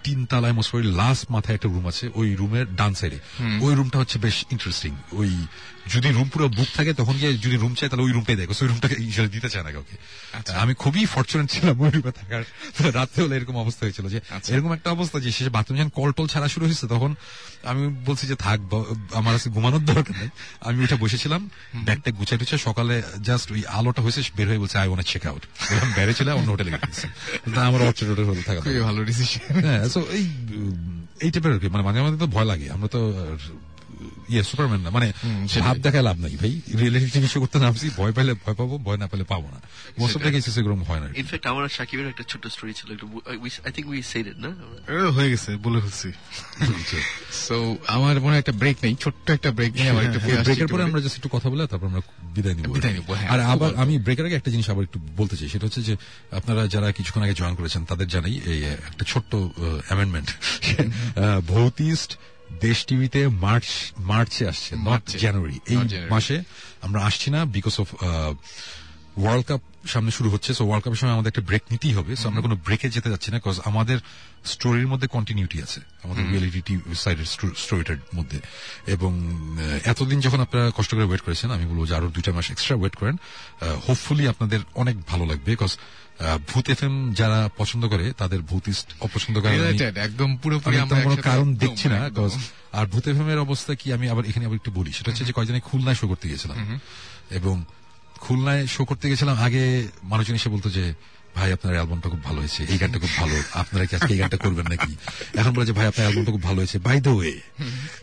তিন 0.07 0.19
তালায় 0.27 0.53
মোস্ট 0.53 0.71
লাস্ট 0.75 1.25
মাথায় 1.31 1.55
একটা 1.55 1.69
রুম 1.69 1.87
আছে 1.87 2.05
ওই 2.15 2.29
রুমের 2.35 2.67
ডান 2.75 2.93
সাইডে 2.95 3.19
ওই 3.61 3.73
রুমটা 3.75 3.99
হচ্ছে 3.99 4.17
বেশ 4.19 4.37
ইন্টারেস্টিং 4.51 4.93
ওই 5.13 5.31
যদি 5.95 6.09
রুম 6.17 6.29
পুরো 6.33 6.47
বুক 6.59 6.69
থাকে 6.77 6.93
তখন 7.01 7.15
গিয়ে 7.21 7.33
যদি 7.45 7.57
রুম 7.63 7.73
চাই 7.79 7.89
তাহলে 7.91 8.05
ওই 8.07 8.13
রুমটাই 8.17 8.37
দেখো। 8.41 8.53
ওই 8.65 8.69
রুমটাকে 8.73 8.97
ইউজুয়ালি 9.07 9.31
দিতে 9.37 9.49
চায় 9.53 9.65
না 9.67 9.71
কাউকে। 9.77 9.95
আমি 10.63 10.73
খুবই 10.83 11.03
ফরচুনেট 11.15 11.49
ছিলাম 11.55 11.77
ওই 11.85 11.91
রুমে 11.97 12.13
থাকার। 12.21 12.43
তো 12.77 12.83
রাত্রে 12.99 13.21
হলে 13.25 13.35
এরকম 13.39 13.57
অবস্থা 13.65 13.83
হয়েছিল 13.87 14.07
যে 14.15 14.19
এরকম 14.55 14.71
একটা 14.77 14.89
অবস্থা 14.97 15.17
যে 15.25 15.31
শেষে 15.37 15.51
বাথরুম 15.57 15.77
যখন 15.81 15.93
কল 15.99 16.11
টল 16.17 16.27
ছাড়া 16.33 16.49
শুরু 16.55 16.65
হয়েছে 16.69 16.87
তখন 16.95 17.11
আমি 17.71 17.83
বলছি 18.09 18.25
যে 18.31 18.37
থাক 18.45 18.59
আমার 19.19 19.33
আজকে 19.37 19.51
ঘুমানোর 19.57 19.83
দরকার 19.91 20.15
নেই। 20.23 20.31
আমি 20.67 20.77
উঠে 20.85 20.97
বসেছিলাম 21.05 21.41
ব্যাগটা 21.87 22.11
গুছাই 22.19 22.39
টুছে 22.41 22.57
সকালে 22.67 22.95
জাস্ট 23.29 23.47
ওই 23.55 23.63
আলোটা 23.79 24.01
হয়েছে 24.05 24.21
বের 24.37 24.47
হয়ে 24.51 24.61
বলছে 24.63 24.77
আই 24.83 24.89
ওয়ান্ট 24.91 25.07
চেক 25.13 25.25
আউট 25.31 25.43
এরকম 25.73 25.91
বেড়ে 25.99 26.13
ছিল 26.19 26.29
অন্য 26.39 26.49
হোটেলে 26.55 26.71
গেছে। 26.75 27.07
আমার 27.69 27.81
অর্চেড 27.89 28.09
হোটেল 28.13 28.27
হোটেল 28.31 28.45
থাকা 28.49 28.61
ভালো 28.89 29.01
ডিসিশন 29.11 29.41
হ্যাঁ 29.67 29.83
so 29.95 30.01
এই 30.19 30.25
এই 31.25 31.31
টাইপের 31.33 31.53
মানে 31.75 31.85
মাঝে 31.87 32.01
মাঝে 32.05 32.19
তো 32.23 32.29
ভয় 32.37 32.47
লাগে। 32.53 32.67
আমরা 32.77 32.89
তো 32.95 33.01
ইয়ে 34.33 34.43
সুপারম্যান 34.51 34.81
না। 34.87 34.91
মানে 34.97 35.09
ভাব 35.67 35.77
দেখায় 35.87 36.05
লাভ 36.09 36.17
নাই 36.25 36.35
ভাই। 36.43 36.53
রিয়েলিটি 36.81 37.09
টিভি 37.15 37.29
শো 37.33 37.39
করতে 37.41 37.59
নামছি 37.65 37.87
ভয় 37.97 38.13
পেলে 38.17 38.33
ভয় 38.45 38.57
পাবো 38.61 38.75
ভয় 38.87 38.99
না 39.03 39.07
পেলে 39.13 39.25
পাবো 39.33 39.47
না। 39.55 39.59
মোস্ট 40.01 40.15
অফ 40.17 40.23
দ্য 40.23 40.31
কেসেস 40.35 40.57
এরকম 40.59 40.83
হয় 40.89 41.01
না। 41.03 41.07
Fact, 41.33 41.47
আমার 41.53 41.63
আর 41.69 41.73
শাকিবের 41.79 42.07
একটা 42.13 42.25
ছোট্ট 42.31 42.45
স্টোরি 42.55 42.73
ছিল 42.81 42.91
think 43.77 43.87
we 43.95 44.01
said 44.13 44.27
it 44.33 44.39
না? 44.45 44.51
হয়ে 45.17 45.29
গেছে 45.33 45.51
বলে 45.65 45.79
ফেলছি। 45.85 46.09
সো 47.47 47.57
আমার 47.97 48.15
মনে 48.25 48.37
একটা 48.39 48.55
ব্রেক 48.63 48.77
নেই 48.85 48.95
ছোট্ট 49.05 49.27
একটা 49.37 49.51
ব্রেক 49.51 49.73
নেই 49.79 49.89
আমার 49.93 50.05
একটু 50.09 50.21
ব্রেকের 50.47 50.69
পরে 50.73 50.83
আমরা 50.89 51.01
জাস্ট 51.05 51.17
একটু 51.17 51.31
কথা 51.37 51.49
বলে 51.53 51.63
তারপর 51.67 51.87
আমরা 51.91 52.03
বিদায় 52.37 52.55
নিব। 52.55 52.67
বিদায় 52.79 52.95
নিবো, 52.97 53.13
হ্যাঁ। 53.19 53.29
আর 53.35 53.41
আবার 53.53 53.71
আমি 53.83 53.95
ব্রেকের 54.05 54.27
আগে 54.29 54.37
একটা 54.41 54.51
জিনিস 54.55 54.67
আবার 54.73 54.85
একটু 54.89 54.99
বলতে 55.21 55.35
চাই 55.39 55.49
সেটা 55.55 55.65
হচ্ছে 55.67 55.83
যে 55.89 55.95
আপনারা 56.39 56.63
যারা 56.75 56.89
কিছুক্ষণ 56.99 57.23
আগে 57.27 57.35
জয়েন 57.41 57.55
করেছেন 57.61 57.83
তাদের 57.91 58.09
জানাই 58.15 58.35
এই 58.53 58.61
একটা 58.91 59.05
ছোট্ট 59.13 59.33
অ্যামেন্ডমেন্ট 59.89 60.29
ভৌতিস্ট 61.53 62.11
দেশ 62.61 62.79
টিভিতে 62.89 63.21
মার্চ 63.29 63.69
মার্চে 64.11 64.43
আসছে 64.49 64.73
নট 64.89 65.05
জানুয়ারি। 65.25 65.57
এই 65.73 65.79
মাসে 66.11 66.37
আমরা 66.87 67.01
আসছি 67.09 67.29
না 67.31 67.41
বিকজ 67.45 67.75
অফ 67.83 67.89
ওয়ার্ল্ড 69.23 69.47
কাপ 69.47 69.61
সামনে 69.87 70.11
শুরু 70.11 70.29
হচ্ছে 70.31 70.51
সো 70.55 70.63
ওয়ার্ল্ড 70.65 70.85
কাপের 70.85 71.01
সময় 71.01 71.13
আমাদের 71.13 71.31
একটা 71.33 71.41
ব্রেক 71.41 71.63
নিতেই 71.71 71.95
হবে 71.99 72.13
সো 72.17 72.29
আমরা 72.29 72.41
কোনো 72.47 72.57
ব্রেকে 72.67 72.87
যেতে 72.91 73.09
যাচ্ছি 73.11 73.29
না 73.31 73.37
বিকজ 73.39 73.57
আমাদের 73.65 73.99
স্টোরির 74.45 74.87
মধ্যে 74.87 75.09
কন্টিনিউটি 75.09 75.63
আছে 75.63 75.81
আমাদের 76.05 76.25
রিয়েলিটি 76.29 76.75
সাইডের 76.95 77.29
স্টোরিটার 77.65 77.99
মধ্যে। 78.17 78.39
এবং 78.87 79.13
এতদিন 79.85 80.21
যখন 80.21 80.41
আপনারা 80.41 80.71
কষ্ট 80.77 80.91
করে 80.95 81.05
ওয়েট 81.05 81.21
করেছেন 81.21 81.51
আমি 81.51 81.65
বলব 81.67 81.83
যে 81.89 81.95
আরও 81.95 82.09
দুইটা 82.09 82.31
মাস 82.33 82.51
এক্সট্রা 82.51 82.77
ওয়েট 82.77 82.95
করেন 82.97 83.17
হোপফুলি 83.87 84.29
আপনাদের 84.29 84.61
অনেক 84.75 84.97
ভালো 85.07 85.25
লাগবে 85.27 85.51
বিকজ 85.51 85.73
ভূত 86.21 86.67
এফ 86.71 86.81
যারা 87.13 87.39
পছন্দ 87.57 87.83
করে 87.89 88.13
তাদের 88.13 88.41
ভূতিস্ট 88.43 88.87
অপছন্দ 89.01 89.37
করে 89.41 89.55
একদম 90.07 90.37
পুরোপুরি 90.37 90.77
আমরা 90.79 91.01
কোনো 91.01 91.17
কারণ 91.17 91.55
দেখছি 91.55 91.89
না 91.89 91.99
আর 92.73 92.87
ভূত 92.87 93.05
এফএম 93.09 93.29
এর 93.29 93.39
অবস্থা 93.39 93.75
কি 93.75 93.93
আমি 93.93 94.09
আবার 94.09 94.25
এখানে 94.31 94.45
আবার 94.47 94.57
একটু 94.57 94.71
বলি। 94.71 94.91
সেটা 94.93 95.11
হচ্ছে 95.11 95.25
যে 95.25 95.33
কয়েকদিন 95.33 95.61
খুলনায় 95.61 95.97
শো 96.01 96.07
করতে 96.09 96.29
গেছিলাম 96.29 96.81
এবং 97.31 97.65
খুলনায় 98.25 98.67
শো 98.67 98.85
করতে 98.85 99.09
গেছিলাম 99.11 99.37
আগে 99.47 99.89
মানুষজন 100.03 100.35
এসে 100.35 100.49
বলতো 100.49 100.71
যে 100.71 100.95
ভাই 101.37 101.53
আপনার 101.53 101.75
অ্যালবামটা 101.77 102.09
খুব 102.13 102.23
ভালো 102.25 102.39
হয়েছে 102.43 102.63
এই 102.73 102.79
গানটা 102.79 102.99
খুব 102.99 103.11
ভালো 103.21 103.35
আপনারা 103.53 103.85
কি 103.89 103.97
আজকে 103.97 104.13
এই 104.15 104.21
গানটা 104.23 104.37
করবেন 104.45 104.67
নাকি? 104.73 104.93
এখন 105.41 105.53
বলে 105.55 105.67
যে 105.67 105.75
ভাই 105.79 105.87
আপনার 105.91 106.05
অ্যালবামটা 106.05 106.33
খুব 106.33 106.43
ভালো 106.43 106.59
হয়েছে। 106.61 106.79
By 106.79 106.99
the 107.07 107.13
way 107.19 107.35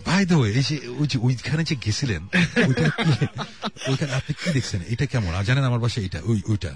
by 0.07 0.25
the 0.29 0.35
way 0.39 0.49
এই 0.59 0.63
যে 0.69 0.75
ওই 0.99 1.07
যে 1.11 1.17
ওইখানে 1.25 1.63
যে 1.69 1.75
গেছিলেন 1.85 2.21
ওইখানে 3.89 4.11
আপনি 4.19 4.31
কি 4.39 4.47
দেখছেন? 4.57 4.79
এটা 4.93 5.05
কেমন? 5.13 5.31
আর 5.39 5.43
জানেন 5.47 5.63
আমার 5.69 5.81
বাসায় 5.85 6.05
এটা 6.09 6.19
ওই 6.29 6.39
ওইটা। 6.51 6.71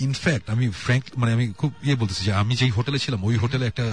ইনফ্যাক্ট 0.00 0.50
আমি 0.50 0.68
ফ্র্যাঙ্ক 0.68 1.18
মানে 1.18 1.32
আমি 1.32 1.52
খুব 1.58 1.72
ইয়ে 1.82 1.94
বলতেছি 1.94 2.24
যে 2.24 2.32
আমি 2.32 2.56
যেই 2.56 2.70
হোটেলে 2.70 2.98
ছিলাম 2.98 3.24
ওই 3.24 3.36
হোটেলে 3.36 3.66
একটা 3.66 3.84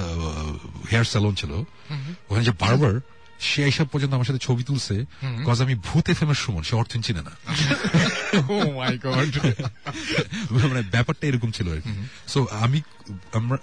হেয়ার 0.92 1.06
স্যালন 1.06 1.36
ছিল। 1.36 1.52
ওখানে 1.52 2.44
যে 2.44 2.52
বারবার 2.52 3.02
সে 3.40 3.64
এইসব 3.64 3.88
পর্যন্ত 3.88 4.14
আমার 4.14 4.26
সাথে 4.26 4.40
ছবি 4.40 4.64
তুলছে 4.64 5.06
কজ 5.46 5.62
আমি 5.62 5.76
ভূত 5.76 6.10
এফ 6.10 6.24
এম 6.24 6.30
এর 6.30 6.36
সুমন 6.36 6.64
সে 6.64 6.76
অর্থন 6.76 7.02
চিনে 7.02 7.22
না। 7.22 7.32
Oh 8.34 8.72
মানে 10.68 10.82
ব্যাপারটা 10.82 11.28
এরকম 11.28 11.52
ছিল 11.52 11.76
আর 11.76 11.82
কি। 11.82 12.08
সো 12.28 12.48
আমি 12.52 12.82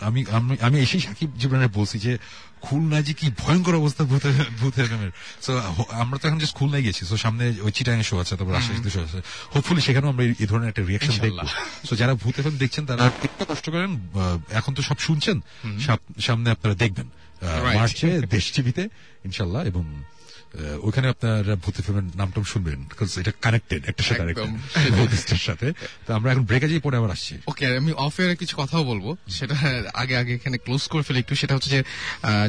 আমি 0.01 0.25
আমি- 0.31 0.57
আমি 0.61 0.81
এসেই 0.81 1.01
সাকিব 1.01 1.33
জীবনের 1.39 1.69
বলছি 1.69 1.99
যে 1.99 2.19
খুলনায় 2.63 3.03
যে 3.03 3.13
কি 3.13 3.31
ভয়ঙ্কর 3.39 3.75
অবস্থা 3.75 4.05
ভূত 4.05 4.27
ভূত 4.59 4.79
এফএমের 4.79 5.11
সো 5.43 5.63
আমরা 5.91 6.19
তো 6.19 6.29
এখন 6.29 6.41
খুলনায় 6.55 6.83
গেছি। 6.83 7.07
সো 7.07 7.17
সামনে 7.17 7.55
ওই 7.63 7.73
চিটাং 7.73 8.03
শো 8.03 8.21
আছে 8.21 8.37
তারপর 8.37 8.55
রাজশাহীতে 8.55 8.91
শো 8.91 9.03
আছে। 9.03 9.19
হোপফুলি 9.57 9.81
সেখানেও 9.81 10.11
আমরা 10.11 10.25
এই- 10.25 10.47
ধরনের 10.47 10.69
একটা 10.69 10.83
রিয়াকশন 10.83 11.13
দেখব। 11.19 11.39
সো 11.89 11.97
যারা 11.97 12.15
ভূত 12.15 12.41
এফএম 12.41 12.57
দেখছেন 12.57 12.87
তারা 12.87 13.05
একটু 13.25 13.45
কষ্ট 13.49 13.71
করেন। 13.71 14.09
এখন 14.51 14.75
তো 14.75 14.83
সব 14.83 14.99
শুনছেন। 14.99 15.41
সামনে 16.21 16.51
আপনারা 16.51 16.75
দেখবেন. 16.75 17.07
মার্চে 17.75 18.21
দেশ 18.21 18.53
টিভিতে 18.53 18.89
ইনশাল্লাহ 19.25 19.63
এবং 19.63 20.03
ওখানে 20.87 21.07
আপনার 21.09 21.45
ভূত 21.63 21.75
এফএমের 21.81 22.07
নামটাম 22.21 22.45
শুনবেন 22.53 22.79
বিকজ 22.91 23.11
এটা 23.19 23.33
কানেক্টেড 23.45 23.83
একটা 23.91 24.03
সাথে 24.09 24.23
আরেকটা 24.23 24.43
একদম। 24.43 24.97
ভূতিষ্ঠের 24.97 25.43
সাথে। 25.49 25.67
তো 26.07 26.11
আমরা 26.19 26.29
এখন 26.33 26.45
ব্রেকে 26.49 26.69
যাই 26.69 26.81
পরে 26.87 26.97
আবার 27.01 27.11
আসছি। 27.17 27.35
ওকে 27.51 27.65
আমি 27.81 27.93
অফ 28.07 28.15
এয়ারে 28.21 28.37
কিছু 28.43 28.55
কথাও 28.63 28.83
বলব। 28.91 29.07
সেটা 29.37 29.57
আগে 30.03 30.15
আগে 30.21 30.33
এখানে 30.39 30.57
ক্লোজ 30.65 30.83
করে 30.93 31.03
ফেলে 31.07 31.19
একটু। 31.23 31.35
সেটা 31.35 31.53
হচ্ছে 31.55 31.71
যে 31.75 31.81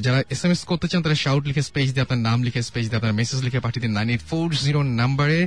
যারা 0.05 0.19
এস 0.33 0.41
এম 0.45 0.51
এস 0.51 0.61
করতে 0.71 0.87
চান 0.91 1.01
তারা 1.05 1.17
শাউট 1.25 1.43
লিখে 1.49 1.63
স্পেস 1.69 1.87
দিয়ে 1.93 2.03
আপনার 2.05 2.21
নাম 2.27 2.37
লিখে 2.47 2.61
স্পেস 2.69 2.85
দিয়ে 2.89 2.99
আপনার 3.01 3.13
মেসেজ 3.13 3.39
লিখে 3.45 3.59
পাঠিয়ে 3.65 3.83
দিন। 3.85 3.93
নাইন 3.97 4.09
এইট 4.13 4.23
ফোর 4.29 4.45
জিরো 4.65 4.79
নাম্বারে 5.01 5.39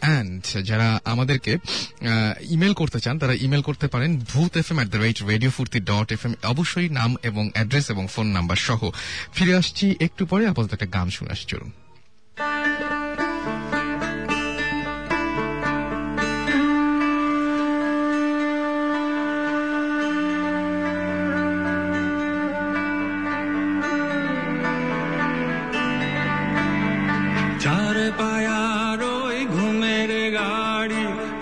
অ্যান্ড 0.00 0.42
যারা 0.68 0.88
আমাদেরকে 1.12 1.52
ইমেল 2.54 2.74
করতে 2.80 2.98
চান 3.00 3.14
তারা 3.18 3.34
ইমেল 3.46 3.62
করতে 3.68 3.86
পারেন 3.94 4.10
Bhoot 4.32 4.52
F 4.56 4.68
M 4.72 4.76
at 4.76 4.88
the 4.94 5.00
rate 5.04 5.18
radio 5.32 5.50
Foorti 5.50 5.78
dot 5.90 6.08
F 6.16 6.22
M 6.26 6.34
অবশ্যই 6.52 6.88
নাম 6.98 7.10
এবং 7.22 7.44
অ্যাড্রেস 7.54 7.86
এবং 7.90 8.04
ফোন 8.14 8.26
নাম্বার 8.26 8.58
সহ। 8.68 8.80
ফিরে 9.34 9.52
আসছি 9.60 9.84
একটু 10.06 10.22
পরে। 10.26 10.44
আপাতত 10.46 10.72
একটা 10.72 10.88
গান 10.96 11.08
শুনে 11.16 11.30
আসছি 11.30 11.48
চলুন। 11.48 11.70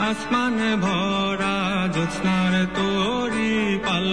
আসমানে 0.09 0.73
ভরা 0.77 1.57
জ্যোৎস্নার 1.95 2.55
তোরি 2.77 3.55
পাল 3.85 4.07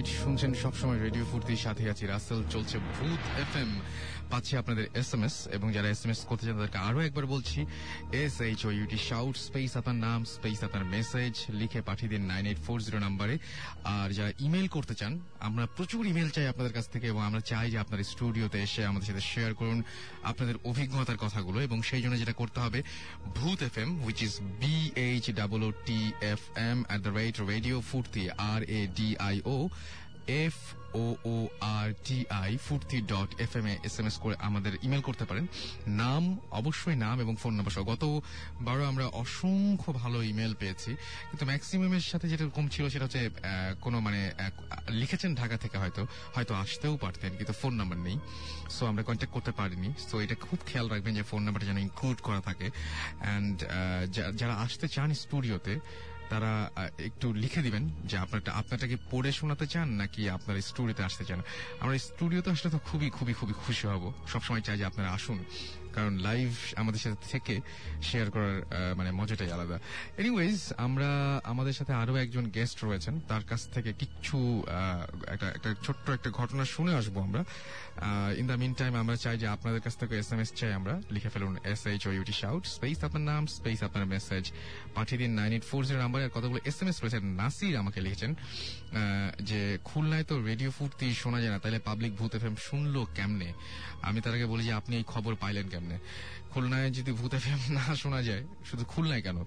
রাইট 0.00 0.20
শুনছেন 0.24 0.52
সবসময় 0.64 1.00
রেডিও 1.06 1.24
ফুর্তির 1.30 1.62
সাথে 1.66 1.82
আছি। 1.92 2.04
রাসেল 2.06 2.40
চলছে 2.54 2.76
ভূত 2.92 3.22
এফ 3.44 3.52
এম 3.62 3.70
পাচ্ছি 4.30 4.52
আপনাদের 4.62 4.84
এস 5.00 5.10
এম 5.16 5.22
এস 5.28 5.36
এবং 5.56 5.66
যারা 5.76 5.88
এস 5.94 6.02
এম 6.04 6.10
এস 6.14 6.20
করতে 6.30 6.44
চান 6.46 6.56
তাদেরকে 6.58 6.80
আরও 6.88 7.00
একবার 7.08 7.26
বলছি 7.34 7.60
S 8.22 8.34
H 8.48 8.60
O 8.68 8.70
U T 8.78 8.98
shout 9.08 9.34
space 9.46 9.72
আপনার 9.80 9.98
নাম 10.06 10.20
স্পেস 10.34 10.58
আপনার 10.68 10.84
মেসেজ 10.94 11.34
লিখে 11.60 11.80
পাঠিয়ে 11.88 12.10
দিন 12.14 12.22
নাইন 12.32 12.44
এইট 12.50 12.60
ফোর 12.66 12.78
জিরো 12.86 12.98
নাম্বারে 13.06 13.34
আর 13.96 14.08
যারা 14.18 14.30
ইমেল 14.46 14.66
করতে 14.76 14.94
চান, 15.00 15.12
আমরা 15.48 15.64
প্রচুর 15.76 16.02
ইমেল 16.12 16.30
চাই 16.36 16.46
আপনাদের 16.52 16.74
কাছ 16.76 16.86
থেকে 16.94 17.06
এবং 17.12 17.22
আমরা 17.28 17.42
চাই 17.50 17.66
যে 17.72 17.78
আপনার 17.84 18.00
স্টুডিওতে 18.12 18.58
এসে 18.66 18.82
আমাদের 18.90 19.08
সাথে 19.10 19.24
শেয়ার 19.32 19.52
করুন 19.60 19.78
আপনাদের 20.30 20.56
অভিজ্ঞতার 20.70 21.22
কথাগুলো 21.24 21.58
এবং 21.66 21.78
সেই 21.88 22.02
জন্য 22.04 22.16
যেটা 22.22 22.34
করতে 22.40 22.58
হবে, 22.64 22.80
Bhoot 23.36 23.58
F 23.68 23.76
M 23.82 23.90
which 24.02 24.18
is 24.26 24.34
B 24.60 24.76
H 25.06 25.24
double 25.40 25.62
T 25.88 26.00
F 26.34 26.42
M 26.70 26.78
at 26.88 27.00
the 27.06 27.12
rate 27.20 27.36
radio 27.52 27.76
Foorti 27.90 28.24
R 28.52 28.60
A 28.78 28.80
D 28.98 29.08
I 29.28 29.36
O 29.54 29.56
F 30.38 30.56
O 31.02 31.04
O 31.32 31.34
R 31.76 31.88
T 32.06 32.18
I 32.42 32.50
Foorti 32.66 32.98
dot 33.12 33.30
F 33.44 33.52
M 33.58 33.66
A 33.72 33.74
S 33.88 33.94
M 34.00 34.06
S 34.10 34.16
করে 34.24 34.34
আমাদের 34.48 34.72
email 34.86 35.02
করতে 35.08 35.24
পারেন। 35.28 35.44
নাম, 36.02 36.22
অবশ্যই 36.60 36.96
নাম 37.04 37.16
এবং 37.24 37.34
phone 37.42 37.52
number 37.56 37.74
সহ। 37.76 37.84
গত 37.92 38.04
বারো 38.66 38.82
আমরা 38.90 39.04
অসংখ্য 39.22 39.90
ভালো 40.02 40.18
ইমেল 40.32 40.52
পেয়েছি, 40.60 40.90
কিন্তু 41.28 41.44
ম্যাক্সিমামের 41.50 42.04
সাথে 42.10 42.26
যেটা 42.32 42.44
কম 42.56 42.66
ছিল 42.74 42.84
সেটা 42.92 43.04
হচ্ছে 43.06 43.22
কোনো 43.84 43.96
মানে 44.06 44.20
লিখেছেন 45.00 45.30
ঢাকা 45.40 45.56
থেকে 45.64 45.76
হয়তো 45.82 46.02
হয়তো 46.34 46.52
আসতেও 46.62 46.94
পারতেন, 47.04 47.30
কিন্তু 47.38 47.54
ফোন 47.60 47.72
নাম্বার 47.80 47.98
নেই। 48.06 48.16
সো 48.74 48.82
আমরা 48.90 49.02
কন্ট্যাক্ট 49.08 49.34
করতে 49.36 49.52
পারিনি। 49.58 49.90
সো 50.08 50.14
এটা 50.24 50.36
খুব 50.46 50.58
খেয়াল 50.68 50.86
রাখবেন 50.92 51.12
যে 51.18 51.24
ফোন 51.30 51.40
নাম্বারটা 51.46 51.66
যেন 51.70 51.78
ইনক্লুড 51.86 52.18
করা 52.26 52.40
থাকে। 52.48 52.66
অ্যান্ড 52.74 53.56
যারা 54.40 54.54
আসতে 54.64 54.86
চান 54.94 55.08
স্টুডিওতে 55.22 55.74
তারা 56.30 56.70
একটু 56.98 57.32
লিখে 57.32 57.62
দিবেন 57.62 57.88
যে 58.04 58.16
আপনারটা, 58.18 58.52
আপনারটাকে 58.52 58.96
পড়ে 59.10 59.32
শোনাতে 59.32 59.66
চান 59.66 59.88
নাকি 59.88 60.30
আপনার 60.30 60.60
স্টুডিওতে 60.60 61.02
আসতে 61.02 61.24
চান? 61.24 61.40
আমরা 61.80 61.98
স্টুডিওতে 61.98 62.50
আসলে 62.50 62.72
তো 62.72 62.78
খুবই 62.78 63.10
খুবই 63.10 63.32
খুবই 63.32 63.54
খুশি 63.66 63.86
হব। 63.86 64.12
সবসময় 64.28 64.60
চাই 64.60 64.78
যে 64.78 64.84
আপনারা 64.84 65.10
আসুন। 65.10 65.44
কারণ 65.96 66.12
লাইভ 66.28 66.50
আমাদের 66.76 67.00
সাথে 67.04 67.18
থেকে 67.34 67.54
শেয়ার 68.08 68.26
করার 68.34 68.56
মানে 68.98 69.10
মজাটাই 69.18 69.50
আলাদা। 69.56 69.76
এনিওয়েজ 70.20 70.58
আমরা 70.86 71.08
আমাদের 71.52 71.74
সাথে 71.78 71.92
আরও 72.02 72.14
একজন 72.24 72.44
গেস্ট 72.56 72.78
রয়েছেন। 72.84 73.14
তার 73.30 73.44
কাছ 73.50 73.62
থেকে 73.74 73.90
কিছু 74.02 74.38
একটা 75.34 75.46
একটা 75.56 75.70
ছোট্ট 75.86 76.06
একটা 76.16 76.30
ঘটনা 76.40 76.64
শুনে 76.74 76.92
আসব 77.00 77.16
আমরা। 77.26 77.42
ইন 78.40 78.44
দ্য 78.50 78.56
মিন 78.62 78.72
টাইম 78.80 78.92
আমরা 79.02 79.16
চাই 79.24 79.36
যে 79.42 79.46
আপনাদের 79.56 79.80
কাছ 79.86 79.94
থেকে 80.00 80.14
এস 80.22 80.30
এম 80.32 80.40
এস 80.44 80.50
চাই 80.60 80.72
আমরা। 80.80 80.94
লিখে 81.14 81.30
ফেলুন 81.34 81.54
S 81.72 81.82
H 81.90 82.02
O 82.08 82.10
U T 82.18 82.34
shout 82.42 82.62
space 82.76 82.98
আপনার 83.06 83.24
নাম 83.30 83.42
স্পেস 83.58 83.78
আপনার 83.88 84.04
মেসেজ 84.14 84.44
পাঠিয়ে 84.96 85.18
দিন 85.22 85.32
nine 85.40 85.50
eight 85.56 85.64
four 85.70 85.82
zero 85.88 86.00
number 86.04 86.20
আর 86.26 86.32
কতগুলো 86.36 86.60
এস 86.70 86.78
এম 86.82 86.88
এস 86.92 86.96
রয়েছে। 87.02 87.18
নাসির 87.40 87.74
আমাকে 87.82 87.98
লিখেছেন। 88.06 88.32
যে 89.42 89.78
খুলনায় 89.84 90.24
তো 90.24 90.42
রেডিও 90.42 90.70
ফুটতি 90.70 91.14
শোনা 91.14 91.40
যায় 91.40 91.50
না 91.50 91.58
তাহলে 91.58 91.78
পাবলিক 91.78 92.16
ভূত 92.16 92.34
এফ 92.34 92.42
শুনলো 92.58 93.06
কেমনে? 93.14 93.52
আমি 94.02 94.20
তার 94.20 94.34
আগে 94.34 94.46
বলি 94.46 94.64
যে, 94.64 94.72
আপনি 94.72 94.96
এই 94.96 95.04
খবর 95.06 95.34
পাইলেন 95.34 95.68
কেমনে? 95.68 95.98
খুলনায় 96.52 96.88
যদি 96.98 97.10
ভূত 97.20 97.32
এফ 97.38 97.44
না 97.78 97.84
শোনা 98.02 98.20
যায়, 98.28 98.42
শুধু 98.68 98.84
খুলনায় 98.92 99.22
কেন? 99.26 99.38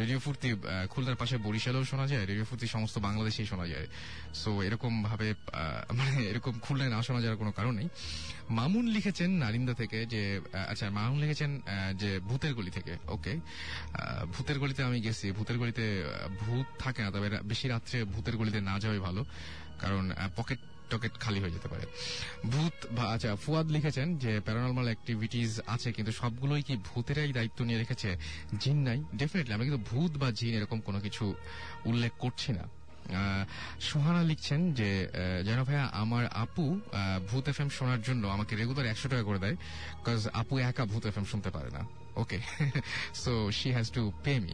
রেডিও 0.00 0.18
ফুর্তি 0.24 0.48
খুলনার 0.92 1.16
পাশে 1.20 1.36
বরিশালেও 1.46 1.84
শোনা 1.90 2.06
যায়, 2.12 2.24
রেডিও 2.30 2.46
ফুর্তি 2.50 2.66
সমস্ত 2.74 2.96
বাংলাদেশেই 3.06 3.46
শোনা 3.52 3.66
যায়। 3.72 3.86
সো 4.40 4.50
এরকম 4.66 4.92
ভাবে 5.08 5.28
মানে 5.98 6.12
এরকম 6.30 6.54
খুলনায় 6.64 6.90
না 6.94 7.00
শোনা 7.06 7.20
যাওয়ার 7.24 7.38
কোনো 7.42 7.52
কারণ 7.58 7.74
নেই। 7.80 7.88
মামুন 8.58 8.84
লিখেছেন 8.96 9.30
নারিন্দা 9.42 9.74
থেকে 9.80 9.98
যে 10.12 10.22
আচ্ছা 10.70 10.86
মামুন 10.98 11.18
লিখেছেন 11.24 11.50
যে 12.02 12.10
ভূতের 12.28 12.52
গলি 12.58 12.70
থেকে 12.78 12.92
ওকে 13.14 13.34
ভূতের 14.34 14.58
গলিতে 14.62 14.80
আমি 14.88 14.98
গেছি, 15.06 15.26
ভূতের 15.36 15.56
গলিতে 15.60 15.84
ভূত 16.40 16.66
থাকে 16.84 17.00
না, 17.04 17.10
তবে 17.14 17.28
বেশি 17.50 17.66
রাত্রে 17.74 17.98
ভূতের 18.14 18.36
গলিতে 18.40 18.58
না 18.68 18.74
যাওয়াই 18.82 19.00
ভালো। 19.06 19.22
কারণ 19.82 20.04
পকেট 20.36 20.60
টকেট 20.90 21.12
খালি 21.18 21.40
হয়ে 21.40 21.50
যেতে 21.50 21.68
পারে। 21.68 21.86
ভূত 22.48 22.86
বা- 22.92 23.06
আচ্ছা 23.06 23.36
ফুয়াদ 23.36 23.66
লিখেছেন 23.66 24.18
যে 24.18 24.40
প্যারানর্মাল 24.40 24.84
অ্যাক্টিভিটিস 24.84 25.60
আছে, 25.66 25.92
কিন্তু 25.92 26.12
সবগুলোই 26.12 26.62
কি 26.62 26.76
ভূতেরাই 26.76 27.32
দায়িত্ব 27.32 27.64
নিয়ে 27.64 27.78
রেখেছে? 27.78 28.16
জিন 28.60 28.76
নাই? 28.76 29.04
ডেফিনেটলি 29.16 29.54
আমরা 29.54 29.64
কিন্তু 29.64 29.84
ভূত 29.90 30.16
বা 30.16 30.30
জিন 30.30 30.54
এরকম 30.54 30.80
কোনো 30.80 31.00
কিছু 31.00 31.34
উল্লেখ 31.84 32.12
করছি 32.18 32.52
না। 32.52 32.78
সোহানা 33.80 34.22
লিখছেন 34.22 34.74
যে 34.74 35.08
জানো 35.44 35.64
ভাইয়া, 35.64 35.84
আমার 35.84 36.26
আপু 36.26 36.80
ভূত 37.28 37.48
এফ 37.48 37.60
এম 37.60 37.68
শোনার 37.68 38.02
জন্য 38.02 38.26
আমাকে 38.26 38.56
রেগুলার 38.56 38.86
একশো 38.86 39.08
টাকা 39.08 39.22
করে 39.22 39.38
দেয় 39.38 39.54
বিকজ 39.54 40.28
আপু 40.28 40.58
একা 40.58 40.84
ভূত 40.84 41.06
এফ 41.06 41.18
এম 41.18 41.24
শুনতে 41.24 41.50
পারে 41.50 41.70
না। 41.70 41.86
Okay 42.16 42.38
so 43.14 43.50
she 43.50 43.72
has 43.72 43.90
to 43.90 44.12
pay 44.24 44.40
me 44.40 44.52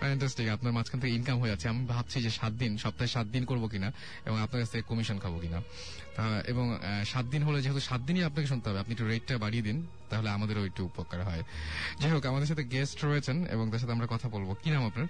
fantastic 0.00 0.48
আপনার 0.48 0.72
মাঝখান 0.72 1.00
থেকে 1.00 1.14
ইনকাম 1.14 1.36
হয়ে 1.40 1.50
যাচ্ছে। 1.50 1.68
আমি 1.68 1.86
ভাবছি 1.86 2.22
যে 2.22 2.30
সাত 2.30 2.52
দিন 2.52 2.72
সপ্তাহে 2.78 3.10
সাত 3.16 3.26
দিন 3.26 3.44
করব 3.44 3.64
কিনা 3.68 3.88
এবং 4.26 4.36
আপনার 4.40 4.62
কাছ 4.62 4.70
থেকে 4.70 4.84
কমিশন 4.88 5.18
খাব 5.18 5.34
কিনা। 5.38 5.58
এবং 6.46 6.64
সাত 7.06 7.24
দিন 7.24 7.42
হলে 7.42 7.58
যেহেতু 7.62 7.80
সাত 7.80 8.00
দিনই 8.00 8.24
আপনাকে 8.24 8.48
শুনতে 8.48 8.66
হবে 8.70 8.78
আপনি 8.78 8.92
একটু 8.92 9.06
রেটটা 9.06 9.38
বাড়িয়ে 9.38 9.62
দিন 9.62 9.86
তাহলে 10.10 10.28
আমাদেরও 10.30 10.66
একটু 10.66 10.84
উপকার 10.84 11.20
হয়। 11.24 11.42
যাই 12.00 12.10
হোক 12.10 12.26
আমাদের 12.26 12.46
সাথে 12.46 12.64
গেস্ট 12.64 13.04
রয়েছেন 13.04 13.46
এবং 13.46 13.70
তার 13.70 13.78
সাথে 13.78 13.92
আমরা 13.92 14.06
কথা 14.10 14.28
বলব। 14.28 14.54
কি 14.62 14.70
নাম 14.70 14.86
আপনার? 14.86 15.06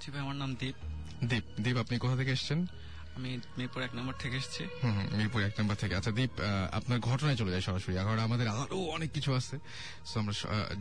জি 0.00 0.10
ভাই 0.10 0.20
আমার 0.20 0.36
নাম 0.36 0.50
দীপ। 0.60 0.74
দীপ। 1.24 1.44
দীপ 1.60 1.76
আপনি 1.76 1.98
কোথা 1.98 2.16
থেকে 2.16 2.30
এসেছেন? 2.30 2.66
আমি 3.16 3.30
মিরপুর 3.58 3.80
এক 3.88 3.92
নম্বর 3.98 4.14
থেকে 4.22 4.36
এসেছি। 4.42 4.62
মিরপুর 5.18 5.40
এক 5.48 5.54
নম্বর 5.60 5.76
থেকে। 5.82 5.94
আচ্ছা 5.98 6.12
দীপ 6.18 6.32
আপনার 6.78 6.98
ঘটনায় 7.08 7.36
চলে 7.40 7.50
যায় 7.54 7.64
সরাসরি। 7.68 7.92
এখন 8.02 8.18
আমাদের 8.28 8.48
আরও 8.60 8.78
অনেক 8.96 9.10
কিছু 9.16 9.30
আছে। 9.38 9.56
সো 10.08 10.14
আমরা 10.20 10.34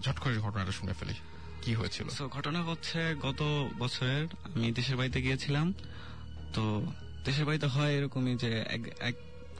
ঝট 0.04 0.18
করে 0.24 0.34
ঘটনাটা 0.46 0.74
শুনে 0.80 0.94
ফেলি। 1.00 1.16
কি 1.64 1.72
হয়েছিল? 1.80 2.08
তো 2.20 2.26
ঘটনা 2.38 2.60
হচ্ছে 2.70 3.00
গত 3.28 3.42
বছরের 3.82 4.26
আমি 4.56 4.68
দেশের 4.78 4.96
বাড়িতে 5.00 5.20
গিয়েছিলাম। 5.26 5.68
তো 6.56 6.64
দেশের 7.28 7.46
বাড়িতে 7.48 7.68
হয় 7.76 7.92
এরকমই 7.98 8.34
যে 8.44 8.52
এক 8.76 8.84
এক 9.10 9.16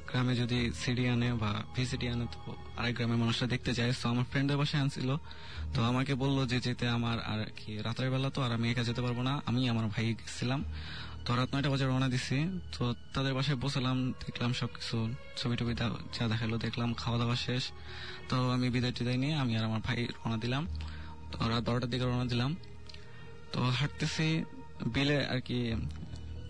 গ্রামে 0.10 0.34
যদি 0.42 0.60
সিডি 0.82 1.06
আনে 1.14 1.30
বা 1.44 1.52
ভিসিডি 1.76 2.08
আনে 2.14 2.26
তো 2.34 2.40
আরেক 2.80 2.94
গ্রামের 2.98 3.20
মানুষরা 3.24 3.48
দেখতে 3.54 3.72
যায়। 3.78 3.92
তো 4.02 4.06
আমার 4.14 4.26
ফ্রেন্ডের 4.32 4.58
বাসায় 4.62 4.82
আনছিল। 4.84 5.10
তো 5.74 5.80
আমাকে 5.92 6.14
বলল 6.24 6.38
যে 6.52 6.58
যেতে 6.66 6.86
আমার 6.98 7.18
আর 7.32 7.42
কি 7.60 7.72
রাতের 7.88 8.10
বেলা 8.14 8.30
তো 8.36 8.40
আর 8.46 8.52
আমি 8.58 8.66
একা 8.72 8.84
যেতে 8.90 9.02
পারব 9.06 9.20
না। 9.30 9.34
আমি 9.50 9.62
আমার 9.72 9.86
ভাই 9.94 10.06
গেছিলাম। 10.20 10.62
তো 11.26 11.32
রাত 11.40 11.50
নয়টা 11.54 11.70
বাজে 11.74 11.86
রওনা 11.86 12.10
দিছি। 12.14 12.38
তো 12.74 12.84
তাদের 13.14 13.34
বাসায় 13.38 13.58
বসলাম 13.64 13.98
দেখলাম 14.24 14.52
সবকিছু 14.60 14.98
ছবি 15.40 15.56
টবি 15.60 15.74
যা 16.16 16.24
দেখাল, 16.32 16.52
দেখলাম 16.66 16.90
খাওয়া 17.02 17.18
দাওয়া 17.22 17.36
শেষ। 17.46 17.64
তো 18.30 18.36
আমি 18.56 18.68
বিদায় 18.74 18.94
টিদায় 18.98 19.20
নিয়ে 19.24 19.36
আমি 19.42 19.54
আর 19.58 19.64
আমার 19.70 19.82
ভাই 19.88 20.00
রওনা 20.18 20.38
দিলাম। 20.44 20.64
তো 21.32 21.36
রাত 21.52 21.64
বারোটার 21.68 21.90
দিকে 21.94 22.06
রওনা 22.06 22.28
দিলাম। 22.34 22.52
তো 23.54 23.60
হাঁটতেছি, 23.80 24.28
বিলে 24.96 25.18
আর 25.34 25.40
কি, 25.48 25.60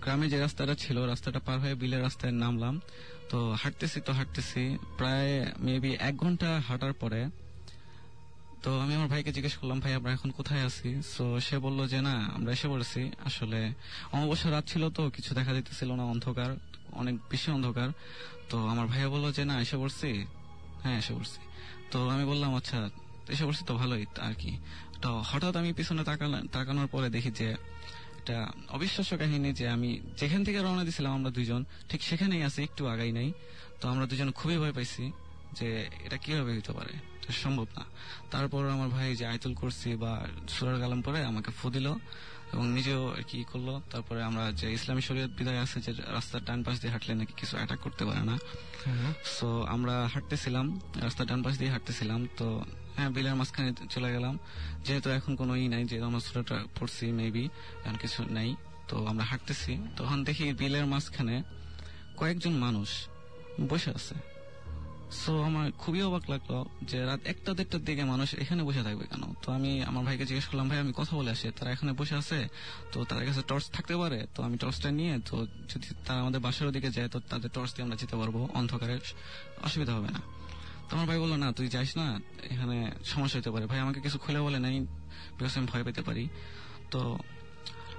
গ্রামে 0.04 0.26
যে 0.32 0.38
রাস্তাটা 0.46 0.74
ছিল, 0.84 0.98
রাস্তাটা 1.12 1.40
পার 1.46 1.58
হয়ে 1.64 1.76
বিলের 1.82 2.02
রাস্তায় 2.08 2.34
নামলাম। 2.44 2.76
তো 3.32 3.38
হাঁটতেছি 3.62 4.00
তো 4.08 4.12
হাঁটতেছি, 4.18 4.62
প্রায় 4.98 5.32
মেবি 5.66 5.92
এক 6.10 6.16
ঘণ্টা 6.24 6.50
হাঁটার 6.68 6.94
পরে 7.02 7.22
তো 8.64 8.80
আমি 8.80 8.94
আমার 8.96 9.08
ভাইকে 9.08 9.32
জিজ্ঞেস 9.38 9.56
করলাম, 9.58 9.80
ভাই, 9.80 9.94
আমরা 9.94 10.12
এখন 10.12 10.32
কোথায় 10.32 10.64
আছি? 10.66 10.90
তো 11.18 11.40
সে 11.48 11.56
বলল 11.60 11.88
যে, 11.88 12.02
না, 12.02 12.16
আমরা 12.36 12.52
এসে 12.52 12.68
পড়েছি। 12.68 13.12
আসলে 13.26 13.60
অমাবস্যা 14.14 14.50
রাত 14.52 14.66
ছিল 14.68 14.90
তো, 14.90 15.10
কিছু 15.10 15.34
দেখা 15.34 15.54
দিতেছিল 15.54 15.90
না, 16.00 16.04
অন্ধকার, 16.04 16.50
অনেক 17.02 17.16
বেশি 17.32 17.52
অন্ধকার। 17.52 17.90
তো 18.50 18.58
আমার 18.68 18.86
ভাইয়া 18.88 19.10
বলল 19.10 19.26
যে, 19.32 19.46
না, 19.46 19.56
এসে 19.62 19.78
পড়ছি। 19.78 20.26
হ্যাঁ 20.84 20.98
এসে 20.98 21.14
পড়ছি। 21.14 21.42
তো 21.92 22.10
আমি 22.10 22.24
বললাম 22.26 22.56
আচ্ছা 22.56 22.90
এসে 23.30 23.44
পড়ছি 23.46 23.64
তো 23.66 23.74
ভালোই 23.76 24.06
আর 24.28 24.34
কি। 24.34 24.52
তো 25.02 25.10
হঠাৎ 25.30 25.54
আমি 25.56 25.74
পিছনে 25.74 26.04
তাকানোর 26.56 26.88
পরে 26.88 27.08
দেখি 27.10 27.32
যে, 27.32 27.48
একটা 28.20 28.38
অবিশ্বাস্য 28.70 29.18
কাহিনী 29.18 29.50
যে, 29.60 29.66
আমি 29.70 29.90
যেখান 30.18 30.44
থেকে 30.44 30.60
রওনা 30.60 30.84
দিয়েছিলাম 30.84 31.12
আমরা 31.14 31.32
দুজন 31.38 31.62
ঠিক 31.90 32.02
সেখানেই 32.10 32.44
আছি, 32.44 32.60
একটু 32.64 32.82
আগাই 32.88 33.12
নাই। 33.12 33.30
তো 33.80 33.86
আমরা 33.90 34.06
দুজন 34.06 34.32
খুবই 34.32 34.58
ভয় 34.58 34.74
পাইছি 34.78 35.04
যে, 35.58 35.68
এটা 36.06 36.18
কীভাবে 36.18 36.52
হইতে 36.54 36.74
পারে? 36.80 37.11
সম্ভব 37.30 37.68
না। 37.78 37.86
তারপর 38.32 38.70
আমার 38.70 38.90
ভাই 38.90 39.16
যে 39.16 39.26
আয়তুল 39.26 39.54
করছি 39.54 39.96
বা 39.96 40.28
সুরার 40.50 40.80
গালাম 40.80 41.02
পরে 41.02 41.26
আমাকে 41.26 41.52
ফু 41.52 41.70
দিল 41.70 41.96
এবং 42.54 42.72
নিজেও 42.72 43.10
আর 43.12 43.24
কি 43.28 43.44
করল। 43.52 43.80
তারপরে 43.90 44.24
আমরা 44.24 44.52
যে 44.52 44.74
ইসলামী 44.74 45.02
শরীয়ত 45.02 45.32
বিদায় 45.38 45.60
আছে 45.60 45.82
যে 45.82 45.94
রাস্তার 46.08 46.46
ডান 46.46 46.64
পাশ 46.64 46.80
দিয়ে 46.80 46.92
হাঁটলে 46.92 47.16
নাকি 47.16 47.34
কিছু 47.38 47.58
অ্যাটাক 47.58 47.80
করতে 47.80 48.06
পারে 48.06 48.24
না। 48.24 48.38
সো 49.26 49.62
আমরা 49.62 50.10
হাঁটতেছিলাম 50.14 50.80
রাস্তার 50.96 51.28
ডান 51.28 51.44
পাশ 51.44 51.58
দিয়ে 51.58 51.72
হাঁটতেছিলাম। 51.72 52.28
তো 52.38 52.66
হ্যাঁ 52.96 53.10
বিলের 53.10 53.36
মাঝখানে 53.36 53.74
চলে 53.90 54.14
গেলাম। 54.14 54.40
যেহেতু 54.86 55.10
এখন 55.10 55.36
কোনো 55.36 55.56
ই 55.56 55.68
নাই 55.68 55.86
যে 55.86 56.02
আমরা 56.02 56.20
সুরাটা 56.20 56.64
পড়ছি 56.80 57.12
মেবি 57.12 57.50
এখন 57.86 57.96
কিছু 57.96 58.24
নাই। 58.24 58.56
তো 58.88 59.06
আমরা 59.06 59.24
হাঁটতেছি। 59.24 59.78
তখন 59.98 60.24
দেখি 60.24 60.54
বিলের 60.54 60.86
মাঝখানে 60.86 61.44
কয়েকজন 62.18 62.52
মানুষ 62.52 63.08
বসে 63.70 63.90
আছে। 63.90 64.31
সো 65.12 65.42
আমার 65.42 65.72
খুবই 65.72 66.02
অবাক 66.02 66.30
লাগল 66.30 66.64
যে 66.84 67.06
রাত 67.06 67.20
একটা 67.26 67.54
দেড়টার 67.54 67.86
দিকে 67.86 68.04
মানুষ 68.04 68.34
এখানে 68.34 68.64
বসে 68.64 68.84
থাকবে 68.84 69.06
কেন? 69.06 69.34
তো 69.42 69.52
আমি 69.52 69.84
আমার 69.84 70.06
ভাইকে 70.06 70.26
জিজ্ঞেস 70.26 70.46
করলাম, 70.46 70.70
ভাই, 70.70 70.78
আমি 70.78 70.94
কথা 70.96 71.16
বলে 71.16 71.32
আসি। 71.32 71.52
তারা 71.60 71.72
এখানে 71.72 71.94
বসে 71.94 72.16
আছে, 72.16 72.48
তো 72.92 73.04
তাদের 73.04 73.28
কাছে 73.28 73.42
টর্চ 73.48 73.70
থাকতে 73.70 73.98
পারে? 73.98 74.28
তো 74.36 74.44
আমি 74.44 74.58
টর্চটা 74.58 74.92
নিয়ে, 74.92 75.20
তো 75.26 75.46
যদি 75.46 75.96
তারা 76.06 76.22
আমাদের 76.22 76.40
বাসার 76.40 76.72
দিকে 76.72 76.90
যায়, 76.90 77.10
তো 77.10 77.20
তাদের 77.20 77.50
টর্চ 77.54 77.76
দিয়ে 77.76 77.84
আমরা 77.84 77.96
যেতে 77.96 78.16
পারব। 78.16 78.50
অন্ধকারে 78.54 79.00
অসুবিধা 79.64 79.94
হবে 79.94 80.10
না। 80.10 80.20
তো 80.90 80.96
আমার 80.96 81.08
ভাই 81.08 81.20
বলল, 81.20 81.36
না, 81.36 81.52
তুই 81.52 81.68
যাইস 81.68 81.98
না, 81.98 82.22
এখানে 82.50 82.92
সমস্যা 83.06 83.40
হতে 83.40 83.52
পারে। 83.52 83.66
ভাই 83.66 83.80
আমাকে 83.80 84.02
কিছু 84.02 84.18
খুলে 84.18 84.40
বলে 84.40 84.60
নাই 84.60 84.80
বিকজ 84.80 85.58
আমি 85.58 85.68
ভয় 85.68 85.84
পেতে 85.84 86.02
পারি। 86.02 86.30
তো 86.92 87.20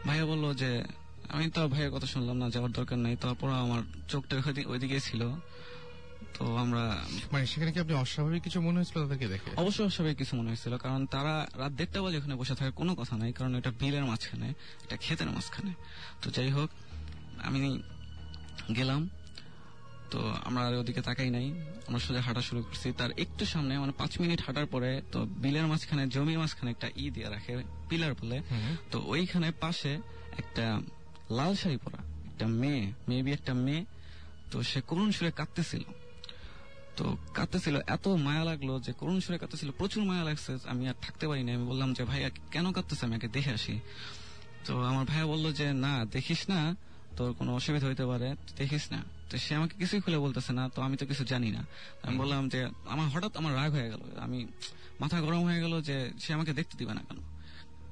ভাইয়া 0.07 0.25
বলল 0.25 0.55
যে, 0.55 0.85
আমি 1.29 1.51
তো 1.51 1.69
ভাইয়ের 1.69 1.91
কথা 1.91 2.07
শুনলাম 2.07 2.37
না, 2.37 2.51
যাওয়ার 2.51 2.73
দরকার 2.73 2.99
নাই। 2.99 3.17
তারপর 3.17 3.51
আমার 3.51 3.83
চোখটা 4.09 4.37
ওইদিকে- 4.67 5.01
ছিল। 5.01 5.31
তো 6.37 6.45
আমরা 6.63 6.85
মানে 7.33 7.45
সেখানে 7.53 7.71
কি 7.75 7.79
আপনি 7.85 7.95
অস্বাভাবিক 8.05 8.43
কিছু 8.47 8.59
মনে 8.67 8.77
হয়েছিল 8.79 8.97
তাদেরকে 9.05 9.27
দেখে? 9.35 9.51
অবশ্যই 9.63 9.87
অস্বাভাবিক 9.91 10.17
কিছু 10.23 10.33
মনে 10.39 10.49
হয়েছিল 10.53 10.73
কারণ 10.85 11.01
তারা 11.15 11.35
রাত 11.61 11.73
দেড়টা 11.79 11.99
বাজে 12.05 12.17
ওখানে 12.21 12.35
বসে 12.41 12.55
থাকার 12.59 12.75
কোনো 12.81 12.93
কথা 13.01 13.15
নাই 13.23 13.31
কারণ 13.39 13.53
এটা 13.61 13.71
বিলের 13.81 14.05
মাঝখানে 14.11 14.49
এটা 14.85 14.97
ক্ষেতের 15.05 15.31
মাঝখানে। 15.37 15.73
তো 16.23 16.27
যাই 16.37 16.51
হোক 16.57 16.71
আমি 17.49 17.61
গেলাম 18.79 19.03
তো 20.13 20.19
আমরা 20.49 20.63
আর 20.69 20.75
ওদিকে 20.81 21.03
তাকাই 21.09 21.31
নাই। 21.37 21.47
আমরা 21.89 22.01
সোজা 22.07 22.21
হাঁটা 22.27 22.43
শুরু 22.49 22.61
করছি। 22.63 22.89
তার 23.01 23.11
একটু 23.25 23.45
সামনে 23.53 23.73
মানে 23.79 23.93
পাঁচ 24.01 24.13
মিনিট 24.23 24.41
হাঁটার 24.47 24.67
পরে 24.67 24.91
তো 25.13 25.19
বিলের 25.43 25.67
মাঝখানে 25.73 26.03
জমির 26.15 26.39
মাঝখানে 26.43 26.71
একটা 26.71 26.89
ই 26.97 27.05
দিয়ে 27.15 27.29
রাখে 27.35 27.53
পিলার 27.89 28.13
বলে। 28.21 28.39
তো 28.91 28.97
ওইখানে 29.13 29.49
পাশে 29.63 29.93
একটা 30.41 30.65
লাল 31.39 31.53
শাড়ি 31.61 31.79
পরা 31.85 32.01
একটা 32.31 32.47
মেয়ে 32.61 32.83
মেবি 33.09 33.31
একটা 33.39 33.53
মেয়ে 33.67 33.83
তো 34.51 34.57
সে 34.71 34.79
করুণ 34.89 35.09
সুরে 35.17 35.31
কাঁদতেছিল। 35.41 35.85
তো 36.97 37.17
কাঁদতেছিল, 37.35 37.77
এত 37.87 38.09
মায়া 38.09 38.45
লাগল 38.45 38.81
যে 38.81 38.93
করুণ 38.93 39.21
সুরে 39.21 39.39
কাঁদতেছিল, 39.39 39.71
প্রচুর 39.71 40.05
মায়া 40.05 40.25
লাগছে, 40.25 40.59
আমি 40.65 40.89
আর 40.89 40.95
থাকতে 41.03 41.29
পারিনি। 41.29 41.53
আমি 41.53 41.65
বললাম 41.65 41.93
যে, 41.93 42.05
ভাইয়া, 42.05 42.31
কেন 42.51 42.73
কাঁদতেছে? 42.73 43.07
আমি 43.07 43.15
আগে 43.15 43.29
দেখে 43.29 43.51
আসি। 43.51 43.81
তো 44.67 44.85
আমার 44.85 45.05
ভাইয়া 45.05 45.27
বলল 45.27 45.53
যে, 45.53 45.73
না, 45.73 46.05
দেখিস 46.05 46.49
না, 46.49 46.77
তোর 47.17 47.33
কোনো 47.33 47.55
অসুবিধা 47.55 47.87
হইতে 47.87 48.07
পারে 48.07 48.37
দেখিস 48.57 48.93
না। 48.93 49.03
তো 49.31 49.39
সে 49.39 49.55
আমাকে 49.55 49.75
কিছুই 49.79 50.01
খুলে 50.01 50.19
বলতেছে 50.19 50.53
না, 50.53 50.69
তো 50.69 50.83
আমি 50.83 50.97
তো 50.97 51.07
কিছু 51.07 51.25
জানি 51.25 51.51
না। 51.51 51.67
আমি 52.03 52.19
বললাম 52.19 52.49
যে, 52.49 52.69
আমার 52.87 53.09
হঠাৎ 53.09 53.37
আমার 53.37 53.55
রাগ 53.55 53.73
হয়ে 53.73 53.91
গেল, 53.91 54.01
আমি 54.21 54.47
মাথা 55.01 55.21
গরম 55.21 55.43
হয়ে 55.45 55.61
গেল 55.61 55.81
যে, 55.81 56.11
সে 56.21 56.33
আমাকে 56.33 56.53
দেখতে 56.53 56.77
দিবে 56.77 56.95
না 56.95 57.01
কেন? 57.01 57.17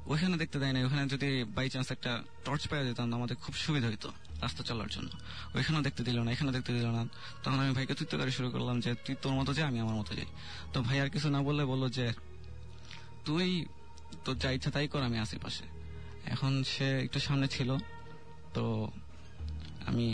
ওখানে 0.06 0.36
দেখতে 0.36 0.58
দেয় 0.58 0.72
না 0.72 0.86
ওখানে 0.86 1.08
যদি 1.08 1.44
বাই 1.44 1.70
চান্স 1.70 1.90
একটা 1.90 2.22
টর্চ 2.44 2.68
পেয়ে 2.68 2.84
যেতাম 2.84 3.14
আমাদের 3.14 3.36
খুব 3.36 3.54
সুবিধা 3.54 3.88
হইতো। 3.88 4.12
রাস্তা 4.44 4.62
চলার 4.68 4.88
জন্য। 4.94 5.10
ওইখানেও 5.56 5.82
দেখতে 5.86 6.02
দিল 6.08 6.18
না 6.24 6.28
এখানে 6.34 6.50
দেখতে 6.56 6.72
দিল 6.76 6.86
না। 6.96 7.02
তখন 7.42 7.58
আমি 7.64 7.72
ভাইকে 7.76 7.94
তুই 7.98 8.06
শুরু 8.38 8.48
করলাম 8.54 8.76
যে, 8.84 8.90
তুই 9.04 9.14
তোর 9.22 9.32
মতো 9.38 9.50
যাই 9.56 9.66
আমি 9.70 9.78
আমার 9.84 9.96
মতো 10.00 10.12
যাই। 10.18 10.28
তো 10.72 10.78
ভাই 10.86 10.96
আর 11.02 11.08
কিছু 11.14 11.28
না 11.34 11.40
বললে 11.48 11.62
বলল 11.72 11.84
যে, 11.98 12.06
তুই 13.26 13.46
তোর 14.24 14.34
যা 14.42 14.48
ইচ্ছা 14.56 14.70
তাই 14.74 14.86
কর, 14.92 15.02
আমি 15.08 15.18
আশেপাশে 15.24 15.64
এখন 16.34 16.52
সে 16.72 16.88
একটু 17.06 17.18
সামনে 17.26 17.46
ছিল, 17.54 17.70
তো 18.56 18.64
আমি 19.88 20.06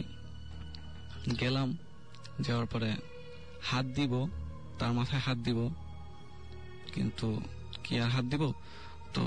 গেলাম, 1.43 1.69
যাওয়ার 2.47 2.67
পরে 2.73 2.91
হাত 3.69 3.87
দিব, 3.99 4.13
তার 4.79 4.93
মাথায় 4.99 5.23
হাত 5.27 5.39
দিব, 5.47 5.59
কিন্তু 6.95 7.29
কি 7.85 7.93
আর 8.05 8.11
হাত 8.17 8.25
দিব? 8.33 8.45
তো 9.15 9.23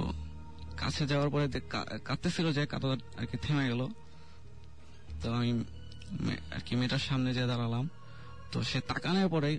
কাছে 0.81 1.03
যাওয়ার 1.11 1.29
পরে 1.33 1.45
কাঁদতেছিল 2.07 2.47
যে, 2.57 2.63
কাঁদা 2.71 2.87
আর 3.19 3.25
কি 3.29 3.37
থেমে 3.45 3.65
গেল। 3.71 3.81
তো 5.21 5.27
আমি 5.39 5.51
আর 6.55 6.61
কি 6.65 6.73
মেয়েটার 6.79 7.03
সামনে 7.07 7.29
যে 7.37 7.43
দাঁড়ালাম। 7.51 7.85
তো 8.51 8.57
সে 8.69 8.79
তাকানোর 8.89 9.29
পরে 9.35 9.49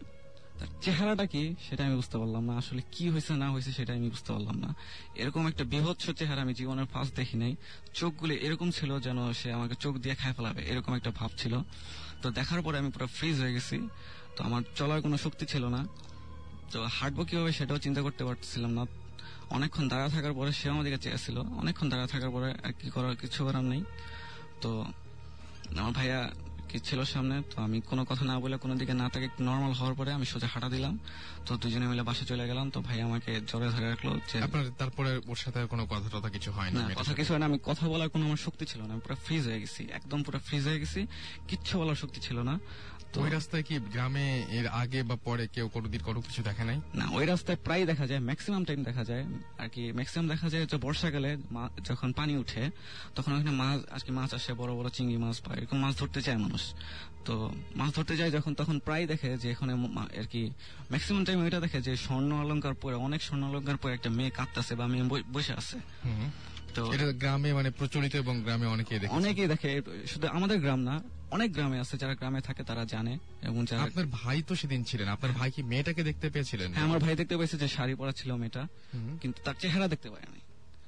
তার 0.59 0.70
চেহারাটা 0.85 1.24
কি 1.32 1.43
সেটা 1.66 1.82
আমি 1.87 1.95
বুঝতে 2.01 2.16
পারলাম 2.20 2.43
না, 2.49 2.55
আসলে 2.57 2.82
কি 2.95 3.05
হয়েছে 3.12 3.32
না 3.43 3.49
হয়েছে 3.51 3.70
সেটা 3.78 3.93
আমি 3.93 4.09
বুঝতে 4.15 4.31
পারলাম 4.35 4.57
না। 4.65 4.70
এরকম 5.23 5.43
একটা 5.51 5.65
বিভৎস 5.73 6.05
চেহারা 6.20 6.41
আমি 6.47 6.55
জীবনের 6.61 6.87
ফার্স্ট 6.93 7.12
দেখি 7.16 7.37
নাই। 7.43 7.53
চোখগুলো 7.95 8.35
এরকম 8.47 8.69
ছিল 8.78 8.91
যেন 9.07 9.19
সে 9.41 9.49
আমাকে 9.53 9.74
চোখ 9.74 9.95
দিয়ে 9.99 10.15
খায় 10.15 10.35
ফেলাবে, 10.37 10.62
এরকম 10.73 10.93
একটা 10.95 11.11
ভাব 11.19 11.31
ছিল। 11.39 11.55
তো 12.23 12.27
দেখার 12.39 12.61
পরে 12.62 12.77
আমি 12.78 12.91
পুরো 12.95 13.07
ফ্রিজ 13.16 13.37
হয়ে 13.43 13.53
গেছি। 13.57 13.77
তো 14.37 14.41
আমার 14.45 14.62
চলার 14.78 14.99
কোনো 15.03 15.16
শক্তি 15.24 15.45
ছিল 15.53 15.65
না। 15.77 15.81
তো 16.73 16.78
হাঁটবো 16.97 17.23
কীভাবে 17.28 17.53
সেটাও 17.53 17.78
চিন্তা 17.78 18.01
করতে 18.07 18.23
পারছিলাম 18.24 18.73
না। 18.78 18.82
অনেকক্ষণ 19.57 19.85
দাঁড়া 19.89 20.09
থাকার 20.09 20.35
পরে 20.39 20.51
সে 20.53 20.66
আমাদের 20.74 20.91
কাছে 20.95 21.03
চেয়েছিল। 21.05 21.37
অনেকক্ষণ 21.62 21.89
দাঁড়া 21.93 22.07
থাকার 22.07 22.31
পরে 22.31 22.49
আর 22.66 22.73
কি 22.81 22.89
করার 22.91 23.15
কিছু 23.23 23.41
করার 23.47 23.65
নেই। 23.73 23.82
তো 24.62 24.70
আমার 25.78 25.92
ভাইয়া 25.92 26.30
কি 26.68 26.78
ছিল 26.78 27.05
সামনে 27.05 27.42
তো 27.51 27.62
আমি 27.62 27.80
কোনো 27.80 28.05
কথা 28.05 28.24
না 28.24 28.40
বলে 28.40 28.56
কোনো 28.56 28.74
দিকে 28.76 28.94
না 28.94 29.09
তাকে 29.09 29.28
নর্মাল 29.40 29.72
হওয়ার 29.72 29.94
পরে 29.94 30.12
আমি 30.12 30.26
সোজা 30.26 30.47
হাঁটা 30.47 30.68
দিলাম। 30.68 30.98
তো 31.47 31.56
দুজনে 31.56 31.86
মিলে 31.86 32.02
বাসে 32.02 32.24
চলে 32.24 32.48
গেলাম। 32.48 32.70
তো 32.70 32.80
ভাই 32.80 33.01
আমাকে 33.01 33.40
জোরে 33.47 33.68
ধরে 33.68 33.88
রাখল 33.88 34.18
যে 34.32 34.42
আপনার 34.42 34.64
তারপরে 34.78 35.20
ওর 35.26 35.36
সাথে 35.36 35.66
কোনো 35.66 35.86
কথা 35.86 36.18
টথা 36.18 36.28
কিছু 36.28 36.52
হয় 36.52 36.70
না 36.70 36.94
কথা 36.94 37.14
কিছু 37.14 37.32
হয় 37.32 37.38
না। 37.38 37.47
আমি 37.47 37.59
কথা 37.64 37.88
বলার 37.88 38.09
কোনো 38.09 38.26
আমার 38.26 38.36
শক্তি 38.36 38.66
ছিল 38.66 38.82
না। 38.82 38.92
আমি 38.92 39.01
পুরো 39.01 39.14
ফ্রিজ 39.14 39.47
হয়ে 39.47 39.60
গেছি। 39.60 39.88
একদম 39.92 40.22
পুরো 40.22 40.38
ফ্রিজ 40.38 40.66
হয়ে 40.66 40.80
গেছি। 40.80 41.06
কিচ্ছু 41.48 41.78
বলার 41.78 41.94
শক্তি 41.94 42.20
ছিল 42.20 42.42
না। 42.42 42.60
ওই 43.16 43.31
রাস্তায় 43.31 43.62
কি 43.62 43.74
গ্রামে 43.95 44.27
এর 44.59 44.66
আগে 44.82 45.01
বা 45.03 45.16
পরে 45.24 45.45
কেউ 45.55 45.69
কোনোদিন 45.74 46.01
কোনো 46.09 46.20
কিছু 46.20 46.41
দেখে 46.43 46.65
নাই? 46.65 46.78
না 46.95 47.05
ওই 47.19 47.24
রাস্তায় 47.27 47.59
প্রায় 47.66 47.87
দেখা 47.87 48.07
যায় 48.07 48.20
ম্যাক্সিমাম 48.28 48.62
টাইম 48.65 48.81
দেখা 48.89 49.05
যায়। 49.05 49.24
আর 49.59 49.69
কি 49.74 49.82
ম্যাক্সিমাম 49.99 50.27
দেখা 50.28 50.49
যায় 50.53 50.65
যে 50.66 50.77
বর্ষাকালে 50.77 51.31
যখন 51.89 52.09
পানি 52.12 52.32
উঠে 52.43 52.62
তখন 53.16 53.31
ওখানে 53.32 53.51
মাছ 53.62 53.78
আর 53.95 54.01
কি 54.07 54.12
মাছ 54.19 54.31
আসে 54.35 54.53
বড় 54.61 54.73
বড় 54.78 54.89
চিংড়ি 54.97 55.16
মাছ 55.24 55.37
পায় 55.47 55.59
এরকম 55.61 55.78
মাছ 55.85 55.95
ধরতে 56.01 56.20
চায় 56.27 56.39
মানুষ। 56.45 56.62
তো 57.27 57.35
মাছ 57.77 57.91
ধরতে 57.97 58.15
যায় 58.16 58.31
যখন 58.31 58.53
তখন 58.55 58.77
প্রায় 58.87 59.05
দেখে 59.07 59.31
যে 59.43 59.47
এখানে 59.51 59.73
আর 60.20 60.27
কি 60.32 60.43
ম্যাক্সিমাম 60.93 61.23
টাইম 61.24 61.39
ওইটা 61.45 61.61
দেখে 61.61 61.78
যে 61.87 61.93
স্বর্ণ 61.97 62.31
অলঙ্কার 62.43 62.74
পরে 62.74 62.97
অনেক 63.07 63.20
স্বর্ণ 63.23 63.43
অলঙ্কার 63.51 63.77
পরে 63.77 63.93
একটা 63.95 64.11
মেয়ে 64.19 64.31
কাঁদতেছে 64.39 64.74
বা 64.81 64.87
মেয়ে 64.93 65.05
বসে 65.35 65.53
আছে। 65.61 65.77
তো 66.74 66.82
এটা 66.95 67.07
গ্রামে 67.23 67.51
মানে 67.59 67.70
প্রচলিত 67.78 68.15
এবং 68.16 68.35
গ্রামে 68.45 68.66
অনেকেই 68.74 68.99
দেখে 69.01 69.12
অনেকেই 69.20 69.49
দেখে। 69.53 69.70
শুধু 70.07 70.27
আমাদের 70.37 70.59
গ্রাম 70.61 70.81
না 70.91 70.97
অনেক 71.35 71.48
গ্রামে 71.57 71.78
আছে 71.85 71.94
যারা 72.02 72.15
গ্রামে 72.20 72.40
থাকে 72.48 72.62
তারা 72.70 72.82
জানে 72.94 73.15
এবং 73.48 73.61
যারা 73.70 73.82
আপনার 73.86 74.07
ভাই 74.19 74.39
তো 74.48 74.52
সেদিন 74.61 74.81
ছিলেন 74.90 75.09
আপনার 75.15 75.32
ভাই 75.39 75.51
কি 75.55 75.61
মেয়েটাকে 75.73 76.02
দেখতে 76.09 76.27
পেয়েছিলেন? 76.35 76.69
হ্যাঁ 76.74 76.86
আমার 76.89 77.01
ভাই 77.05 77.15
দেখতে 77.20 77.35
পেয়েছে 77.39 77.57
যে 77.62 77.69
শাড়ি 77.77 77.94
পরা 78.01 78.12
ছিল 78.20 78.31
মেয়েটা। 78.43 78.62
কিন্তু 79.23 79.39
তার 79.47 79.57
চেহারা 79.62 79.86
দেখতে 79.93 80.09
পাইনি 80.12 80.40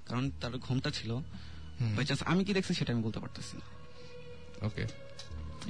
কারণ 0.09 0.24
তার 0.40 0.52
ঘুমটা 0.66 0.90
ছিল। 0.98 1.10
আমি 2.32 2.43
কি 2.47 2.52
দেখছি 2.56 2.73
সেটা 2.78 2.90
আমি 2.94 3.02
বলতে 3.06 3.19
পারতেছি 3.23 3.55
না। 3.60 3.66
ওকে 4.66 4.85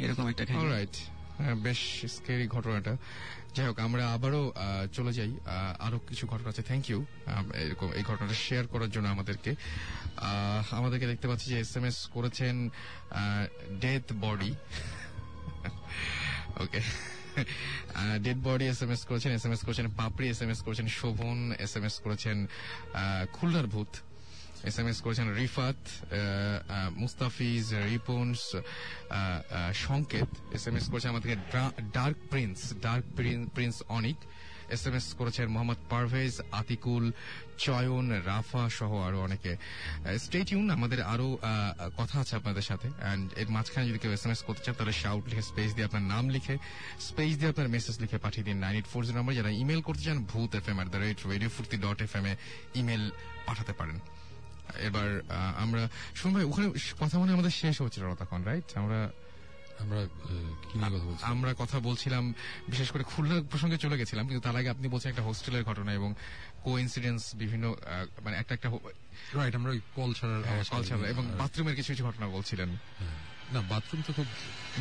এরকম 0.05 0.25
একটা 0.33 0.43
রাইট 0.45 0.59
অলরাইট 0.63 0.95
বেশ 1.67 1.81
স্কেরি 2.17 2.47
ঘটনাটা। 2.57 2.93
যাই 3.57 3.67
হোক, 3.69 3.79
আমরা 3.87 4.03
আবারও 4.17 4.43
চলে 4.97 5.13
যাই। 5.19 5.33
আরও 5.87 5.99
কিছু 6.09 6.25
ঘটনা 6.33 6.49
আছে। 6.53 6.63
থ্যাংক 6.71 6.85
ইউ 6.91 7.01
এরকম 7.63 7.89
এই 7.99 8.05
ঘটনাটা 8.11 8.37
শেয়ার 8.47 8.65
করার 8.73 8.91
জন্য 8.95 9.07
আমাদেরকে। 9.15 9.51
আমাদেরকে 10.79 11.07
দেখতে 11.13 11.27
পাচ্ছি 11.31 11.47
যে 11.53 11.57
এস 11.65 11.73
এম 11.79 11.85
এস 11.91 11.99
করেছেন 12.15 12.55
death 13.85 14.07
body 14.25 14.53
okay 16.63 16.81
dead 18.25 18.39
body 18.49 18.65
S 18.73 18.81
M 18.85 18.91
S 18.95 19.03
করেছেন 19.11 19.31
এস 19.39 19.45
এম 19.47 19.53
এস 19.57 19.63
করেছেন 19.67 19.87
পাপড়ি 20.01 20.27
এস 20.35 20.41
এম 20.45 20.51
এস 20.55 20.61
করেছেন 20.67 20.87
শোভন 20.99 21.39
এস 21.65 21.73
এম 21.79 21.85
এস 21.89 21.97
করেছেন 22.05 22.37
খুলনার 23.37 23.67
ভূত 23.75 23.93
এস 24.69 24.77
এম 24.81 24.87
এস 24.91 24.99
করেছেন 25.05 25.27
রিফাত 25.41 25.81
মুস্তাফিজ, 27.03 27.65
রিপন্স 27.93 28.39
সংকেত 29.87 30.31
এস 30.57 30.65
এম 30.69 30.77
এস 30.79 30.87
করেছেন 30.91 31.11
আমাদেরকে 31.13 31.39
dark 31.97 32.19
prince 32.31 32.59
dark 32.87 33.05
prince 33.57 33.77
Anik. 33.99 34.19
S 34.75 34.85
M 34.89 34.95
S 34.99 35.07
করেছেন 35.21 35.47
মোহাম্মদ 35.55 35.81
পারভেজ, 35.93 36.35
আতিকুল, 36.61 37.05
চয়ন, 37.65 38.07
রাফা 38.31 38.63
সহ 38.79 38.93
আরও 39.07 39.19
অনেকে। 39.27 39.53
স্টেট 40.25 40.49
ইউন 40.53 40.67
আমাদের 40.77 41.01
আরও 41.13 41.29
কথা 42.01 42.17
আছে 42.23 42.35
আপনাদের 42.41 42.65
সাথে। 42.71 42.89
অ্যান্ড 42.95 43.25
এর 43.41 43.49
মাঝখানে 43.57 43.85
যদি 43.91 43.99
কেউ 44.03 44.13
এস 44.17 44.25
এম 44.27 44.33
এস 44.35 44.41
করতে 44.49 44.63
চান, 44.65 44.75
তাহলে 44.79 44.95
শাউট 45.03 45.25
লিখে 45.31 45.45
স্পেস 45.51 45.71
দিয়ে 45.77 45.87
আপনার 45.89 46.05
নাম 46.13 46.25
লিখে 46.35 46.55
স্পেস 47.09 47.33
দিয়ে 47.39 47.51
আপনার 47.53 47.69
মেসেজ 47.77 47.95
লিখে 48.03 48.19
পাঠিয়ে 48.25 48.45
দিন। 48.49 48.57
Nine 48.65 48.75
eight 48.79 48.89
four 48.93 49.03
zero 49.07 49.17
number 49.19 49.35
যারা 49.41 49.51
ইমেল 49.63 49.81
করতে 49.89 50.03
চান, 50.07 50.19
Bhoot 50.33 50.51
F 50.61 50.67
M 50.73 50.77
at 50.79 50.89
the 50.95 51.01
rate 51.05 51.19
radio 51.33 51.51
Foorti 51.57 51.77
dot 51.87 51.99
F 52.07 52.13
M 52.21 52.27
A 52.31 52.35
email 52.81 53.05
পাঠাতে 53.47 53.73
পারেন। 53.81 53.99
এবার 54.79 55.09
আমরা 55.57 55.89
শুন 56.15 56.33
ভাই 56.35 56.45
ওখানে 56.45 56.69
কথা 57.01 57.19
মনে 57.19 57.33
আমাদের 57.33 57.51
শেষ 57.51 57.81
হচ্ছিল 57.81 58.05
না 58.07 58.15
তখন 58.15 58.43
রাইট 58.43 58.65
আমরা 58.77 59.11
আমরা 59.79 60.07
কি 60.73 60.79
কথা 60.79 61.27
আমরা 61.27 61.55
কথা 61.59 61.81
বলছিলাম 61.81 62.35
বিশেষ 62.69 62.91
করে 62.91 63.05
খুলনা 63.05 63.43
প্রসঙ্গে 63.51 63.77
চলে 63.77 63.99
গেছিলাম 63.99 64.27
কিন্তু 64.27 64.41
তার 64.41 64.57
আগে 64.57 64.69
আপনি 64.69 64.89
বলছেন 64.89 65.11
একটা 65.11 65.23
হোস্টেলের 65.23 65.65
ঘটনা 65.65 65.93
এবং 65.93 66.15
কো 66.63 66.79
ইনসিডেন্স 66.79 67.37
বিভিন্ন 67.37 67.75
মানে 68.23 68.37
একটা 68.37 68.55
একটা 68.55 68.69
রাইট 69.35 69.55
আমরা 69.55 69.73
কল 69.95 70.13
ছাড়ার 70.13 70.43
কল 70.71 70.83
ছাড়া 70.85 71.09
এবং 71.09 71.25
বাথরুমের 71.39 71.77
কিছু 71.77 71.93
কিছু 71.93 72.05
ঘটনা 72.05 72.27
বলছিলেন। 72.29 72.69
না 73.53 73.61
বাথরুম 73.63 74.03
তো 74.07 74.13
খুব 74.13 74.27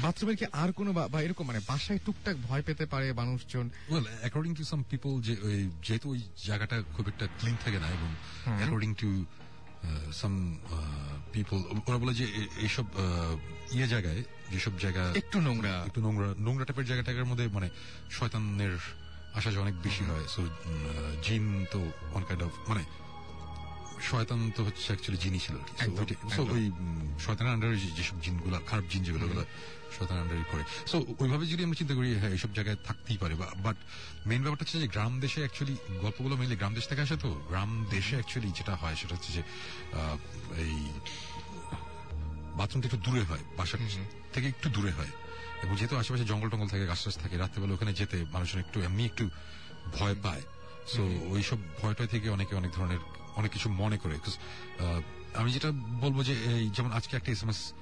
বাথরুমের 0.02 0.38
কি 0.38 0.46
আর 0.54 0.72
কোনো 0.72 0.94
বা- 0.94 1.20
এরকম 1.20 1.48
মানে 1.48 1.60
বাসায় 1.68 2.00
টুকটাক 2.06 2.36
ভয় 2.48 2.62
পেতে 2.62 2.86
পারে 2.86 3.14
মানুষজন? 3.14 3.70
Well 3.90 4.06
according 4.20 4.56
to 4.56 4.64
some 4.64 4.84
people 4.90 5.22
যে 5.22 5.36
ওই 5.42 5.70
যেহেতু 5.88 6.10
ওই 6.10 6.22
জায়গাটা 6.46 6.84
খুব 6.94 7.08
একটা 7.08 7.28
ক্লিন 7.40 7.56
থাকে 7.66 7.80
না 7.80 7.88
এবং। 7.88 8.10
অ্যাকর্ডিং 8.58 8.94
টু 8.94 9.26
সাম 10.14 10.60
পিপল 11.34 11.58
ওরা 11.88 11.98
বলে 11.98 12.14
যে 12.14 12.26
এইসব 12.58 12.86
ইয়ে 13.72 13.88
জায়গায় 13.88 14.24
যেসব 14.52 14.80
জায়গা 14.80 15.14
একটু 15.16 15.42
নোংরা। 15.42 15.84
একটু 15.86 16.02
নোংরা 16.02 16.34
নোংরা 16.40 16.66
টাইপের 16.66 16.86
জায়গা 16.86 17.04
টাইপের 17.04 17.26
মধ্যে 17.26 17.48
মানে 17.48 17.70
শয়তানের 18.12 18.78
আশা 19.34 19.60
অনেক 19.60 19.82
বেশি 19.82 20.04
হয়। 20.04 20.26
সো 20.28 20.42
জিন 21.24 21.66
তো 21.72 21.92
অন 22.14 22.24
কাইন্ড 22.24 22.44
অফ 22.44 22.70
মানে 22.70 22.84
শয়তান 24.10 24.52
তো 24.56 24.64
হচ্ছে 24.64 24.86
অ্যাকচুয়ালি 24.88 25.20
জিনই 25.24 25.40
ছিল 25.40 25.56
একদম। 25.80 26.06
ওই 26.56 26.72
শয়তানের 27.20 27.54
আন্ডারে 27.54 27.78
যেসব 27.98 28.22
জিনগুলো 28.22 28.60
খারাপ 28.66 28.86
জিন 28.90 29.04
যেগুলো 29.04 29.26
ওগুলো 29.26 29.46
শয়তানের 29.98 30.22
আন্ডারে 30.24 30.44
পড়ে 30.52 30.64
সো 30.88 31.06
ওইভাবে 31.20 31.46
যদি 31.46 31.64
আমরা 31.64 31.76
চিন্তা 31.76 31.94
করি 31.94 32.16
হ্যাঁ 32.16 32.32
এইসব 32.32 32.54
জায়গায় 32.54 32.76
থাকতেই 32.84 33.18
পারে 33.18 33.36
বাট 33.36 33.78
মেইন 34.26 34.42
ব্যাপারটা 34.42 34.64
হচ্ছে 34.66 34.80
যে 34.80 34.88
গ্রাম 34.88 35.20
দেশে 35.20 35.40
অ্যাকচুয়ালি 35.40 35.76
গল্পগুলো 36.02 36.38
মেনলি 36.38 36.56
গ্রাম 36.56 36.74
দেশ 36.74 36.88
থেকে 36.88 37.02
আসে 37.02 37.18
তো? 37.18 37.42
গ্রাম 37.50 37.86
দেশে 37.90 38.16
অ্যাকচুয়ালি 38.16 38.52
যেটা 38.52 38.76
হয় 38.76 38.96
সেটা 38.96 39.16
হচ্ছে 39.16 39.32
যে 39.34 39.42
এই 40.58 40.76
বাথরুমটা 42.58 42.88
একটু 42.88 42.98
দূরে 42.98 43.24
হয় 43.24 43.44
বাসার 43.58 43.80
থেকে 44.34 44.48
একটু 44.48 44.70
দূরে 44.70 44.92
হয়। 44.92 45.12
এবং 45.64 45.76
যেহেতু 45.76 45.98
আশেপাশে 45.98 46.26
জঙ্গল 46.26 46.50
টঙ্গল 46.50 46.68
থাকে 46.68 46.86
গাছ 46.86 47.04
টাছ 47.04 47.18
থাকে 47.18 47.38
রাত্রেবেলা 47.38 47.74
ওখানে 47.74 47.94
যেতে 47.94 48.26
মানুষজন 48.32 48.60
একটু 48.60 48.82
এমনি 48.82 49.06
একটু 49.06 49.30
ভয় 49.94 50.16
পায়। 50.24 50.42
সো 50.88 51.02
ওইসব 51.30 51.58
ভয়টা 51.82 52.06
থেকে 52.08 52.30
অনেকে 52.30 52.56
অনেক 52.56 52.72
ধরনের 52.72 53.00
অনেক 53.36 53.52
কিছু 53.52 53.70
মনে 53.70 53.98
করে 53.98 54.20
আমি 55.36 55.52
যেটা 55.52 55.72
বলব 55.72 56.24
যে 56.24 56.34
এই 56.34 56.70
যেমন 56.70 56.92
আজকে 56.92 57.18
একটা 57.18 57.32
এস 57.32 57.44
এম 57.44 57.50
এস 57.50 57.74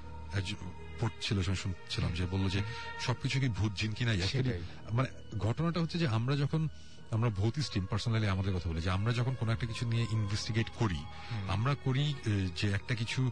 পড়ছিল 1.02 1.42
শুনছিলাম 1.42 2.14
যে 2.14 2.26
বলল 2.26 2.50
যে 2.50 2.62
সবকিছু 3.00 3.40
কি 3.40 3.50
ভূত 3.50 3.74
জিন 3.74 3.92
কি 3.92 4.06
নাই 4.06 4.22
Actually, 4.22 4.52
মানে 4.92 5.38
ঘটনাটা 5.38 5.82
হচ্ছে 5.82 5.98
যে 6.00 6.08
আমরা 6.08 6.36
যখন 6.36 6.68
আমরা 7.12 7.30
ভৌতিক 7.30 7.64
টিম 7.74 7.86
পার্সোনালি 7.86 8.28
আমাদের 8.28 8.56
কথা 8.56 8.70
বলি 8.70 8.82
যে 8.82 8.90
আমরা 8.90 9.14
যখন 9.14 9.36
কোনো 9.36 9.52
একটা 9.52 9.68
কিছু 9.68 9.88
নিয়ে 9.88 10.06
ইনভেস্টিগেট 10.12 10.68
করি 10.80 11.04
আমরা 11.48 11.76
করি 11.76 12.14
যে 12.56 12.72
একটা 12.72 12.96
কিছু 12.96 13.32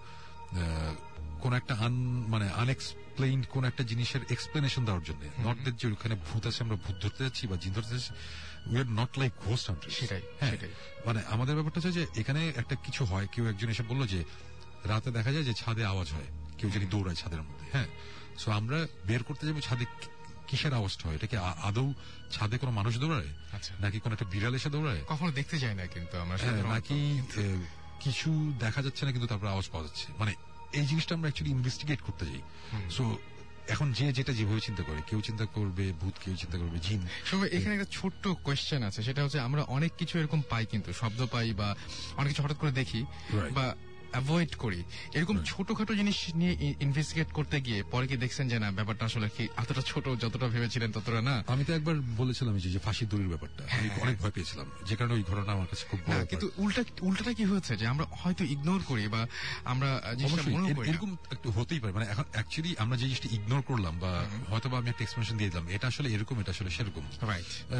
কোন 1.42 1.54
একটা 1.54 1.76
আন 1.76 1.94
মানে 2.28 2.50
আনএক্সপ্লেইন 2.50 3.42
কোন 3.42 3.64
একটা 3.64 3.84
জিনিসের 3.84 4.22
এক্সপ্লেনেশন 4.30 4.86
দেওয়ার 4.86 5.04
জন্য। 5.04 5.50
নট 5.50 5.58
দ্যাট 5.58 5.76
যে 5.76 5.92
ওখানে 5.92 6.16
ভূত 6.16 6.48
আছে 6.48 6.64
আমরা 6.64 6.76
ভূত 6.76 6.96
ধরতে 7.02 7.24
যাচ্ছি 7.24 7.48
বা 7.48 7.56
জিন 7.56 7.74
ধরতে 7.74 7.90
যাচ্ছি 7.90 8.14
উই 8.70 8.78
আর 8.80 8.86
নট 8.86 9.18
লাইক 9.18 9.34
সেটাই, 9.90 10.22
হ্যাঁ। 10.40 10.52
সেটাই। 10.52 10.70
মানে 11.06 11.20
আমাদের 11.30 11.56
ব্যাপারটা 11.56 11.80
হচ্ছে 11.80 11.92
যে 11.92 12.08
এখানে 12.16 12.50
একটা 12.56 12.76
কিছু 12.76 13.06
হয় 13.06 13.28
কেউ 13.32 13.48
একজন 13.48 13.70
এসে 13.70 13.84
বলল 13.84 14.08
যে 14.08 14.24
রাতে 14.86 15.12
দেখা 15.12 15.32
যায় 15.32 15.44
যে 15.44 15.54
ছাদে 15.54 15.86
আওয়াজ 15.86 16.12
হয় 16.12 16.28
কেউ 16.58 16.70
যদি 16.70 16.86
দৌড়ায় 16.86 17.16
ছাদের 17.16 17.42
মধ্যে 17.42 17.66
হ্যাঁ। 17.72 17.88
সো 18.38 18.52
আমরা 18.52 18.88
বের 19.06 19.24
করতে 19.24 19.48
যাব 19.48 19.60
ছাদে 19.60 19.86
কিসের 20.48 20.74
আওয়াজটা 20.74 21.10
হয়? 21.10 21.16
এটা 21.16 21.28
কি 21.28 21.38
আদৌ 21.38 21.94
ছাদে 22.32 22.58
কোনো 22.58 22.72
মানুষ 22.72 22.98
দৌড়ায়? 22.98 23.28
আচ্ছা। 23.52 23.74
নাকি 23.80 24.00
কোনো 24.00 24.14
একটা 24.14 24.26
বিড়াল 24.26 24.56
এসে 24.56 24.70
দৌড়ায়? 24.70 25.02
কখনো 25.08 25.32
দেখতে 25.32 25.60
যায় 25.60 25.74
না 25.74 25.86
কিন্তু 25.86 26.18
আমরা 26.18 26.38
হ্যাঁ, 26.38 26.64
নাকি 26.64 27.22
কিছু 28.00 28.54
দেখা 28.60 28.82
যাচ্ছে 28.82 29.06
না 29.06 29.12
কিন্তু 29.12 29.28
তারপর 29.28 29.48
আওয়াজ 29.48 29.68
পাওয়া 29.70 29.88
যাচ্ছে। 29.88 30.06
মানে 30.18 30.34
এই 30.74 30.86
জিনিসটা 30.86 31.16
আমরা 31.16 31.28
অ্যাকচুয়ালি 31.28 31.52
ইনভেস্টিগেট 31.56 32.02
করতে 32.02 32.26
যাই। 32.26 32.42
সো 32.90 33.04
এখন 33.74 33.88
যে 33.92 34.06
যেটা 34.14 34.34
যেভাবে 34.34 34.62
চিন্তা 34.62 34.84
করে 34.84 35.00
কেউ 35.10 35.20
চিন্তা 35.22 35.46
করবে 35.46 35.86
ভূত 36.02 36.16
কেউ 36.24 36.34
চিন্তা 36.36 36.58
করবে 36.58 36.78
জিন। 36.80 37.02
সবাই 37.32 37.48
এখানে 37.58 37.74
একটা 37.76 37.90
ছোট্ট 37.92 38.24
কোয়েশ্চেন 38.46 38.82
আছে 38.84 39.00
সেটা 39.04 39.22
হচ্ছে 39.24 39.40
আমরা 39.40 39.62
অনেক 39.78 39.92
কিছু 39.98 40.14
এরকম 40.20 40.42
পাই 40.50 40.66
কিন্তু 40.66 40.90
শব্দ 40.94 41.20
পাই 41.32 41.48
বা 41.54 41.68
অনেক 42.18 42.30
কিছু 42.32 42.44
হঠাৎ 42.44 42.58
করে 42.58 42.72
দেখি 42.72 43.02
বা 43.56 43.66
অ্যাভয়েড 44.12 44.56
করি। 44.56 44.84
এরকম 45.14 45.44
ছোটখাটো 45.44 45.96
জিনিস 45.96 46.36
নিয়ে 46.36 46.74
ইনভেস্টিগেট 46.80 47.32
করতে 47.32 47.62
গিয়ে 47.62 47.84
পরে 47.84 48.08
কি 48.08 48.18
দেখছেন 48.18 48.48
যে 48.48 48.60
না 48.60 48.72
ব্যাপারটা 48.72 49.06
আসলে 49.06 49.30
কি 49.38 49.48
এতটা 49.58 49.82
ছোট 49.82 50.10
যতটা 50.20 50.48
ভেবেছিলেন 50.48 50.92
ততটা 50.92 51.22
না? 51.22 51.44
আমি 51.48 51.66
তো 51.66 51.74
একবার 51.74 51.96
বলেছিলাম 52.18 52.58
যে- 52.58 52.80
ফাঁসি 52.80 53.06
দড়ির 53.06 53.28
ব্যাপারটা। 53.28 53.64
আমি 53.80 53.90
অনেক 54.02 54.18
ভয় 54.18 54.32
পেয়েছিলাম। 54.32 54.72
যে 54.86 54.96
কারণে 54.96 55.14
ওই 55.14 55.24
ঘটনা 55.24 55.52
আমার 55.52 55.68
কাছে 55.68 55.86
খুব 55.92 56.00
না 56.08 56.26
কিন্তু 56.26 56.52
উল্টা 56.58 56.84
উল্টাটা 57.02 57.34
কি 57.34 57.46
হয়েছে? 57.46 57.78
যে 57.78 57.88
আমরা 57.88 58.06
হয়তো 58.12 58.44
ইগনোর 58.44 58.84
করি 58.84 59.08
বা 59.08 59.28
আমরা। 59.66 60.02
এরকম 60.86 61.16
একটু 61.32 61.52
হতেই 61.52 61.80
পারে। 61.80 61.94
মানে 61.94 62.06
এখন 62.06 62.24
অ্যাকচুয়ালি 62.32 62.76
আমরা 62.78 62.98
যে 62.98 63.04
জিনিসটা 63.04 63.30
ইগনোর 63.32 63.62
করলাম 63.62 64.00
বা 64.00 64.26
হয়তো 64.50 64.76
আমি 64.76 64.90
একটা 64.90 65.04
এক্সপ্লেনেশন 65.04 65.38
দিয়ে 65.38 65.50
দিলাম 65.50 65.68
এটা 65.70 65.88
আসলে 65.88 66.10
এরকম 66.10 66.40
এটা 66.40 66.52
আসলে 66.52 66.70
সেরকম। 66.70 67.28
রাইট 67.28 67.74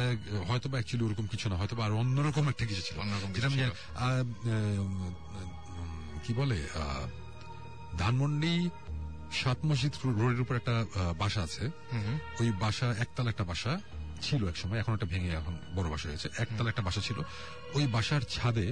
হয়তো 0.50 0.68
বা 0.68 0.72
অ্যাকচুয়ালি 0.72 1.10
ওরকম 1.10 1.26
কিছু 1.26 1.48
না 1.48 1.56
হয়তো 1.56 1.76
বা 1.76 1.84
আর 1.84 1.90
অন্যরকম 1.90 2.48
একটা 2.48 2.66
কিছু 2.66 2.82
ছিল। 2.82 2.98
অন্যরকম 2.98 3.32
যেটা 3.32 3.48
কি 6.28 6.34
বলে 6.42 6.58
ধানমন্ডি 8.00 8.54
সাত 9.40 9.58
মসজিদ 9.68 9.92
রোডের 10.20 10.40
উপর 10.44 10.54
একটা 10.60 10.74
বাসা 11.22 11.40
আছে। 11.46 11.64
ওই 12.40 12.48
বাসা 12.62 12.86
একতলা 13.04 13.28
একটা 13.32 13.44
বাসা 13.50 13.72
ছিল 14.26 14.40
এক 14.52 14.56
সময় 14.62 14.78
এখন 14.82 14.92
একটা 14.96 15.08
ভেঙে 15.12 15.30
এখন 15.40 15.54
বড় 15.76 15.86
বাসা 15.94 16.06
হয়েছে। 16.10 16.28
একতলা 16.42 16.68
একটা 16.72 16.84
বাসা 16.88 17.00
ছিল। 17.06 17.18
ওই 17.76 17.84
বাসার 17.94 18.22
ছাদে 18.34 18.66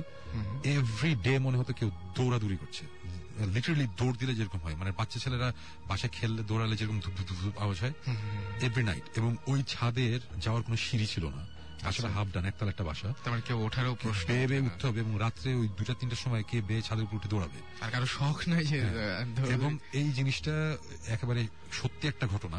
এভরি 0.74 1.12
ডে 1.26 1.34
মনে 1.46 1.56
হতো 1.60 1.72
কেউ 1.78 1.88
দৌড়াদৌড়ি 2.16 2.56
করছে। 2.62 2.84
লিটারালি 3.54 3.86
দৌড় 4.00 4.16
দিলে 4.20 4.32
যেরকম 4.38 4.60
হয়। 4.64 4.76
মানে 4.80 4.90
বাচ্চা 4.98 5.18
ছেলেরা 5.24 5.48
বাসায় 5.90 6.12
খেললে 6.16 6.42
দৌড়ালে 6.48 6.74
যেরকম 6.80 6.98
ধুপ 7.04 7.18
ধুপ 7.28 7.54
আওয়াজ 7.64 7.76
হয় 7.82 7.94
এভরি 8.66 8.84
নাইট 8.90 9.04
এবং 9.18 9.30
ওই 9.52 9.60
ছাদের 9.72 10.20
যাওয়ার 10.44 10.62
কোনো 10.66 10.76
সিঁড়ি 10.86 11.06
ছিল 11.14 11.24
না। 11.36 11.42
আসলে 11.88 12.08
হাফ 12.08 12.28
ডান 12.34 12.44
একতলা 12.44 12.70
একটা 12.70 12.84
বাসা 12.84 13.08
তার 13.22 13.30
মানে 13.32 13.42
কেউ 13.42 13.58
ওঠারও 13.66 13.94
প্রশ্ন 13.94 14.26
বেয়ে 14.28 14.46
বেয়ে 14.46 14.60
উঠতে 14.60 14.86
হবে 14.86 15.00
এবং 15.00 15.18
রাত্রে 15.18 15.54
ওই 15.54 15.68
দুটা 15.68 15.94
তিনটার 15.94 16.16
সময় 16.16 16.42
কে 16.42 16.56
বেয়ে 16.60 16.82
ছাদের 16.82 17.04
উপর 17.04 17.16
উঠে 17.16 17.28
দৌড়াবে। 17.28 17.58
আর 17.80 17.90
কারও 17.90 18.06
শখ 18.06 18.48
নাই 18.48 18.64
যে 18.64 18.78
আহ, 18.82 19.50
এবং 19.50 19.78
এই 19.92 20.08
জিনিসটা 20.12 20.54
একেবারে 21.06 21.46
সত্যি 21.72 22.08
একটা 22.08 22.26
ঘটনা 22.26 22.58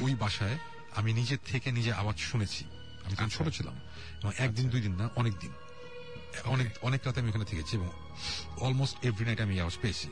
ওই 0.00 0.14
বাসায় 0.14 0.56
আমি 0.96 1.12
নিজের 1.12 1.38
থেকে 1.46 1.72
নিজে 1.72 1.92
আওয়াজ 1.92 2.16
শুনেছি। 2.30 2.64
আমি 3.04 3.14
তখন 3.16 3.28
ছোট 3.28 3.46
ছিলাম 3.48 3.74
এবং 4.20 4.32
একদিন 4.38 4.68
দুই 4.68 4.80
দিন 4.80 4.94
না 4.94 5.10
অনেক 5.16 5.34
দিন 5.38 5.52
অনেক 6.44 6.68
অনেক 6.82 7.00
রাতে 7.06 7.20
আমি 7.20 7.28
ওখানে 7.28 7.44
থেকেছি 7.44 7.76
এবং 7.76 7.90
অলমোস্ট 8.60 8.96
এভরি 9.04 9.24
নাইট 9.24 9.40
আমি 9.40 9.54
আওয়াজ 9.60 9.76
পেয়েছি। 9.82 10.08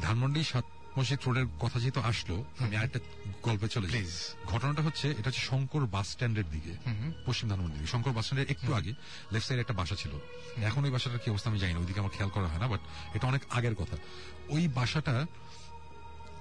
ধানমন্ডি 0.00 0.44
সাত 0.44 0.66
মসজিদ 0.96 1.20
রোডের 1.26 1.46
কথা 1.62 1.78
যেহেতু 1.82 2.00
আসলো 2.10 2.36
আমি 2.64 2.74
আরেকটা 2.78 3.00
গল্পে 3.46 3.66
চলে 3.74 3.88
যাই। 3.92 4.04
ঘটনাটা 4.52 4.82
হচ্ছে 4.86 5.06
এটা 5.18 5.28
হচ্ছে 5.30 5.44
শঙ্কর 5.50 5.82
বাস 5.94 6.06
স্ট্যান্ডের 6.12 6.48
দিকে 6.54 6.72
পশ্চিম 7.26 7.46
ধানমন্ডি 7.50 7.76
দিকে। 7.78 7.90
শঙ্কর 7.94 8.12
বাস 8.16 8.24
স্ট্যান্ডের 8.24 8.48
একটু 8.54 8.70
আগে 8.78 8.92
লেফট 9.32 9.46
সাইডে 9.48 9.62
একটা 9.64 9.76
বাসা 9.80 9.96
ছিল। 10.02 10.12
এখন 10.68 10.80
ওই 10.86 10.92
বাসাটার 10.94 11.20
কি 11.22 11.28
অবস্থা 11.32 11.48
আমি 11.50 11.58
জানি 11.62 11.72
না 11.74 11.80
ওইদিকে 11.82 12.00
আমার 12.02 12.14
খেয়াল 12.16 12.30
করা 12.36 12.48
হয় 12.52 12.60
না 12.64 12.68
বাট 12.72 12.82
এটা 13.16 13.24
অনেক 13.32 13.42
আগের 13.56 13.74
কথা। 13.80 13.96
ওই 14.54 14.62
বাসাটা 14.78 15.14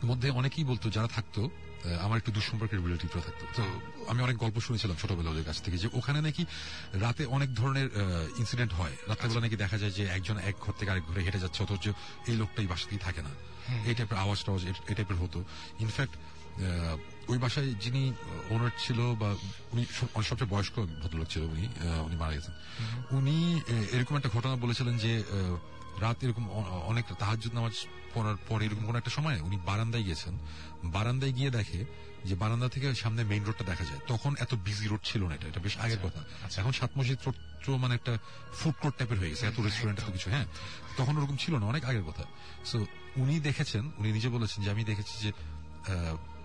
মধ্যে 0.09 0.27
অনেকেই 0.39 0.65
বলতো 0.71 0.85
যারা 0.95 1.09
থাকতো 1.15 1.41
আমার 2.05 2.17
একটু 2.21 2.31
দুঃসম্পর্কের 2.37 2.79
রিলেটিভরা 2.85 3.21
থাকতো। 3.27 3.43
তো 3.57 3.63
আমি 4.11 4.19
অনেক 4.27 4.37
গল্প 4.43 4.57
শুনেছিলাম 4.67 4.95
ছোটবেলা 5.01 5.29
ওদের 5.33 5.45
কাছ 5.49 5.57
থেকে 5.65 5.77
যে 5.83 5.87
ওখানে 5.99 6.19
নাকি 6.27 6.43
রাতে 7.03 7.23
অনেক 7.37 7.49
ধরনের 7.59 7.87
ইনসিডেন্ট 8.41 8.71
হয়। 8.79 8.95
রাত্রেবেলা 9.09 9.41
নাকি 9.45 9.57
দেখা 9.63 9.77
যায় 9.81 9.93
যে 9.97 10.03
একজন 10.17 10.37
এক 10.49 10.55
ঘর 10.63 10.73
থেকে 10.79 10.89
আরেক 10.93 11.05
ঘরে 11.09 11.21
হেঁটে 11.25 11.39
যাচ্ছে 11.43 11.59
অথচ 11.65 11.85
এই 12.29 12.35
লোকটা 12.41 12.59
এই 12.63 12.69
বাসাতেই 12.73 13.01
থাকে 13.07 13.21
না। 13.27 13.33
এই 13.85 13.95
টাইপের 13.95 14.17
আওয়াজ 14.17 14.43
টাওয়াজ 14.43 14.65
এই- 14.65 14.95
টাইপের 14.95 15.17
হতো। 15.17 15.43
ইনফ্যাক্ট 15.79 16.15
ওই 17.27 17.37
বাসায় 17.37 17.73
যিনি 17.73 18.13
ওনার 18.49 18.69
ছিল 18.79 19.15
বা 19.15 19.35
উনি 19.71 19.85
সব- 19.85 20.21
সবচেয়ে 20.21 20.49
বয়স্ক 20.49 20.79
ভদ্রলোক 20.79 21.27
ছিল 21.27 21.43
উনি 21.43 21.67
উনি 22.05 22.15
মারা 22.15 22.33
গেছেন। 22.33 22.53
উনি 23.17 23.61
এরকম 23.91 24.17
একটা 24.17 24.29
ঘটনা 24.29 24.55
বলেছিলেন 24.55 24.97
যে 24.97 25.23
রাত 26.01 26.23
এরকম 26.23 26.49
অনেক 26.85 27.05
তাহাজুদ 27.19 27.53
নামাজ 27.53 27.73
পড়ার 28.13 28.35
পর 28.49 28.61
এরকম 28.61 28.85
কোন 28.85 28.95
একটা 28.95 29.09
সময় 29.09 29.39
উনি 29.41 29.57
বারান্দায় 29.65 30.03
গেছেন 30.03 30.33
বারান্দায় 30.83 31.31
গিয়ে 31.31 31.49
দেখে 31.49 31.85
যে 32.25 32.35
বারান্দা 32.35 32.69
থেকে 32.69 32.95
সামনে 32.95 33.23
মেইন 33.23 33.43
রোডটা 33.43 33.63
দেখা 33.63 33.83
যায়। 33.83 33.99
তখন 34.07 34.35
এত 34.39 34.55
বিজি 34.55 34.87
রোড 34.87 34.99
ছিল 35.03 35.27
না 35.27 35.33
এটা 35.35 35.47
এটা 35.47 35.59
বেশ 35.59 35.77
আগের 35.77 35.97
কথা। 35.97 36.21
এখন 36.57 36.71
সাত 36.71 36.91
মসজিদ 36.97 37.17
রোড 37.25 37.35
মানে 37.79 37.95
একটা 37.95 38.17
ফুড 38.53 38.73
কোর্ট 38.81 38.97
টাইপের 38.97 39.17
হয়ে 39.19 39.29
গেছে 39.29 39.45
এত 39.47 39.59
রেস্টুরেন্ট 39.59 39.99
এত 39.99 40.11
কিছু 40.11 40.29
হ্যাঁ। 40.29 40.45
তখন 40.97 41.17
ওরকম 41.17 41.35
ছিল 41.35 41.57
না 41.57 41.65
অনেক 41.65 41.85
আগের 41.85 42.03
কথা। 42.03 42.23
সো 42.65 42.85
উনি 43.15 43.39
দেখেছেন 43.39 43.91
উনি 43.97 44.11
নিজে 44.11 44.29
বলেছেন 44.29 44.63
যে 44.63 44.71
আমি 44.71 44.83
দেখেছি 44.83 45.13
যে 45.21 45.31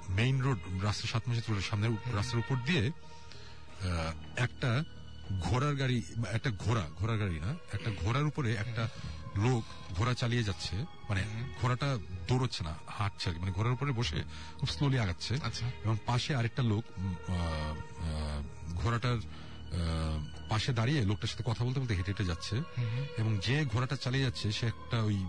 মেইন 0.09 0.41
রোড 0.43 0.59
রাস্তা 0.83 1.09
সাত 1.09 1.29
মসজিদ 1.29 1.45
রোডের 1.49 1.63
সামনে 1.63 1.87
রাস্তার 2.15 2.39
উপর 2.39 2.57
দিয়ে 2.67 2.91
আহ, 2.91 4.13
একটা 4.37 4.85
ঘোড়ার 5.41 5.75
গাড়ি 5.77 6.03
একটা 6.33 6.51
ঘোড়া 6.51 6.89
ঘোড়ার 6.99 7.19
গাড়ি 7.19 7.41
না 7.41 7.55
একটা 7.73 7.91
ঘোড়ার 8.05 8.27
উপরে 8.27 8.53
একটা 8.55 8.89
লোক 9.37 9.63
ঘোড়া 9.95 10.15
চালিয়ে 10.15 10.45
যাচ্ছে 10.45 10.77
মানে 11.09 11.25
ঘোড়াটা 11.61 11.99
দৌড়চ্ছে 12.29 12.65
না 12.65 12.75
হাঁটছে। 12.87 13.31
মানে 13.31 13.53
ঘোড়ার 13.53 13.73
উপরে 13.73 13.93
বসে 13.93 14.23
খুব 14.59 14.69
স্লোলি 14.69 14.99
আগাচ্ছে। 14.99 15.35
এবং 15.85 15.97
পাশে 16.07 16.37
আরেকটা 16.37 16.63
লোক 16.63 16.85
ঘোড়াটার 18.75 19.19
পাশে 20.49 20.73
দাঁড়িয়ে 20.73 21.05
লোকটার 21.05 21.29
সাথে 21.29 21.45
কথা 21.47 21.65
বলতে 21.65 21.81
বলতে 21.81 21.95
হেঁটে 21.95 22.11
হেঁটে 22.11 22.25
যাচ্ছে। 22.25 22.63
এবং 23.19 23.39
যে 23.39 23.65
ঘোড়াটা 23.65 23.97
চালিয়ে 23.97 24.25
যাচ্ছে 24.25 24.53
সে 24.53 24.67
একটা 24.67 25.03
ওই 25.03 25.25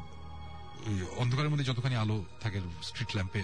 ওই 0.85 1.05
অন্ধকারের 1.17 1.49
মধ্যে 1.49 1.65
যতখানি 1.65 1.95
আলো 1.95 2.25
থাকে 2.41 2.61
স্ট্রিট 2.83 3.15
ল্যাম্পে 3.15 3.43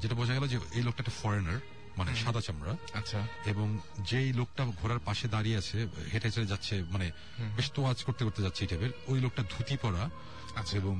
যেটা 0.00 0.14
বোঝা 0.14 0.34
গেল 0.34 0.48
যে 0.48 0.58
এই 0.74 0.82
লোকটা 0.82 1.00
একটা 1.00 1.12
ফরেনার 1.22 1.60
মানে 1.96 2.10
সাদা 2.16 2.40
চামড়া। 2.40 2.76
আচ্ছা। 2.94 3.20
এবং 3.46 3.78
যেই 4.00 4.32
লোকটা 4.32 4.62
ঘোড়ার 4.64 4.98
পাশে 4.98 5.28
দাঁড়িয়ে 5.28 5.56
আছে 5.56 5.78
হেঁটে 6.12 6.28
হেঁটে 6.28 6.46
যাচ্ছে 6.46 6.74
মানে 6.90 7.06
বেশ 7.56 7.70
তোয়াজ 7.70 8.04
করতে 8.04 8.24
করতে 8.24 8.42
যাচ্ছে 8.42 8.60
এই 8.64 8.68
টাইপের 8.68 8.92
ওই 9.06 9.20
লোকটা 9.20 9.42
ধুতি 9.42 9.76
পরা 9.82 10.10
আচ্ছা। 10.56 10.76
এবং 10.76 10.94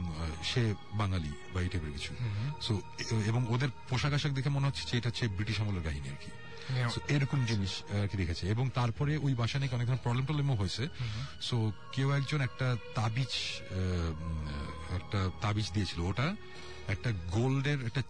সে 0.44 0.74
বাঙালি 0.92 1.32
বা 1.54 1.58
এই 1.62 1.68
টাইপের 1.68 1.92
কিছু। 1.92 2.12
সো 2.62 2.72
এবং 3.26 3.46
ওদের 3.48 3.68
পোশাক 3.88 4.12
আশাক 4.12 4.32
দেখে 4.32 4.48
মনে 4.48 4.66
হচ্ছে 4.66 4.82
যে 4.90 4.98
এটা 4.98 5.08
হচ্ছে 5.08 5.28
ব্রিটিশ 5.28 5.60
আমলের 5.60 5.82
কাহিনী 5.82 6.08
আর 6.08 6.20
কি। 6.24 6.30
এরকম 7.08 7.44
জিনিস 7.44 7.72
আর 7.92 8.08
কি 8.08 8.16
দেখেছে। 8.16 8.44
এবং 8.46 8.70
তারপরে 8.74 9.16
ওই 9.16 9.34
বাসা 9.34 9.58
নাকি 9.58 9.74
অনেক 9.74 9.86
ধরনের 9.86 10.02
প্রবলেম 10.02 10.24
টবলেমও 10.26 10.54
হয়েছে। 10.54 10.88
সো 11.42 11.72
কেউ 11.92 12.08
একজন 12.12 12.40
একটা 12.40 12.76
তাবিজ 12.94 13.32
একটা 14.94 15.30
তাবিজ 15.40 15.66
দিয়েছিল। 15.72 16.00
ওটা 16.00 16.36
একটা 16.88 17.12
গোল্ডের 17.30 17.86
একটা 17.86 18.02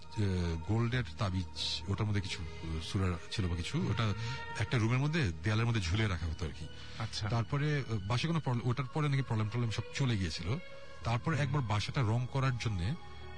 গোল্ডের 0.68 1.04
তাবিজ 1.18 1.82
ওটার 1.88 2.06
মধ্যে 2.06 2.20
কিছু 2.20 2.38
সুরা 2.82 3.18
ছিল 3.32 3.48
বা 3.48 3.56
কিছু 3.56 3.88
ওটা 3.90 4.14
একটা 4.58 4.78
রুমের 4.78 4.98
মধ্যে 4.98 5.32
দেয়ালের 5.42 5.66
মধ্যে 5.66 5.80
ঝুলিয়ে 5.80 6.08
রাখা 6.08 6.26
হতো 6.26 6.46
আর 6.46 6.50
কি। 6.58 6.66
আচ্ছা। 6.98 7.28
তারপরে 7.28 7.82
বাসায় 8.08 8.28
কোনো 8.28 8.40
প্রবলেম 8.40 8.68
ওটার 8.68 8.84
পরে 8.84 9.08
নাকি 9.08 9.22
প্রবলেম 9.22 9.48
টবলেম 9.48 9.70
সব 9.70 9.82
চলে 9.94 10.16
গিয়েছিল। 10.18 10.58
তারপরে 11.04 11.38
একবার 11.38 11.62
বাসাটা 11.62 12.00
রং 12.00 12.26
করার 12.32 12.58
জন্য 12.58 12.94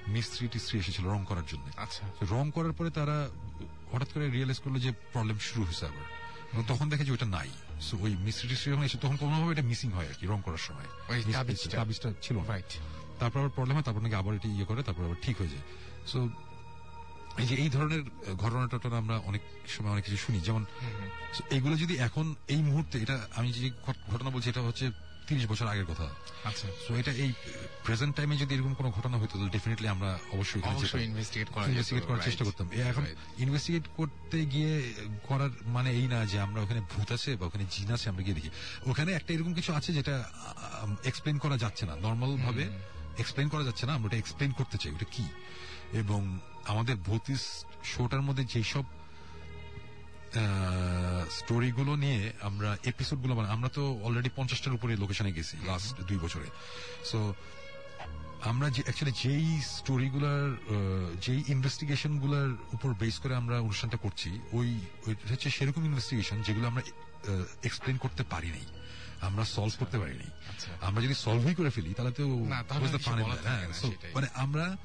মিস্ত্রি 0.07 0.47
টিস্ত্রি 0.47 0.79
এসেছিল 0.79 1.05
রং 1.05 1.25
করার 1.27 1.43
জন্য। 1.47 1.71
আচ্ছা। 1.77 2.11
রং 2.31 2.51
করার 2.51 2.71
পরে 2.71 2.89
তারা 2.89 3.29
হঠাৎ 3.91 4.13
করে 4.13 4.29
রিয়েলাইজ 4.29 4.59
করল 4.59 4.79
যে 4.79 4.91
প্রবলেম 5.13 5.37
শুরু 5.37 5.65
হয়েছে 5.65 5.85
আবার। 5.85 6.25
তখন 6.67 6.89
দেখে 6.89 7.05
যে 7.05 7.11
ওটা 7.11 7.25
নাই। 7.25 7.49
ওই 7.99 8.15
মিস্ত্রি 8.15 8.49
টিস্ত্রি 8.49 8.71
যখন 8.71 8.83
এসে 8.83 8.97
তখন 8.97 9.15
কোনোভাবে 9.15 9.51
এটা 9.51 9.61
মিসিং 9.61 9.91
হয় 9.91 10.07
আর 10.07 10.13
কি 10.13 10.25
রং 10.25 10.41
করার 10.45 10.57
সময়। 10.57 10.85
তাবিজটা। 11.31 12.13
ছিল 12.21 12.37
রাইট 12.37 12.79
তারপর 13.19 13.39
আবার 13.39 13.49
প্রবলেম 13.49 13.75
হয় 13.75 13.83
তারপর 13.83 14.01
নাকি 14.01 14.15
আবার 14.15 14.35
এটি 14.35 14.49
ইয়ে 14.49 14.65
করে 14.65 14.83
তারপর 14.83 15.03
আবার 15.03 15.15
ঠিক 15.21 15.37
হয়ে 15.37 15.49
যায়। 15.49 15.63
সো 16.07 16.29
এই 17.37 17.45
যে 17.45 17.55
এই 17.55 17.69
ধরনের 17.69 18.01
আহ, 18.01 18.33
ঘটনা 18.33 18.67
টটনা 18.67 18.97
আমরা 18.97 19.19
অনেক 19.25 19.41
সময় 19.67 19.91
অনেক 19.91 20.03
কিছু 20.03 20.17
শুনি। 20.17 20.39
যেমন 20.39 20.65
এগুলো 21.49 21.77
যদি 21.77 21.97
এখন 21.97 22.35
এই 22.47 22.61
মুহূর্তে 22.61 22.99
এটা 22.99 23.27
আমি 23.35 23.51
যে 23.51 23.71
ঘটনা 24.11 24.29
বলছি 24.29 24.49
এটা 24.49 24.61
হচ্ছে 24.61 24.91
তিরিশ 25.27 25.47
বছর 25.47 25.67
আগের 25.67 25.85
কথা। 25.85 26.03
আচ্ছা। 26.43 26.67
সো 26.87 26.95
এটা 26.95 27.11
এই 27.11 27.33
প্রেজেন্ট 27.83 28.15
টাইমে 28.15 28.37
যদি 28.37 28.55
এরকম 28.55 28.73
কোনো 28.73 28.91
ঘটনা 28.91 29.17
হতো 29.17 29.37
তাহলে 29.37 29.49
ডেফিনেটলি 29.49 29.87
আমরা 29.87 30.19
অবশ্যই 30.31 30.61
Investigate 31.71 32.05
করার 32.05 32.19
চেষ্টা 32.23 32.43
করতাম। 32.45 32.67
এখন 32.89 33.03
ইনভেস্টিগেট 33.37 33.87
করতে 33.97 34.45
গিয়ে 34.45 34.93
করার 35.27 35.49
মানে 35.65 35.91
এই 35.91 36.07
না 36.07 36.25
যে 36.25 36.39
আমরা 36.39 36.61
ওখানে 36.61 36.81
ভূত 36.81 37.11
আছে 37.11 37.35
বা 37.35 37.45
ওখানে 37.45 37.65
জিন 37.71 37.91
আছে 37.91 38.09
আমরা 38.09 38.23
গিয়ে 38.23 38.35
দেখি। 38.35 38.49
ওখানে 38.85 39.11
একটা 39.13 39.33
এরকম 39.33 39.53
কিছু 39.53 39.73
আছে 39.73 39.93
যেটা 39.93 40.31
এক্সপ্লেন 41.03 41.37
করা 41.37 41.57
যাচ্ছে 41.57 41.85
না। 41.85 41.95
নর্মাল 41.95 42.37
ভাবে 42.37 42.94
এক্সপ্লেন 43.17 43.47
করা 43.49 43.63
যাচ্ছে 43.63 43.85
না 43.85 43.93
আমরা 43.93 44.07
ওটা 44.07 44.17
এক্সপ্লেন 44.17 44.51
করতে 44.51 44.77
চাই 44.77 44.91
ওটা 44.91 45.05
কি? 45.11 45.25
এবং 45.93 46.39
আমাদের 46.65 46.95
ভূতিস 46.95 47.65
শোটার 47.83 48.21
মধ্যে 48.21 48.43
যেসব 48.43 48.83
স্টোরিগুলো 51.31 51.95
নিয়ে 51.95 52.33
আমরা 52.41 52.77
এপিসোডগুলো 52.83 53.39
আমরা 53.39 53.69
তো 53.69 53.83
অলরেডি 54.03 54.29
পঞ্চাশটার 54.35 54.73
উপরে 54.73 54.97
লোকেশনে 54.97 55.31
গেছি 55.33 55.57
লাস্ট 55.65 56.01
দুই 56.01 56.17
বছরে। 56.17 56.47
সো 57.05 57.33
আমরা 58.41 58.69
যে 58.69 58.81
অ্যাকচুয়ালি 58.83 59.15
যেই 59.23 59.61
স্টোরিগুলার 59.61 60.49
যেই 61.21 61.43
ইনভেস্টিগেশনগুলার 61.47 62.49
উপর 62.73 62.93
বেস 62.93 63.19
করে 63.19 63.35
আমরা 63.35 63.59
অনুষ্ঠানটা 63.59 63.97
করছি 63.97 64.29
ওই 64.51 64.69
হচ্ছে 65.31 65.49
সেরকম 65.49 65.85
ইনভেস্টিগেশন 65.85 66.41
যেগুলো 66.41 66.67
আমরা 66.67 66.81
এক্সপ্লেন 67.63 67.97
করতে 67.97 68.23
পারি 68.23 68.49
নাই। 68.49 68.65
আমরা 69.21 69.45
সলভ 69.45 69.73
করতে 69.79 69.97
পারি 69.99 70.13
নাই 70.13 70.29
আমরা 70.81 71.01
যদি 71.01 71.13
সলভই 71.13 71.53
করে 71.55 71.69
ফেলি 71.69 71.93
তাহলে 71.93 72.11
তো 72.11 72.45
হ্যাঁ। 73.43 73.67
মানে 74.13 74.27
আমরা 74.33 74.77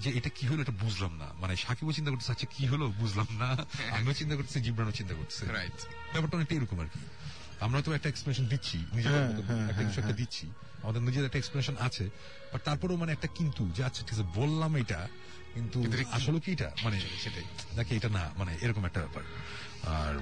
যে 0.00 0.10
এটা 0.10 0.28
কি 0.28 0.46
হলো 0.46 0.62
এটা 0.62 0.72
বুঝলাম 0.72 1.16
না। 1.16 1.32
মানে 1.40 1.56
সাকিবও 1.56 1.92
চিন্তা 1.92 2.10
করতেছে 2.10 2.32
আচ্ছা 2.32 2.46
কি 2.46 2.66
হলো 2.66 2.88
বুঝলাম 2.88 3.26
না। 3.38 3.66
আমিও 3.92 4.12
চিন্তা 4.12 4.36
করতেছি 4.36 4.60
জিব্রানও 4.60 4.92
চিন্তা 4.92 5.14
করতেছে। 5.14 5.46
রাইট 5.46 5.86
ব্যাপারটা 6.12 6.36
অনেকটা 6.36 6.54
এরকম 6.54 6.80
আর 6.80 6.86
কি। 6.86 7.00
আমরা 7.60 7.82
তো 7.82 7.92
একটা 7.94 8.08
এক্সপ্লেনেশন 8.08 8.48
দিচ্ছি 8.48 8.78
নিজেদের 8.92 9.20
হ্যাঁ, 9.20 9.32
মতো 9.32 9.42
হ্যাঁ, 9.42 9.68
একটা 9.68 9.82
কিছু 9.82 10.00
হ্যাঁ, 10.00 10.02
একটা 10.02 10.12
দিচ্ছি। 10.12 10.46
আমাদের 10.82 11.02
নিজেদের 11.02 11.26
একটা 11.26 11.38
এক্সপ্লেনেশন 11.38 11.76
আছে 11.80 12.10
বাট 12.52 12.62
তারপরেও 12.62 12.96
মানে 12.96 13.12
একটা 13.12 13.26
কিন্তু 13.26 13.70
যে 13.70 13.84
আচ্ছা 13.84 14.02
ঠিক 14.02 14.12
আছে 14.12 14.22
বললাম 14.34 14.76
এটা 14.76 15.08
কিন্তু 15.54 15.84
আসলে 16.10 16.40
কি 16.40 16.52
এটা? 16.52 16.70
মানে 16.84 17.00
সেটাই। 17.24 17.44
নাকি 17.76 17.96
এটা 17.96 18.08
না? 18.08 18.30
মানে 18.36 18.58
এরকম 18.60 18.84
একটা 18.84 19.00
ব্যাপার। 19.00 19.22
আর 19.84 20.20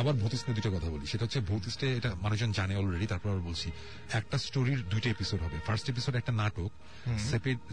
আবার 0.00 0.14
ভৌতিস 0.20 0.40
নিয়ে 0.44 0.56
দুটো 0.58 0.70
কথা 0.76 0.88
বলি। 0.94 1.04
সেটা 1.12 1.22
হচ্ছে 1.24 1.40
ভৌতিসটে 1.50 1.86
এটা 1.98 2.10
মানুষজন 2.24 2.50
জানে 2.58 2.74
অলরেডি 2.80 3.06
তারপর 3.12 3.28
আবার 3.32 3.44
বলছি 3.48 3.68
একটা 4.18 4.36
স্টোরির 4.46 4.80
দুইটা 4.92 5.08
এপিসোড 5.10 5.40
হবে। 5.42 5.56
ফার্স্ট 5.66 5.86
এপিসোড 5.92 6.14
একটা 6.20 6.32
নাটক 6.40 6.70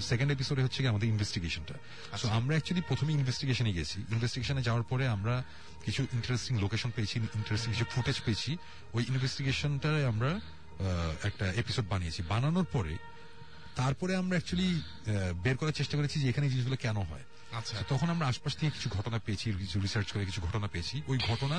সেকেন্ড 0.10 0.30
এপিসোডে 0.36 0.62
হচ্ছে 0.66 0.80
আমাদের 0.88 1.08
ইনভেস্টিগেশনটা 1.14 1.76
সো 2.22 2.28
আমরা 2.38 2.54
অ্যাকচুয়ালি 2.56 2.84
প্রথমে 2.88 3.12
ইনভেস্টিগেশনে 3.20 3.72
গেছি। 3.74 3.98
ইনভেস্টিগেশনে 4.14 4.62
যাওয়ার 4.68 4.86
পরে 4.92 5.04
আমরা 5.16 5.36
কিছু 5.86 6.02
ইন্টারেস্টিং 6.18 6.54
লোকেশন 6.64 6.90
পেয়েছি 6.96 7.16
ইন্টারেস্টিং 7.40 7.70
কিছু 7.74 7.88
ফুটেজ 7.94 8.18
পেয়েছি। 8.26 8.52
ওই 8.94 9.04
ইনভেস্টিগেশনটায় 9.10 10.04
আমরা 10.12 10.32
একটা 11.30 11.46
এপিসোড 11.62 11.86
বানিয়েছি। 11.90 12.22
বানানোর 12.32 12.68
পরে 12.76 12.96
তারপরে 13.76 14.12
আমরা 14.22 14.36
অ্যাকচুয়ালি 14.38 14.70
বের 15.44 15.56
করার 15.58 15.76
চেষ্টা 15.80 15.96
করেছি 15.98 16.16
যে 16.22 16.28
এখানে 16.32 16.48
জিনিসগুলো 16.50 16.78
কেন 16.86 16.98
হয়। 17.10 17.26
আচ্ছা। 17.60 17.76
তখন 17.90 18.08
আমরা 18.14 18.26
আশপাশ 18.28 18.54
থেকে 18.58 18.72
কিছু 18.72 18.88
ঘটনা 18.98 19.18
পেয়েছি 19.26 19.46
কিছু 19.64 19.78
রিসার্চ 19.86 20.08
করে 20.12 20.24
কিছু 20.30 20.42
ঘটনা 20.42 20.68
পেয়েছি। 20.74 20.96
ওই 21.08 21.18
ঘটনা 21.30 21.58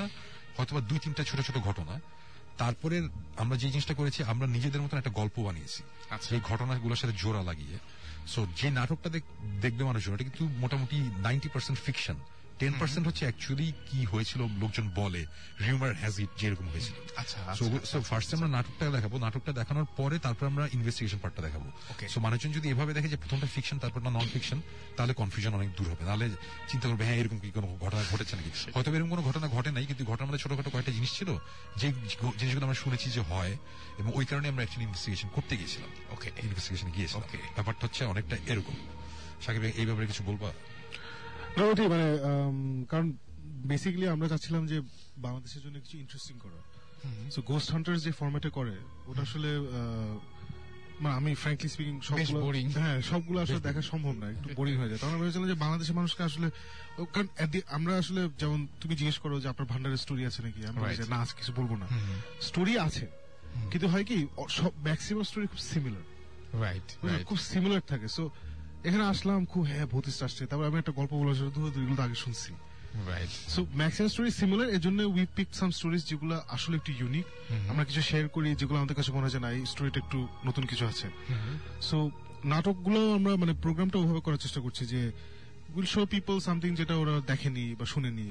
হয়তোবা 0.57 0.81
দুই 0.81 0.99
তিনটা 0.99 1.25
ছোট 1.25 1.41
ছোট 1.41 1.57
ঘটনা। 1.57 2.01
তারপরে 2.59 3.09
আমরা 3.37 3.57
যে 3.57 3.69
জিনিসটা 3.69 3.95
করেছি 3.95 4.25
আমরা 4.25 4.47
নিজেদের 4.47 4.83
মতন 4.83 4.99
একটা 4.99 5.11
গল্প 5.11 5.39
বানিয়েছি। 5.39 5.83
আচ্ছা। 6.11 6.35
এই 6.35 6.41
ঘটনাগুলোর 6.41 6.97
সাথে 6.97 7.13
জোড়া 7.19 7.43
লাগিয়ে। 7.43 7.79
সো 8.27 8.47
যে 8.57 8.71
নাটকটা 8.71 9.11
দেখ- 9.11 9.61
দেখবে 9.61 9.85
মানুষজন 9.85 10.15
এটা 10.15 10.25
কিন্তু 10.25 10.49
মোটামুটি 10.49 10.97
ninety 10.97 11.49
percent 11.49 11.81
fiction 11.81 12.15
ten 12.61 12.73
percent 12.81 13.05
হচ্ছে 13.09 13.25
অ্যাকচুয়ালি 13.27 13.73
কি 13.91 13.99
হয়েছিল 14.05 14.41
লোকজন 14.61 14.87
বলে। 14.95 15.21
রিউমার 15.61 15.93
হ্যাজ 16.01 16.17
ইট 16.21 16.31
যেরকম 16.39 16.67
হয়েছিল। 16.69 16.97
আচ্ছা 17.17 17.39
ফার্স্ট 18.01 18.31
আমরা 18.35 18.49
নাটকটা 18.57 18.85
দেখাবো। 18.91 19.15
নাটকটা 19.19 19.53
দেখানোর 19.53 19.87
পরে 19.97 20.17
তারপর 20.19 20.45
আমরা 20.47 20.65
ইনভেস্টিগেশন 20.73 21.19
পার্টটা 21.19 21.43
দেখাবো. 21.43 21.69
সো 22.09 22.19
মানুষজন 22.21 22.51
যদি 22.53 22.67
এভাবে 22.69 22.93
দেখে 22.97 23.09
যে 23.09 23.17
প্রথমটা 23.17 23.49
ফিকশন 23.55 23.79
তারপরটা 23.79 24.11
নন 24.11 24.27
ফিকশন 24.33 24.59
তাহলে 24.97 25.13
কনফিউশন 25.15 25.53
অনেক 25.55 25.71
দূর 25.77 25.87
হবে। 25.91 26.05
নাহলে 26.05 26.27
চিন্তা 26.69 26.87
করবে 26.89 27.05
হ্যাঁ 27.05 27.17
এরকম 27.17 27.39
কি 27.39 27.51
কোনো 27.51 27.67
ঘটনা 27.81 28.03
ঘটেছে 28.13 28.35
নাকি? 28.37 28.51
হয়তো 28.75 28.89
এরকম 28.95 29.11
কোনো 29.11 29.23
ঘটনা 29.23 29.47
ঘটে 29.49 29.71
নাই 29.71 29.85
কিন্তু 29.87 30.05
ঘটনার 30.05 30.27
মধ্যে 30.27 30.43
ছোটখাটো 30.43 30.71
কয়েকটা 30.71 30.93
জিনিস 30.93 31.11
ছিল 31.19 31.31
যে 31.77 31.87
জিনিসগুলো 32.39 32.65
আমরা 32.67 32.79
শুনেছি 32.85 33.11
যে 33.11 33.21
হয় 33.21 33.53
এবং 33.99 34.11
ওই 34.15 34.25
কারণে 34.25 34.47
আমরা 34.49 34.63
অ্যাকচুয়ালি 34.63 34.85
ইনভেস্টিগেশন 34.85 35.29
করতে 35.29 35.57
গিয়েছিলাম। 35.57 35.91
ওকে 36.13 36.29
ইনভেস্টিগেশনে 36.43 36.93
গিয়েছিলাম। 36.97 37.23
ব্যাপারটা 37.55 37.83
হচ্ছে 37.87 38.03
অনেকটা 38.05 38.37
এরকম। 38.47 38.77
সাকিব 39.47 39.63
এই 39.81 39.87
ব্যাপারে 39.87 40.07
কিছু 40.07 40.23
বলবা? 40.25 40.51
না 41.57 41.63
ওটাই 41.71 41.89
মানে 41.95 42.07
কারণ 42.91 43.09
বেসিক্যালি 43.71 44.07
আমরা 44.15 44.27
চাচ্ছিলাম 44.33 44.63
যে 44.73 44.77
বাংলাদেশের 45.25 45.63
জন্য 45.65 45.77
কিছু 45.85 45.97
ইন্টারেস্টিং 46.05 46.37
করা 46.45 46.61
সো 47.35 47.41
গোস্ট 47.51 47.69
হান্টার্স 47.75 48.01
যে 48.07 48.13
ফরম্যাটে 48.19 48.51
করে 48.59 48.75
ওটা 49.11 49.23
আসলে 49.29 49.51
মানে 51.03 51.15
আমি 51.21 51.31
ফ্র্যাঙ্কলি 51.43 51.69
স্পিকিং 51.75 51.95
সবগুলো 52.09 52.41
হ্যাঁ 52.81 52.99
সবগুলো 53.11 53.39
আসলে 53.45 53.61
দেখা 53.61 53.83
সম্ভব 53.93 54.15
না 54.23 54.27
একটু 54.35 54.49
বোরিং 54.59 54.75
হয়ে 54.81 54.91
যায়। 54.91 55.01
তখন 55.03 55.13
আমি 55.15 55.23
ভেবেছিলাম 55.23 55.49
যে 55.53 55.57
বাংলাদেশের 55.65 55.97
মানুষকে 56.01 56.23
আসলে 56.29 56.49
কারণ 57.15 57.29
আমরা 57.77 57.93
আসলে 58.03 58.21
যেমন 58.39 58.61
তুমি 58.81 58.95
জিজ্ঞেস 58.97 59.19
করো 59.19 59.35
যে 59.41 59.49
আপনার 59.49 59.67
ভান্ডারের 59.73 60.01
স্টোরি 60.05 60.23
আছে 60.27 60.41
নাকি 60.43 60.61
আমি 60.67 60.79
বলি 60.81 60.93
Right. 60.93 61.03
যে 61.03 61.11
না 61.15 61.19
আজ 61.25 61.31
কিছু 61.39 61.53
বলব 61.59 61.73
না। 61.83 61.87
স্টোরি 62.49 62.75
আছে 62.79 63.07
কিন্তু 63.71 63.87
হয় 63.89 64.05
কি 64.05 64.19
সব 64.49 64.71
ম্যাক্সিমাম 64.89 65.25
স্টোরি 65.31 65.47
খুব 65.53 65.63
সিমিলার 65.71 66.05
রাইট 66.65 66.89
খুব 67.29 67.39
সিমিলার 67.51 67.83
থাকে। 67.87 68.09
সো 68.17 68.23
এখানে 68.87 69.05
আসলাম 69.13 69.41
খুব 69.53 69.63
হ্যাঁ 69.71 69.87
ভূতিস্ট 69.93 70.21
আসছে। 70.27 70.43
তারপর 70.49 70.65
আমি 70.71 70.79
একটা 70.83 70.93
গল্প 70.99 71.13
বলা 71.21 71.33
শুরু 71.39 71.49
এগুলো 71.83 71.97
তো 71.99 72.03
আগে 72.07 72.19
শুনছি। 72.25 72.51
সো 73.55 73.61
ম্যাক্সিমাম 73.81 74.09
স্টোরি 74.13 74.31
সিমিলার 74.41 74.69
এর 74.77 74.83
জন্য 74.87 74.99
উই 75.15 75.25
পিক 75.37 75.49
সাম 75.61 75.71
স্টোরিজ 75.79 76.03
যেগুলো 76.11 76.35
আসলে 76.57 76.75
একটু 76.81 76.93
ইউনিক 77.01 77.27
আমরা 77.71 77.85
কিছু 77.89 78.03
শেয়ার 78.11 78.27
করি 78.37 78.49
যেগুলো 78.61 78.77
আমাদের 78.81 78.97
কাছে 78.99 79.11
মনে 79.17 79.25
হয় 79.27 79.35
যে 79.37 79.41
না 79.45 79.49
এই 79.59 79.63
স্টোরিটা 79.73 79.99
একটু 80.05 80.19
নতুন 80.49 80.65
কিছু 80.71 80.85
আছে। 80.93 81.07
সো 81.89 81.97
নাটকগুলো 82.53 83.01
আমরা 83.19 83.33
মানে 83.43 83.53
প্রোগ্রামটা 83.65 83.97
ওভাবে 84.03 84.21
করার 84.27 84.41
চেষ্টা 84.45 84.61
করছি 84.65 84.83
যে 84.93 85.01
উইল 85.77 85.89
শো 85.95 86.01
পিপল 86.15 86.37
সামথিং 86.47 86.71
যেটা 86.81 86.95
ওরা 87.03 87.15
দেখেনি 87.31 87.65
বা 87.81 87.87
শুনেনি। 87.93 88.27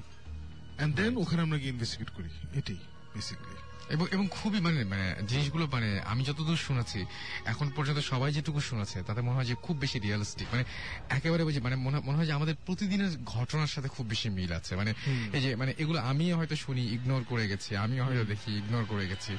এন্ড 0.83 0.93
দেন 0.99 1.13
ওখানে 1.23 1.41
আমরা 1.45 1.57
গিয়ে 1.61 1.73
ইনভেস্টিগেট 1.75 2.09
করি। 2.17 2.29
এটাই 2.59 2.79
বেসিক্যালি 3.15 3.57
এবং 3.89 4.07
এবং 4.11 4.27
খুবই 4.31 4.59
মানে 4.59 4.83
মানে 4.83 5.15
জিনিসগুলো 5.27 5.67
মানে 5.71 5.99
আমি 6.05 6.23
যতদূর 6.23 6.57
শুনেছি 6.57 7.05
এখন 7.45 7.69
পর্যন্ত 7.75 7.99
সবাই 7.99 8.33
যেটুকু 8.33 8.59
শুনেছে 8.59 9.03
তাতে 9.03 9.21
মনে 9.21 9.35
হয় 9.35 9.45
যে 9.45 9.55
খুব 9.55 9.77
বেশি 9.77 9.99
রিয়েলিস্টিক 9.99 10.47
মানে 10.51 10.63
একেবারে 11.09 11.59
মানে 11.59 11.75
মনে 11.75 11.99
মনে 11.99 12.17
হয় 12.17 12.25
যে 12.25 12.31
আমাদের 12.31 12.55
প্রতিদিনের 12.65 13.17
ঘটনার 13.25 13.67
সাথে 13.67 13.87
খুব 13.87 14.05
বেশি 14.05 14.29
মিল 14.29 14.51
আছে। 14.53 14.75
মানে 14.75 14.93
এই 15.33 15.41
যে 15.41 15.55
মানে 15.55 15.73
এগুলো 15.77 15.99
আমি 15.99 16.33
হয়তো 16.33 16.55
শুনি 16.55 16.81
ইগনোর 16.81 17.23
করে 17.23 17.47
গেছি 17.47 17.75
আমি 17.75 17.99
হয়তো 17.99 18.23
দেখি 18.23 18.57
ইগনোর 18.57 18.85
করে 18.85 19.07
গেছি। 19.07 19.37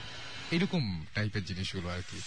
এরকম 0.52 1.04
টাইপের 1.14 1.44
জিনিসগুলো 1.44 1.88
আর 1.88 2.02
কি। 2.10 2.20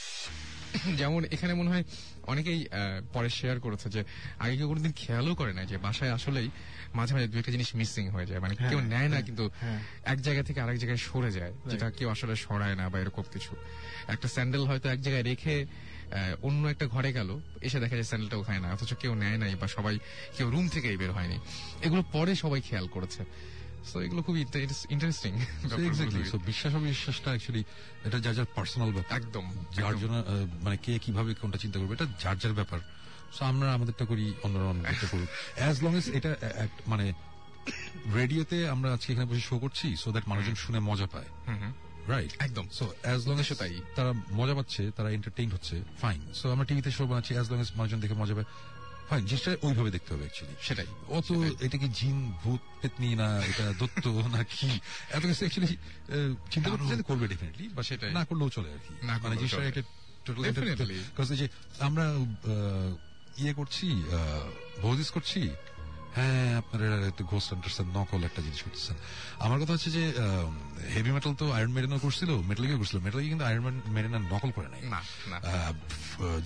যেমন 0.98 1.24
এখানে 1.32 1.54
মনে 1.54 1.70
হয় 1.70 1.84
অনেকেই 2.28 2.68
পরে 3.14 3.30
শেয়ার 3.30 3.60
করেছে 3.60 3.90
যে 3.90 4.04
আগে 4.40 4.58
কেউ 4.58 4.68
কোনোদিন 4.68 4.92
খেয়ালও 4.92 5.36
করে 5.36 5.54
না 5.54 5.66
যে 5.66 5.78
বাসায় 5.78 6.12
আসলেই 6.12 6.50
মাঝে 6.94 7.14
মাঝে 7.14 7.28
দু 7.28 7.38
একটা 7.40 7.52
জিনিস 7.52 7.76
মিসিং 7.76 8.10
হয়ে 8.10 8.26
যায়। 8.26 8.40
মানে 8.40 8.56
কেউ 8.56 8.80
হ্যাঁ, 8.80 8.90
নেয় 8.90 9.08
না 9.08 9.10
হ্যাঁ, 9.10 9.24
কিন্তু 9.24 9.50
হ্যাঁ। 9.62 9.80
এক 10.04 10.22
জায়গা 10.22 10.44
থেকে 10.44 10.62
আরেক 10.62 10.78
জায়গায় 10.78 10.98
সরে 10.98 11.32
যায় 11.32 11.54
যেটা 11.66 11.90
কেউ 11.90 12.10
আসলে 12.10 12.36
সরায় 12.36 12.76
না 12.76 12.90
বা 12.90 13.00
এরকম 13.00 13.24
কিছু। 13.34 13.56
একটা 14.08 14.28
স্যান্ডেল 14.28 14.66
হয়তো 14.66 14.90
এক 14.90 15.02
জায়গায় 15.02 15.24
রেখে 15.24 15.66
অন্য 16.42 16.68
একটা 16.68 16.88
ঘরে 16.88 17.14
গেল 17.14 17.40
এসে 17.62 17.80
দেখা 17.80 17.96
যায় 17.96 18.04
স্যান্ডেলটা 18.04 18.38
ওখানে 18.38 18.60
না 18.60 18.74
অথচ 18.74 18.94
কেউ 18.94 19.16
নেয় 19.16 19.38
নাই 19.38 19.56
বা 19.56 19.68
সবাই 19.68 20.00
কেউ 20.38 20.50
রুম 20.50 20.68
থেকেই 20.68 20.98
বের 20.98 21.12
হয়নি। 21.12 21.38
এগুলো 21.82 22.04
পরে 22.12 22.36
সবাই 22.36 22.62
খেয়াল 22.62 22.88
করেছে। 22.88 23.26
তো 23.92 23.98
এগুলো 24.06 24.22
খুবই 24.28 24.40
ইন্টারেস্টিং 24.96 25.32
এক্স্যাক্টলি 25.88 26.24
সো 26.32 26.38
বিশ্বাস 26.50 26.72
অবিশ্বাসটা 26.80 27.30
অ্যাকচুয়ালি 27.34 27.64
এটা 28.08 28.18
যার 28.26 28.36
যার 28.38 28.50
পার্সোনাল 28.58 28.90
ব্যাপার। 28.96 29.12
একদম 29.20 29.46
যার 29.78 29.96
জন্য 30.02 30.16
মানে 30.66 30.78
কে 30.86 30.92
কীভাবে 31.06 31.32
কোনটা 31.42 31.60
চিন্তা 31.64 31.78
করবে 31.80 31.94
এটা 31.98 32.08
যার 32.24 32.38
যার 32.42 32.56
ব্যাপার। 32.60 32.80
সো 33.36 33.42
আমরা 33.52 33.68
আমাদেরটা 33.78 34.06
করি 34.12 34.26
অন্যরা 34.46 34.68
অন্যদেরটা 34.74 35.08
করুক। 35.12 35.30
অ্যাজ 35.60 35.76
লং 35.86 35.94
এস 36.00 36.06
এটা 36.18 36.32
মানে 36.92 37.06
রেডিওতে 38.18 38.58
আমরা 38.74 38.90
আজকে 38.96 39.10
এখানে 39.14 39.28
বসে 39.32 39.44
শো 39.50 39.56
করছি 39.64 39.88
সো 40.02 40.08
দ্যাট 40.14 40.26
মানুষজন 40.32 40.56
শুনে 40.64 40.80
মজা 40.90 41.08
পায়। 41.14 41.30
রাইট 42.14 42.32
একদম। 42.46 42.66
সো 42.78 42.86
অ্যাজ 43.06 43.22
লং 43.30 43.36
এস 43.42 43.50
তাই 43.62 43.74
তারা 43.98 44.12
মজা 44.40 44.54
পাচ্ছে 44.60 44.82
তারা 44.98 45.10
এন্টারটেইন 45.18 45.50
হচ্ছে 45.56 45.76
ফাইন 46.02 46.22
সো 46.40 46.46
আমরা 46.54 46.66
টিভিতে 46.70 46.90
শো 46.98 47.04
বানাচ্ছি 47.12 47.32
অ্যাজ 47.38 47.48
লং 47.52 47.60
এস 47.64 47.70
মানুষজন 47.78 48.00
দেখে 48.04 48.16
মজা 48.22 48.34
পায়। 48.38 48.48
ফাইন 49.10 49.24
জিনিসটা 49.26 49.52
ওইভাবে 49.62 49.90
দেখতে 49.92 50.10
হবে 50.14 50.24
অ্যাকচুয়ালি 50.24 50.56
সেটাই 50.62 50.90
অত 51.18 51.30
এটা 51.62 51.78
কি 51.78 51.88
জিন 52.00 52.18
ভূত 52.44 52.62
পেতনি 52.82 53.10
না 53.16 53.28
এটা 53.52 53.66
দত্ত 53.80 54.06
না 54.08 54.42
কি? 54.44 54.70
এত 55.10 55.24
কিছু 55.26 55.42
অ্যাকচুয়ালি 55.44 55.78
চিন্তা 56.52 56.68
করতে 56.70 56.86
চাইলে 56.88 57.04
করবে 57.04 57.26
ডেফিনেটলি 57.28 57.66
বা 57.68 57.82
সেটা 57.84 58.06
না 58.12 58.24
করলেও 58.26 58.50
চলে 58.50 58.70
আর 58.74 58.82
কি। 58.88 58.94
না 59.06 59.14
মানে 59.24 59.36
জিনিসটা 59.36 59.64
একটা 59.68 59.84
টোটাল 60.26 60.44
আমরা 61.80 62.06
ইয়ে 63.38 63.54
করছি 63.54 63.88
ভৌদিস 64.82 65.10
করছি 65.12 65.42
হ্যাঁ 66.18 66.50
আপনারা 66.62 66.88
একটু 67.12 67.24
ঘোষ 67.32 67.44
সেন্টার্স 67.50 67.78
নকল 67.98 68.22
একটা 68.30 68.42
জিনিস 68.46 68.60
করতেছেন। 68.66 68.96
আমার 69.46 69.58
কথা 69.62 69.74
হচ্ছে 69.76 69.90
যে 69.98 70.04
হেভি 70.96 71.12
মেটাল 71.16 71.34
তো 71.42 71.46
আয়রন 71.58 71.72
মেরিনও 71.78 72.00
করছিল 72.06 72.30
মেটালিকে 72.50 72.76
করছিল। 72.82 72.98
মেটালিকে 73.06 73.30
কিন্তু 73.34 73.46
আয়রন 73.50 73.76
মেরিনার 73.96 74.24
নকল 74.34 74.50
করে 74.58 74.68
নাই। 74.74 74.82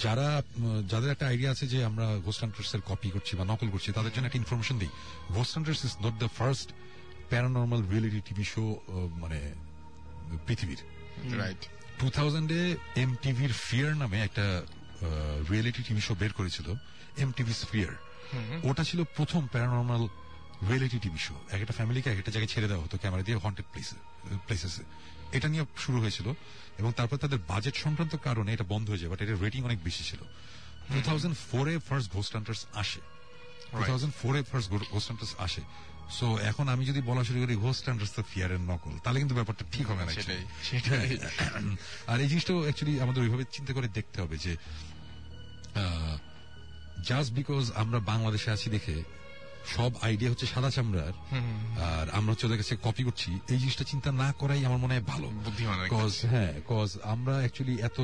যারা 0.03 0.27
যাদের 0.91 1.09
একটা 1.15 1.25
আইডিয়া 1.31 1.49
আছে 1.53 1.65
যে 1.73 1.79
আমরা 1.89 2.05
হান্টার্স 2.43 2.71
এর 2.75 2.81
কপি 2.89 3.09
করছি 3.15 3.31
বা 3.39 3.43
নকল 3.51 3.67
করছি 3.73 3.89
তাদের 3.97 4.11
জন্য 4.15 4.25
একটা 4.27 4.39
ইনফরমেশন 4.43 4.75
দিই। 4.81 4.91
Ghost 5.35 5.51
hunters 5.57 5.81
is 5.87 5.93
not 6.05 6.15
the 6.23 6.29
first 6.37 6.67
paranormal 7.31 7.81
reality 7.91 8.21
TV 8.27 8.45
show 8.53 8.63
মানে 9.23 9.39
পৃথিবীর। 10.47 10.81
রাইট 11.41 11.61
টু 11.99 12.07
থাউজেন্ডে 12.17 12.59
এম 13.03 13.11
টিভির 13.23 13.53
ফিয়ার 13.67 13.91
নামে 14.01 14.17
একটা 14.27 14.45
রিয়েলিটি 15.51 15.81
টিভি 15.87 16.01
শো 16.07 16.13
বের 16.21 16.31
করেছিল 16.39 16.67
এম 17.23 17.29
টিভি 17.37 17.53
ফিয়ার 17.73 17.93
ওটা 18.63 18.83
ছিল 18.83 19.03
প্রথম 19.03 19.47
প্যারানর্মাল 19.47 20.07
রিয়েলিটি 20.69 20.99
টিভি 20.99 21.17
শো 21.17 21.35
এক 21.51 21.61
একটা 21.61 21.73
ফ্যামিলিকে 21.73 22.09
এক 22.11 22.17
একটা 22.17 22.31
জায়গায় 22.31 22.51
ছেড়ে 22.53 22.67
দেওয়া 22.67 22.83
হতো 22.83 22.97
ক্যামেরা 22.97 23.23
দিয়ে 23.23 23.37
হন্টেড 23.37 23.65
প্লেসেসে 24.47 24.83
এটা 25.31 25.47
নিয়ে 25.47 25.65
শুরু 25.77 26.01
হয়েছিল 26.01 26.33
এবং 26.77 26.93
তারপর 26.93 27.17
তাদের 27.17 27.39
বাজেট 27.47 27.75
সংক্রান্ত 27.75 28.15
কারণে 28.15 28.53
এটা 28.53 28.63
বন্ধ 28.63 28.89
হয়ে 28.89 28.97
যায় 28.97 29.09
বাট 29.09 29.21
এটার 29.21 29.41
রেটিং 29.41 29.63
অনেক 29.63 29.83
বেশি 29.83 30.03
ছিল। 30.03 30.19
টু 30.93 31.01
থাউজেন্ড 31.01 31.35
ফোরে 31.51 31.79
ফার্স্ট 31.79 32.11
ঘোস্ট 32.13 32.33
হান্টার্স 32.33 32.65
আসে। 32.73 32.99
টু 33.71 33.81
থাউজেন্ড 33.83 34.13
ফোরে 34.13 34.43
ফার্স্ট 34.43 34.69
ঘোস্ট 34.91 35.07
হান্টার্স 35.07 35.35
আসে। 35.37 35.61
সো 36.19 36.37
এখন 36.39 36.69
আমি 36.69 36.85
যদি 36.85 37.01
বলা 37.01 37.23
শুরু 37.23 37.39
করি 37.39 37.55
ঘোস্ট 37.55 37.85
হান্টার্স 37.89 38.11
তো 38.11 38.23
ফিয়ারের 38.23 38.59
নকল 38.59 38.93
তাহলে 38.99 39.19
কিন্তু 39.19 39.35
ব্যাপারটা 39.35 39.65
ঠিক 39.71 39.85
হবে 39.87 40.05
না 40.05 40.11
সেটাই, 40.11 40.43
সেটাই। 40.63 41.09
আর 42.11 42.19
এই 42.19 42.27
জিনিসটাও 42.27 42.59
অ্যাকচুয়ালি 42.63 43.01
আমাদের 43.01 43.23
ওইভাবে 43.23 43.43
চিন্তা 43.51 43.73
করে 43.73 43.87
দেখতে 43.87 44.21
হবে 44.21 44.37
যে 44.37 44.57
জাস্ট 47.03 47.33
বিকজ 47.33 47.71
আমরা 47.75 47.99
বাংলাদেশে 47.99 48.51
আছি 48.51 48.69
দেখে 48.69 49.03
সব 49.75 49.91
আইডিয়া 50.01 50.31
হচ্ছে 50.31 50.45
সাদা 50.45 50.69
চামড়ার 50.71 51.13
আর 51.81 52.09
আমরা 52.09 52.31
হচ্ছে 52.31 52.45
ওদের 52.45 52.57
কাছে 52.57 52.77
কপি 52.83 53.03
করছি। 53.03 53.39
এই 53.49 53.57
জিনিসটা 53.57 53.83
চিন্তা 53.83 54.11
না 54.11 54.33
করাই 54.37 54.65
আমার 54.65 54.77
মনে 54.77 54.93
হয় 54.93 55.03
ভালো। 55.03 55.31
হ্যাঁ 56.25 56.53
কজ 56.67 56.97
আমরা 57.03 57.33
অ্যাকচুয়ালি 57.33 57.81
এত 57.81 58.01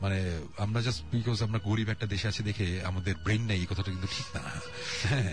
মানে 0.00 0.18
আমরা 0.58 0.80
জাস্ট 0.80 1.00
বিকজ 1.12 1.38
আমরা 1.42 1.58
গরিব 1.60 1.88
একটা 1.90 2.06
দেশে 2.06 2.26
আছি 2.28 2.42
দেখে 2.42 2.66
আমাদের 2.84 3.14
ব্রেন 3.24 3.42
নাই 3.42 3.58
এই 3.58 3.68
কথাটা 3.70 3.90
কিন্তু 3.90 4.08
ঠিক 4.08 4.26
না। 4.34 4.40
হ্যাঁ 5.08 5.32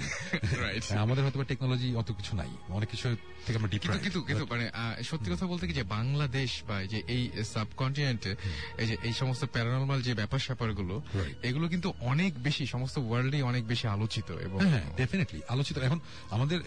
হ্যাঁ, 0.52 1.00
আমাদের 1.00 1.22
হয়তো 1.24 1.38
টেকনোলজি 1.44 1.90
অত 1.96 2.10
কিছু 2.12 2.34
নাই 2.36 2.52
অনেক 2.70 2.90
কিছু 2.90 3.06
থেকে 3.46 3.58
আমরা 3.58 3.70
ডিপ্রাইভ 3.70 4.00
কিন্তু 4.02 4.20
কিন্তু 4.24 4.46
মানে 4.46 4.66
সত্যি 5.04 5.30
কথা 5.32 5.46
বলতে 5.46 5.64
কি 5.68 5.74
যে 5.74 5.86
বাংলাদেশ 5.90 6.50
বা 6.68 6.76
এই 6.82 6.88
যে 6.88 7.00
এই 7.08 7.22
সাবকন্টিনেন্টে 7.54 8.32
এই 8.78 8.88
যে 8.88 8.96
এই 9.04 9.14
সমস্ত 9.14 9.44
প্যারানর্মাল 9.46 10.00
যে 10.02 10.14
ব্যাপার 10.14 10.40
স্যাপারগুলো 10.40 10.96
এগুলো 11.42 11.66
কিন্তু 11.68 11.90
অনেক 12.04 12.32
বেশি 12.44 12.64
সমস্ত 12.68 12.96
ওয়ার্ল্ডে 13.00 13.40
অনেক 13.42 13.64
বেশি 13.68 13.86
আলোচিত 13.88 14.28
এবং 14.44 14.58
হ্যাঁ 14.64 14.86
ডেফিনেটলি 14.98 15.40
আলোচিত। 15.50 15.76
এখন 15.78 16.00
আমাদের 16.30 16.60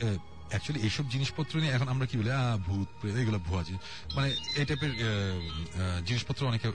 অ্যাকচুয়ালি 0.50 0.84
এইসব 0.84 1.10
জিনিসপত্র 1.10 1.60
নিয়ে 1.60 1.72
এখন 1.72 1.88
আমরা 1.88 2.06
কি 2.06 2.18
বলি? 2.18 2.30
আহ, 2.30 2.58
ভূত 2.58 2.88
প্রেত, 3.00 3.16
এগুলো 3.16 3.38
ভুয়া 3.38 3.62
জিনিস। 3.62 4.16
মানে 4.16 4.34
এই 4.56 4.64
টাইপের 4.64 4.90
জিনিসপত্র 6.06 6.46
অনেকে 6.46 6.68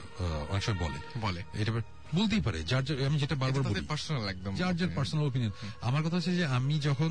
অনেক 0.48 0.64
সময় 0.64 0.88
বলে। 0.88 0.98
বলে। 1.18 1.40
এই 1.54 1.64
টাইপের 1.64 1.82
বলতেই 2.14 2.42
পারে 2.46 2.58
যার 2.70 2.82
আমি 3.08 3.16
যেটা 3.22 3.36
বারবার 3.42 3.62
বলি 3.62 3.80
পার্সোনাল 3.92 4.24
একদম। 4.34 4.52
যার 4.60 4.74
যার 4.80 4.90
পার্সোনাল 4.98 5.24
ওপিনিয়ন 5.26 5.52
আমার 5.88 6.02
কথা 6.04 6.16
হচ্ছে 6.18 6.32
যে 6.40 6.44
আমি 6.58 6.74
যখন 6.88 7.10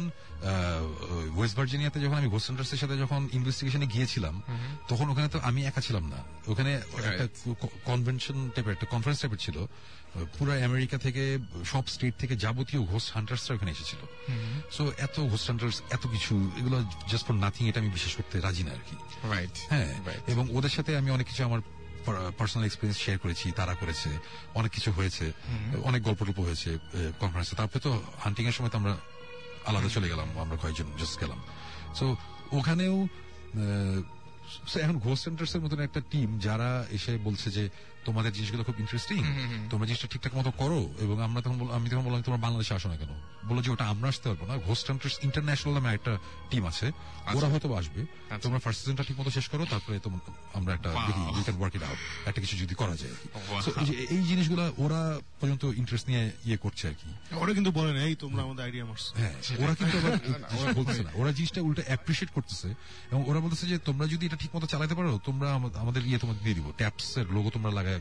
ওয়েস্ট 1.38 1.56
ভার্জিনিয়াতে 1.58 1.98
যখন 2.06 2.18
আমি 2.22 2.30
ঘোষ 2.34 2.44
সেন্টার্সের 2.48 2.80
সাথে 2.82 2.96
যখন 3.04 3.22
ইনভেস্টিগেশনে 3.38 3.88
গিয়েছিলাম 3.94 4.36
তখন 4.90 5.06
ওখানে 5.12 5.28
তো 5.34 5.40
আমি 5.50 5.60
একা 5.70 5.82
ছিলাম 5.88 6.06
না। 6.14 6.20
ওখানে 6.52 6.72
একটা 7.10 7.26
কনভেনশন 7.90 8.38
টাইপের 8.56 8.74
একটা 8.74 8.88
কনফারেন্স 8.94 9.20
টাইপের 9.22 9.42
ছিল। 9.46 9.58
পুরো 10.38 10.52
আমেরিকা 10.68 10.98
থেকে 10.98 11.24
সব 11.66 11.84
স্টেট 11.88 12.14
থেকে 12.22 12.34
যাবতীয় 12.36 12.82
ঘোষ 12.92 13.06
হান্টার্সরা 13.16 13.56
ওখানে 13.56 13.72
এসেছিল। 13.72 14.02
সো 14.76 14.84
এত 14.98 15.16
ঘোষ 15.32 15.44
হান্টার্স 15.48 15.78
এত 15.92 16.04
কিছু 16.08 16.34
এগুলো 16.60 16.78
জাস্ট 17.12 17.26
ফর 17.28 17.36
নাথিং 17.46 17.64
এটা 17.70 17.80
আমি 17.80 17.90
বিশ্বাস 17.90 18.16
করতে 18.16 18.36
রাজি 18.40 18.64
না 18.64 18.72
আর 18.72 18.84
কি। 18.88 18.96
রাইট 19.34 19.56
হ্যাঁ 19.70 19.90
এবং 20.28 20.44
ওদের 20.58 20.70
সাথে 20.70 20.98
আমি 20.98 21.10
অনেক 21.12 21.28
কিছু 21.28 21.44
আমার 21.44 21.62
পার্সোনাল 22.38 22.66
এক্সপিরিয়েন্স 22.66 22.98
শেয়ার 23.06 23.20
করেছি 23.20 23.52
তারা 23.52 23.74
করেছে 23.74 24.10
অনেক 24.56 24.72
কিছু 24.72 24.90
হয়েছে 24.92 25.26
অনেক 25.84 26.02
গল্প 26.04 26.20
টল্প 26.24 26.40
হয়েছে 26.40 26.70
কনফারেন্সে 27.20 27.56
তারপরে 27.56 27.80
তো 27.80 27.92
হান্টিং 28.20 28.44
এর 28.46 28.52
সময় 28.52 28.70
তো 28.70 28.78
আমরা 28.78 28.94
আলাদা 29.66 29.90
চলে 29.90 30.08
গেলাম 30.10 30.28
আমরা 30.40 30.58
কয়েকজন 30.58 30.88
জাস্ট 31.00 31.16
গেলাম। 31.20 31.40
সো 31.96 32.06
ওখানেও 32.52 32.96
এখন 34.84 34.98
ঘোষ 35.00 35.20
সেন্টার্স 35.20 35.56
এর 35.56 35.62
মতন 35.62 35.80
একটা 35.80 36.02
টিম 36.12 36.30
যারা 36.40 36.70
এসে 36.92 37.18
বলছে 37.18 37.48
যে 37.52 37.64
তোমাদের 38.06 38.32
জিনিসগুলো 38.34 38.64
খুব 38.64 38.78
ইন্টারেস্টিং 38.80 39.20
তোমরা 39.70 39.86
জিনিসটা 39.86 40.08
ঠিকঠাক 40.08 40.34
মতো 40.36 40.52
করো 40.54 40.80
এবং 41.00 41.16
আমরা 41.22 41.40
তখন 41.42 41.58
আমি 41.72 41.86
তখন 41.90 42.04
বললাম 42.04 42.22
তোমরা 42.22 42.42
বাংলাদেশে 42.42 42.74
আসো 42.74 42.88
না 42.90 42.98
কেন? 42.98 43.12
বলো 43.50 43.60
যে 43.62 43.70
ওটা 43.72 43.86
আমরা 43.86 44.08
আসতে 44.10 44.26
পারব 44.30 44.42
না। 44.46 44.56
ঘোষ 44.68 44.80
সেন্টার্স 44.88 45.16
ইন্টারন্যাশনাল 45.24 45.74
নামে 45.74 45.90
একটা 45.94 46.14
টিম 46.50 46.64
আছে। 46.66 46.88
ওরা 47.36 47.48
হয়তো 47.48 47.68
আসবে। 47.76 48.02
তোমরা 48.44 48.60
ফার্স্ট 48.60 48.80
সিজনটা 48.82 49.04
ঠিক 49.04 49.18
মতো 49.20 49.30
শেষ 49.30 49.46
করো 49.50 49.64
তারপরে 49.66 49.96
আমরা 50.54 50.72
একটা 50.74 50.90
we 51.30 51.44
can 51.44 51.58
work 51.60 51.74
it 51.76 51.84
out 51.84 52.00
একটা 52.28 52.40
কিছু 52.42 52.56
যদি 52.58 52.74
করা 52.76 52.96
যায় 52.96 53.16
এই 54.10 54.24
জিনিসগুলো 54.24 54.64
ওরা 54.78 55.02
পর্যন্ত 55.42 55.64
ইন্টারেস্ট 55.76 56.06
নিয়ে 56.08 56.24
ইয়ে 56.46 56.58
করছে 56.58 56.84
আর 56.88 56.96
কি। 56.96 57.10
ওরা 57.42 57.52
কিন্তু 57.54 57.72
বলে 57.72 57.92
না 57.94 58.02
এই 58.04 58.16
তোমরা 58.16 58.42
আমাদের 58.44 58.62
আইডিয়া 58.66 58.86
মারছো। 58.86 59.10
হ্যাঁ 59.16 59.36
ওরা 59.64 59.74
কিন্তু 59.76 59.96
আবার 59.98 60.14
বলতেছে 60.80 61.02
না। 61.04 61.12
ওরা 61.16 61.32
জিনিসটা 61.32 61.60
উল্টো 61.62 61.82
অ্যাপ্রিসিয়েট 61.86 62.30
করতেছে 62.34 62.68
এবং 63.12 63.22
ওরা 63.28 63.40
বলতেছে 63.40 63.66
যে 63.68 63.78
তোমরা 63.80 64.06
যদি 64.08 64.24
এটা 64.26 64.38
ঠিক 64.38 64.52
মতো 64.56 64.66
চালাতে 64.68 64.94
পারো 64.96 65.12
তোমরা 65.26 65.48
আমাদের 65.76 66.02
ইয়ে 66.06 66.20
তোমাদের 66.20 66.42
দিয়ে 66.44 66.56
দিব। 66.56 66.68
ট্যাপস 66.78 67.10
এর 67.18 67.28
লোগো 67.32 67.50
তোমরা 67.50 67.72
লাগায় 67.72 67.95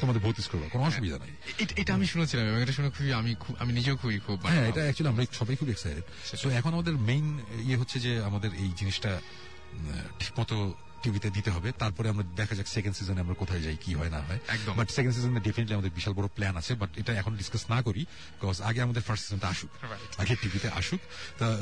তোমাদের 0.00 0.22
ভর্তিস 0.22 0.46
করো 0.48 0.68
কোনো 0.72 0.84
অসুবিধা 0.84 1.18
নাই। 1.18 1.28
এটা- 1.58 1.80
এটা 1.80 1.94
আমি 1.94 2.06
শুনেছিলাম 2.06 2.46
এবং 2.46 2.62
এটা 2.62 2.72
শুনে 2.72 2.90
খুবই 2.90 3.12
আমি 3.12 3.34
আমি 3.58 3.72
নিজেও 3.72 3.96
খুবই 3.96 4.18
খুব 4.18 4.44
মানে 4.44 4.56
হ্যাঁ 4.56 4.68
এটা 4.68 4.80
অ্যাকচুয়ালি 4.80 5.14
আমরা 5.14 5.36
সবাই 5.38 5.56
খুব 5.56 5.68
এক্সাইটেড 5.68 6.36
সো 6.36 6.50
এখন 6.50 6.72
আমাদের 6.72 6.96
মেইন 6.96 7.40
ইয়ে 7.62 7.76
হচ্ছে 7.76 8.00
যে 8.00 8.22
আমাদের 8.24 8.54
এই 8.54 8.72
জিনিসটা 8.76 9.20
ঠিক 10.18 10.40
মতো 10.40 10.74
টিভিতে 11.02 11.30
দিতে 11.30 11.50
হবে। 11.50 11.72
তারপরে 11.78 12.08
আমরা 12.08 12.24
দেখা 12.36 12.54
যাক 12.54 12.68
সেকেন্ড 12.68 12.96
সিজনে 12.96 13.20
আমরা 13.20 13.34
কোথায় 13.34 13.60
যাই 13.62 13.76
কি 13.80 13.94
হয় 13.94 14.10
না 14.10 14.20
হয়। 14.20 14.38
একদম। 14.48 14.76
বাট 14.76 14.90
সেকেন্ড 14.90 15.14
সিজনে 15.16 15.40
ডেফিনেটলি 15.40 15.74
আমাদের 15.74 15.90
বিশাল 15.94 16.14
বড় 16.14 16.28
প্ল্যান 16.28 16.56
আছে 16.56 16.74
বাট 16.74 16.90
এটা 16.96 17.12
এখন 17.14 17.36
ডিসকাস 17.36 17.70
না 17.70 17.82
করি 17.82 18.00
বিকজ 18.00 18.60
আগে 18.60 18.82
আমাদের 18.82 19.02
ফার্স্ট 19.02 19.26
সিজনটা 19.26 19.48
আসুক। 19.48 19.70
আগে 20.18 20.36
টিভিতে 20.36 20.68
আসুক। 20.68 21.00
তা 21.38 21.58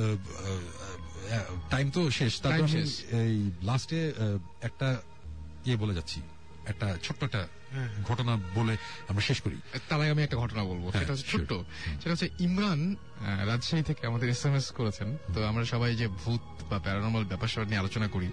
টাইম 1.70 1.90
তো 1.90 2.11
শেষ। 2.11 2.40
তারপর 2.40 2.65
আমি। 2.65 2.73
এই 3.12 3.51
লাস্টে 3.62 4.12
একটা 4.62 5.02
ইয়ে 5.66 5.77
বলে 5.77 5.94
যাচ্ছি। 5.94 6.20
একটা 6.71 6.87
ছোট্ট 7.03 7.21
একটা 7.25 7.43
ঘটনা 8.09 8.39
বলে 8.55 8.77
আমরা 9.09 9.23
শেষ 9.23 9.41
করি। 9.41 9.57
তার 9.89 10.01
আগে 10.01 10.11
আমি 10.11 10.23
একটা 10.23 10.37
ঘটনা 10.37 10.65
বলব। 10.65 10.89
হ্যাঁ, 10.89 11.01
সেটা 11.01 11.13
হচ্ছে 11.13 11.27
ছোট্ট। 11.29 11.53
সেটা 11.87 12.11
হচ্ছে 12.11 12.29
ইমরান 12.41 12.97
রাজশাহী 13.47 13.83
থেকে 13.83 14.07
আমাদের 14.07 14.29
এস 14.29 14.47
এম 14.47 14.55
এস 14.55 14.71
করেছেন 14.71 15.17
তো 15.35 15.45
আমরা 15.45 15.65
সবাই 15.65 15.97
যে 15.97 16.09
ভূত 16.09 16.41
বা 16.71 16.79
প্যারানর্মাল 16.79 17.25
ব্যাপার 17.25 17.49
স্যাপার 17.49 17.69
নিয়ে 17.69 17.79
আলোচনা 17.79 18.09
করি 18.09 18.29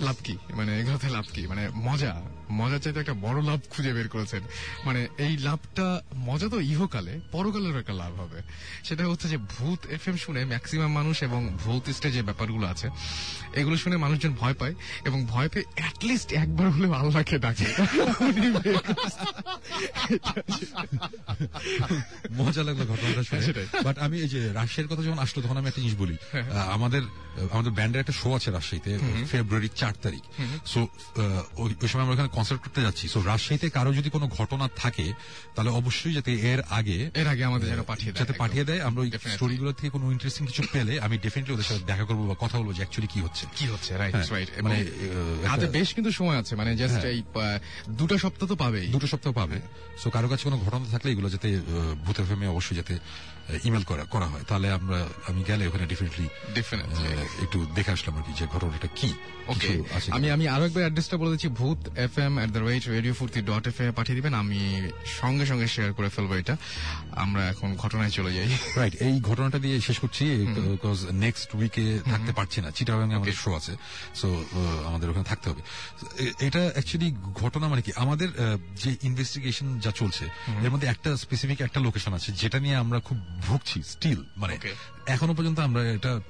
লাভ 0.00 0.16
কি? 0.24 0.38
মানে 0.54 0.80
এগুলোতে 0.80 1.08
লাভ 1.08 1.24
কি? 1.32 1.46
মানে 1.46 1.68
মজা। 1.74 2.22
মজার 2.52 2.78
চাইতে 2.78 3.00
একটা 3.00 3.14
বড় 3.14 3.42
লাভ 3.42 3.60
খুঁজে 3.70 3.92
বের 3.92 4.08
করেছেন। 4.08 4.42
মানে 4.84 5.08
এই 5.18 5.36
লাভটা 5.36 6.00
মজা 6.16 6.48
তো 6.48 6.60
ইহকালে 6.60 7.20
পরকালের 7.32 7.78
একটা 7.78 7.92
লাভ 7.92 8.20
হবে। 8.20 8.42
সেটা 8.84 9.06
হচ্ছে 9.06 9.28
যে 9.28 9.36
ভূত 9.36 9.86
এফ 9.86 10.08
এম 10.08 10.16
শুনে 10.16 10.44
ম্যাক্সিমাম 10.44 10.92
মানুষ 10.92 11.22
এবং 11.22 11.48
ভূত 11.64 11.90
স্টে 11.90 12.10
যে 12.10 12.22
ব্যাপারগুলো 12.22 12.66
আছে 12.66 12.90
এগুলো 13.54 13.76
শুনে 13.76 13.96
মানুষজন 13.96 14.34
ভয় 14.34 14.54
পায় 14.54 14.74
এবং 15.04 15.26
ভয় 15.26 15.48
পেয়ে 15.48 15.64
অ্যাটলিস্ট 15.74 16.32
একবার 16.32 16.70
হলেও 16.70 16.92
আল্লাহকে 16.92 17.38
ডাকে। 17.38 17.64
মজা 22.38 22.62
লাগল 22.68 22.82
ঘটনাটা 22.92 23.22
শুনে। 23.28 23.44
বাট 23.86 23.96
আমি 24.04 24.16
এই 24.24 24.30
যে 24.34 24.40
রাজশাহীর 24.58 24.88
কথা 24.90 25.02
যখন 25.06 25.20
আসলো 25.24 25.38
তখন 25.44 25.56
আমি 25.60 25.68
একটা 25.68 25.82
জিনিস 25.84 25.96
বলি। 26.02 26.16
আমাদের 26.76 27.02
আমাদের 27.54 27.72
ব্যান্ডের 27.78 28.02
একটা 28.02 28.14
শো 28.20 28.28
আছে 28.38 28.48
রাজশাহীতে 28.50 28.92
ফেব্রুয়ারি 29.30 29.68
চার 29.80 29.94
তারিখ। 30.04 30.22
সো 30.72 30.80
ওই 31.62 31.88
সময় 31.90 32.04
আমরা 32.04 32.14
ওখানে 32.16 32.30
কনসার্ট 32.36 32.60
করতে 32.64 32.80
যাচ্ছি। 32.86 33.04
সো 33.14 33.18
রাজশাহীতে 33.30 33.66
কারও 33.76 33.92
যদি 33.98 34.08
কোনো 34.16 34.26
ঘটনা 34.38 34.66
থাকে 34.82 35.06
তাহলে 35.54 35.70
অবশ্যই 35.80 36.14
যাতে 36.18 36.30
এর 36.52 36.60
আগে 36.78 36.98
এর 37.20 37.28
আগে 37.32 37.42
আমাদের 37.50 37.66
যেন 37.72 37.82
পাঠিয়ে 37.90 38.10
যাতে 38.20 38.34
পাঠিয়ে 38.42 38.64
দেয় 38.68 38.80
আমরা 38.88 39.00
ওই 39.04 39.10
স্টোরিগুলো 39.34 39.70
থেকে 39.78 39.90
কোনো 39.96 40.04
ইন্টারেস্টিং 40.14 40.42
কিছু 40.50 40.62
পেলে 40.74 40.94
আমি 41.06 41.16
ডেফিনেটলি 41.24 41.52
ওদের 41.56 41.68
সাথে 41.70 41.82
দেখা 41.90 42.04
করব 42.08 42.20
বা 42.30 42.36
কথা 42.44 42.56
বলব 42.58 42.70
যে 42.76 42.82
অ্যাকচুয়ালি 42.82 43.08
কি 43.14 43.20
হচ্ছে। 43.26 43.44
কি 43.58 43.66
হচ্ছে 43.72 43.90
রাইট 44.00 44.14
হ্যাঁ, 44.14 44.26
রাইট 44.34 44.48
মানে 44.64 44.78
মানে 45.36 45.48
হাতে 45.52 45.66
বেশ 45.76 45.88
কিন্তু 45.96 46.10
সময় 46.18 46.38
আছে। 46.42 46.52
মানে 46.60 46.70
জাস্ট 46.80 46.98
হ্যাঁ। 46.98 47.12
এই 47.14 47.20
দুটো 47.98 48.14
সপ্তাহ 48.24 48.46
তো 48.48 48.54
পাবেই। 48.54 48.86
দুটো 48.94 49.06
সপ্তাহ 49.12 49.32
পাবে। 49.40 49.58
সো 50.02 50.08
কারও 50.14 50.28
কাছে 50.28 50.44
কোনো 50.48 50.58
ঘটনা 50.64 50.86
থাকলে 50.90 51.08
এগুলো 51.14 51.28
যাতে 51.34 51.48
ভূতের 52.04 52.24
ফেমে 52.28 52.46
অবশ্যই 52.54 52.76
যাতে 52.80 52.94
ইমেল 53.68 53.84
করা 53.90 54.04
করা 54.14 54.26
হয়। 54.32 54.44
তাহলে 54.48 54.68
আমরা 54.78 54.98
আমি 55.28 55.40
গেলে 55.48 55.62
ওখানে 55.68 55.84
ডেফিনেটলি 55.92 56.26
একটু 57.44 57.58
দেখে 57.76 57.90
আসলাম 57.96 58.14
আর 58.18 58.22
কি 58.26 58.32
যে 58.38 58.44
ঘটনাটা 58.54 58.88
কি। 58.98 59.10
ওকে 59.52 59.70
আমি 60.16 60.26
আমি 60.36 60.44
আরও 60.54 60.64
একবার 60.68 60.82
অ্যাড্রেসটা 60.84 61.16
বলে 61.20 61.30
দিচ্ছি 61.30 61.48
Bhoot 61.60 61.80
F 62.06 62.14
M 62.26 62.34
at 62.44 62.50
the 62.56 62.62
rate 62.68 62.84
radio 62.96 63.14
Foorti 63.18 63.40
dot 63.50 63.64
F 63.70 63.78
এ 63.80 63.84
পাঠিয়ে 63.98 64.16
দিবেন। 64.18 64.34
আমি 64.42 64.60
সঙ্গে 65.20 65.44
সঙ্গে 65.50 65.66
শেয়ার 65.74 65.90
করে 65.98 66.08
ফেলব 66.16 66.30
এটা। 66.42 66.54
আমরা 67.24 67.42
এখন 67.52 67.68
ঘটনায় 67.82 68.12
চলে 68.18 68.30
যাই। 68.36 68.48
রাইট 68.76 68.94
এই 69.06 69.14
ঘটনাটা 69.28 69.58
দিয়ে 69.64 69.76
শেষ 69.80 69.98
করছি। 69.98 70.24
বিকজ 70.56 70.98
নেক্সট 71.24 71.48
উইকে 71.58 71.84
থাকতে 72.04 72.32
পারছি 72.38 72.58
না। 72.64 72.68
চিটাগাং 72.76 73.08
আমাদের 73.18 73.36
শো 73.42 73.50
আছে। 73.60 73.72
সো 74.20 74.28
আমাদের 74.88 75.06
ওখানে 75.10 75.26
থাকতে 75.32 75.46
হবে। 75.50 75.62
এটা 76.46 76.62
অ্যাকচুয়ালি 76.74 77.08
ঘটনা 77.42 77.66
মানে 77.72 77.82
কি? 77.86 77.92
আমাদের 78.04 78.28
যে 78.82 78.90
ইনভেস্টিগেশন 79.08 79.66
যা 79.84 79.90
চলছে 80.00 80.24
এর 80.64 80.70
মধ্যে 80.72 80.88
একটা 80.94 81.10
স্পেসিফিক 81.24 81.58
একটা 81.66 81.78
লোকেশন 81.86 82.12
আছে 82.18 82.30
যেটা 82.42 82.58
নিয়ে 82.64 82.76
আমরা 82.84 82.98
খুব 83.08 83.18
ভুগছি 83.46 83.82
স্টিল 83.82 84.22
মানে 84.36 84.58
এখনও 85.06 85.34
পর্যন্ত 85.34 85.58
আমরা 85.58 85.90
এটা 85.90 86.20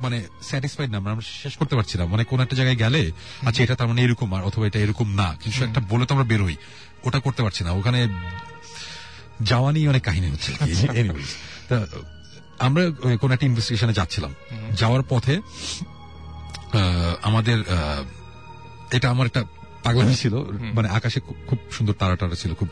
মানে 0.00 0.24
স্যাটিসফাইড 0.42 0.90
না 0.90 0.98
আমরা 0.98 1.16
শেষ 1.20 1.56
করতে 1.56 1.76
পারছি 1.76 1.98
না। 1.98 2.06
মানে 2.06 2.24
কোন 2.24 2.40
একটা 2.40 2.56
জায়গায় 2.56 2.76
গেলে 2.76 3.12
আচ্ছা 3.46 3.62
এটা 3.62 3.74
তার 3.74 3.88
মানে 3.88 4.02
এরকম 4.02 4.34
আর 4.34 4.44
অথবা 4.44 4.66
এটা 4.66 4.78
এরকম 4.78 5.14
না। 5.14 5.36
কিছু 5.44 5.64
একটা 5.64 5.80
বলে 5.80 6.06
তো 6.06 6.14
আমরা 6.14 6.26
বেরোই। 6.26 6.56
ওটা 7.04 7.20
করতে 7.20 7.42
পারছি 7.42 7.64
না। 7.64 7.70
ওখানে 7.70 8.08
যাওয়া 9.42 9.72
নিয়ে 9.72 9.88
অনেক 9.88 10.02
কাহিনী 10.02 10.30
হচ্ছে 10.30 10.52
আমরা 12.58 12.82
ওই 13.02 13.16
কোন 13.16 13.32
একটা 13.32 13.46
ইনভেস্টিগেশনে 13.46 13.92
যাচ্ছিলাম। 13.92 14.34
যাওয়ার 14.74 15.02
পথে 15.08 15.36
আহ, 15.36 17.14
আমাদের 17.22 17.58
আহ, 17.58 18.02
এটা 18.90 19.10
আমার 19.10 19.26
একটা 19.26 19.44
পাগলামি 19.84 20.14
ছিল। 20.14 20.34
মানে 20.74 20.88
আকাশে 20.88 21.20
খুব- 21.20 21.46
খুব 21.46 21.58
সুন্দর 21.72 21.92
তারা 21.92 22.16
টারা 22.16 22.34
ছিল 22.34 22.54
খুব 22.54 22.68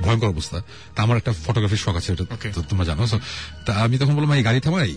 ভয়ঙ্কর 0.00 0.26
অবস্থা। 0.26 0.58
তা 0.94 1.02
আমার 1.02 1.16
একটা 1.16 1.32
ফটোগ্রাফির 1.44 1.76
শখ 1.76 1.96
আছে 1.96 2.12
এটা 2.12 2.24
তোমরা 2.70 2.84
জানো। 2.84 3.02
তা 3.66 3.72
আমি 3.84 3.98
তখন 3.98 4.14
বললাম 4.16 4.32
এই 4.32 4.42
গাড়ি 4.42 4.60
থামাই 4.60 4.94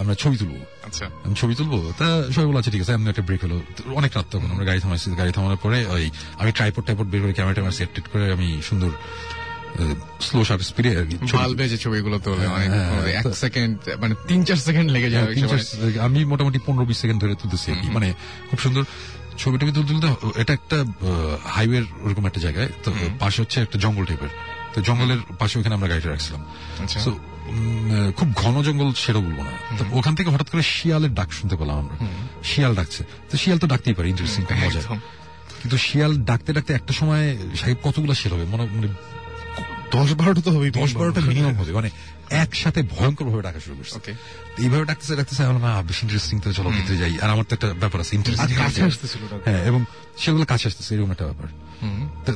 আমরা 0.00 0.14
ছবি 0.14 0.36
তুলবো। 0.36 0.58
আচ্ছা। 0.86 1.04
আমি 1.24 1.34
ছবি 1.34 1.54
তুলবো? 1.54 1.92
তা 1.98 2.06
সবাই 2.34 2.46
বলে 2.48 2.58
আচ্ছা 2.58 2.70
ঠিক 2.70 2.82
আছে 2.82 2.92
এমনি 2.92 3.08
একটা 3.10 3.22
ব্রেক 3.22 3.44
হলো। 3.44 3.56
অনেক 3.94 4.10
রাত 4.16 4.26
তখন 4.30 4.50
আমরা 4.50 4.64
গাড়ি 4.64 4.80
থামাইছি। 4.80 5.10
গাড়ি 5.20 5.32
থামানোর 5.32 5.56
পরে 5.56 5.86
ওই 5.86 6.10
আমি 6.40 6.52
ট্রাইপড 6.52 6.84
টাইপড 6.86 7.06
বের 7.12 7.20
করে 7.22 7.32
ক্যামেরা 7.32 7.54
ট্যামেরা 7.54 7.74
সেট 7.78 8.06
করে 8.12 8.32
আমি 8.32 8.62
সুন্দর 8.62 8.90
স্লো 10.20 10.44
শার্ট 10.44 10.62
স্পিডে 10.62 10.90
বাল্বে 11.34 11.68
যে 11.68 11.78
ছবিগুলো 11.78 12.18
তোলে 12.18 12.46
হ্যাঁ, 12.46 13.20
এক 13.20 13.26
সেকেন্ড 13.34 13.76
মানে 14.00 14.14
তিন 14.28 14.44
চার 14.44 14.56
সেকেন্ড 14.56 14.90
লেগে 14.90 15.10
যাবে 15.10 15.34
হ্যাঁ, 15.34 16.04
আমি 16.06 16.24
মোটামুটি 16.24 16.58
পনেরো 16.66 16.84
বিশ 16.84 16.98
সেকেন্ড 16.98 17.18
ধরে 17.22 17.34
তুলতেছি 17.34 17.70
মানে 17.92 18.14
খুব 18.50 18.58
সুন্দর। 18.58 18.84
ছবি 19.38 19.58
টবি 19.58 19.72
তুলতে 19.72 19.94
তুলতে 19.94 20.40
এটা 20.40 20.52
একটা 20.52 20.84
হাইওয়ের 21.44 21.82
ওরকম 22.02 22.26
একটা 22.26 22.40
জায়গায়। 22.40 22.68
তো 22.84 22.92
পাশে 23.18 23.42
হচ্ছে 23.42 23.60
একটা 23.60 23.78
জঙ্গল 23.78 24.04
টাইপের 24.04 24.28
তো 24.74 24.80
জঙ্গলের 24.80 25.18
পাশে 25.38 25.58
ওখানে 25.58 25.74
আমরা 25.74 25.88
গাড়িটা 25.88 26.10
রাখছিলাম। 26.10 26.44
আচ্ছা। 26.82 27.00
উম, 27.00 28.06
আহ, 28.06 28.12
খুব 28.12 28.32
ঘন 28.34 28.62
জঙ্গল 28.62 28.92
সেটা 28.92 29.18
বলব 29.18 29.42
না। 29.42 29.50
তো 29.78 29.84
ওখান 29.92 30.14
থেকে 30.14 30.30
হঠাৎ 30.30 30.50
করে 30.50 30.62
শিয়ালের 30.62 31.14
ডাক 31.14 31.32
শুনতে 31.32 31.56
পেলাম 31.56 31.78
আমরা। 31.78 32.06
শিয়াল 32.44 32.74
ডাকছে। 32.74 33.04
তো 33.30 33.36
শিয়াল 33.36 33.58
তো 33.58 33.66
ডাকতেই 33.66 33.94
পারে 33.94 34.08
ইন্টারেস্টিং 34.08 34.44
মজা। 34.66 34.80
কিন্তু 35.62 35.78
শিয়াল 35.78 36.24
ডাকতে 36.24 36.52
ডাকতে 36.52 36.72
একটা 36.74 36.92
সময় 36.92 37.38
সাহেব 37.56 37.76
কতগুলো 37.82 38.14
শিয়াল 38.14 38.40
হবে? 38.40 38.50
মনে 38.50 38.66
মানে 38.72 38.88
দশ 39.92 40.12
বারোটা 40.12 40.40
তো 40.40 40.50
হবে 40.50 40.70
দশ 40.70 40.96
বারোটা। 40.96 41.20
মিনিমাম 41.20 41.54
হবে। 41.54 41.72
মানে 41.72 41.90
একসাথে 42.30 42.82
ভয়ঙ্কর 42.82 43.24
ভাবে 43.24 43.42
ডাকা 43.42 43.60
শুরু 43.60 43.76
করছে। 43.76 44.14
এইভাবে 44.58 44.84
ডাকতেছে 44.84 45.16
ডাকতেছে 45.16 45.44
আমি 45.44 45.54
বললাম, 45.54 45.76
আহ, 45.76 45.82
বেশ 45.82 46.02
ইন্টারেস্টিং 46.02 46.40
তো 46.40 46.52
চলো 46.52 46.70
ভিতরে 46.70 46.96
যাই। 46.96 47.18
আর 47.20 47.30
আমার 47.30 47.44
তো 47.44 47.54
একটা 47.54 47.74
ব্যাপার 47.74 48.00
আছে 48.00 48.16
ইন্টারেস্টিং 48.16 48.56
কাছে 48.56 48.82
আসতেছিল 48.82 49.20
হ্যাঁ 49.44 49.64
এবং 49.64 49.84
সেগুলো 50.18 50.44
কাছে 50.44 50.68
আসতেছে 50.68 50.94
এরকম 50.94 51.10
একটা 51.10 51.24
ব্যাপার। 51.24 51.48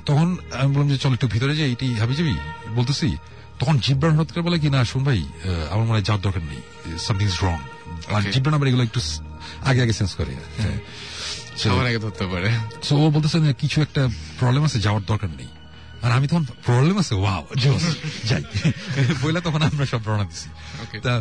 তখন 0.07 0.37
আমি 0.53 0.75
বললাম 0.75 0.89
যে 0.89 0.99
চল 0.99 1.13
একটু 1.13 1.29
ভিতরে 1.29 1.57
যাই 1.57 1.73
এটি 1.73 1.95
হাবি 1.95 2.15
যাবি 2.15 2.35
বলতেছি 2.75 3.17
তখন 3.59 3.79
জিব্রান 3.79 4.19
হঠাৎ 4.19 4.33
করে 4.33 4.43
বলে 4.43 4.59
কি 4.59 4.71
না 4.71 4.85
শুন 4.85 5.05
ভাই 5.05 5.25
আমার 5.71 5.79
মনে 5.79 5.91
হয় 5.91 6.03
যাওয়ার 6.03 6.23
দরকার 6.23 6.43
নেই 6.43 6.63
সামথিং 6.99 7.27
ইজ 7.27 7.35
রং 7.43 7.59
আর. 8.15 8.31
জিব্রান 8.31 8.55
আবার 8.55 8.69
এগুলো 8.69 8.83
একটু 8.83 9.01
আগে 9.65 9.83
আগে 9.83 9.93
সেন্স 9.93 10.15
করে। 10.15 10.35
হ্যাঁ। 10.59 10.81
সবার 11.59 11.87
আগে 11.87 11.99
ধরতে 11.99 12.27
পারে। 12.27 12.51
সো 12.83 12.97
ও 12.97 13.11
বলতেছে 13.11 13.55
কিছু 13.59 13.83
একটা 13.83 14.09
প্রবলেম 14.39 14.65
আছে 14.65 14.81
যাওয়ার 14.81 15.03
দরকার 15.07 15.29
নেই। 15.31 15.47
আর 16.05 16.11
আমি 16.17 16.27
তখন 16.31 16.45
প্রবলেম 16.67 16.97
আছে 17.03 17.15
ওয়াও 17.23 17.43
জোস 17.63 17.85
যাই। 18.31 18.45
বইলা 19.23 19.41
তখন 19.47 19.61
আমরা 19.69 19.85
সব 19.93 20.01
রওনা 20.09 20.25
দিছি। 20.31 20.49
তা 21.05 21.13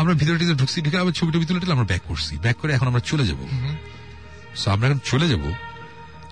আমরা 0.00 0.12
ভিতরে 0.20 0.36
টিতে 0.40 0.54
ঢুকছি 0.60 0.78
ঢুকে 0.84 0.98
আবার 1.02 1.14
ছবি 1.18 1.30
টবি 1.32 1.46
তুলে 1.48 1.60
টুলে 1.62 1.74
আমরা 1.76 1.88
ব্যাক 1.92 2.02
করছি। 2.10 2.32
ব্যাক 2.44 2.56
করে 2.60 2.72
এখন 2.76 2.86
আমরা 2.92 3.02
চলে 3.10 3.24
যাব। 3.30 3.40
সো 4.60 4.66
আমরা 4.74 4.84
এখন 4.88 5.00
চলে 5.10 5.26
যাব। 5.32 5.44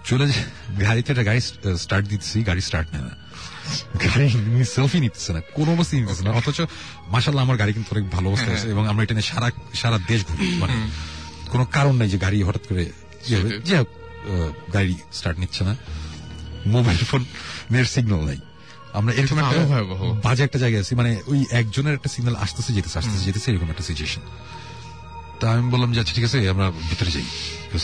চলে 0.08 0.24
গাড়িতে 0.84 1.08
একটা 1.12 1.24
গাড়ি 1.28 1.40
স্টার্ট 1.84 2.04
দিচ্ছি 2.12 2.36
গাড়ি 2.48 2.62
স্টার্ট 2.68 2.88
নেয় 2.92 3.04
না। 3.08 3.14
গাড়ি 4.04 4.28
সেলফি 4.74 4.98
নিতেছে 5.04 5.30
না 5.36 5.40
কোনো 5.56 5.70
অবস্থায় 5.76 5.98
নিতেছে 6.02 6.22
না। 6.26 6.30
অথচ 6.40 6.58
মাসাল্লাহ 7.14 7.42
আমার 7.46 7.56
গাড়ি 7.62 7.72
কিন্তু 7.76 7.90
অনেক 7.94 8.06
ভালো 8.14 8.26
অবস্থা 8.30 8.50
আছে 8.56 8.66
এবং 8.74 8.84
আমরা 8.90 9.02
এটা 9.04 9.14
নিয়ে 9.14 9.28
সারা 9.32 9.48
সারা 9.82 9.98
দেশ 10.10 10.20
ঘুরি। 10.28 10.46
মানে 10.62 10.74
কোনো 11.52 11.64
কারণ 11.76 11.94
নাই 12.00 12.08
যে 12.12 12.18
গাড়ি 12.24 12.38
হঠাৎ 12.48 12.64
করে। 12.68 12.84
যে 13.68 13.74
হোক, 13.80 13.90
গাড়ি 14.76 14.94
স্টার্ট 15.18 15.36
নিচ্ছে 15.42 15.62
না। 15.68 15.74
মোবাইল 16.74 17.00
ফোন 17.10 17.22
এর 17.80 17.86
সিগন্যাল 17.94 18.22
নাই। 18.30 18.38
আমরা 18.98 19.12
এরকম 19.18 19.38
একটা 19.42 19.58
বাজে 20.26 20.42
একটা 20.46 20.58
জায়গায় 20.62 20.82
আছি 20.84 20.92
মানে 21.00 21.10
ওই 21.30 21.38
একজনের 21.60 21.94
একটা 21.98 22.10
সিগন্যাল 22.14 22.36
আসতেছে 22.44 22.70
যেতেছে 22.76 22.96
আসতেছে 23.00 23.24
যেতেছে 23.28 23.48
এরকম 23.52 23.68
একটা 23.72 23.84
সিচুয়েশন 23.90 24.22
তা 25.40 25.46
আমি 25.54 25.68
বললাম 25.74 25.90
যে 25.94 25.98
আচ্ছা 26.02 26.14
ঠিক 26.16 26.24
আছে 26.28 26.38
আমরা 26.54 26.66
ভিতরে 26.90 27.10
যাই। 27.16 27.26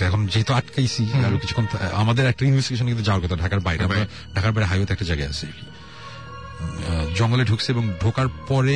এখন 0.08 0.20
যেহেতু 0.32 0.52
আটকাইছি 0.58 1.02
আরও 1.26 1.36
কিছুক্ষণ 1.42 1.66
আমাদের 2.02 2.24
একটা 2.30 2.42
ইনভেস্টিগেশন 2.48 2.86
কিন্তু 2.90 3.04
যাওয়ার 3.08 3.22
কথা 3.24 3.36
ঢাকার 3.42 3.60
বাইরে। 3.66 3.82
আমরা 3.88 4.00
ঢাকার 4.36 4.52
বাইরে 4.54 4.66
হাইওয়েতে 4.70 4.92
একটা 4.94 5.06
জায়গায় 5.10 5.30
আছে 5.34 5.46
জঙ্গলে 7.18 7.44
ঢুকছে 7.50 7.68
এবং 7.74 7.84
ঢোকার 8.02 8.28
পরে 8.50 8.74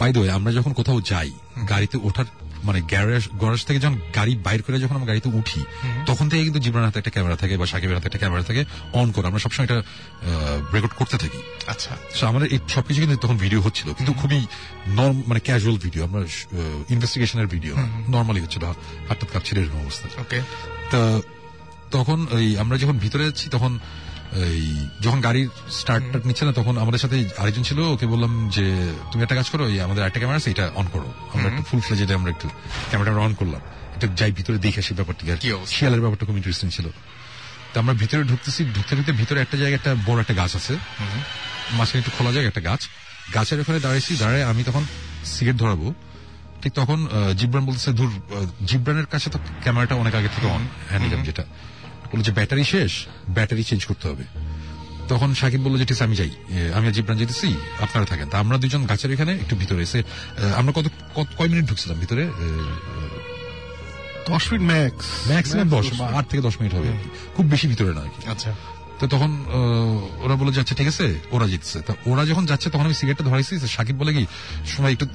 বাই 0.00 0.10
দ্য 0.14 0.20
আমরা 0.38 0.50
যখন 0.58 0.72
কোথাও 0.78 0.98
যাই 1.10 1.30
গাড়িতে 1.70 1.96
ওঠার 2.08 2.26
মানে 2.64 2.80
গ্যারেজ 2.82 3.24
গ্যারেজ 3.32 3.64
থেকে 3.64 3.78
যখন 3.80 3.98
গাড়ি 4.14 4.36
বাইর 4.36 4.62
করে 4.62 4.80
যখন 4.80 4.94
আমরা 4.94 5.06
গাড়িতে 5.06 5.28
উঠি 5.28 5.60
তখন 6.06 6.28
থেকে 6.28 6.42
কিন্তু 6.42 6.60
জীবনের 6.60 6.86
হাতে 6.86 6.98
একটা 6.98 7.10
ক্যামেরা 7.10 7.36
থাকে 7.36 7.56
বা 7.56 7.66
সাকিবের 7.66 7.96
হাতে 7.96 8.06
একটা 8.06 8.18
ক্যামেরা 8.18 8.42
থাকে 8.42 8.64
অন 8.92 9.12
করে। 9.12 9.26
আমরা 9.26 9.38
সবসময় 9.38 9.64
এটা 9.64 9.82
রেকর্ড 10.74 10.94
করতে 10.94 11.18
থাকি। 11.18 11.38
আচ্ছা। 11.66 12.26
আমাদের 12.26 12.48
এই 12.52 12.58
সবকিছু 12.68 13.00
কিন্তু 13.00 13.16
তখন 13.16 13.36
ভিডিও 13.36 13.60
হচ্ছিল। 13.60 13.92
কিন্তু 13.92 14.12
খুবই 14.12 14.46
নর্ম 14.88 15.22
মানে 15.26 15.40
ক্যাজুয়াল 15.40 15.78
ভিডিও 15.78 16.04
আমরা 16.04 16.20
ইনভেস্টিগেশনের 16.88 17.46
ভিডিও 17.46 17.74
নর্মালি 18.08 18.40
হচ্ছিল 18.40 18.64
হাতটা 19.08 19.26
কাঁপছিল 19.32 19.58
এরকম 19.58 19.80
অবস্থা। 19.80 20.08
ওকে 20.20 20.40
তা 20.90 21.20
তখন 21.90 22.26
ওই 22.30 22.58
আমরা 22.58 22.78
যখন 22.78 22.98
ভিতরে 22.98 23.24
যাচ্ছি 23.24 23.48
তখন 23.50 23.78
এই 24.34 24.76
যখন 25.00 25.20
গাড়ির 25.20 25.48
স্টার্ট 25.70 26.26
নিচ্ছে 26.26 26.44
না 26.44 26.52
তখন 26.52 26.78
আমাদের 26.78 26.98
সাথে 26.98 27.30
আরেকজন 27.38 27.62
ছিল 27.62 27.78
ওকে 27.80 28.06
বললাম 28.06 28.50
যে 28.50 28.92
তুমি 29.12 29.22
একটা 29.22 29.34
কাজ 29.34 29.50
করো 29.50 29.68
এই 29.68 29.80
আমাদের 29.80 30.04
একটা 30.04 30.18
ক্যামেরা 30.18 30.36
আছে 30.36 30.50
এটা 30.50 30.70
অন 30.74 30.86
করো। 30.92 31.12
আমরা 31.34 31.48
একটু 31.48 31.62
ফুল 31.62 31.80
ফ্লেজে 31.80 32.14
আমরা 32.14 32.30
একটু 32.30 32.48
ক্যামেরাটা 32.90 33.18
অন 33.18 33.34
করলাম। 33.34 33.60
একটু 33.94 34.06
যাই 34.16 34.32
ভিতরে 34.32 34.58
দেখে 34.58 34.82
সেই 34.82 34.94
ব্যাপারটি 34.94 35.30
আর 35.32 35.38
শিয়ালের 35.66 36.00
ব্যাপারটা 36.00 36.26
খুব 36.26 36.36
ইন্টারেস্টিং 36.36 36.70
ছিল। 36.70 36.90
তো 37.72 37.80
আমরা 37.80 37.94
ভিতরে 37.94 38.24
ঢুকতেছি 38.24 38.64
ঢুকতে 38.64 38.96
ঢুকতে 38.96 39.12
ভিতরে 39.12 39.40
একটা 39.40 39.56
জায়গায় 39.56 39.74
একটা 39.74 39.94
বড় 40.06 40.20
একটা 40.20 40.34
গাছ 40.34 40.56
আছে। 40.56 40.76
মাঝখানে 41.72 41.98
একটু 41.98 42.10
খোলা 42.18 42.32
জায়গা 42.32 42.48
একটা 42.48 42.60
গাছ। 42.60 42.88
গাছের 43.34 43.60
ওখানে 43.60 43.80
দাঁড়িয়েছি 43.80 44.16
দাঁড়ায় 44.16 44.44
আমি 44.44 44.64
তখন 44.64 44.86
সিগারেট 45.24 45.56
ধরাবো। 45.60 45.94
ঠিক 46.62 46.72
তখন 46.72 47.08
জিব্রান 47.36 47.64
বলতেছে 47.64 47.90
আহ, 47.90 48.46
জিব্রানের 48.66 49.06
কাছে 49.06 49.30
তো 49.30 49.38
ক্যামেরাটা 49.62 49.94
অনেক 49.94 50.14
আগে 50.14 50.28
থেকে 50.28 50.46
অন 50.46 50.66
হ্যান্ডিক্যাপ 50.90 51.24
যেটা। 51.26 51.44
বলে 52.14 52.22
যে 52.22 52.32
ব্যাটারি 52.32 52.64
শেষ 52.64 52.92
ব্যাটারি 53.28 53.64
চেঞ্জ 53.64 53.84
করতে 53.84 54.08
হবে। 54.08 54.24
তখন 55.08 55.34
সাকিব 55.34 55.60
বলল 55.60 55.78
যে 55.78 55.84
ঠিক 55.84 56.02
আমি 56.02 56.16
যাই। 56.16 56.30
আমি 56.74 56.86
আর 56.86 56.92
জিব্রান 56.92 57.18
যেতেছি 57.18 57.54
আপনারা 57.80 58.06
থাকেন। 58.06 58.28
তা 58.28 58.38
আমরা 58.38 58.58
দুজন 58.58 58.86
গাছের 58.86 59.12
এখানে 59.12 59.32
একটু 59.32 59.56
ভিতরে 59.56 59.82
এসে 59.82 60.02
আমরা 60.56 60.72
কত 60.72 60.84
কত- 61.14 61.36
কয় 61.38 61.48
মিনিট 61.48 61.64
ঢুকছিলাম 61.64 61.98
ভিতরে? 61.98 62.30
দশ 64.28 64.52
মিনিট 64.52 64.66
ম্যাক্স 64.66 65.06
ম্যাক্সিমাম 65.28 65.68
দশ 65.68 66.00
আট 66.00 66.28
থেকে 66.28 66.42
দশ 66.42 66.54
মিনিট 66.60 66.74
হবে 66.74 66.92
খুব 67.36 67.46
বেশি 67.46 67.68
ভিতরে 67.68 67.94
না 67.94 68.30
আচ্ছা। 68.30 68.54
তো 68.98 69.06
তখন 69.06 69.44
ওরা 70.24 70.34
বলে 70.34 70.52
যাচ্ছে 70.52 70.74
ঠিক 70.74 70.88
আছে 70.88 71.18
ওরা 71.30 71.46
জিতছে। 71.46 71.80
তা 71.80 71.94
ওরা 72.06 72.26
যখন 72.26 72.46
যাচ্ছে 72.46 72.70
তখন 72.70 72.84
আমি 72.84 72.94
সিগারেটটা 72.94 73.24
ধরাইছি 73.24 73.58
সাকিব 73.58 73.96
বলে 73.96 74.12
কি 74.12 74.26
সময় 74.66 74.92
একটু 74.92 75.06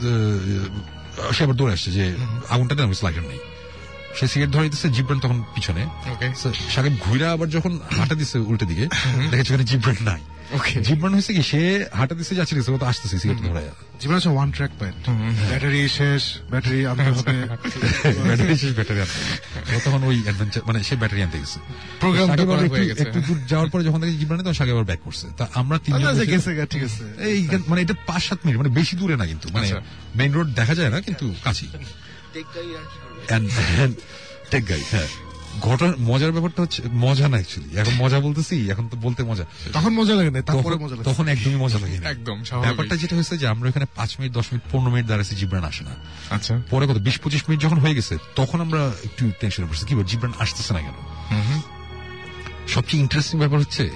সে 1.34 1.44
আবার 1.44 1.56
দৌড়ে 1.56 1.74
আসছে 1.74 1.92
যে 1.92 2.16
আগুনটা 2.50 2.76
দেন 2.76 2.86
আমি 2.86 2.96
লাইটার 3.04 3.24
নেই। 3.24 3.40
সে 4.15 4.27
সিগারেট 4.27 4.53
ধরাইতেছে 4.53 4.90
জিব্রান 4.90 5.19
তখন 5.19 5.44
পিছনে। 5.56 5.86
সাকিব 6.69 6.98
ঘুরে 6.99 7.27
আবার 7.27 7.49
যখন 7.49 7.80
হাঁটা 7.98 8.15
দিচ্ছে 8.15 8.40
উল্টে 8.40 8.65
দিকে 8.65 8.88
দেখেছে 9.31 9.53
ওখানে 9.53 9.64
জিব্রান 9.64 9.95
নাই। 10.02 10.22
ওকে 10.52 10.81
জিব্রান 10.81 11.14
হয়েছে 11.14 11.34
কি 11.34 11.44
সে 11.44 11.86
হাঁটা 11.94 12.15
দিচ্ছে 12.15 12.36
যাচ্ছে 12.36 12.56
দিচ্ছে, 12.56 12.72
ও 12.72 12.77
তো 12.77 12.86
আসতেছে 12.86 13.19
সিগারেট 13.19 13.44
ধরাই 13.44 13.64
জীবন 13.99 14.15
আছে 14.15 14.30
ওয়ান 14.30 14.52
ট্র্যাক 14.52 14.72
প্যান্ট 14.80 15.10
ব্যাটারি 15.49 15.90
শেষ 15.90 16.40
ব্যাটারি 16.52 16.86
আনতে 16.86 17.03
হবে। 17.03 17.48
ব্যাটারি 18.27 18.57
শেষ 18.57 18.73
ব্যাটারি 18.76 19.02
আনতে 19.02 19.80
তখন 19.86 20.03
ওই 20.03 20.22
অ্যাডভেঞ্চার 20.23 20.61
মানে 20.65 20.84
সে 20.84 20.95
ব্যাটারি 20.95 21.23
আনতে 21.23 21.40
গেছে। 21.40 21.60
করা 22.45 22.61
একটু- 23.02 23.22
দূর 23.22 23.38
যাওয়ার 23.48 23.69
পরে 23.69 23.84
যখন 23.84 24.02
থেকে 24.02 24.14
জিব্রানে 24.14 24.44
তখন 24.44 24.69
আবার 24.72 24.84
ব্যাক 24.84 24.99
করছে। 25.03 25.27
তা 25.38 25.48
আমরা 25.53 25.77
তিন 25.77 25.95
আচ্ছা, 25.95 26.26
গেছে 26.26 26.65
ঠিক 26.65 26.84
আছে 26.84 27.23
এই 27.23 27.48
মানে 27.68 27.81
এটা 27.81 27.94
পাঁচ 28.07 28.23
সাত 28.23 28.40
মিনিট 28.45 28.57
মানে 28.57 28.69
বেশি 28.69 28.98
দূরে 28.98 29.15
না 29.15 29.26
কিন্তু 29.26 29.49
মানে 29.49 29.68
আচ্ছা। 29.68 29.81
মেইন 30.15 30.34
রোড 30.34 30.48
দেখা 30.48 30.76
যায় 30.76 30.90
না 30.90 31.02
কিন্তু 31.02 31.34
কাছেই। 31.44 31.69
হ্যাঁ। 34.92 35.08
ঘটনা 35.62 35.94
মজার 36.00 36.32
ব্যাপারটা 36.32 36.62
হচ্ছে 36.62 36.82
মজা 36.94 37.28
না 37.28 37.38
অ্যাকচুয়ালি 37.38 37.78
এখন 37.78 37.94
মজা 37.94 38.20
বলতেছি 38.20 38.70
এখন 38.70 38.88
তো 38.88 38.98
বলতে 38.98 39.24
মজা। 39.24 39.46
তখন 39.74 39.94
মজা 39.94 40.16
লাগে 40.16 40.30
না 40.30 40.42
তারপরে 40.42 40.76
মজা 40.76 40.96
লাগে। 40.96 41.04
তখন 41.04 41.28
একদমই 41.28 41.56
মজা 41.56 41.80
লাগে 41.80 41.98
একদম 42.04 42.38
ব্যাপারটা 42.62 42.98
যেটা 42.98 43.16
হয়েছে 43.16 43.38
যে 43.38 43.48
আমরা 43.48 43.70
এখানে 43.70 43.86
পাঁচ 43.96 44.20
মিনিট 44.20 44.34
দশ 44.34 44.46
মিনিট 44.52 44.72
পনেরো 44.72 44.92
মিনিট 44.92 45.08
দাঁড়াচ্ছি 45.08 45.36
জিব্রান 45.36 45.64
আসে 45.64 45.84
না। 45.84 45.96
আচ্ছা। 46.30 46.62
পরে 46.70 46.88
কত 46.88 46.98
বিশ 46.98 47.20
পঁচিশ 47.20 47.50
মিনিট 47.50 47.62
যখন 47.62 47.78
হয়ে 47.78 47.96
গেছে 47.96 48.18
তখন 48.36 48.62
আমরা 48.62 48.94
একটু 49.04 49.32
টেনশনে 49.40 49.66
পড়ছি। 49.66 49.86
কি 49.86 49.96
বল 49.96 50.04
জিব্রান 50.04 50.34
আসতেছে 50.40 50.74
না 50.74 50.80
কেন? 50.80 50.98
সবচেয়ে 52.68 53.02
ইন্টারেস্টিং 53.02 53.40
ব্যাপার 53.40 53.60
হচ্ছে 53.60 53.90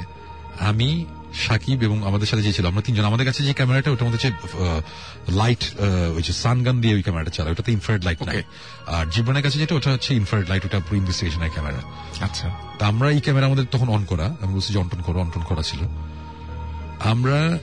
আমি 0.59 1.05
সাকিব 1.45 1.79
এবং 1.87 1.97
আমাদের 2.09 2.27
সাথে 2.27 2.43
যে 2.47 2.53
ছিল 2.53 2.65
আমরা 2.71 2.81
তিনজন 2.81 3.05
আমাদের 3.11 3.25
কাছে 3.25 3.41
যে 3.47 3.53
ক্যামেরাটা 3.53 3.89
মধ্যে 3.91 4.07
হচ্ছে 4.07 4.31
লাইট 5.41 5.63
ওই 6.15 6.23
যে 6.27 6.33
সানগান 6.43 6.81
দিয়ে 6.81 6.93
ওই 6.97 7.03
ক্যামেরাটা 7.05 7.31
চালায় 7.31 7.53
ওটাতে 7.53 7.71
ইনফ্রারেড 7.71 8.03
লাইট 8.07 8.19
নাই। 8.29 8.41
আর 8.87 9.05
জীবনের 9.15 9.43
কাছে 9.43 9.57
যেটা 9.59 9.75
ওটা 9.75 9.89
হচ্ছে 9.91 10.11
ইনফ্রারেড 10.21 10.49
লাইট 10.49 10.65
ওটা 10.65 10.77
পুরো 10.79 10.97
ইনভেস্টিগেশনের 11.01 11.51
ক্যামেরা। 11.55 11.81
আচ্ছা। 12.21 12.47
তা 12.79 12.83
আমরা 12.87 13.07
এই 13.11 13.21
ক্যামেরা 13.25 13.45
আমাদের 13.45 13.65
তখন 13.71 13.87
অন 13.89 14.03
করা 14.05 14.35
আমি 14.41 14.53
বলছি 14.53 14.73
যে 14.73 14.79
অন্টন 14.79 15.01
করো 15.01 15.19
অন্টন 15.19 15.43
করা 15.49 15.63
ছিল। 15.63 15.81
আমরা 17.11 17.59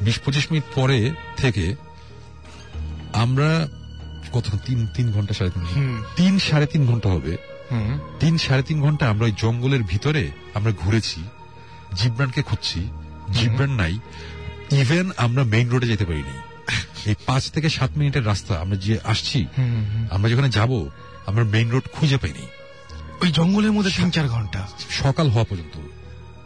বিশ 0.00 0.18
পঁচিশ 0.18 0.44
মিনিট 0.50 0.64
পরে 0.74 0.98
থেকে 1.36 1.74
আমরা 3.12 3.68
কতক্ষণ 4.32 4.58
তিন 4.66 4.78
তিন 4.96 5.12
ঘণ্টা 5.12 5.32
সাড়ে 5.34 5.50
তিন 5.50 5.62
ঘণ্টা। 5.62 6.08
তিন 6.16 6.38
সাড়ে 6.38 6.66
তিন 6.66 6.86
ঘণ্টা 6.86 7.08
হবে। 7.08 7.36
তিন 8.20 8.38
সাড়ে 8.38 8.62
তিন 8.62 8.80
ঘণ্টা 8.80 9.08
আমরা 9.08 9.24
ওই 9.24 9.32
জঙ্গলের 9.36 9.82
ভিতরে 9.82 10.30
আমরা 10.54 10.72
ঘুরেছি 10.72 11.20
জিব্রানকে 11.94 12.42
খুঁজছি 12.42 12.80
জিব্রান 13.32 13.70
নাই। 13.70 13.98
ইভেন 14.70 15.10
আমরা 15.16 15.44
মেইন 15.44 15.68
রোডে 15.68 15.86
যেতে 15.86 16.04
পারিনি। 16.04 16.36
এই 17.06 17.14
পাঁচ 17.26 17.50
থেকে 17.50 17.68
সাত 17.68 17.90
মিনিটের 17.96 18.26
রাস্তা 18.26 18.60
আমরা 18.60 18.76
যে 18.76 18.98
আসছি। 19.04 19.46
আমরা 20.10 20.28
যেখানে 20.28 20.48
যাব 20.48 20.88
আমরা 21.26 21.44
মেইন 21.44 21.70
রোড 21.70 21.82
খুঁজে 21.92 22.16
পাইনি। 22.16 22.46
ওই 23.22 23.32
জঙ্গলের 23.32 23.72
মধ্যে 23.72 23.90
তিন 23.96 24.10
চার 24.10 24.28
ঘণ্টা। 24.28 24.68
সকাল 24.90 25.30
হওয়া 25.30 25.44
পর্যন্ত। 25.44 25.78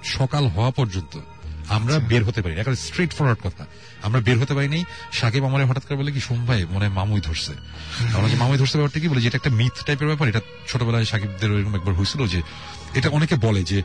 সকাল 0.04 0.46
হওয়া 0.46 0.70
পর্যন্ত 0.70 1.18
আমরা 1.68 1.98
বের 1.98 2.24
হতে 2.24 2.42
পারি 2.42 2.54
একটা 2.54 2.74
স্ট্রেট 2.74 3.12
ফরওয়ার্ড 3.12 3.46
কথা। 3.46 3.66
আমরা 4.02 4.20
বের 4.20 4.38
হতে 4.38 4.54
পারিনি। 4.54 4.84
সাকিব 5.12 5.44
আমার 5.44 5.66
হঠাৎ 5.66 5.84
করে 5.84 5.96
বলে 5.98 6.12
কি 6.12 6.20
সোম 6.20 6.46
ভাই 6.46 6.64
মনে 6.64 6.86
হয় 6.86 6.94
মামুই 6.94 7.20
ধরছে। 7.20 7.52
আমরা 8.16 8.28
যে 8.28 8.36
মামুই 8.36 8.58
ধরছে 8.58 8.78
ব্যাপারটা 8.78 9.00
কি 9.00 9.08
বলে 9.08 9.20
যেটা 9.20 9.36
একটা 9.36 9.50
মিথ 9.50 9.84
টাইপের 9.86 10.06
ব্যাপার 10.06 10.28
এটা 10.28 10.40
ছোটবেলায় 10.68 11.04
সাকিবদের 11.04 11.52
এরকম 11.52 11.74
একবার 11.74 11.94
হয়েছিল 11.94 12.26
যে 12.26 12.42
এটা 12.94 13.08
অনেকে 13.08 13.36
বলে 13.36 13.64
যে 13.64 13.82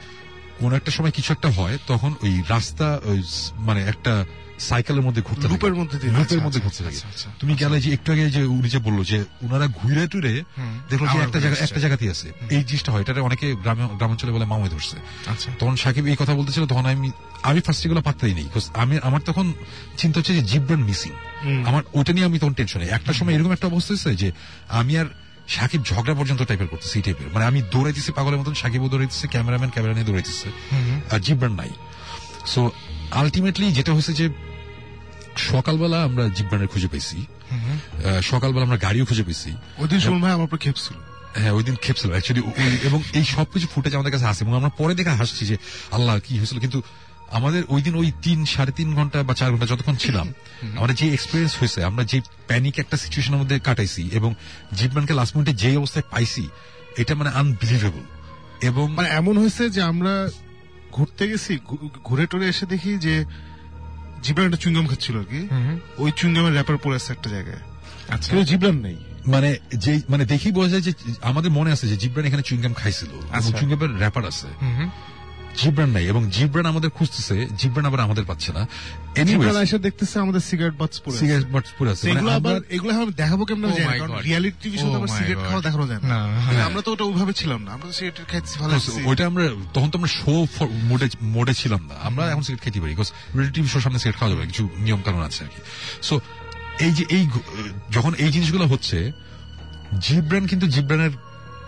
কোন 0.60 0.74
একটা 0.74 0.92
সময় 0.92 1.12
কিছু 1.12 1.34
একটা 1.34 1.50
হয় 1.50 1.78
তখন 1.88 2.14
ওই 2.24 2.44
রাস্তা 2.50 3.00
ওই 3.04 3.24
মানে 3.56 3.82
একটা 3.84 4.26
সাইকেলের 4.60 5.02
মধ্যে 5.02 5.22
ঘুরতে। 5.22 5.48
লুপের 5.48 5.76
মধ্যে 5.76 5.98
লুপের 5.98 6.22
আচ্ছা, 6.22 6.36
মধ্যে 6.36 6.48
আচ্ছা, 6.48 6.60
ঘুরতে 6.60 6.84
থাকে। 6.84 6.96
আচ্ছা, 6.96 7.08
আচ্ছা। 7.08 7.30
তুমি 7.40 7.56
গেলে 7.56 7.82
যে 7.82 7.94
একটু 7.94 8.12
আগে 8.12 8.30
যে 8.30 8.44
উনি 8.44 8.70
যে 8.70 8.80
বলল 8.80 9.04
যে 9.04 9.24
ওনারা 9.42 9.68
ঘুরে 9.68 10.08
টুরে। 10.08 10.44
দেখল 10.90 11.06
যে 11.08 11.20
একটা 11.20 11.40
জায়গা 11.40 11.58
একটা 11.60 11.80
জায়গাতেই 11.80 12.10
আছে। 12.10 12.32
এই 12.50 12.64
জিনিসটা 12.64 12.92
হয় 12.92 13.02
এটা 13.02 13.22
অনেকে 13.22 13.56
গ্রামে 13.56 13.88
গ্রামাঞ্চলে 13.96 14.32
বলে 14.32 14.46
মামুই 14.46 14.70
ধরছে। 14.70 14.96
আচ্ছা। 15.28 15.52
তখন 15.60 15.76
সাকিব 15.76 16.06
এই 16.06 16.16
কথা 16.20 16.34
বলতেছিল 16.34 16.66
তখন 16.66 16.86
আমি 16.86 17.12
আমি 17.44 17.62
ফার্স্ট 17.62 17.86
এগুলো 17.86 18.02
পাত্তাই 18.02 18.34
নেই 18.34 18.48
আমি 18.74 19.00
আমার 19.04 19.22
তখন 19.26 19.54
চিন্তা 19.98 20.20
হচ্ছে 20.20 20.34
যে 20.36 20.42
জিব্রান 20.42 20.84
মিসিং। 20.84 21.12
আমার 21.66 21.84
ওটা 21.94 22.14
নিয়ে 22.14 22.26
আমি 22.26 22.40
তখন 22.40 22.54
টেনশনে 22.54 22.86
একটা 22.86 23.14
সময় 23.14 23.34
এরকম 23.34 23.52
একটা 23.52 23.68
অবস্থা 23.68 23.94
হয়েছে 23.94 24.16
যে 24.16 24.32
আমি 24.70 24.98
আর 24.98 25.06
সাকিব 25.48 25.84
ঝগড়া 25.84 26.15
পর্যন্ত 26.15 26.41
টাইপের 26.44 26.68
করতেছি 26.68 26.99
এই 26.99 27.02
টাইপের 27.02 27.28
মানে 27.34 27.45
আমি 27.45 27.61
দৌড়াইতেছি 27.72 28.11
পাগলের 28.11 28.40
মতন 28.40 28.53
সাকিবও 28.53 28.90
দৌড়াইতেছে 28.90 29.28
ক্যামেরাম্যান 29.28 29.69
ক্যামেরা 29.69 29.94
নিয়ে 29.94 30.06
দৌড়াইতেছে 30.06 30.49
আর 31.11 31.19
জিব্রান 31.19 31.52
নাই। 31.52 31.69
সো 32.45 32.72
আলটিমেটলি 33.11 33.72
যেটা 33.72 33.94
হয়েছে 33.94 34.14
যে 34.14 34.30
সকালবেলা 35.38 36.03
আমরা 36.03 36.30
জিব্রানের 36.30 36.68
খুঁজে 36.68 36.88
পেয়েছি 36.88 37.26
সকালবেলা 38.22 38.64
আমরা 38.64 38.78
গাড়িও 38.78 39.06
খুঁজে 39.06 39.24
পেয়েছি 39.24 39.56
ওই 39.78 39.88
দিন 39.88 39.99
সুমন 39.99 40.24
আমার 40.24 40.45
উপর 40.45 40.57
খেপছিল 40.57 40.95
হ্যাঁ 41.36 41.52
ওই 41.52 41.64
দিন 41.64 41.76
খেপছিল 41.82 42.11
অ্যাকচুয়ালি 42.11 42.44
এবং 42.84 43.03
এই 43.14 43.24
সবকিছু 43.24 43.68
ফুটেজ 43.68 43.95
আমাদের 43.95 44.11
কাছে 44.11 44.26
আসে 44.26 44.44
এবং 44.44 44.56
আমরা 44.56 44.69
পরে 44.69 44.95
দেখে 44.95 45.10
হাসছি 45.10 45.45
যে 45.45 45.57
আল্লাহ 45.91 46.19
কি 46.19 46.38
হয়েছিল? 46.38 46.60
কিন্তু 46.60 46.82
আমাদের 47.32 47.64
ওই 47.68 47.82
দিন 47.82 47.95
ওই 47.95 48.12
তিন 48.22 48.45
সাড়ে 48.45 48.72
তিন 48.72 48.95
ঘণ্টা 48.95 49.24
বা 49.24 49.34
চার 49.34 49.52
ঘণ্টা 49.52 49.66
যতক্ষণ 49.66 49.95
ছিলাম 49.95 50.34
আমাদের 50.78 50.95
যে 50.95 51.14
এক্সপিরিয়েন্স 51.14 51.58
হয়েছে 51.60 51.84
আমরা 51.84 52.04
যে 52.04 52.22
প্যানিক 52.48 52.80
একটা 52.80 52.98
সিচুয়েশনের 52.98 53.40
মধ্যে 53.40 53.60
কাটাইছি 53.60 54.10
এবং 54.14 54.36
জিপম্যানকে 54.76 55.14
লাস্ট 55.14 55.36
মিনিটে 55.36 55.54
যে 55.54 55.78
অবস্থায় 55.78 56.06
পাইছি 56.12 56.49
এটা 56.98 57.16
মানে 57.16 57.30
আনবিলিভেবল 57.30 58.02
এবং 58.62 58.94
মানে 58.94 59.10
এমন 59.10 59.38
হয়েছে 59.38 59.70
যে 59.70 59.82
আমরা 59.82 60.30
ঘুরতে 60.91 61.28
গেছি 61.28 61.60
ঘুরে 62.04 62.28
টুরে 62.28 62.48
এসে 62.48 62.66
দেখি 62.66 62.98
যে 62.98 63.26
জিবরান 64.24 64.45
একটা 64.45 64.58
চুইংগাম 64.58 64.88
খাচ্ছিল 64.88 65.20
আর 65.20 65.24
কি। 65.24 65.48
ওই 65.98 66.12
চুইংগামের 66.16 66.54
র্যাপার 66.54 66.78
পড়ে 66.78 66.95
আছে 66.95 67.14
একটা 67.14 67.30
জায়গায়। 67.30 67.58
আচ্ছা। 68.10 68.44
জিবরান 68.44 68.76
নেই। 68.76 68.98
মানে 69.28 69.58
যে 69.76 70.02
মানে 70.10 70.26
দেখি 70.26 70.52
বোঝা 70.52 70.70
যায় 70.70 70.82
যে 70.82 70.94
আমাদের 71.22 71.52
মনে 71.52 71.72
আছে 71.72 71.88
যে 71.88 71.98
জিব্রান 71.98 72.26
এখানে 72.26 72.44
চুইংগাম 72.44 72.74
খাইছিল 72.74 73.10
আচ্ছা। 73.32 73.58
চুইংগামের 73.58 73.99
র্যাপার 73.99 74.26
আছে। 74.26 74.48
জিব্রান 75.62 75.90
নাই 75.96 76.06
এবং 76.12 76.22
জিব্রান 76.36 76.66
আমাদের 76.74 76.90
খুঁজতেছে 76.98 77.36
জিব্রান 77.60 77.86
আবার 77.90 78.02
আমাদের 78.08 78.26
পাচ্ছে 78.30 78.50
না। 78.58 78.62
দেখতেছে 79.86 80.16
আমাদের 80.26 80.42
সিগারেট 80.50 80.76
বাটস 80.82 80.98
আছে। 81.06 81.20
সিগারেট 81.22 81.48
বাটস 81.54 81.72
পুরো 81.78 81.90
আছে। 81.94 82.04
মানে 82.08 82.14
সেগুলো 82.14 82.32
আমরা 82.38 82.52
আবার 82.52 82.62
এগুলো 82.76 82.92
আমরা 82.96 83.16
দেখাবো 83.22 83.44
কেমন 83.48 83.64
Oh 83.66 83.78
জানি 83.78 84.00
কারণ. 84.02 84.16
রিয়ালিটি 84.28 84.58
টিভি 84.64 84.78
শোতে 84.82 84.96
Oh 84.96 85.00
আবার 85.00 85.12
সিগারেট 85.18 85.40
খাওয়া 85.48 85.62
দেখানো 85.68 85.86
যায় 85.92 86.00
না। 86.02 86.20
হ্যাঁ। 86.46 86.64
আমরা 86.70 86.82
তো 86.86 86.90
ওটা 86.96 87.04
ওইভাবে 87.10 87.34
ছিলাম 87.42 87.60
না 87.66 87.70
আমরা 87.76 87.88
সিগারেট 87.98 88.18
খাইছি 88.32 88.54
ভালো 88.62 88.74
ওইটা 89.10 89.24
আমরা 89.32 89.44
তখন 89.76 89.88
তো 89.92 89.96
আমরা 90.00 90.12
শো 90.20 90.34
মোডে 90.90 91.08
মোডে 91.36 91.54
ছিলাম 91.62 91.82
না। 91.90 91.96
আমরা 92.08 92.24
এখন 92.34 92.44
সিগারেট 92.46 92.62
খেতে 92.66 92.80
পারি 92.82 92.92
বিকজ 92.96 93.10
রিলেটিভ 93.38 93.64
শোর 93.74 93.82
সামনে 93.86 94.00
সিগারেট 94.02 94.18
খাওয়া 94.20 94.32
যাবে 94.34 94.44
কিছু 94.52 94.64
নিয়ম 94.86 95.02
কানুন 95.06 95.22
আছে 95.30 95.40
আর 95.46 95.50
কি। 95.54 95.60
সো 96.08 96.16
এই 96.86 96.92
যে 96.98 97.04
এই 97.16 97.24
যখন 97.96 98.12
এই 98.24 98.30
জিনিসগুলো 98.36 98.66
হচ্ছে 98.74 98.98
জিব্রান 100.06 100.44
কিন্তু 100.52 100.66
জিব্রানের 100.76 101.14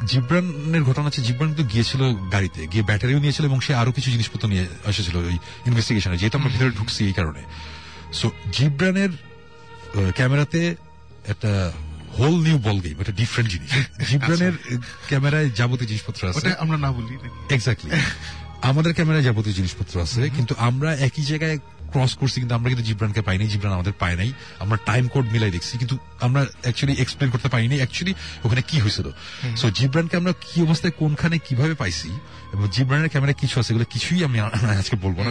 জিব্রানের 0.05 0.84
ঘটনা 0.84 1.05
হচ্ছে 1.05 1.21
জিব্রান 1.21 1.53
কিন্তু 1.53 1.73
গিয়েছিল 1.73 2.13
গাড়িতে 2.31 2.67
গিয়ে 2.67 2.84
ব্যাটারিও 2.84 3.19
নিয়েছিল 3.19 3.45
এবং 3.45 3.61
সে 3.61 3.76
আরও 3.76 3.91
কিছু 3.91 4.11
জিনিসপত্র 4.11 4.47
নিয়ে 4.47 4.67
এসেছিল 4.85 5.15
ওই 5.17 5.38
ইনভেস্টিগেশনে 5.65 6.17
যেহেতু 6.17 6.38
আমরা 6.38 6.49
ভিতরে 6.49 6.71
ঢুকছি 6.71 7.05
এই 7.05 7.13
কারণে। 7.13 7.43
সো 8.13 8.31
জিব্রানের 8.51 9.09
ক্যামেরাতে 10.15 10.76
একটা 11.27 11.71
হোল 12.17 12.41
নিউ 12.41 12.57
বল 12.57 12.80
গেম 12.80 12.99
একটা 12.99 13.11
ডিফারেন্ট 13.11 13.51
জিনিস। 13.51 13.71
জিব্রানের 14.09 14.51
ক্যামেরায় 15.07 15.49
যাবতীয় 15.49 15.88
জিনিসপত্র 15.88 16.27
আছে। 16.27 16.55
আমরা 16.59 16.77
না 16.77 16.91
বলি? 16.91 17.17
এক্স্যাক্টলি 17.49 17.91
আমাদের 18.61 18.93
ক্যামেরায় 18.93 19.23
যাবতীয় 19.23 19.55
জিনিসপত্র 19.55 20.01
আছে 20.01 20.30
কিন্তু 20.30 20.55
আমরা 20.57 20.95
একই 20.95 21.21
জায়গায় 21.21 21.57
ক্রস 21.91 22.14
করছি 22.20 22.38
কিন্তু 22.41 22.56
আমরা 22.56 22.68
কিন্তু 22.72 22.86
জিব্রানকে 22.90 23.22
পাইনি 23.28 23.45
জিব্রান 23.53 23.74
আমাদের 23.74 23.94
পায় 24.02 24.16
নাই। 24.16 24.30
আমরা 24.64 24.78
টাইম 24.90 25.07
কোড 25.14 25.26
মিলাই 25.34 25.52
দেখছি 25.52 25.74
কিন্তু 25.82 25.95
আমরা 26.26 26.41
অ্যাকচুয়ালি 26.66 26.95
এক্সপ্লেন 27.02 27.30
করতে 27.34 27.49
পারিনি 27.53 27.76
অ্যাকচুয়ালি 27.82 28.14
ওখানে 28.45 28.61
কি 28.70 28.78
হয়েছিল। 28.84 29.07
সো 29.60 29.66
জিব্রানকে 29.80 30.16
আমরা 30.18 30.34
কি 30.48 30.57
অবস্থায় 30.68 30.94
কোনখানে 30.99 31.38
কীভাবে 31.48 31.74
পাইছি 31.74 32.10
এবং 32.53 32.66
জিব্রানের 32.76 33.10
ক্যামেরায় 33.10 33.38
কিছু 33.41 33.56
আছে 33.60 33.70
এগুলো 33.74 33.86
কিছুই 33.94 34.20
আমি 34.24 34.38
আজকে 34.82 34.95
বলব 35.03 35.18
না. 35.24 35.30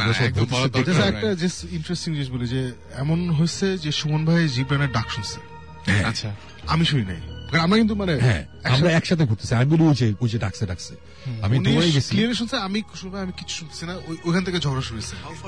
একটা 1.12 1.35
জাস্ট 1.43 1.59
ইন্টারেস্টিং 1.78 2.10
জিনিস 2.14 2.30
বলি 2.30 2.47
যে 2.55 2.62
এমন 3.02 3.18
হয়েছে 3.30 3.66
যে 3.85 3.90
সুমন 3.93 4.20
ভাই 4.28 4.48
জিবরানের 4.48 4.90
ডাক 4.93 5.06
শুনছে। 5.14 5.39
হ্যাঁ। 5.86 6.05
আচ্ছা। 6.10 6.28
আমি 6.66 6.85
শুনি 6.85 7.05
নাই। 7.12 7.38
কারণ 7.50 7.60
আমরা 7.60 7.78
কিন্তু 7.78 7.94
মানে 7.94 8.18
হ্যাঁ 8.18 8.44
আমরা 8.64 8.90
একসাথে 8.90 9.24
ঘুরতেছি। 9.24 9.54
আমি 9.54 9.64
বলি 9.64 9.82
ওই 9.82 9.94
যে 9.94 10.14
ওই 10.20 10.28
যে 10.28 10.38
ডাকছে 10.38 10.66
ডাকছে। 10.66 10.94
আমি 11.42 11.58
দৌড়ে 11.58 11.90
গেছি। 11.90 12.08
ক্লিয়ার 12.08 12.34
শুনছে 12.34 12.56
আমি 12.56 12.82
ভাই 13.08 13.22
আমি 13.22 13.32
কিছু 13.32 13.54
শুনতেছি 13.56 13.86
না 13.86 13.94
ওইখান 14.24 14.44
থেকে 14.44 14.58
ঝগড়া 14.58 14.80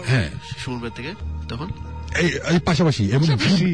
হ্যাঁ। 0.07 0.31
ভাই 0.81 0.91
থেকে 0.91 1.15
তখন? 1.49 1.69
এই- 2.19 2.61
পাশাপাশি 2.61 3.05
এবং 3.07 3.27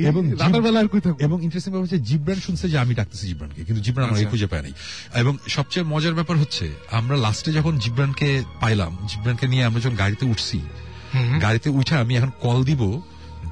এবং 0.07 0.33
রাতের 0.39 0.63
বেলা 0.63 0.81
আর 0.81 0.89
কই 0.89 1.01
এবং 1.19 1.43
ইন্টারেস্টিং 1.43 1.73
ব্যাপার 1.73 1.83
হচ্ছে 1.83 1.99
জিব্রান 1.99 2.41
শুনছে 2.41 2.69
যে 2.69 2.79
আমি 2.79 2.95
ডাকতেছি 2.95 3.27
জিব্রানকে 3.27 3.65
কিন্তু 3.65 3.83
জিব্রান 3.83 4.07
আমার 4.07 4.19
আচ্ছা। 4.19 4.31
খুঁজে 4.31 4.47
পায় 4.47 4.63
নাই। 4.63 4.73
এবং 5.15 5.39
সবচেয়ে 5.49 5.87
মজার 5.87 6.15
ব্যাপার 6.15 6.37
হচ্ছে 6.37 6.73
আমরা 6.91 7.17
লাস্টে 7.17 7.53
যখন 7.53 7.79
জিব্রানকে 7.79 8.43
পাইলাম 8.61 8.99
জিব্রানকে 9.09 9.49
নিয়ে 9.49 9.65
আমরা 9.65 9.81
যখন 9.81 9.97
গাড়িতে 9.97 10.27
উঠছি 10.27 10.61
গাড়িতে 11.43 11.71
উঠে 11.71 11.97
আমি 11.97 12.17
এখন 12.17 12.31
কল 12.41 12.65
দিব 12.65 13.01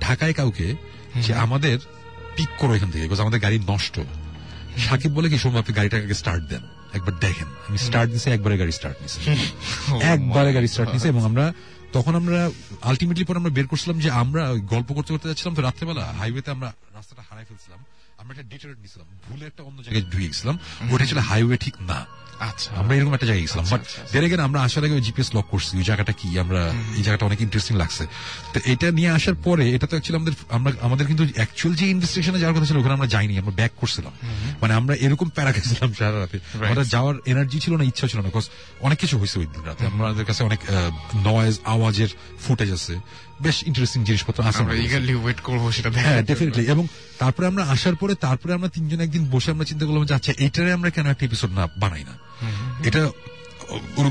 ঢাকায় 0.00 0.32
কাউকে 0.32 0.74
যে 1.22 1.34
আমাদের 1.34 1.78
পিক 2.36 2.48
করো 2.58 2.74
এখান 2.74 2.90
থেকে 2.90 3.08
আমাদের 3.20 3.40
গাড়ি 3.40 3.58
নষ্ট। 3.68 4.00
সাকিব 4.78 5.12
বলে 5.12 5.28
কি 5.28 5.38
সোম 5.38 5.56
আপনি 5.56 5.74
গাড়িটাকে 5.74 6.14
স্টার্ট 6.14 6.44
দেন। 6.44 6.62
একবার 6.92 7.14
দেখেন। 7.20 7.48
আমি 7.68 7.78
স্টার্ট 7.78 8.08
দিছি 8.12 8.30
একবারে 8.30 8.58
গাড়ি 8.58 8.72
স্টার্ট 8.72 8.96
নিছি। 9.02 9.18
একবারে 10.00 10.52
গাড়ি 10.52 10.68
স্টার্ট 10.68 10.90
নিছে 10.94 11.08
এবং 11.08 11.24
আমরা 11.24 11.52
তখন 11.92 12.14
আমরা 12.14 12.50
আলটিমেটলি 12.82 13.24
পরে 13.24 13.38
আমরা 13.38 13.50
বের 13.50 13.66
করছিলাম 13.66 13.96
যে 14.00 14.10
আমরা 14.10 14.42
গল্প 14.54 14.88
করতে 14.92 15.10
করতে 15.12 15.28
যাচ্ছিলাম 15.28 15.54
তো 15.54 15.62
রাত্রেবেলা 15.62 16.04
হাইওয়েতে 16.18 16.50
আমরা 16.50 16.72
রাস্তাটা 16.94 17.22
হারাই 17.30 17.44
ফেলছিলাম। 17.44 17.84
আমরা 18.18 18.32
একটা 18.34 18.46
ডিটারেট 18.50 18.78
নিছিলাম 18.78 19.06
ভুলে 19.28 19.46
একটা 19.46 19.62
অন্য 19.62 19.82
জায়গায় 19.82 20.04
ঢুকে 20.12 20.26
গেছিলাম। 20.28 20.58
ওটা 20.92 21.04
ছিল 21.06 21.18
হাইওয়ে 21.18 21.56
ঠিক 21.56 21.74
না। 21.82 22.06
আমরা 22.80 22.92
এরকম 22.96 23.14
একটা 23.14 23.26
জায়গায় 23.26 23.44
গেছিলাম 23.46 23.66
বাট 23.70 23.80
দেরে 24.12 24.28
গেলে 24.30 24.42
আমরা 24.42 24.58
আসার 24.62 24.84
আগে 24.84 25.00
জিপিএস 25.00 25.34
লক 25.36 25.46
করছি 25.50 25.72
ওই 25.76 25.84
জায়গাটা 25.84 26.12
কি 26.12 26.28
আমরা 26.38 26.60
এই 26.96 27.02
জায়গাটা 27.02 27.24
অনেক 27.26 27.40
ইন্টারেস্টিং 27.40 27.76
লাগছে। 27.76 28.04
তো 28.52 28.58
এটা 28.72 28.86
নিয়ে 28.90 29.10
আসার 29.10 29.34
পরে 29.46 29.64
এটা 29.74 29.86
তো 29.86 29.94
অ্যাকচুয়ালি 29.96 30.18
আমাদের 30.22 30.34
আমরা 30.56 30.72
আমাদের 30.86 31.06
কিন্তু 31.06 31.24
অ্যাকচুয়াল 31.34 31.72
যে 31.76 31.86
ইনভেস্টিগেশনে 31.94 32.38
যাওয়ার 32.38 32.56
কথা 32.56 32.66
ছিল 32.66 32.76
ওখানে 32.76 32.94
আমরা 32.94 33.06
যাইনি 33.06 33.34
আমরা 33.38 33.54
ব্যাক 33.60 33.72
করছিলাম। 33.80 34.12
মানে 34.62 34.72
আমরা 34.74 34.94
এরকম 34.94 35.28
প্যারা 35.28 35.52
গেছিলাম 35.52 35.92
সারা 35.98 36.20
রাতে। 36.20 36.38
আমাদের 36.66 36.86
যাওয়ার 36.88 37.14
এনার্জি 37.26 37.58
ছিল 37.60 37.72
না 37.76 37.84
ইচ্ছা 37.84 38.06
ছিল 38.08 38.18
না 38.20 38.26
বিকজ 38.28 38.46
অনেক 38.86 38.98
কিছু 38.98 39.14
হয়েছে 39.18 39.36
ওই 39.38 39.46
দিন 39.46 39.62
রাতে। 39.68 39.86
আমাদের 39.86 40.24
কাছে 40.24 40.42
অনেক 40.44 40.60
নয়েজ 41.28 41.54
আওয়াজের 41.64 42.10
ফুটেজ 42.44 42.70
আছে। 42.78 42.94
বেশ 43.42 43.62
ইন্টারেস্টিং 43.62 44.04
জিনিসপত্র 44.04 44.44
আছে 44.44 44.58
আমরা 44.58 44.74
ইগারলি 44.74 45.14
ওয়েট 45.14 45.40
করব 45.40 45.70
সেটা 45.70 45.90
হ্যাঁ 45.90 46.22
ডেফিনেটলি 46.22 46.64
এবং 46.64 46.86
তারপরে 47.18 47.46
আমরা 47.46 47.64
আসার 47.64 47.94
পরে 47.94 48.14
তারপরে 48.14 48.54
আমরা 48.54 48.68
তিনজন 48.68 49.00
একদিন 49.00 49.30
বসে 49.30 49.50
আমরা 49.50 49.64
চিন্তা 49.64 49.86
করলাম 49.86 50.04
যে 50.04 50.14
আচ্ছা 50.14 50.32
এইটারে 50.38 50.72
আমরা 50.72 50.90
কেন 50.90 51.06
একটা 51.06 51.26
এপিসোড 51.26 51.50
না 51.50 51.68
বানাই 51.78 52.04
না? 52.04 52.18
এটা 52.84 53.10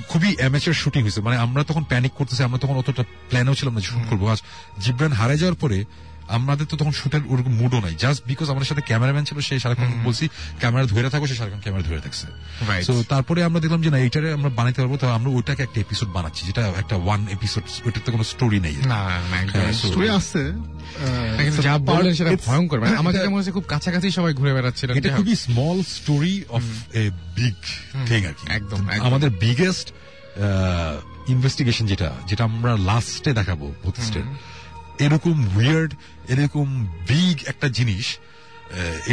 খুবই 0.10 0.36
অ্যামেচার 0.38 0.74
শুটিং 0.74 1.02
হয়েছে। 1.04 1.22
মানে 1.22 1.38
আমরা 1.38 1.64
তখন 1.64 1.84
প্যানিক 1.84 2.12
করতেছি 2.12 2.44
আমরা 2.44 2.58
তখন 2.58 2.76
অতটা 2.76 3.04
প্ল্যানও 3.30 3.56
ছিলাম 3.56 3.74
না 3.74 3.82
শুট 3.82 4.10
করব। 4.10 4.32
আজ 4.32 4.42
জিব্রান 4.82 5.12
হারাই 5.12 5.38
যাওয়ার 5.38 5.56
পরে 5.56 5.86
আমাদের 6.28 6.66
তো 6.66 6.78
তখন 6.78 6.92
শুটের 6.92 7.22
ওরকম 7.30 7.54
মুডও 7.56 7.80
নাই। 7.80 7.96
জাস্ট 8.00 8.22
বিকজ 8.28 8.50
আমাদের 8.50 8.68
সাথে 8.68 8.82
ক্যামেরাম্যান 8.82 9.26
ছিল 9.26 9.40
সে 9.40 9.60
সারাক্ষণ 9.60 10.04
বলছি 10.04 10.30
ক্যামেরা 10.60 10.86
ধরে 10.86 11.10
থাকো 11.10 11.28
সে 11.28 11.36
সারাক্ষণ 11.36 11.60
ক্যামেরা 11.60 11.84
ধরে 11.84 12.02
থাকছে. 12.02 12.28
তো 12.88 13.04
তারপরে 13.10 13.44
আমরা 13.44 13.60
দেখলাম 13.60 13.82
যে 13.82 13.90
না 13.90 13.98
এইটারে 13.98 14.34
আমরা 14.34 14.50
বানাইতে 14.50 14.82
পারব 14.82 14.98
তো 14.98 15.08
আমরা 15.10 15.30
ওইটাকে 15.32 15.64
একটা 15.64 15.80
এপিসোড 15.80 16.10
বানাচ্ছি 16.10 16.46
যেটা 16.46 16.64
একটা 16.78 16.96
ওয়ান 16.96 17.28
এপিসোড 17.32 17.64
ওইটাতে 17.86 18.12
কোনো 18.12 18.24
স্টোরি 18.24 18.60
নেই। 18.60 18.76
না 18.76 18.86
না, 18.86 19.20
না 19.32 19.38
একদম। 19.42 19.60
হ্যাঁ, 19.60 19.74
স্টোরি 19.74 20.10
আছে। 20.10 20.44
যা 21.62 21.78
বললেন 21.78 22.14
সেটা 22.14 22.32
ভয়ঙ্কর। 22.46 22.80
মানে 22.80 23.28
মনে 23.28 23.36
হচ্ছে 23.36 23.52
খুব 23.52 23.66
কাছাকাছি 23.68 24.12
সবাই 24.12 24.34
ঘুরে 24.34 24.52
এটা 25.00 25.16
খুবই 25.16 25.36
small 25.36 25.84
story 25.84 26.44
of 26.50 26.64
a 26.94 27.10
big 27.10 27.60
thing 28.08 28.26
আর 28.26 28.34
কি। 28.34 28.46
একদম। 28.50 28.90
আমাদের 28.90 29.30
বিগেস্ট 29.30 29.94
ইনভেস্টিগেশন 31.28 31.86
যেটা 31.86 32.12
যেটা 32.28 32.44
আমরা 32.44 32.78
লাস্টে 32.78 33.34
দেখাবো 33.34 33.74
ভূতিষ্টের 33.84 34.24
এরকম 35.06 35.36
উইয়ার্ড 35.58 35.92
এরকম 36.34 36.68
বিগ 37.10 37.38
একটা 37.52 37.68
জিনিস 37.78 38.06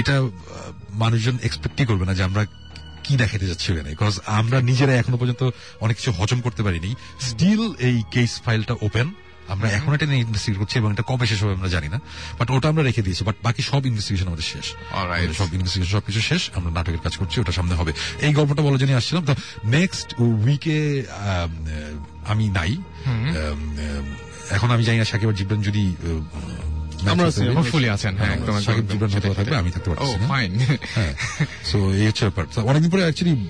এটা 0.00 0.14
মানুষজন 1.02 1.36
এক্সপেক্টই 1.42 1.86
করবে 1.90 2.04
না 2.08 2.14
যে 2.14 2.22
আমরা 2.28 2.42
কি 3.04 3.12
দেখাতে 3.16 3.46
যাচ্ছি 3.46 3.66
ওখানে 3.72 3.90
বিকজ 3.90 4.14
আমরা 4.40 4.58
নিজেরা 4.60 4.92
এখনও 4.96 5.18
পর্যন্ত 5.20 5.42
অনেক 5.84 5.94
কিছু 5.96 6.12
হজম 6.18 6.40
করতে 6.40 6.62
পারিনি। 6.62 6.90
স্টিল 7.28 7.62
এই 7.88 7.96
কেস 8.10 8.32
ফাইলটা 8.44 8.74
ওপেন 8.80 9.08
আমরা 9.48 9.68
এখন 9.68 9.90
এটা 9.94 10.06
নিয়ে 10.06 10.20
ইনভেস্টিগেট 10.26 10.58
করছি 10.60 10.76
এবং 10.78 10.88
এটা 10.94 11.04
কবে 11.10 11.26
শেষ 11.26 11.40
হবে 11.42 11.54
আমরা 11.58 11.68
জানি 11.68 11.88
না 11.94 11.98
বাট 12.38 12.48
ওটা 12.50 12.66
আমরা 12.68 12.82
রেখে 12.82 13.02
দিয়েছি 13.02 13.22
বাট 13.24 13.36
বাকি 13.42 13.62
সব 13.62 13.82
ইনভেস্টিগেশন 13.86 14.26
আমাদের 14.26 14.46
শেষ। 14.54 14.66
সব 15.40 15.48
ইনভেস্টিগেশন 15.56 15.92
সবকিছু 15.96 16.20
শেষ 16.20 16.50
আমরা 16.54 16.70
নাটকের 16.76 17.02
কাজ 17.06 17.14
করছি 17.16 17.36
ওটা 17.40 17.52
সামনে 17.52 17.74
হবে। 17.74 17.92
এই 18.26 18.32
গল্পটা 18.38 18.62
বলার 18.62 18.78
জন্য 18.78 18.92
আসছিলাম। 18.92 19.24
তো 19.24 19.34
নেক্সট 19.64 20.08
উইকে 20.18 20.78
আমি 22.26 22.48
নাই। 22.48 22.72
এখন 24.50 24.68
আমি 24.70 24.82
জানি 24.84 24.98
না 24.98 25.04
সাকিব 25.04 25.28
আর 25.28 25.34
জিবরান 25.34 25.60
যদি 25.62 25.82
আমরা 27.08 27.26
hopefully 27.26 27.88
আছেন, 27.88 28.16
হ্যাঁ, 28.16 28.32
একদম, 28.32 28.60
সাকিব 28.60 29.08
সেটাই, 29.08 29.34
থাকবে 29.34 29.56
আমি 29.56 29.70
থাকতে 29.70 29.90
পারছি 29.90 30.18
না। 30.18 30.28
fine. 30.28 30.78
হ্যাঁ 30.94 31.14
সো 31.64 31.92
এই 31.92 32.06
হচ্ছে 32.06 32.24
ব্যাপার। 32.24 32.64
অনেকদিন 32.64 32.90
পরে 32.90 33.02
অ্যাকচুয়ালি 33.02 33.48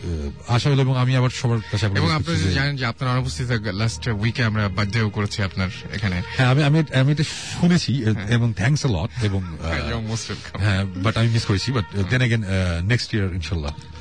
আশা 0.48 0.70
হলো 0.70 0.82
এবং 0.82 0.96
আমি 0.96 1.16
আবার 1.16 1.30
সবার 1.30 1.58
কাছে 1.72 1.86
এবং 1.86 2.12
আপনারা 2.12 2.50
জানেন 2.50 2.76
যে 2.76 2.84
আপনার 2.84 3.10
অনুপস্থিতিতে 3.10 3.72
লাস্ট 3.72 4.08
উইকে 4.08 4.44
আমরা 4.44 4.68
বার্থডেও 4.68 5.10
করেছি 5.10 5.42
আপনার 5.42 5.68
এখানে। 5.92 6.22
হ্যাঁ 6.36 6.48
আমি 6.48 6.62
আমি 6.62 6.82
আমি 6.94 7.12
এটা 7.12 7.24
শুনেছি 7.60 8.04
এবং 8.28 8.52
থ্যাঙ্কস 8.52 8.86
আ 8.86 8.88
লট 8.88 9.24
এবং. 9.24 9.42
হ্যাঁ 10.58 10.84
বাট 10.84 11.16
আমি 11.16 11.28
মিস 11.28 11.44
করেছি 11.44 11.72
but 11.72 11.84
then 12.10 12.22
again 12.22 12.44
next 12.82 13.14
year 13.14 13.28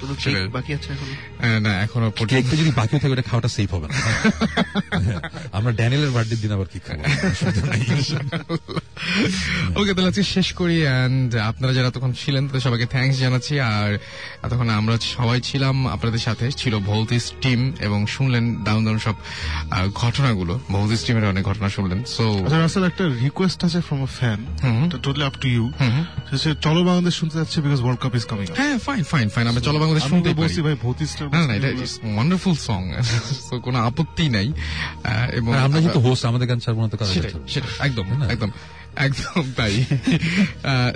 কোনো 0.01 0.15
কেক 0.23 0.51
বাকি 0.51 0.73
আছে 0.73 0.93
এখন? 0.93 1.59
না 1.59 1.81
এখনও 1.81 2.11
কেকটা 2.11 2.55
যদি 2.55 2.71
বাকি 2.71 2.99
থাকে 2.99 3.07
ওটা 3.07 3.21
খাওয়াটা 3.21 3.47
সেফ 3.47 3.73
হবে 3.73 3.87
না। 3.87 3.93
হ্যাঁ, 3.93 5.51
আমরা 5.51 5.71
ড্যানিয়েলের 5.71 6.09
বার্থডে 6.09 6.35
দিন 6.35 6.51
আবার 6.51 6.65
কি 6.65 6.79
খাব। 6.79 6.99
ওকে 9.75 9.91
তাহলে 9.95 10.09
আজকে 10.09 10.23
শেষ 10.35 10.47
করি 10.53 10.77
অ্যান্ড 10.83 11.29
আপনারা 11.49 11.73
যারা 11.73 11.89
তখন 11.91 12.11
ছিলেন 12.21 12.43
তাদের 12.47 12.63
সবাইকে 12.67 12.87
থ্যাঙ্কস 12.87 13.17
জানাচ্ছি 13.19 13.53
আর 13.71 13.89
তখন 14.49 14.67
আমরা 14.71 14.95
সবাই 15.13 15.39
ছিলাম 15.41 15.75
আপনাদের 15.87 16.21
সাথে 16.27 16.45
ছিল 16.53 16.73
ভৌতিস 16.89 17.25
টিম 17.43 17.59
এবং 17.79 17.99
শুনলেন 18.07 18.43
দারুণ 18.65 18.83
দারুণ 18.85 19.01
সব 19.01 19.15
ঘটনাগুলো। 19.95 20.53
ভৌতিস 20.69 21.01
টিমের 21.05 21.25
অনেক 21.25 21.43
ঘটনা 21.45 21.67
শুনলেন 21.69 21.99
সো 22.15 22.25
আচ্ছা 22.39 22.57
রাসেল 22.59 22.83
একটা 22.83 23.03
রিকোয়েস্ট 23.19 23.59
আছে 23.65 23.79
from 23.87 24.01
a 24.01 24.09
fan 24.17 24.39
totally 24.95 25.23
up 25.25 25.35
to 25.41 25.47
you 25.49 25.63
চলো 26.61 26.81
বাংলাদেশ 26.83 27.13
শুনতে 27.19 27.35
যাচ্ছে 27.37 27.57
because 27.61 27.79
world 27.81 27.99
cup 28.03 28.13
is 28.15 28.25
coming 28.29 28.45
হ্যাঁ 28.59 28.75
ফাইন 28.87 29.03
ফাইন 29.11 29.27
ফাইন 29.29 29.45
আমরা 29.51 29.63
চলো 29.67 29.77
বাংলাদেশ 29.79 30.03
শুনতে 30.11 30.29
বলছি 30.41 30.59
ভাই 30.61 30.75
ভৌতিসটা 30.83 31.23
না 31.33 31.41
না 31.47 31.53
এটা 31.55 31.69
ওয়ান্ডারফুল 32.09 32.55
সং 32.67 32.81
তো 33.49 33.55
কোনো 33.65 33.77
আপত্তি 33.87 34.25
নাই 34.29 34.47
আহ, 34.51 34.57
এবং 35.39 35.51
আমরা 35.65 35.77
যেহেতু 35.79 35.99
হোস্ট 36.07 36.23
আমাদের 36.25 36.45
গান 36.47 36.59
ছাড়বো 36.59 36.79
না 36.83 36.87
তো 36.91 36.95
সেটাই 37.11 37.33
একদম 37.79 38.05
একদম। 38.33 38.51
একদম 39.05 39.43
তাই। 39.57 39.73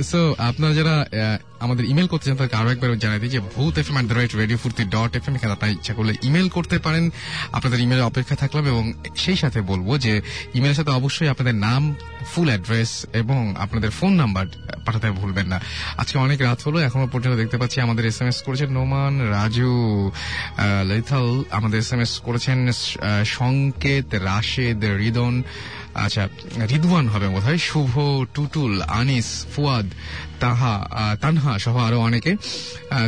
সো 0.09 0.21
আপনারা 0.49 0.73
যারা 0.79 0.95
আমাদের 1.65 1.85
ইমেল 1.91 2.07
করতে 2.11 2.25
চান 2.27 2.35
তাদেরকে 2.39 2.57
আরও 2.61 2.69
একবার 2.73 2.89
জানাই 3.05 3.19
দিই 3.23 3.31
যে 3.35 3.41
Bhoot 3.53 3.75
F 3.81 3.87
M 3.89 3.95
at 3.97 4.07
the 4.09 4.15
right 4.19 4.31
radio 4.41 4.57
Foorti 4.63 4.83
dot 4.95 5.11
F 5.19 5.25
M 5.27 5.33
এখানে 5.37 5.53
আপনার 5.57 5.71
ইচ্ছা 5.77 5.93
করলে 5.97 6.13
ইমেল 6.27 6.47
করতে 6.57 6.75
পারেন। 6.85 7.03
আপনাদের 7.57 7.79
ইমেলের 7.85 8.05
অপেক্ষা 8.11 8.35
থাকলাম 8.43 8.63
এবং 8.73 8.83
সেই 9.23 9.37
সাথে 9.43 9.59
বলব 9.71 9.87
যে 10.05 10.13
ইমেলের 10.57 10.77
সাথে 10.79 10.91
অবশ্যই 10.99 11.29
আপনাদের 11.33 11.55
নাম 11.67 11.81
ফুল 12.31 12.47
অ্যাড্রেস 12.51 12.91
এবং 13.21 13.41
আপনাদের 13.63 13.91
ফোন 13.99 14.13
নাম্বার 14.21 14.45
পাঠাতে 14.85 15.07
ভুলবেন 15.21 15.47
না। 15.53 15.57
আজকে 16.01 16.17
অনেক 16.25 16.39
রাত 16.47 16.59
হলো, 16.65 16.77
এখনও 16.87 17.07
পর্যন্ত 17.13 17.35
দেখতে 17.41 17.57
পাচ্ছি 17.61 17.77
আমাদের 17.85 18.03
এস 18.11 18.17
এম 18.21 18.27
এস 18.31 18.37
করেছেন 18.47 18.69
নোমান, 18.77 19.13
রাজু 19.37 19.73
লৈথাল, 20.89 21.27
আমাদের 21.57 21.77
এস 21.83 21.91
এম 21.95 22.01
এস 22.05 22.13
করেছেন 22.27 22.57
সংকেত, 23.37 24.07
রাশেদ, 24.29 24.79
রিদন 25.03 25.35
আচ্ছা 26.05 26.23
রিদওয়ান 26.71 27.05
হবে 27.13 27.27
বোধ 27.33 27.43
হয় 27.49 27.59
শুভ, 27.69 27.93
টুটুল, 28.35 28.73
আনিস, 29.01 29.29
ফুয়াদ 29.53 29.87
তাহা 30.39 30.73
তানহা 31.21 31.59
সহ 31.59 31.75
আরও 31.77 31.99
অনেকে। 31.99 32.31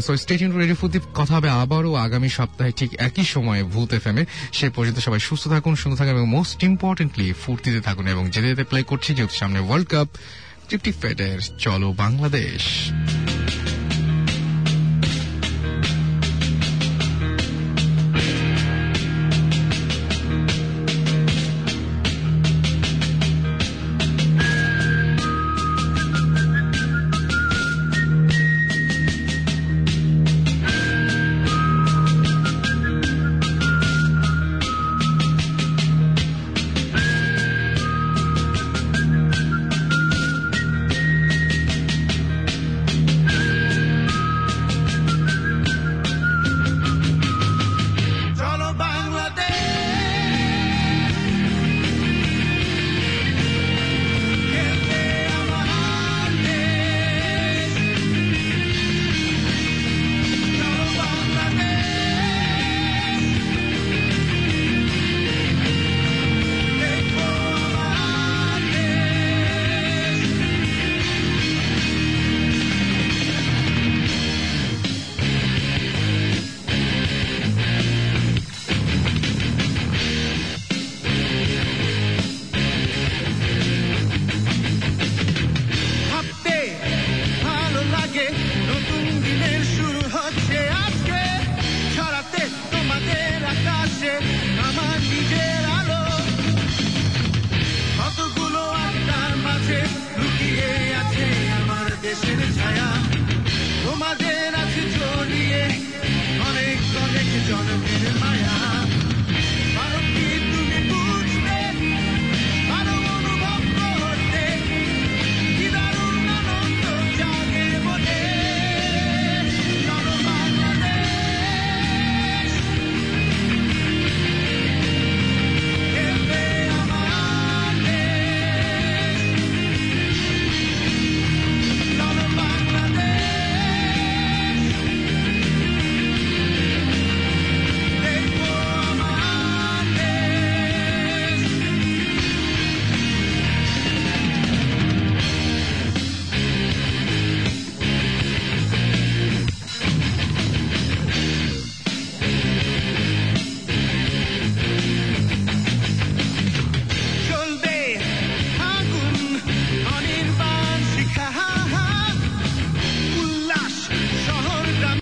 সো 0.06 0.18
স্টেশন 0.18 0.50
রেডিও 0.58 0.76
ফুদ্দীপ 0.76 1.04
কথা 1.16 1.36
হবে 1.36 1.50
আবারও 1.50 1.94
আগামী 1.96 2.30
সপ্তাহে 2.30 2.72
ঠিক 2.72 2.90
একই 3.08 3.24
সময়ে 3.24 3.64
ভূত 3.64 3.94
এফ 3.94 4.08
এম 4.08 4.18
এ। 4.18 4.24
সে 4.54 4.70
পর্যন্ত 4.70 5.00
সবাই 5.00 5.20
সুস্থ 5.20 5.48
থাকুন, 5.48 5.76
সুন্দর 5.76 5.98
থাকুন 5.98 6.14
এবং 6.18 6.30
মোস্ট 6.30 6.64
ইম্পর্টেন্টলি 6.64 7.34
ফুর্তিতে 7.44 7.82
থাকুন 7.82 8.08
এবং 8.08 8.24
যেতে 8.30 8.48
যেতে 8.48 8.64
প্লে 8.64 8.84
করছি, 8.84 9.10
যেহেতু 9.14 9.36
সামনে 9.36 9.60
ওয়ার্ল্ড 9.60 9.88
কাপ 9.90 10.08
টিপটিপ 10.70 10.96
ফেডের 11.02 11.40
চলো 11.60 11.94
বাংলাদেশ। 11.98 12.62